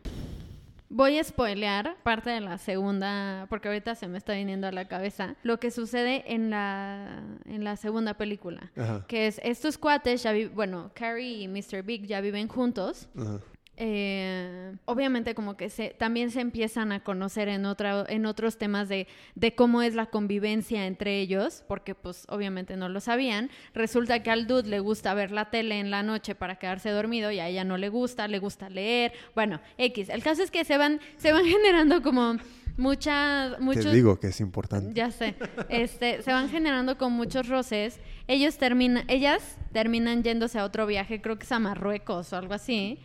Voy 0.92 1.18
a 1.18 1.24
spoilear 1.24 1.96
parte 2.02 2.30
de 2.30 2.40
la 2.40 2.58
segunda, 2.58 3.46
porque 3.48 3.68
ahorita 3.68 3.94
se 3.94 4.08
me 4.08 4.18
está 4.18 4.34
viniendo 4.34 4.66
a 4.66 4.72
la 4.72 4.88
cabeza, 4.88 5.36
lo 5.44 5.60
que 5.60 5.70
sucede 5.70 6.24
en 6.26 6.50
la, 6.50 7.22
en 7.44 7.62
la 7.62 7.76
segunda 7.76 8.14
película. 8.14 8.72
Ajá. 8.76 9.06
Que 9.06 9.28
es, 9.28 9.40
estos 9.44 9.78
cuates 9.78 10.24
ya 10.24 10.32
viven, 10.32 10.52
bueno, 10.52 10.90
Carrie 10.94 11.42
y 11.42 11.48
Mr. 11.48 11.84
Big 11.84 12.06
ya 12.06 12.20
viven 12.20 12.48
juntos. 12.48 13.08
Ajá. 13.16 13.38
Eh, 13.82 14.76
obviamente 14.84 15.34
como 15.34 15.56
que 15.56 15.70
se, 15.70 15.96
también 15.98 16.30
se 16.30 16.42
empiezan 16.42 16.92
a 16.92 17.02
conocer 17.02 17.48
en, 17.48 17.64
otra, 17.64 18.04
en 18.10 18.26
otros 18.26 18.58
temas 18.58 18.90
de, 18.90 19.06
de 19.36 19.54
cómo 19.54 19.80
es 19.80 19.94
la 19.94 20.04
convivencia 20.04 20.86
entre 20.86 21.18
ellos, 21.18 21.64
porque 21.66 21.94
pues 21.94 22.26
obviamente 22.28 22.76
no 22.76 22.90
lo 22.90 23.00
sabían. 23.00 23.48
Resulta 23.72 24.22
que 24.22 24.30
al 24.30 24.46
dude 24.46 24.68
le 24.68 24.80
gusta 24.80 25.14
ver 25.14 25.30
la 25.30 25.48
tele 25.48 25.80
en 25.80 25.90
la 25.90 26.02
noche 26.02 26.34
para 26.34 26.56
quedarse 26.56 26.90
dormido 26.90 27.30
y 27.30 27.38
a 27.38 27.48
ella 27.48 27.64
no 27.64 27.78
le 27.78 27.88
gusta, 27.88 28.28
le 28.28 28.38
gusta 28.38 28.68
leer. 28.68 29.14
Bueno, 29.34 29.62
X. 29.78 30.10
El 30.10 30.22
caso 30.22 30.42
es 30.42 30.50
que 30.50 30.64
se 30.64 30.76
van, 30.76 31.00
se 31.16 31.32
van 31.32 31.44
generando 31.46 32.02
como 32.02 32.36
muchas... 32.76 33.58
Muchos, 33.60 33.86
Te 33.86 33.92
digo 33.92 34.20
que 34.20 34.26
es 34.26 34.40
importante. 34.40 34.92
ya 34.92 35.10
sé. 35.10 35.36
Este, 35.70 36.20
se 36.20 36.32
van 36.32 36.50
generando 36.50 36.98
con 36.98 37.14
muchos 37.14 37.48
roces. 37.48 37.98
Ellos 38.28 38.58
terminan, 38.58 39.04
ellas 39.08 39.56
terminan 39.72 40.22
yéndose 40.22 40.58
a 40.58 40.64
otro 40.64 40.86
viaje, 40.86 41.22
creo 41.22 41.38
que 41.38 41.44
es 41.44 41.52
a 41.52 41.58
Marruecos 41.58 42.34
o 42.34 42.36
algo 42.36 42.52
así. 42.52 42.98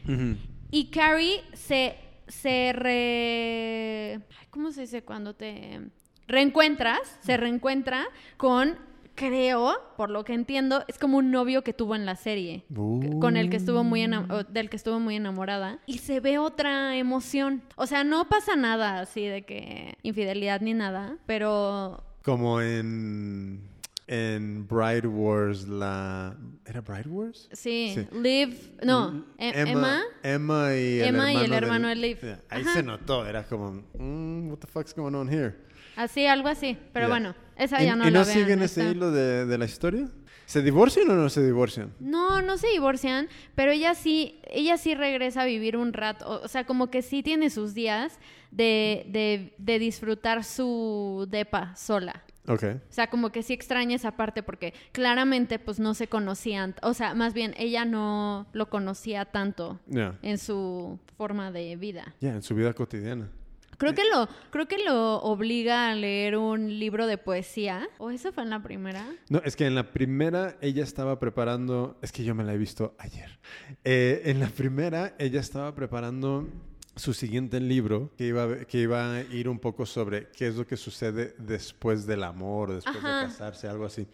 Y 0.75 0.87
Carrie 0.87 1.41
se, 1.53 1.95
se 2.27 2.73
re... 2.73 4.19
¿Cómo 4.49 4.73
se 4.73 4.81
dice 4.81 5.05
cuando 5.05 5.33
te 5.33 5.79
reencuentras? 6.27 6.99
Se 7.21 7.37
reencuentra 7.37 8.03
con, 8.35 8.77
creo, 9.15 9.73
por 9.95 10.09
lo 10.09 10.25
que 10.25 10.33
entiendo, 10.33 10.83
es 10.89 10.99
como 10.99 11.19
un 11.19 11.31
novio 11.31 11.63
que 11.63 11.71
tuvo 11.71 11.95
en 11.95 12.05
la 12.05 12.17
serie. 12.17 12.65
Uh. 12.75 13.21
Con 13.21 13.37
el 13.37 13.49
que 13.49 13.55
estuvo 13.55 13.85
muy 13.85 14.05
del 14.49 14.69
que 14.69 14.75
estuvo 14.75 14.99
muy 14.99 15.15
enamorada. 15.15 15.79
Y 15.85 15.99
se 15.99 16.19
ve 16.19 16.39
otra 16.39 16.97
emoción. 16.97 17.61
O 17.77 17.87
sea, 17.87 18.03
no 18.03 18.27
pasa 18.27 18.57
nada 18.57 18.99
así 18.99 19.25
de 19.25 19.43
que 19.43 19.97
infidelidad 20.03 20.59
ni 20.59 20.73
nada, 20.73 21.17
pero 21.25 22.03
Como 22.21 22.59
en, 22.59 23.61
en 24.07 24.67
Bride 24.67 25.07
Wars, 25.07 25.67
la... 25.67 26.35
¿Era 26.65 26.81
Bride 26.81 27.09
Wars? 27.09 27.49
sí, 27.51 27.91
Sí. 27.95 28.07
Liv, 28.17 28.75
no, 28.83 29.25
E- 29.37 29.51
Emma, 29.69 30.01
Emma 30.21 30.75
y 30.75 30.99
el 30.99 31.07
Emma 31.15 31.31
y 31.33 31.35
hermano, 31.37 31.43
el 31.45 31.53
hermano 31.53 31.87
de 31.89 31.95
Liv. 31.95 32.19
Yeah, 32.21 32.39
Ahí 32.49 32.61
Ajá. 32.61 32.73
se 32.73 32.83
notó, 32.83 33.25
era 33.25 33.43
como, 33.43 33.83
mm, 33.97 34.49
what 34.49 34.57
the 34.59 34.67
fuck's 34.67 34.93
going 34.95 35.15
on 35.15 35.27
here? 35.27 35.55
así, 35.95 36.25
algo 36.27 36.47
así. 36.49 36.77
Pero 36.93 37.05
Yeah. 37.07 37.13
bueno, 37.13 37.35
esa 37.55 37.81
¿Y, 37.81 37.85
ya 37.85 37.95
no 37.95 38.07
y 38.07 38.11
la 38.11 38.19
no 38.19 38.25
vean, 38.25 38.37
siguen 38.37 38.61
ese 38.61 38.89
hilo 38.91 39.11
de, 39.11 39.45
de 39.45 39.57
la 39.57 39.65
historia? 39.65 40.09
¿Se 40.45 40.61
divorcian 40.61 41.09
o 41.09 41.15
no 41.15 41.27
se 41.29 41.43
divorcian? 41.43 41.91
No, 41.99 42.41
no 42.43 42.57
se 42.59 42.67
divorcian, 42.67 43.27
pero 43.55 43.71
ella 43.71 43.95
sí, 43.95 44.39
ella 44.51 44.77
sí 44.77 44.93
regresa 44.93 45.41
a 45.41 45.45
vivir 45.45 45.75
un 45.77 45.93
rato, 45.93 46.27
o, 46.29 46.45
o 46.45 46.47
sea, 46.47 46.65
como 46.65 46.91
que 46.91 47.01
sí 47.01 47.23
tiene 47.23 47.49
sus 47.49 47.73
días 47.73 48.19
de, 48.51 49.05
de, 49.09 49.55
de 49.57 49.79
disfrutar 49.79 50.43
su 50.43 51.25
depa 51.29 51.75
sola. 51.75 52.21
Ok. 52.47 52.63
O 52.63 52.93
sea, 52.93 53.09
como 53.09 53.31
que 53.31 53.43
sí 53.43 53.53
extraña 53.53 53.95
esa 53.95 54.11
parte 54.11 54.43
porque 54.43 54.73
claramente 54.91 55.59
pues 55.59 55.79
no 55.79 55.93
se 55.93 56.07
conocían, 56.07 56.75
o 56.81 56.93
sea, 56.93 57.13
más 57.13 57.33
bien 57.33 57.53
ella 57.57 57.85
no 57.85 58.47
lo 58.53 58.69
conocía 58.69 59.25
tanto 59.25 59.79
en 60.21 60.37
su 60.37 60.99
forma 61.17 61.51
de 61.51 61.75
vida. 61.75 62.15
Ya, 62.21 62.33
en 62.33 62.41
su 62.41 62.55
vida 62.55 62.73
cotidiana. 62.73 63.29
Creo 63.77 63.93
que 63.93 64.03
lo 64.09 64.29
creo 64.51 64.67
que 64.67 64.77
lo 64.77 65.17
obliga 65.17 65.89
a 65.89 65.95
leer 65.95 66.37
un 66.37 66.79
libro 66.79 67.07
de 67.07 67.17
poesía, 67.17 67.87
o 67.97 68.09
eso 68.09 68.31
fue 68.31 68.43
en 68.43 68.49
la 68.49 68.63
primera. 68.63 69.05
No, 69.29 69.41
es 69.43 69.55
que 69.55 69.65
en 69.65 69.75
la 69.75 69.91
primera 69.91 70.55
ella 70.61 70.83
estaba 70.83 71.19
preparando, 71.19 71.97
es 72.01 72.11
que 72.11 72.23
yo 72.23 72.35
me 72.35 72.43
la 72.43 72.53
he 72.53 72.57
visto 72.57 72.95
ayer. 72.99 73.39
Eh, 73.83 74.21
en 74.25 74.39
la 74.39 74.47
primera 74.47 75.15
ella 75.19 75.39
estaba 75.39 75.75
preparando 75.75 76.47
su 76.95 77.13
siguiente 77.13 77.59
libro 77.59 78.11
que 78.17 78.27
iba, 78.27 78.43
a- 78.43 78.59
que 78.65 78.79
iba 78.79 79.15
a 79.17 79.21
ir 79.23 79.49
un 79.49 79.59
poco 79.59 79.85
sobre 79.85 80.27
qué 80.29 80.47
es 80.47 80.55
lo 80.55 80.65
que 80.65 80.77
sucede 80.77 81.35
después 81.37 82.05
del 82.07 82.23
amor, 82.23 82.73
después 82.73 82.95
Ajá. 82.97 83.19
de 83.21 83.25
casarse, 83.27 83.67
algo 83.67 83.85
así. 83.85 84.07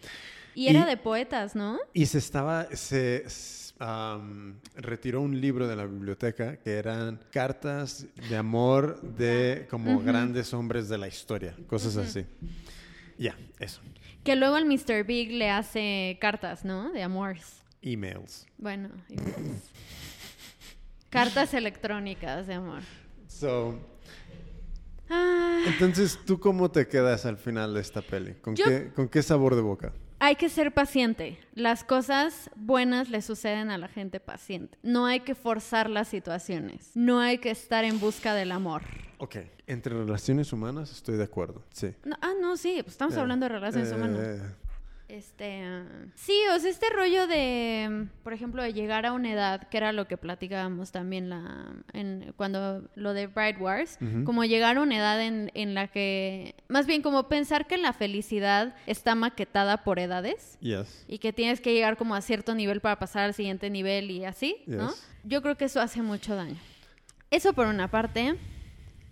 Y 0.54 0.68
era 0.68 0.84
de 0.84 0.96
poetas, 0.96 1.54
¿no? 1.56 1.78
Y 1.94 2.06
se 2.06 2.18
estaba, 2.18 2.66
se 2.76 3.24
retiró 4.76 5.20
un 5.22 5.40
libro 5.40 5.66
de 5.66 5.76
la 5.76 5.86
biblioteca 5.86 6.56
que 6.56 6.72
eran 6.72 7.20
cartas 7.32 8.06
de 8.28 8.36
amor 8.36 9.00
de 9.00 9.66
como 9.70 10.00
grandes 10.00 10.52
hombres 10.54 10.88
de 10.88 10.98
la 10.98 11.08
historia, 11.08 11.54
cosas 11.66 11.96
así. 11.96 12.24
Ya, 13.18 13.36
eso. 13.58 13.80
Que 14.24 14.36
luego 14.36 14.56
el 14.56 14.66
Mr. 14.66 15.04
Big 15.04 15.32
le 15.32 15.50
hace 15.50 16.16
cartas, 16.20 16.64
¿no? 16.64 16.92
De 16.92 17.02
amores. 17.02 17.62
Emails. 17.80 18.46
Bueno, 18.58 18.90
y- 19.08 19.16
cartas 21.12 21.54
electrónicas 21.54 22.46
de 22.46 22.54
amor. 22.54 22.80
So, 23.28 23.78
Ah, 25.14 25.62
entonces, 25.66 26.18
¿tú 26.24 26.40
cómo 26.40 26.70
te 26.70 26.88
quedas 26.88 27.26
al 27.26 27.36
final 27.36 27.74
de 27.74 27.80
esta 27.82 28.00
peli? 28.00 28.32
¿Con, 28.34 28.56
Yo- 28.56 28.64
qué, 28.64 28.90
¿Con 28.94 29.08
qué 29.08 29.22
sabor 29.22 29.54
de 29.56 29.60
boca? 29.60 29.92
hay 30.20 30.36
que 30.36 30.48
ser 30.48 30.72
paciente. 30.72 31.38
Las 31.54 31.82
cosas 31.84 32.48
buenas 32.56 33.10
le 33.10 33.20
suceden 33.22 33.70
a 33.70 33.76
la 33.76 33.88
gente 33.88 34.20
paciente. 34.20 34.78
No 34.82 35.04
hay 35.06 35.20
que 35.20 35.34
forzar 35.34 35.90
las 35.90 36.08
situaciones. 36.08 36.92
No 36.94 37.18
hay 37.20 37.38
que 37.38 37.50
estar 37.50 37.84
en 37.84 37.98
busca 38.00 38.32
del 38.32 38.52
amor. 38.52 38.82
Ok, 39.18 39.36
entre 39.66 39.94
relaciones 39.94 40.52
humanas 40.52 40.92
estoy 40.92 41.16
de 41.16 41.24
acuerdo, 41.24 41.62
sí. 41.74 41.92
No, 42.04 42.16
ah, 42.22 42.32
no, 42.40 42.56
sí, 42.56 42.76
pues 42.82 42.92
estamos 42.94 43.14
Eh, 43.16 43.20
hablando 43.20 43.44
de 43.44 43.48
relaciones 43.50 43.90
eh, 43.90 43.94
humanas. 43.96 44.40
Este, 45.12 45.62
sí, 46.14 46.32
o 46.56 46.58
sea, 46.58 46.70
este 46.70 46.86
rollo 46.88 47.26
de, 47.26 48.06
por 48.24 48.32
ejemplo, 48.32 48.62
de 48.62 48.72
llegar 48.72 49.04
a 49.04 49.12
una 49.12 49.30
edad, 49.30 49.68
que 49.68 49.76
era 49.76 49.92
lo 49.92 50.08
que 50.08 50.16
platicábamos 50.16 50.90
también 50.90 51.28
la, 51.28 51.74
en, 51.92 52.32
cuando 52.38 52.88
lo 52.94 53.12
de 53.12 53.26
Bride 53.26 53.58
Wars, 53.58 53.98
como 54.24 54.42
llegar 54.44 54.78
a 54.78 54.80
una 54.80 54.96
edad 54.96 55.20
en, 55.20 55.50
en 55.52 55.74
la 55.74 55.88
que, 55.88 56.54
más 56.68 56.86
bien 56.86 57.02
como 57.02 57.28
pensar 57.28 57.66
que 57.66 57.76
la 57.76 57.92
felicidad 57.92 58.74
está 58.86 59.14
maquetada 59.14 59.84
por 59.84 59.98
edades 59.98 60.56
Yes. 60.60 61.04
y 61.06 61.18
que 61.18 61.34
tienes 61.34 61.60
que 61.60 61.74
llegar 61.74 61.98
como 61.98 62.14
a 62.14 62.22
cierto 62.22 62.54
nivel 62.54 62.80
para 62.80 62.98
pasar 62.98 63.24
al 63.24 63.34
siguiente 63.34 63.68
nivel 63.68 64.10
y 64.10 64.24
así, 64.24 64.62
¿no? 64.66 64.94
Yo 65.24 65.42
creo 65.42 65.58
que 65.58 65.66
eso 65.66 65.82
hace 65.82 66.00
mucho 66.00 66.34
daño. 66.34 66.56
Eso 67.30 67.52
por 67.52 67.66
una 67.66 67.88
parte. 67.90 68.38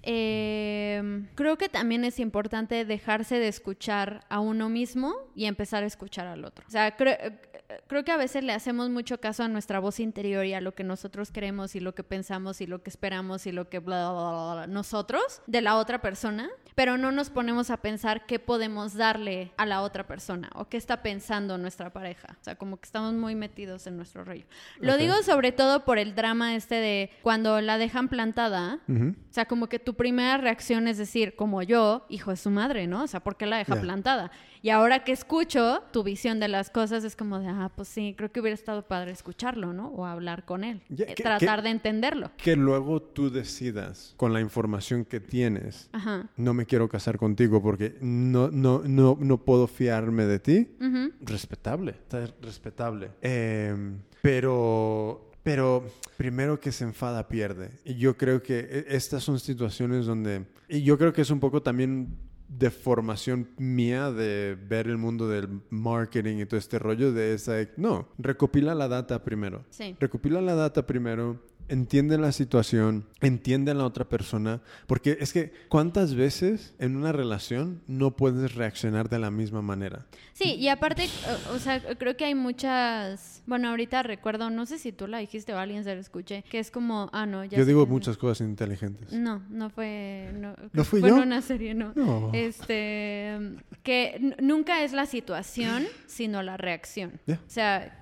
Eh, 0.02 1.24
creo 1.34 1.56
que 1.58 1.68
también 1.68 2.04
es 2.04 2.18
importante 2.20 2.84
dejarse 2.84 3.38
de 3.38 3.48
escuchar 3.48 4.24
a 4.28 4.40
uno 4.40 4.68
mismo 4.68 5.14
y 5.34 5.46
empezar 5.46 5.82
a 5.82 5.86
escuchar 5.86 6.26
al 6.26 6.44
otro. 6.44 6.64
O 6.66 6.70
sea, 6.70 6.96
creo, 6.96 7.14
eh, 7.20 7.38
creo 7.86 8.04
que 8.04 8.12
a 8.12 8.16
veces 8.16 8.42
le 8.44 8.52
hacemos 8.52 8.90
mucho 8.90 9.18
caso 9.20 9.42
a 9.44 9.48
nuestra 9.48 9.78
voz 9.78 10.00
interior 10.00 10.44
y 10.44 10.54
a 10.54 10.60
lo 10.60 10.74
que 10.74 10.84
nosotros 10.84 11.30
queremos 11.30 11.74
y 11.76 11.80
lo 11.80 11.94
que 11.94 12.02
pensamos 12.02 12.60
y 12.60 12.66
lo 12.66 12.82
que 12.82 12.90
esperamos 12.90 13.46
y 13.46 13.52
lo 13.52 13.68
que 13.68 13.78
bla, 13.78 14.10
bla, 14.12 14.20
bla, 14.30 14.52
bla, 14.54 14.66
nosotros 14.66 15.42
de 15.46 15.60
la 15.60 15.76
otra 15.76 16.00
persona, 16.00 16.48
pero 16.74 16.96
no 16.96 17.12
nos 17.12 17.30
ponemos 17.30 17.70
a 17.70 17.76
pensar 17.78 18.26
qué 18.26 18.38
podemos 18.38 18.94
darle 18.94 19.52
a 19.56 19.66
la 19.66 19.82
otra 19.82 20.06
persona 20.06 20.50
o 20.54 20.68
qué 20.68 20.76
está 20.76 21.02
pensando 21.02 21.58
nuestra 21.58 21.92
pareja. 21.92 22.36
O 22.40 22.44
sea, 22.44 22.56
como 22.56 22.78
que 22.78 22.86
estamos 22.86 23.12
muy 23.14 23.34
metidos 23.34 23.86
en 23.86 23.96
nuestro 23.96 24.24
rollo. 24.24 24.46
Lo 24.78 24.94
Ok. 24.94 24.98
digo 24.98 25.14
sobre 25.24 25.52
todo 25.52 25.84
por 25.84 25.98
el 25.98 26.14
drama 26.14 26.54
este 26.54 26.76
de 26.76 27.10
cuando 27.22 27.60
la 27.60 27.76
dejan 27.78 28.08
plantada. 28.08 28.78
Ujú. 28.88 29.10
O 29.10 29.32
sea, 29.32 29.44
como 29.46 29.68
que 29.68 29.78
tu 29.90 29.96
primera 29.96 30.36
reacción 30.36 30.86
es 30.86 30.98
decir, 30.98 31.34
como 31.34 31.62
yo, 31.64 32.06
hijo 32.08 32.30
de 32.30 32.36
su 32.36 32.48
madre, 32.48 32.86
¿no? 32.86 33.02
O 33.02 33.06
sea, 33.08 33.18
¿por 33.18 33.36
qué 33.36 33.44
la 33.46 33.56
deja 33.56 33.74
plantada? 33.80 34.30
Y 34.62 34.68
ahora 34.70 35.02
que 35.02 35.10
escucho 35.10 35.82
tu 35.90 36.04
visión 36.04 36.38
de 36.38 36.46
las 36.46 36.70
cosas 36.70 37.02
es 37.02 37.16
como 37.16 37.40
de, 37.40 37.48
ah, 37.48 37.72
pues 37.74 37.88
sí, 37.88 38.14
creo 38.16 38.30
que 38.30 38.38
hubiera 38.40 38.54
estado 38.54 38.82
padre 38.86 39.10
escucharlo, 39.10 39.72
¿no? 39.72 39.88
O 39.88 40.06
hablar 40.06 40.44
con 40.44 40.62
él. 40.62 40.80
Eh, 40.96 41.14
que- 41.16 41.22
tratar 41.24 41.58
que- 41.58 41.62
de 41.64 41.70
entenderlo. 41.70 42.30
Que 42.36 42.54
luego 42.54 43.02
tú 43.02 43.30
decidas 43.32 44.14
con 44.16 44.32
la 44.32 44.40
información 44.40 45.04
que 45.04 45.18
tienes. 45.18 45.88
Ajá. 45.92 46.28
No 46.36 46.54
me 46.54 46.66
quiero 46.66 46.88
casar 46.88 47.18
contigo 47.18 47.60
porque 47.60 47.96
no, 48.00 48.48
no, 48.52 48.82
no, 48.84 49.16
no 49.18 49.38
puedo 49.38 49.66
fiarme 49.66 50.24
de 50.26 50.38
ti. 50.38 50.68
Ujú. 50.80 51.10
Respetable, 51.20 51.90
está 51.92 52.26
respetable. 52.40 53.10
Em, 53.22 53.98
pero, 54.22 55.29
pero 55.42 55.86
primero 56.16 56.60
que 56.60 56.72
se 56.72 56.84
enfada 56.84 57.28
pierde. 57.28 57.70
Y 57.84 57.94
yo 57.94 58.16
creo 58.16 58.42
que 58.42 58.58
e- 58.60 58.86
estas 58.96 59.22
son 59.22 59.38
situaciones 59.40 60.06
donde, 60.06 60.46
y 60.68 60.82
yo 60.82 60.98
creo 60.98 61.12
que 61.12 61.22
es 61.22 61.30
un 61.30 61.40
poco 61.40 61.62
también 61.62 62.16
de 62.48 62.70
formación 62.70 63.48
mía 63.58 64.10
de 64.10 64.56
ver 64.68 64.88
el 64.88 64.98
mundo 64.98 65.28
del 65.28 65.60
marketing 65.70 66.38
y 66.38 66.46
todo 66.46 66.58
este 66.58 66.78
rollo 66.80 67.12
de 67.12 67.34
esa, 67.34 67.54
no, 67.76 68.08
recopila 68.18 68.74
la 68.74 68.88
data 68.88 69.22
primero. 69.22 69.64
Sí. 69.70 69.96
Recopila 70.00 70.40
la 70.40 70.56
data 70.56 70.84
primero, 70.84 71.40
entiende 71.68 72.18
la 72.18 72.32
situación, 72.32 73.06
entiende 73.20 73.70
a 73.70 73.74
la 73.74 73.84
otra 73.84 74.08
persona, 74.08 74.60
porque 74.88 75.18
es 75.20 75.32
que 75.32 75.52
cuántas 75.68 76.16
veces 76.16 76.74
en 76.80 76.96
una 76.96 77.12
relación 77.12 77.82
no 77.86 78.16
puedes 78.16 78.56
reaccionar 78.56 79.08
de 79.08 79.20
la 79.20 79.30
misma 79.30 79.62
manera. 79.62 80.06
Sí, 80.32 80.54
y 80.56 80.66
aparte, 80.66 81.08
o, 81.50 81.54
o 81.54 81.58
sea, 81.60 81.80
creo 81.96 82.16
que 82.16 82.24
hay 82.24 82.34
muchas. 82.34 83.39
Bueno, 83.50 83.68
ahorita 83.70 84.04
recuerdo, 84.04 84.48
no 84.48 84.64
sé 84.64 84.78
si 84.78 84.92
tú 84.92 85.08
la 85.08 85.18
dijiste 85.18 85.52
o 85.52 85.58
alguien 85.58 85.82
se 85.82 85.92
lo 85.92 86.00
escuché, 86.00 86.44
que 86.48 86.60
es 86.60 86.70
como, 86.70 87.10
ah, 87.12 87.26
no, 87.26 87.44
ya 87.44 87.58
Yo 87.58 87.64
digo 87.64 87.84
muchas 87.84 88.16
cosas 88.16 88.46
inteligentes. 88.46 89.12
No, 89.12 89.42
no 89.50 89.70
fue. 89.70 90.30
No, 90.34 90.54
¿No 90.72 90.84
fui 90.84 91.00
fue 91.00 91.08
yo? 91.08 91.16
una 91.16 91.42
serie, 91.42 91.74
no. 91.74 91.92
No. 91.96 92.30
Este. 92.32 93.56
Que 93.82 94.36
nunca 94.40 94.84
es 94.84 94.92
la 94.92 95.04
situación, 95.04 95.84
sino 96.06 96.44
la 96.44 96.58
reacción. 96.58 97.20
Ya. 97.26 97.40
O 97.44 97.50
sea, 97.50 97.99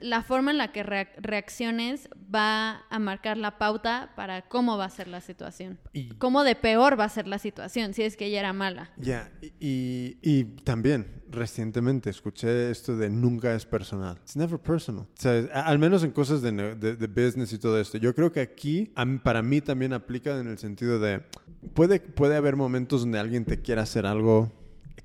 la 0.00 0.22
forma 0.22 0.50
en 0.50 0.58
la 0.58 0.70
que 0.72 0.84
reac- 0.84 1.14
reacciones 1.18 2.08
va 2.34 2.82
a 2.90 2.98
marcar 2.98 3.36
la 3.38 3.58
pauta 3.58 4.12
para 4.16 4.42
cómo 4.42 4.76
va 4.76 4.84
a 4.84 4.90
ser 4.90 5.08
la 5.08 5.20
situación. 5.20 5.78
Y- 5.92 6.10
Cómo 6.18 6.44
de 6.44 6.54
peor 6.56 6.98
va 6.98 7.04
a 7.04 7.08
ser 7.08 7.26
la 7.26 7.38
situación, 7.38 7.94
si 7.94 8.02
es 8.02 8.16
que 8.16 8.26
ella 8.26 8.40
era 8.40 8.52
mala. 8.52 8.90
Ya, 8.98 9.30
y, 9.40 9.46
y- 9.60 10.18
y 10.22 10.44
también 10.64 11.22
recientemente 11.30 12.10
escuché 12.10 12.70
esto 12.70 12.96
de 12.96 13.08
nunca 13.10 13.54
es 13.54 13.64
personal. 13.66 14.16
It's 14.22 14.36
never 14.36 14.58
personal. 14.58 15.04
O 15.04 15.08
sea, 15.20 15.46
al 15.64 15.78
menos 15.78 16.02
en 16.04 16.10
cosas 16.10 16.42
de, 16.42 16.52
de- 16.74 16.96
de 16.96 17.06
business 17.06 17.52
y 17.52 17.58
todo 17.58 17.80
esto. 17.80 17.98
Yo 17.98 18.14
creo 18.14 18.30
que 18.32 18.40
aquí, 18.40 18.92
para 19.22 19.42
mí 19.42 19.60
también 19.60 19.92
aplica 19.92 20.38
en 20.38 20.48
el 20.48 20.58
sentido 20.58 20.98
de, 20.98 21.22
puede, 21.74 22.00
puede 22.00 22.36
haber 22.36 22.56
momentos 22.56 23.00
donde 23.02 23.18
alguien 23.18 23.44
te 23.44 23.60
quiera 23.60 23.82
hacer 23.82 24.04
algo 24.06 24.52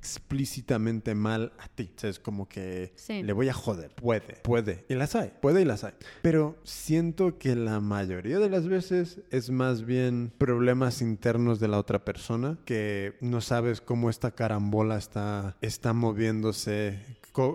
explícitamente 0.03 1.15
mal 1.15 1.53
a 1.59 1.69
ti. 1.69 1.89
O 1.95 1.99
sea, 1.99 2.09
es 2.09 2.19
como 2.19 2.49
que 2.49 2.91
Sí. 2.95 3.23
le 3.23 3.31
voy 3.31 3.47
a 3.47 3.53
joder. 3.53 3.95
Puede, 3.95 4.35
puede. 4.43 4.83
Y 4.89 4.95
las 4.95 5.15
hay, 5.15 5.31
puede 5.41 5.61
y 5.61 5.65
las 5.65 5.85
hay. 5.85 5.93
Pero 6.21 6.57
siento 6.63 7.37
que 7.37 7.55
la 7.55 7.79
mayoría 7.79 8.39
de 8.39 8.49
las 8.49 8.67
veces 8.67 9.21
es 9.31 9.49
más 9.49 9.85
bien 9.85 10.31
problemas 10.37 11.01
internos 11.01 11.59
de 11.61 11.69
la 11.69 11.79
otra 11.79 12.03
persona 12.03 12.57
que 12.65 13.15
no 13.21 13.39
sabes 13.39 13.79
cómo 13.79 14.09
esta 14.09 14.31
carambola 14.31 14.97
está, 14.97 15.55
está 15.61 15.93
moviéndose. 15.93 16.99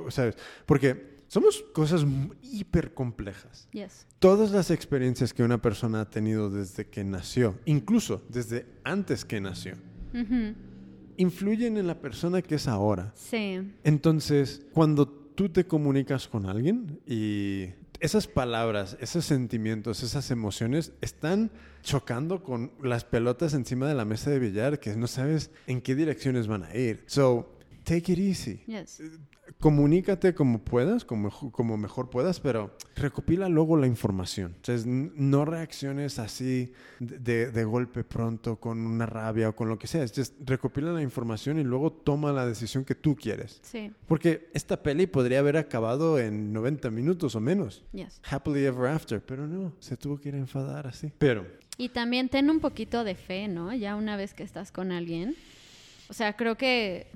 ¿Sabes? 0.08 0.36
Porque 0.64 1.18
somos 1.28 1.62
cosas 1.74 2.04
hiper 2.42 2.94
complejas. 2.94 3.68
Yes. 3.72 4.06
Todas 4.18 4.50
las 4.50 4.70
experiencias 4.70 5.34
que 5.34 5.42
una 5.42 5.60
persona 5.60 6.00
ha 6.00 6.10
tenido 6.10 6.48
desde 6.50 6.86
que 6.86 7.04
nació, 7.04 7.58
incluso 7.66 8.22
desde 8.30 8.64
antes 8.84 9.24
que 9.26 9.40
nació. 9.40 9.76
Influyen 11.18 11.76
en 11.76 11.86
la 11.86 12.00
persona 12.00 12.40
que 12.40 12.54
es 12.54 12.66
ahora. 12.66 13.12
Sí. 13.14 13.60
Entonces, 13.84 14.62
cuando 14.72 15.06
tú 15.06 15.50
te 15.50 15.66
comunicas 15.66 16.26
con 16.26 16.46
alguien 16.46 17.00
y 17.06 17.66
esas 18.00 18.26
palabras, 18.26 18.96
esos 19.00 19.24
sentimientos, 19.24 20.02
esas 20.02 20.30
emociones 20.30 20.92
están 21.00 21.50
chocando 21.82 22.42
con 22.42 22.72
las 22.82 23.04
pelotas 23.04 23.54
encima 23.54 23.88
de 23.88 23.94
la 23.94 24.04
mesa 24.04 24.30
de 24.30 24.38
billar 24.38 24.80
que 24.80 24.94
no 24.96 25.06
sabes 25.06 25.50
en 25.66 25.80
qué 25.80 25.94
direcciones 25.94 26.46
van 26.46 26.64
a 26.64 26.74
ir. 26.76 27.02
So, 27.06 27.57
take 27.88 28.12
it 28.12 28.18
easy. 28.18 28.60
Yes. 28.66 29.02
Comunícate 29.60 30.34
como 30.34 30.62
puedas, 30.62 31.06
como, 31.06 31.30
como 31.30 31.78
mejor 31.78 32.10
puedas, 32.10 32.38
pero 32.38 32.76
recopila 32.94 33.48
luego 33.48 33.78
la 33.78 33.86
información. 33.86 34.52
Entonces, 34.56 34.86
no 34.86 35.46
reacciones 35.46 36.18
así 36.18 36.72
de, 36.98 37.50
de 37.50 37.64
golpe 37.64 38.04
pronto 38.04 38.60
con 38.60 38.86
una 38.86 39.06
rabia 39.06 39.48
o 39.48 39.56
con 39.56 39.70
lo 39.70 39.78
que 39.78 39.86
sea. 39.86 40.06
Just 40.06 40.34
recopila 40.44 40.92
la 40.92 41.00
información 41.00 41.58
y 41.58 41.64
luego 41.64 41.90
toma 41.90 42.30
la 42.30 42.46
decisión 42.46 42.84
que 42.84 42.94
tú 42.94 43.16
quieres. 43.16 43.60
Sí. 43.62 43.90
Porque 44.06 44.50
esta 44.52 44.82
peli 44.82 45.06
podría 45.06 45.38
haber 45.38 45.56
acabado 45.56 46.18
en 46.18 46.52
90 46.52 46.90
minutos 46.90 47.34
o 47.34 47.40
menos. 47.40 47.84
Yes. 47.92 48.20
Happily 48.28 48.66
ever 48.66 48.88
after, 48.90 49.22
pero 49.22 49.46
no, 49.46 49.72
se 49.80 49.96
tuvo 49.96 50.20
que 50.20 50.28
ir 50.28 50.34
a 50.34 50.38
enfadar 50.38 50.86
así. 50.86 51.10
Pero, 51.18 51.46
Y 51.78 51.88
también 51.88 52.28
ten 52.28 52.50
un 52.50 52.60
poquito 52.60 53.02
de 53.02 53.14
fe, 53.14 53.48
¿no? 53.48 53.72
Ya 53.74 53.96
una 53.96 54.16
vez 54.16 54.34
que 54.34 54.42
estás 54.42 54.72
con 54.72 54.92
alguien. 54.92 55.34
O 56.10 56.12
sea, 56.12 56.36
creo 56.36 56.56
que 56.56 57.06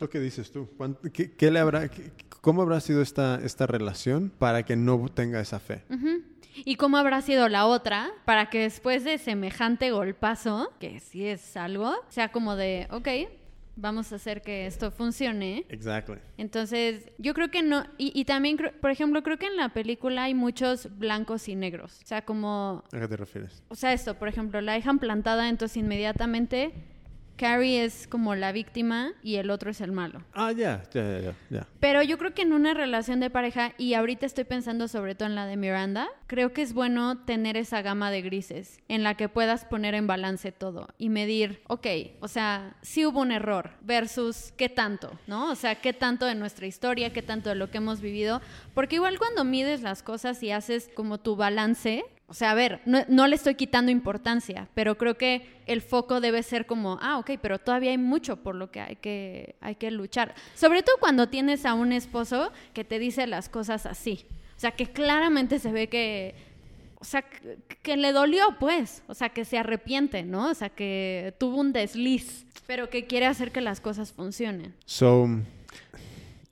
¿lo 0.00 0.08
que 0.10 0.20
dices 0.20 0.50
tú? 0.52 0.68
¿Cuán- 0.76 0.96
¿Qué, 1.12 1.32
qué 1.32 1.50
le 1.50 1.58
habrá, 1.58 1.88
qué- 1.88 2.10
¿Cómo 2.40 2.62
habrá 2.62 2.80
sido 2.80 3.00
esta, 3.00 3.40
esta 3.42 3.66
relación 3.66 4.30
para 4.38 4.64
que 4.64 4.76
no 4.76 5.08
tenga 5.08 5.40
esa 5.40 5.58
fe? 5.60 5.82
Ujú. 5.90 6.22
¿Y 6.64 6.76
cómo 6.76 6.98
habrá 6.98 7.20
sido 7.22 7.48
la 7.48 7.66
otra 7.66 8.10
para 8.26 8.50
que 8.50 8.60
después 8.60 9.02
de 9.04 9.18
semejante 9.18 9.90
golpazo, 9.90 10.72
que 10.78 11.00
sí 11.00 11.26
es 11.26 11.56
algo, 11.56 11.92
sea 12.08 12.30
como 12.30 12.54
de, 12.54 12.86
ok, 12.90 13.08
vamos 13.76 14.12
a 14.12 14.16
hacer 14.16 14.40
que 14.42 14.66
esto 14.66 14.92
funcione. 14.92 15.64
Exactly. 15.68 16.18
Entonces, 16.38 17.10
yo 17.18 17.34
creo 17.34 17.50
que 17.50 17.62
no, 17.62 17.84
y, 17.98 18.12
y 18.14 18.24
también, 18.24 18.56
creo- 18.56 18.72
por 18.80 18.90
ejemplo, 18.92 19.22
creo 19.24 19.36
que 19.38 19.46
en 19.46 19.56
la 19.56 19.70
película 19.70 20.24
hay 20.24 20.34
muchos 20.34 20.96
blancos 20.96 21.48
y 21.48 21.56
negros. 21.56 21.98
O 22.04 22.06
sea, 22.06 22.24
como, 22.24 22.84
¿A 22.92 23.00
qué 23.00 23.08
te 23.08 23.16
refieres? 23.16 23.62
o 23.68 23.74
sea, 23.74 23.92
esto, 23.92 24.14
por 24.16 24.28
ejemplo, 24.28 24.60
la 24.60 24.74
dejan 24.74 24.98
plantada, 25.00 25.48
entonces 25.48 25.76
inmediatamente 25.78 26.72
Carrie 27.36 27.84
es 27.84 28.06
como 28.06 28.34
la 28.34 28.52
víctima 28.52 29.12
y 29.22 29.36
el 29.36 29.50
otro 29.50 29.70
es 29.70 29.80
el 29.80 29.92
malo. 29.92 30.22
Ah, 30.32 30.52
ya, 30.52 30.82
ya, 30.92 31.20
ya, 31.20 31.34
ya. 31.50 31.66
Pero 31.80 32.02
yo 32.02 32.18
creo 32.18 32.34
que 32.34 32.42
en 32.42 32.52
una 32.52 32.74
relación 32.74 33.20
de 33.20 33.30
pareja, 33.30 33.72
y 33.78 33.94
ahorita 33.94 34.26
estoy 34.26 34.44
pensando 34.44 34.88
sobre 34.88 35.14
todo 35.14 35.28
en 35.28 35.34
la 35.34 35.46
de 35.46 35.56
Miranda, 35.56 36.08
creo 36.26 36.52
que 36.52 36.62
es 36.62 36.72
bueno 36.72 37.18
tener 37.24 37.56
esa 37.56 37.82
gama 37.82 38.10
de 38.10 38.22
grises 38.22 38.80
en 38.88 39.02
la 39.02 39.16
que 39.16 39.28
puedas 39.28 39.64
poner 39.64 39.94
en 39.94 40.06
balance 40.06 40.52
todo 40.52 40.88
y 40.98 41.08
medir, 41.08 41.62
ok, 41.68 41.86
o 42.20 42.28
sea, 42.28 42.76
si 42.82 43.04
hubo 43.04 43.20
un 43.20 43.32
error 43.32 43.70
versus 43.80 44.52
qué 44.56 44.68
tanto, 44.68 45.18
¿no? 45.26 45.50
O 45.50 45.54
sea, 45.54 45.76
qué 45.76 45.92
tanto 45.92 46.26
de 46.26 46.34
nuestra 46.34 46.66
historia, 46.66 47.12
qué 47.12 47.22
tanto 47.22 47.50
de 47.50 47.56
lo 47.56 47.70
que 47.70 47.78
hemos 47.78 48.00
vivido, 48.00 48.40
porque 48.74 48.96
igual 48.96 49.18
cuando 49.18 49.44
mides 49.44 49.82
las 49.82 50.02
cosas 50.02 50.42
y 50.42 50.50
haces 50.50 50.90
como 50.94 51.18
tu 51.18 51.36
balance, 51.36 52.04
o 52.26 52.32
sea, 52.34 52.52
a 52.52 52.54
ver, 52.54 52.80
no, 52.86 53.26
le 53.26 53.36
estoy 53.36 53.54
quitando 53.54 53.90
importancia, 53.90 54.68
pero 54.74 54.96
creo 54.96 55.18
que 55.18 55.46
el 55.66 55.82
foco 55.82 56.20
debe 56.20 56.42
ser 56.42 56.64
como, 56.64 56.98
ah, 57.02 57.18
ok, 57.18 57.32
pero 57.40 57.58
todavía 57.58 57.90
hay 57.90 57.98
mucho 57.98 58.36
por 58.36 58.54
lo 58.54 58.70
que 58.70 58.80
hay 58.80 58.96
que, 58.96 59.56
hay 59.60 59.74
que 59.76 59.90
luchar. 59.90 60.34
Sobre 60.54 60.82
todo 60.82 60.96
cuando 60.98 61.28
tienes 61.28 61.66
a 61.66 61.74
un 61.74 61.92
esposo 61.92 62.50
que 62.72 62.82
te 62.82 62.98
dice 62.98 63.26
las 63.26 63.48
cosas 63.48 63.84
así. 63.84 64.24
O 64.56 64.60
sea, 64.60 64.70
que 64.70 64.86
claramente 64.86 65.58
se 65.58 65.70
ve 65.70 65.88
que, 65.88 66.34
o 66.98 67.04
sea, 67.04 67.22
que, 67.82 67.96
le 67.98 68.12
dolió, 68.12 68.56
pues. 68.58 69.02
O 69.06 69.14
sea, 69.14 69.28
que 69.28 69.44
se 69.44 69.58
arrepiente, 69.58 70.22
¿no? 70.22 70.50
O 70.50 70.54
sea, 70.54 70.70
que 70.70 71.34
tuvo 71.38 71.60
un 71.60 71.72
desliz, 71.74 72.46
pero 72.66 72.88
que 72.88 73.06
quiere 73.06 73.26
hacer 73.26 73.52
que 73.52 73.60
las 73.60 73.80
cosas 73.80 74.12
funcionen. 74.12 74.74
So, 74.86 75.28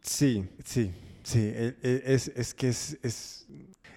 sí, 0.03 0.45
sí, 0.65 0.91
sí. 1.23 1.39
e- 1.41 1.77
e- 1.83 2.03
Es, 2.05 2.29
es 2.29 2.53
que 2.53 2.69
es, 2.69 3.47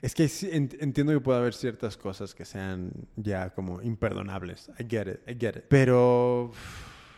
es 0.05 0.13
que 0.13 0.29
entiendo 0.51 1.13
que 1.13 1.19
puede 1.19 1.39
haber 1.39 1.55
ciertas 1.55 1.97
cosas 1.97 2.35
que 2.35 2.45
sean 2.45 2.91
ya 3.15 3.49
como 3.55 3.81
imperdonables. 3.81 4.69
I 4.79 4.85
get 4.87 5.07
it, 5.07 5.19
I 5.27 5.35
get 5.39 5.57
it. 5.57 5.63
Pero 5.67 6.51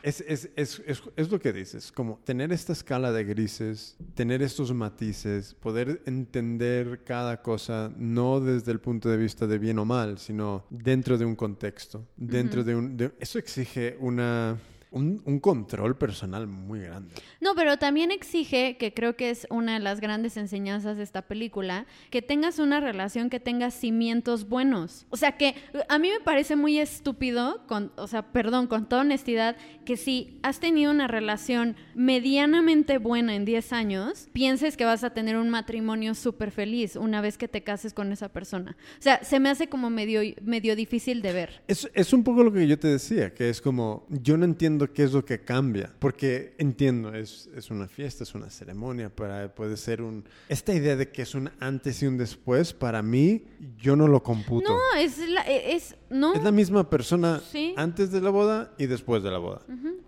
es, 0.01 0.21
es, 0.21 0.49
es, 0.55 0.81
es, 1.17 1.29
lo 1.29 1.37
que 1.37 1.51
dices, 1.51 1.91
como 1.91 2.19
tener 2.23 2.53
esta 2.53 2.71
escala 2.71 3.11
de 3.11 3.25
grises, 3.25 3.97
tener 4.13 4.41
estos 4.41 4.73
matices, 4.73 5.53
poder 5.53 6.01
entender 6.05 7.03
cada 7.03 7.41
cosa 7.41 7.91
no 7.97 8.39
desde 8.39 8.71
el 8.71 8.79
punto 8.79 9.09
de 9.09 9.17
vista 9.17 9.47
de 9.47 9.57
bien 9.57 9.79
o 9.79 9.85
mal, 9.85 10.17
sino 10.17 10.65
dentro 10.69 11.17
de 11.17 11.25
un 11.25 11.35
contexto, 11.35 12.07
dentro 12.15 12.63
de 12.63 12.73
un... 12.73 12.95
de- 12.95 13.11
eso 13.19 13.37
exige 13.37 13.97
una... 13.99 14.57
Un, 14.91 15.21
un 15.25 15.39
control 15.39 15.97
personal 15.97 16.47
muy 16.47 16.81
grande. 16.81 17.13
No, 17.41 17.55
pero 17.55 17.77
también 17.77 18.11
exige, 18.11 18.77
que 18.77 18.93
creo 18.93 19.15
que 19.15 19.29
es 19.29 19.47
una 19.49 19.73
de 19.73 19.79
las 19.79 19.99
grandes 19.99 20.37
enseñanzas 20.37 20.97
de 20.97 21.03
esta 21.03 21.23
película, 21.23 21.85
que 22.09 22.21
tengas 22.21 22.59
una 22.59 22.79
relación 22.79 23.29
que 23.29 23.39
tenga 23.39 23.71
cimientos 23.71 24.47
buenos. 24.47 25.05
O 25.09 25.17
sea, 25.17 25.33
que 25.33 25.55
a 25.89 25.99
mí 25.99 26.09
me 26.09 26.23
parece 26.23 26.55
muy 26.55 26.79
estúpido, 26.79 27.65
con, 27.67 27.91
o 27.97 28.07
sea, 28.07 28.31
perdón, 28.31 28.67
con 28.67 28.87
toda 28.87 29.01
honestidad, 29.01 29.57
que 29.85 29.97
si 29.97 30.39
has 30.43 30.59
tenido 30.59 30.91
una 30.91 31.07
relación 31.07 31.75
medianamente 31.95 32.97
buena 32.97 33.35
en 33.35 33.45
10 33.45 33.73
años, 33.73 34.29
pienses 34.33 34.77
que 34.77 34.85
vas 34.85 35.03
a 35.03 35.11
tener 35.11 35.37
un 35.37 35.49
matrimonio 35.49 36.13
súper 36.13 36.51
feliz 36.51 36.95
una 36.95 37.21
vez 37.21 37.37
que 37.37 37.47
te 37.47 37.63
cases 37.63 37.93
con 37.93 38.11
esa 38.11 38.29
persona. 38.29 38.75
O 38.99 39.01
sea, 39.01 39.23
se 39.23 39.39
me 39.39 39.49
hace 39.49 39.67
como 39.67 39.89
medio, 39.89 40.21
medio 40.41 40.75
difícil 40.75 41.21
de 41.21 41.33
ver. 41.33 41.63
Es, 41.67 41.89
es 41.93 42.13
un 42.13 42.23
poco 42.23 42.43
lo 42.43 42.51
que 42.51 42.67
yo 42.67 42.77
te 42.77 42.87
decía, 42.87 43.33
que 43.33 43.49
es 43.49 43.61
como, 43.61 44.05
yo 44.09 44.37
no 44.37 44.45
entiendo 44.45 44.76
qué 44.93 45.03
es 45.03 45.13
lo 45.13 45.25
que 45.25 45.39
cambia, 45.41 45.91
porque 45.97 46.53
entiendo, 46.59 47.13
es, 47.15 47.49
es 47.55 47.71
una 47.71 47.87
fiesta, 47.87 48.23
es 48.23 48.35
una 48.35 48.51
ceremonia, 48.51 49.09
para, 49.09 49.53
puede 49.55 49.75
ser 49.77 50.03
un... 50.03 50.23
Esta 50.47 50.73
idea 50.75 50.95
de 50.95 51.09
que 51.09 51.23
es 51.23 51.33
un 51.33 51.49
antes 51.59 52.03
y 52.03 52.05
un 52.05 52.17
después, 52.19 52.73
para 52.73 53.01
mí, 53.01 53.43
yo 53.81 53.95
no 53.95 54.07
lo 54.07 54.21
computo. 54.21 54.69
No, 54.69 54.99
es 54.99 55.17
la, 55.29 55.41
es, 55.41 55.95
no. 56.11 56.35
Es 56.35 56.43
la 56.43 56.51
misma 56.51 56.87
persona 56.89 57.41
Sí. 57.51 57.73
antes 57.75 58.11
de 58.11 58.21
la 58.21 58.29
boda 58.29 58.71
y 58.77 58.85
después 58.85 59.23
de 59.23 59.31
la 59.31 59.39
boda. 59.39 59.61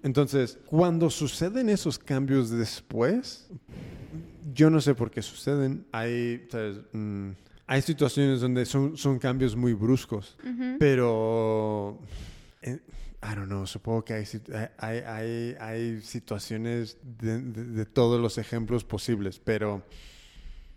Entonces, 0.04 0.60
cuando 0.68 1.10
suceden 1.10 1.70
esos 1.70 1.98
cambios 1.98 2.52
después, 2.52 3.50
yo 4.54 4.70
no 4.70 4.80
sé 4.82 4.94
por 4.94 5.10
qué 5.10 5.22
suceden. 5.22 5.86
Hay, 5.91 6.46
¿sabes? 6.52 6.78
Mm, 6.94 7.30
hay 7.68 7.82
situaciones 7.82 8.41
donde 8.41 8.66
son, 8.66 8.98
son 8.98 9.20
cambios 9.20 9.56
muy 9.56 9.74
bruscos, 9.74 10.38
pero... 10.80 12.00
eh, 12.62 12.80
I 13.22 13.36
don't 13.36 13.48
know, 13.48 13.66
supongo 13.68 14.06
que 14.06 14.14
hay, 14.14 14.26
hay, 14.78 14.98
hay, 15.00 15.56
hay 15.60 16.02
situaciones 16.02 16.98
de- 17.20 17.41
de 17.41 17.86
todos 17.86 18.20
los 18.22 18.38
ejemplos 18.38 18.84
posibles, 18.86 19.40
pero 19.40 19.84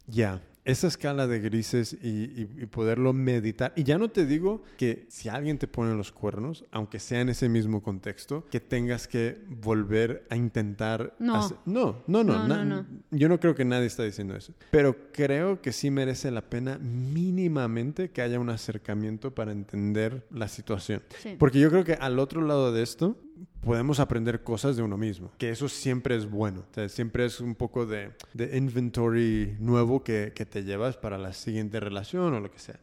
ya, 0.08 0.40
esa 0.64 0.86
escala 0.86 1.26
de 1.26 1.40
grises 1.40 1.96
y, 2.02 2.08
y- 2.08 2.48
y 2.58 2.66
poderlo 2.66 3.12
meditar. 3.12 3.72
Y 3.74 3.82
ya 3.82 3.98
no 3.98 4.10
te 4.10 4.26
digo 4.26 4.62
que 4.76 5.06
si 5.08 5.28
alguien 5.28 5.58
te 5.58 5.66
pone 5.66 5.94
los 5.96 6.12
cuernos, 6.12 6.64
aunque 6.70 7.00
sea 7.00 7.20
en 7.20 7.30
ese 7.30 7.48
mismo 7.48 7.82
contexto, 7.82 8.46
que 8.50 8.60
tengas 8.60 9.08
que 9.08 9.38
volver 9.48 10.24
a 10.30 10.36
intentar... 10.36 11.16
No. 11.18 11.34
hacer- 11.36 11.56
no, 11.66 12.02
no, 12.06 12.22
no, 12.22 12.46
No. 12.64 12.86
Yo 13.10 13.28
no 13.28 13.40
creo 13.40 13.54
que 13.54 13.64
nadie 13.64 13.86
está 13.86 14.04
diciendo 14.04 14.36
eso. 14.36 14.52
Pero 14.70 14.96
creo 15.12 15.60
que 15.60 15.72
sí 15.72 15.90
merece 15.90 16.30
la 16.30 16.42
pena 16.48 16.78
mínimamente 16.78 18.10
que 18.10 18.22
haya 18.22 18.38
un 18.38 18.50
acercamiento 18.50 19.34
para 19.34 19.52
entender 19.52 20.26
la 20.30 20.48
situación. 20.48 21.02
Sí. 21.22 21.36
Porque 21.38 21.58
yo 21.60 21.70
creo 21.70 21.84
que 21.84 21.94
al 21.94 22.18
otro 22.18 22.42
lado 22.42 22.72
de 22.72 22.82
esto 22.82 23.16
podemos 23.60 24.00
aprender 24.00 24.42
cosas 24.42 24.76
de 24.76 24.82
uno 24.82 24.96
mismo, 24.96 25.32
que 25.38 25.50
eso 25.50 25.68
siempre 25.68 26.16
es 26.16 26.28
bueno. 26.28 26.64
O 26.70 26.74
sea, 26.74 26.88
siempre 26.88 27.24
es 27.26 27.40
un 27.40 27.54
poco 27.54 27.86
de, 27.86 28.10
de 28.34 28.56
inventory 28.56 29.56
nuevo 29.60 30.02
que, 30.02 30.32
que 30.34 30.44
te 30.46 30.64
llevas 30.64 30.96
para 30.96 31.18
la 31.18 31.32
siguiente 31.32 31.78
relación 31.80 32.34
o 32.34 32.40
lo 32.40 32.50
que 32.50 32.58
sea. 32.58 32.80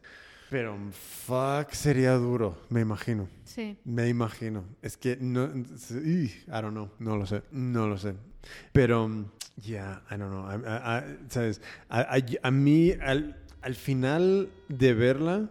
Pero 0.48 0.76
fuck, 1.26 1.70
sería 1.72 2.14
duro, 2.14 2.58
me 2.70 2.80
imagino. 2.80 3.28
Sí. 3.44 3.76
Me 3.84 4.08
imagino. 4.08 4.64
Es 4.82 4.96
que 4.96 5.16
no. 5.20 5.44
I 5.44 6.30
don't 6.48 6.70
know. 6.72 6.90
No 6.98 7.16
lo 7.16 7.24
sé. 7.26 7.42
No 7.52 7.86
lo 7.86 7.96
sé. 7.98 8.14
Pero, 8.72 9.30
yeah, 9.62 10.02
I 10.10 10.16
don't 10.16 10.30
know. 10.32 10.50
I- 10.50 10.56
I- 10.66 11.12
I- 11.12 11.18
¿Sabes? 11.28 11.60
A, 11.88 12.00
a- 12.00 12.18
a 12.42 12.50
mí, 12.50 12.92
al, 13.00 13.36
al 13.62 13.74
final 13.76 14.48
de 14.68 14.94
verla, 14.94 15.48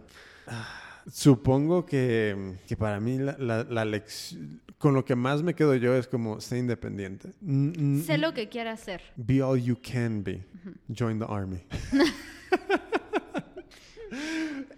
ah, 0.48 1.02
supongo 1.10 1.86
que, 1.86 2.56
que 2.68 2.76
para 2.76 3.00
mí 3.00 3.16
la, 3.18 3.36
la, 3.38 3.64
la 3.64 3.84
lección. 3.86 4.60
Con 4.80 4.94
lo 4.94 5.04
que 5.04 5.14
más 5.14 5.42
me 5.42 5.52
quedo 5.54 5.74
yo 5.74 5.94
es 5.94 6.08
como 6.08 6.40
ser 6.40 6.56
independiente. 6.56 7.34
N- 7.46 7.74
n- 7.76 8.02
Sé 8.02 8.16
lo 8.16 8.32
que 8.32 8.48
quiere 8.48 8.70
hacer. 8.70 9.02
Be 9.14 9.42
all 9.42 9.60
you 9.62 9.76
can 9.76 10.24
be. 10.24 10.42
Join 10.90 11.18
the 11.18 11.26
army. 11.26 11.60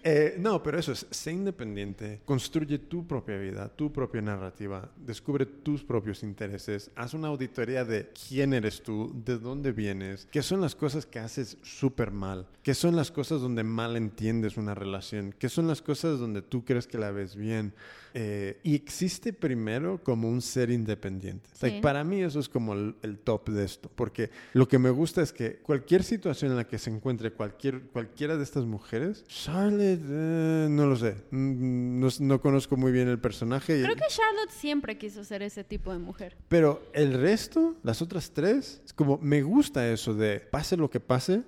Eh, 0.04 0.36
no, 0.38 0.62
pero 0.62 0.78
eso 0.78 0.92
es, 0.92 1.06
sé 1.10 1.32
independiente, 1.32 2.20
construye 2.24 2.78
tu 2.78 3.06
propia 3.06 3.38
vida, 3.38 3.68
tu 3.68 3.92
propia 3.92 4.20
narrativa, 4.20 4.90
descubre 4.96 5.46
tus 5.46 5.84
propios 5.84 6.22
intereses, 6.22 6.90
haz 6.96 7.14
una 7.14 7.28
auditoría 7.28 7.84
de 7.84 8.10
quién 8.28 8.52
eres 8.52 8.82
tú, 8.82 9.12
de 9.24 9.38
dónde 9.38 9.72
vienes, 9.72 10.26
qué 10.30 10.42
son 10.42 10.60
las 10.60 10.74
cosas 10.74 11.06
que 11.06 11.20
haces 11.20 11.56
súper 11.62 12.10
mal, 12.10 12.46
qué 12.62 12.74
son 12.74 12.96
las 12.96 13.10
cosas 13.10 13.40
donde 13.40 13.62
mal 13.62 13.96
entiendes 13.96 14.56
una 14.56 14.74
relación, 14.74 15.34
qué 15.38 15.48
son 15.48 15.68
las 15.68 15.82
cosas 15.82 16.18
donde 16.18 16.42
tú 16.42 16.64
crees 16.64 16.86
que 16.86 16.98
la 16.98 17.10
ves 17.10 17.36
bien. 17.36 17.72
Eh, 18.14 18.60
y 18.62 18.74
existe 18.74 19.32
primero 19.32 19.98
como 20.02 20.28
un 20.28 20.42
ser 20.42 20.70
independiente. 20.70 21.48
Like, 21.62 21.80
para 21.80 22.04
mí 22.04 22.22
eso 22.22 22.40
es 22.40 22.48
como 22.48 22.74
el, 22.74 22.94
el 23.00 23.18
top 23.18 23.48
de 23.48 23.64
esto, 23.64 23.90
porque 23.94 24.30
lo 24.52 24.68
que 24.68 24.78
me 24.78 24.90
gusta 24.90 25.22
es 25.22 25.32
que 25.32 25.56
cualquier 25.56 26.02
situación 26.02 26.50
en 26.50 26.59
la 26.59 26.66
que 26.66 26.78
se 26.78 26.90
encuentre 26.90 27.32
cualquier, 27.32 27.80
cualquiera 27.84 28.36
de 28.36 28.44
estas 28.44 28.66
mujeres, 28.66 29.21
Charlotte, 29.28 30.00
eh, 30.08 30.66
no 30.70 30.86
lo 30.86 30.96
sé, 30.96 31.16
Mm, 31.30 32.00
no, 32.00 32.08
no 32.20 32.40
conozco 32.40 32.76
muy 32.76 32.92
bien 32.92 33.08
el 33.08 33.18
personaje, 33.18 33.82
Creo 33.82 33.94
que 33.96 34.02
Charlotte 34.08 34.50
siempre 34.50 34.98
quiso 34.98 35.24
ser 35.24 35.42
ese 35.42 35.64
tipo 35.64 35.92
de 35.92 35.98
mujer. 35.98 36.36
pero 36.48 36.82
el 36.92 37.14
resto, 37.14 37.76
las 37.82 38.02
otras 38.02 38.30
tres, 38.32 38.82
es 38.84 38.92
como 38.92 39.18
me 39.18 39.42
gusta 39.42 39.88
eso 39.90 40.14
de 40.14 40.40
pase 40.40 40.76
lo 40.76 40.90
que 40.90 41.00
pase, 41.00 41.42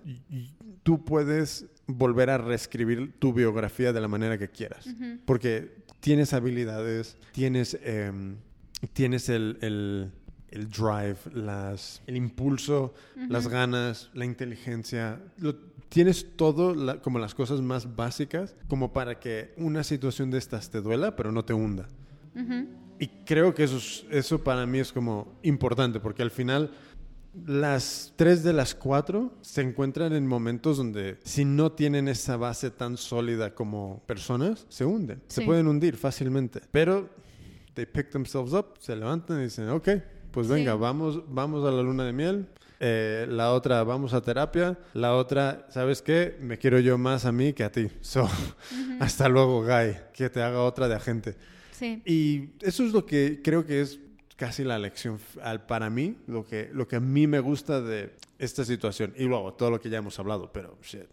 tú 0.83 1.05
puedes 1.05 1.67
volver 1.87 2.31
a 2.31 2.39
reescribir 2.39 3.15
tu 3.19 3.33
biografía 3.33 3.93
de 3.93 4.01
la 4.01 4.09
manera 4.09 4.39
que 4.39 4.49
quieras. 4.49 4.87
Porque 5.27 5.85
tienes 6.01 6.33
habilidades, 6.33 7.17
tienes, 7.33 7.79
em, 7.83 8.37
tienes 8.93 9.29
el, 9.29 9.59
el- 9.61 10.13
el 10.51 10.69
drive, 10.69 11.17
las, 11.33 12.01
el 12.07 12.17
impulso, 12.17 12.95
las 13.29 13.49
ganas, 13.49 14.11
la 14.15 14.25
inteligencia. 14.25 15.21
lo- 15.39 15.74
tienes 15.95 16.37
todo 16.37 16.75
la- 16.75 17.01
como 17.01 17.19
las 17.19 17.35
cosas 17.35 17.61
más 17.61 17.95
básicas 17.97 18.57
como 18.69 18.93
para 18.93 19.19
que 19.21 19.55
una 19.57 19.85
situación 19.85 20.31
de 20.31 20.39
estas 20.39 20.69
te 20.71 20.81
duela, 20.81 21.15
pero 21.17 21.31
no 21.33 21.45
te 21.45 21.55
hunda. 21.55 21.89
Y 22.99 23.07
creo 23.25 23.55
que 23.55 23.65
eso, 23.65 23.77
es- 23.77 24.05
eso 24.11 24.43
para 24.43 24.67
mí 24.67 24.79
es 24.81 24.93
como 24.93 25.33
importante, 25.43 26.01
porque 26.01 26.23
al 26.23 26.31
final 26.33 26.71
las 27.47 28.13
tres 28.17 28.43
de 28.45 28.53
las 28.53 28.75
cuatro 28.75 29.33
se 29.41 29.61
encuentran 29.63 30.13
en 30.13 30.27
momentos 30.27 30.77
donde 30.77 31.19
si 31.25 31.45
no 31.45 31.73
tienen 31.73 32.09
esa 32.09 32.37
base 32.37 32.71
tan 32.71 32.97
sólida 32.97 33.55
como 33.55 34.03
personas, 34.07 34.67
se 34.69 34.85
hunden, 34.85 35.21
se 35.27 35.41
Sí. 35.41 35.47
pueden 35.47 35.67
hundir 35.67 35.97
fácilmente. 35.97 36.61
Pero 36.71 37.09
they 37.75 37.87
pick 37.87 38.11
themselves 38.11 38.53
up, 38.53 38.75
se 38.79 38.95
levantan 38.95 39.41
y 39.41 39.45
dicen, 39.45 39.69
ok, 39.69 39.89
pues 40.31 40.47
venga, 40.49 40.73
Sí. 40.73 40.79
vamos, 40.79 41.23
vamos 41.29 41.65
a 41.67 41.73
la 41.73 41.83
luna 41.83 42.05
de 42.05 42.13
miel. 42.13 42.47
Eh, 42.81 43.27
la 43.29 43.53
otra, 43.53 43.83
vamos 43.85 44.13
a 44.15 44.21
terapia. 44.21 44.77
La 44.95 45.15
otra, 45.15 45.67
¿sabes 45.71 46.03
qué? 46.03 46.37
Me 46.41 46.59
quiero 46.59 46.79
yo 46.81 46.99
más 46.99 47.25
a 47.25 47.33
mí 47.33 47.53
que 47.53 47.65
a 47.65 47.71
ti. 47.73 47.89
So, 48.01 48.29
hasta 49.01 49.29
luego, 49.29 49.63
Guy. 49.65 49.97
Que 50.13 50.29
te 50.31 50.43
haga 50.43 50.63
otra 50.63 50.89
de 50.89 50.95
agente. 50.95 51.35
Sí. 51.73 52.03
Y 52.05 52.51
eso 52.67 52.85
es 52.85 52.93
lo 52.93 53.05
que 53.07 53.41
creo 53.43 53.65
que 53.67 53.81
es 53.81 53.99
casi 54.37 54.65
la 54.65 54.79
lección 54.79 55.19
al- 55.43 55.65
para 55.67 55.89
mí, 55.91 56.17
lo 56.27 56.45
que, 56.45 56.69
lo 56.73 56.87
que 56.89 56.97
a 56.97 57.01
mí 57.01 57.27
me 57.27 57.41
gusta 57.41 57.81
de 57.81 58.15
esta 58.39 58.65
situación. 58.65 59.15
Y 59.17 59.25
luego 59.25 59.55
todo 59.55 59.71
lo 59.71 59.81
que 59.81 59.89
ya 59.91 59.99
hemos 59.99 60.19
hablado, 60.19 60.53
pero 60.53 60.77
shit. 60.83 61.05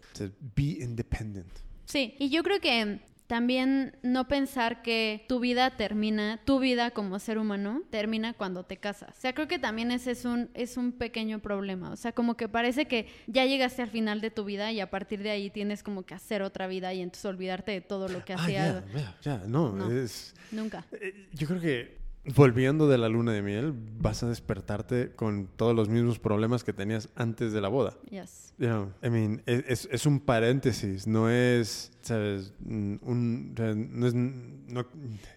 Be 0.56 0.78
independent. 0.84 1.48
Sí, 1.84 2.14
y 2.18 2.30
yo 2.30 2.42
creo 2.42 2.60
que 2.60 3.00
también 3.26 3.96
no 4.02 4.28
pensar 4.28 4.82
que 4.82 5.24
tu 5.28 5.40
vida 5.40 5.76
termina, 5.76 6.38
tu 6.44 6.58
vida 6.58 6.90
como 6.90 7.18
ser 7.18 7.38
humano 7.38 7.82
termina 7.90 8.34
cuando 8.34 8.64
te 8.64 8.76
casas. 8.76 9.16
O 9.16 9.20
sea, 9.20 9.32
creo 9.32 9.48
que 9.48 9.58
también 9.58 9.90
ese 9.90 10.10
es 10.10 10.24
un, 10.24 10.50
es 10.54 10.76
un 10.76 10.92
pequeño 10.92 11.38
problema. 11.40 11.90
O 11.90 11.96
sea, 11.96 12.12
como 12.12 12.36
que 12.36 12.48
parece 12.48 12.86
que 12.86 13.06
ya 13.26 13.46
llegaste 13.46 13.80
al 13.82 13.88
final 13.90 14.20
de 14.20 14.30
tu 14.30 14.44
vida 14.44 14.70
y 14.72 14.80
a 14.80 14.90
partir 14.90 15.22
de 15.22 15.30
ahí 15.30 15.48
tienes 15.50 15.82
como 15.82 16.02
que 16.04 16.14
hacer 16.14 16.42
otra 16.42 16.66
vida 16.66 16.92
y 16.92 17.00
entonces 17.00 17.24
olvidarte 17.24 17.72
de 17.72 17.80
todo 17.80 18.08
lo 18.08 18.24
que 18.24 18.34
Ah, 18.34 18.36
hacías. 18.38 18.84
ya, 18.92 19.00
ya, 19.00 19.16
ya, 19.38 19.46
no, 19.46 19.72
No. 19.72 19.90
es... 19.90 20.34
Nunca. 20.50 20.84
Eh, 20.92 21.28
Yo 21.32 21.46
creo 21.46 21.60
que 21.60 22.01
volviendo 22.24 22.88
de 22.88 22.98
la 22.98 23.08
luna 23.08 23.32
de 23.32 23.42
miel, 23.42 23.72
vas 23.98 24.22
a 24.22 24.28
despertarte 24.28 25.12
con 25.14 25.48
todos 25.56 25.74
los 25.74 25.88
mismos 25.88 26.18
problemas 26.18 26.62
que 26.64 26.72
tenías 26.72 27.08
antes 27.16 27.52
de 27.52 27.60
la 27.60 27.68
boda. 27.68 27.94
Yes. 28.10 28.54
I 28.60 29.08
mean, 29.10 29.42
es, 29.46 29.64
es- 29.66 29.88
es 29.90 30.06
un 30.06 30.20
paréntesis, 30.20 31.06
no 31.06 31.28
es, 31.30 31.90
¿sabes? 32.02 32.52
Mm, 32.60 32.96
Un, 33.02 33.54
no 33.54 34.06
es, 34.06 34.14
no- 34.14 34.86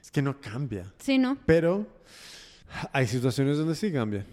es 0.01 0.11
que 0.11 0.21
no 0.21 0.39
cambia. 0.39 0.93
Sí, 0.99 1.17
¿no? 1.17 1.37
Pero 1.45 1.87
hay 2.93 3.07
situaciones 3.07 3.57
donde 3.57 3.73
sí 3.75 3.91
cambia, 3.91 4.25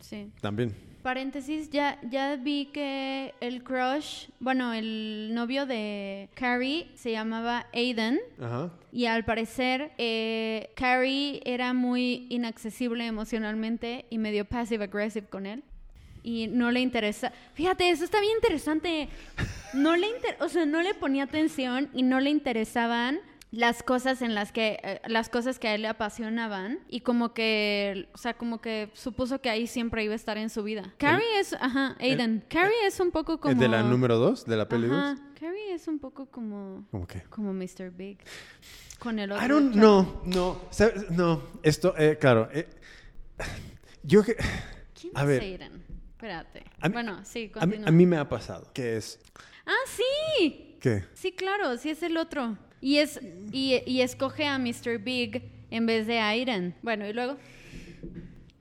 Sí. 0.00 0.30
también. 0.40 0.74
Paréntesis, 1.02 1.70
ya, 1.70 1.98
ya 2.10 2.36
vi 2.36 2.66
que 2.66 3.34
el 3.40 3.62
crush, 3.62 4.26
bueno, 4.38 4.74
el 4.74 5.30
novio 5.32 5.64
de 5.64 6.28
Carrie 6.34 6.88
se 6.94 7.12
llamaba 7.12 7.66
Aiden. 7.72 8.20
Ajá. 8.38 8.70
Y 8.92 9.06
al 9.06 9.24
parecer, 9.24 9.92
eh, 9.96 10.68
Carrie 10.76 11.40
era 11.46 11.72
muy 11.72 12.26
inaccesible 12.28 13.06
emocionalmente 13.06 14.04
y 14.10 14.18
medio 14.18 14.44
passive 14.44 14.84
aggressive 14.84 15.26
con 15.26 15.46
él. 15.46 15.62
Y 16.22 16.48
no 16.48 16.70
le 16.70 16.80
interesa. 16.80 17.32
Fíjate, 17.54 17.88
eso 17.88 18.04
está 18.04 18.20
bien 18.20 18.34
interesante. 18.36 19.08
No 19.72 19.96
le 19.96 20.06
inter- 20.06 20.36
o 20.40 20.50
sea, 20.50 20.66
no 20.66 20.82
le 20.82 20.92
ponía 20.92 21.22
atención 21.24 21.88
y 21.94 22.02
no 22.02 22.20
le 22.20 22.28
interesaban 22.28 23.20
las 23.52 23.82
cosas 23.82 24.22
en 24.22 24.34
las 24.34 24.52
que 24.52 24.78
eh, 24.82 25.00
las 25.08 25.28
cosas 25.28 25.58
que 25.58 25.66
a 25.68 25.74
él 25.74 25.82
le 25.82 25.88
apasionaban 25.88 26.78
y 26.88 27.00
como 27.00 27.34
que 27.34 28.08
o 28.14 28.18
sea 28.18 28.34
como 28.34 28.60
que 28.60 28.90
supuso 28.94 29.40
que 29.40 29.50
ahí 29.50 29.66
siempre 29.66 30.04
iba 30.04 30.12
a 30.12 30.16
estar 30.16 30.38
en 30.38 30.50
su 30.50 30.62
vida 30.62 30.94
Carrie 30.98 31.40
es 31.40 31.54
ajá 31.54 31.96
Aiden 31.98 32.44
Carrie 32.48 32.86
es 32.86 33.00
un 33.00 33.10
poco 33.10 33.40
como 33.40 33.54
¿De 33.60 33.66
la 33.68 33.82
número 33.82 34.18
dos? 34.18 34.44
¿De 34.46 34.56
la 34.56 34.68
peli 34.68 34.86
Ajá, 34.86 35.14
2? 35.14 35.20
Carrie 35.40 35.74
es 35.74 35.88
un 35.88 35.98
poco 35.98 36.26
como 36.26 36.86
¿Cómo 36.92 37.06
que? 37.08 37.22
como 37.24 37.52
Mr. 37.52 37.90
Big. 37.90 38.18
Con 39.00 39.18
el 39.18 39.32
otro. 39.32 39.44
I 39.44 39.48
don't 39.48 39.72
know, 39.72 40.22
no, 40.26 40.60
¿sabes? 40.70 41.10
no, 41.10 41.42
esto, 41.62 41.94
eh, 41.96 42.18
claro, 42.20 42.48
eh, 42.52 42.68
yo 44.02 44.22
que, 44.22 44.36
¿Quién 45.00 45.12
A 45.16 45.22
es 45.22 45.26
ver. 45.26 45.40
Aiden? 45.42 45.82
Espérate. 46.12 46.64
A 46.80 46.88
mí- 46.88 46.92
bueno, 46.92 47.20
sí, 47.24 47.50
a 47.54 47.64
mí, 47.66 47.72
continúa. 47.72 47.88
a 47.88 47.92
mí 47.92 48.06
me 48.06 48.16
ha 48.18 48.28
pasado, 48.28 48.70
que 48.74 48.96
es, 48.98 49.18
Ah, 49.66 49.72
sí. 49.86 50.76
¿qué? 50.80 51.04
Sí, 51.14 51.32
claro, 51.32 51.76
sí 51.78 51.88
es 51.90 52.02
el 52.02 52.16
otro. 52.18 52.58
Y 52.80 52.96
es 52.98 53.20
y, 53.52 53.82
y 53.86 54.00
escoge 54.02 54.46
a 54.46 54.58
Mr. 54.58 54.98
Big 54.98 55.42
en 55.70 55.86
vez 55.86 56.06
de 56.06 56.18
a 56.18 56.28
Aiden. 56.28 56.74
Bueno, 56.82 57.06
y 57.06 57.12
luego. 57.12 57.36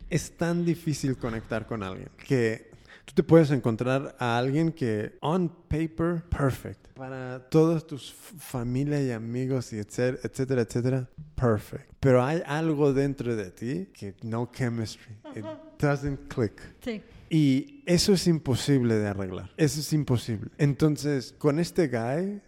es 0.10 0.32
tan 0.38 0.66
difícil 0.66 1.18
conectar 1.18 1.66
con 1.68 1.84
alguien 1.84 2.10
que 2.28 2.70
tú 3.06 3.14
te 3.14 3.24
puedes 3.24 3.52
encontrar 3.52 4.16
a 4.20 4.38
alguien 4.38 4.72
que 4.72 5.18
on 5.22 5.50
paper 5.68 6.24
perfect 6.30 6.88
para 6.96 7.48
todos 7.50 7.86
tus 7.88 8.12
familia 8.14 9.02
y 9.02 9.12
amigos 9.12 9.72
y 9.74 9.78
etcétera 9.80 10.18
etcétera 10.24 10.62
etcétera 10.62 11.10
perfect 11.36 11.92
pero 12.00 12.24
hay 12.24 12.42
algo 12.46 12.92
dentro 12.94 13.36
de 13.36 13.52
ti 13.52 13.88
que 13.94 14.16
no 14.24 14.52
chemistry 14.54 15.14
it 15.36 15.46
doesn't 15.80 16.28
click 16.28 16.60
Sí. 16.84 17.02
y 17.30 17.84
eso 17.86 18.14
es 18.14 18.28
imposible 18.28 18.96
de 18.96 19.08
arreglar 19.08 19.50
eso 19.58 19.80
es 19.80 19.94
imposible 19.94 20.50
entonces 20.58 21.34
con 21.38 21.60
este 21.60 21.88
guy 21.88 22.42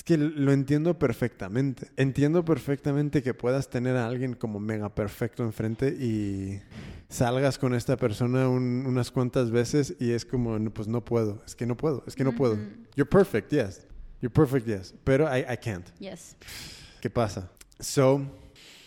es 0.00 0.04
que 0.04 0.16
lo 0.16 0.50
entiendo 0.52 0.98
perfectamente. 0.98 1.88
Entiendo 1.98 2.42
perfectamente 2.42 3.22
que 3.22 3.34
puedas 3.34 3.68
tener 3.68 3.98
a 3.98 4.06
alguien 4.06 4.32
como 4.32 4.58
mega 4.58 4.94
perfecto 4.94 5.42
enfrente 5.44 5.88
y 5.88 6.58
salgas 7.10 7.58
con 7.58 7.74
esta 7.74 7.98
persona 7.98 8.48
un- 8.48 8.84
unas 8.86 9.10
cuantas 9.10 9.50
veces 9.50 9.94
y 10.00 10.12
es 10.12 10.24
como, 10.24 10.58
"No, 10.58 10.72
pues 10.72 10.88
no 10.88 11.04
puedo, 11.04 11.42
es 11.46 11.54
que 11.54 11.66
no 11.66 11.76
puedo, 11.76 12.02
es 12.06 12.16
que 12.16 12.24
no 12.24 12.32
puedo. 12.32 12.56
You're 12.96 13.10
perfect, 13.10 13.50
yes. 13.52 13.86
You're 14.22 14.32
perfect, 14.32 14.66
yes. 14.66 14.94
Pero 15.04 15.26
I, 15.36 15.40
I 15.40 15.58
can't. 15.62 15.86
Yes. 15.98 16.34
¿Qué 17.02 17.10
pasa? 17.10 17.50
So, 17.78 18.22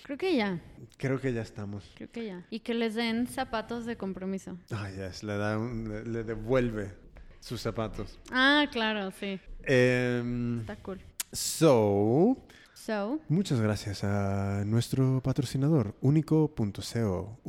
Creo 0.06 0.18
que 0.18 0.36
ya. 0.36 0.60
creo 0.98 1.22
que 1.22 1.32
ya 1.32 1.44
estamos. 1.44 1.84
Creo 1.96 2.10
que 2.12 2.26
ya. 2.26 2.44
Y 2.50 2.62
que 2.62 2.74
les 2.74 2.96
den 2.96 3.28
zapatos 3.28 3.86
de 3.86 3.98
compromiso. 3.98 4.58
Ah, 4.72 4.90
yes, 4.90 5.22
le, 5.22 5.38
da 5.38 5.60
un- 5.60 5.88
le, 5.90 6.06
le 6.06 6.24
devuelve 6.24 6.92
sus 7.40 7.62
zapatos. 7.62 8.18
Ah, 8.32 8.66
claro, 8.72 9.12
sí. 9.12 9.40
Em, 9.66 10.60
Está 10.62 10.76
cool. 10.78 11.00
so, 11.32 12.38
So, 12.74 13.20
Muchas 13.30 13.62
gracias 13.62 14.04
a 14.04 14.64
nuestro 14.66 15.22
patrocinador, 15.24 15.96
único.co, 16.02 17.40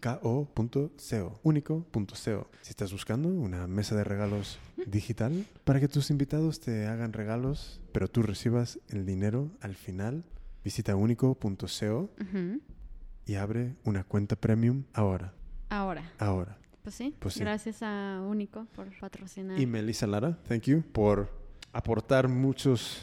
U-N-I-K-O.co, 0.00 1.40
único.co. 1.42 2.50
Si 2.62 2.70
estás 2.70 2.92
buscando 2.92 3.28
una 3.28 3.66
mesa 3.66 3.94
de 3.96 4.04
regalos 4.04 4.58
digital 4.86 5.44
para 5.64 5.78
que 5.78 5.88
tus 5.88 6.08
invitados 6.10 6.60
te 6.60 6.86
hagan 6.86 7.12
regalos, 7.12 7.82
pero 7.92 8.08
tú 8.08 8.22
recibas 8.22 8.78
el 8.88 9.04
dinero 9.04 9.50
al 9.60 9.74
final, 9.74 10.24
visita 10.64 10.96
único.co 10.96 12.10
y 13.26 13.34
abre 13.34 13.76
una 13.84 14.04
cuenta 14.04 14.36
premium 14.36 14.84
ahora, 14.94 15.34
ahora. 15.68 16.10
ahora. 16.18 16.56
Pues 16.82 16.94
sí. 16.94 17.14
Pues 17.18 17.34
sí. 17.34 17.40
Gracias 17.40 17.82
a 17.82 18.22
Único 18.26 18.66
por 18.74 18.88
patrocinar. 18.98 19.58
Y 19.58 19.66
Melissa 19.66 20.06
Lara, 20.06 20.38
thank 20.48 20.62
you 20.62 20.82
por 20.92 21.30
aportar 21.72 22.28
muchos 22.28 23.02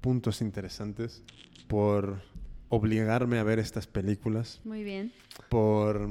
puntos 0.00 0.40
interesantes, 0.40 1.22
por 1.66 2.22
obligarme 2.68 3.38
a 3.38 3.42
ver 3.42 3.58
estas 3.58 3.86
películas. 3.86 4.60
Muy 4.64 4.82
bien. 4.82 5.12
por 5.48 6.08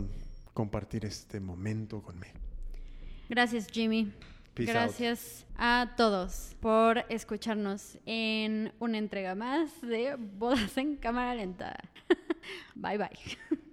compartir 0.53 1.05
este 1.05 1.39
momento 1.39 2.01
conmigo. 2.01 2.33
Gracias, 3.29 3.67
Jimmy. 3.71 4.11
Peace 4.55 4.71
Gracias 4.71 5.45
a 5.55 5.93
todos 5.95 6.55
por 6.59 7.05
escucharnos 7.09 7.99
en 8.07 8.73
una 8.79 8.97
entrega 8.97 9.35
más 9.35 9.69
de 9.81 10.15
Bodas 10.15 10.75
en 10.77 10.95
Cámara 10.95 11.35
Lenta. 11.35 11.77
bye 12.75 12.97
bye. 12.97 13.09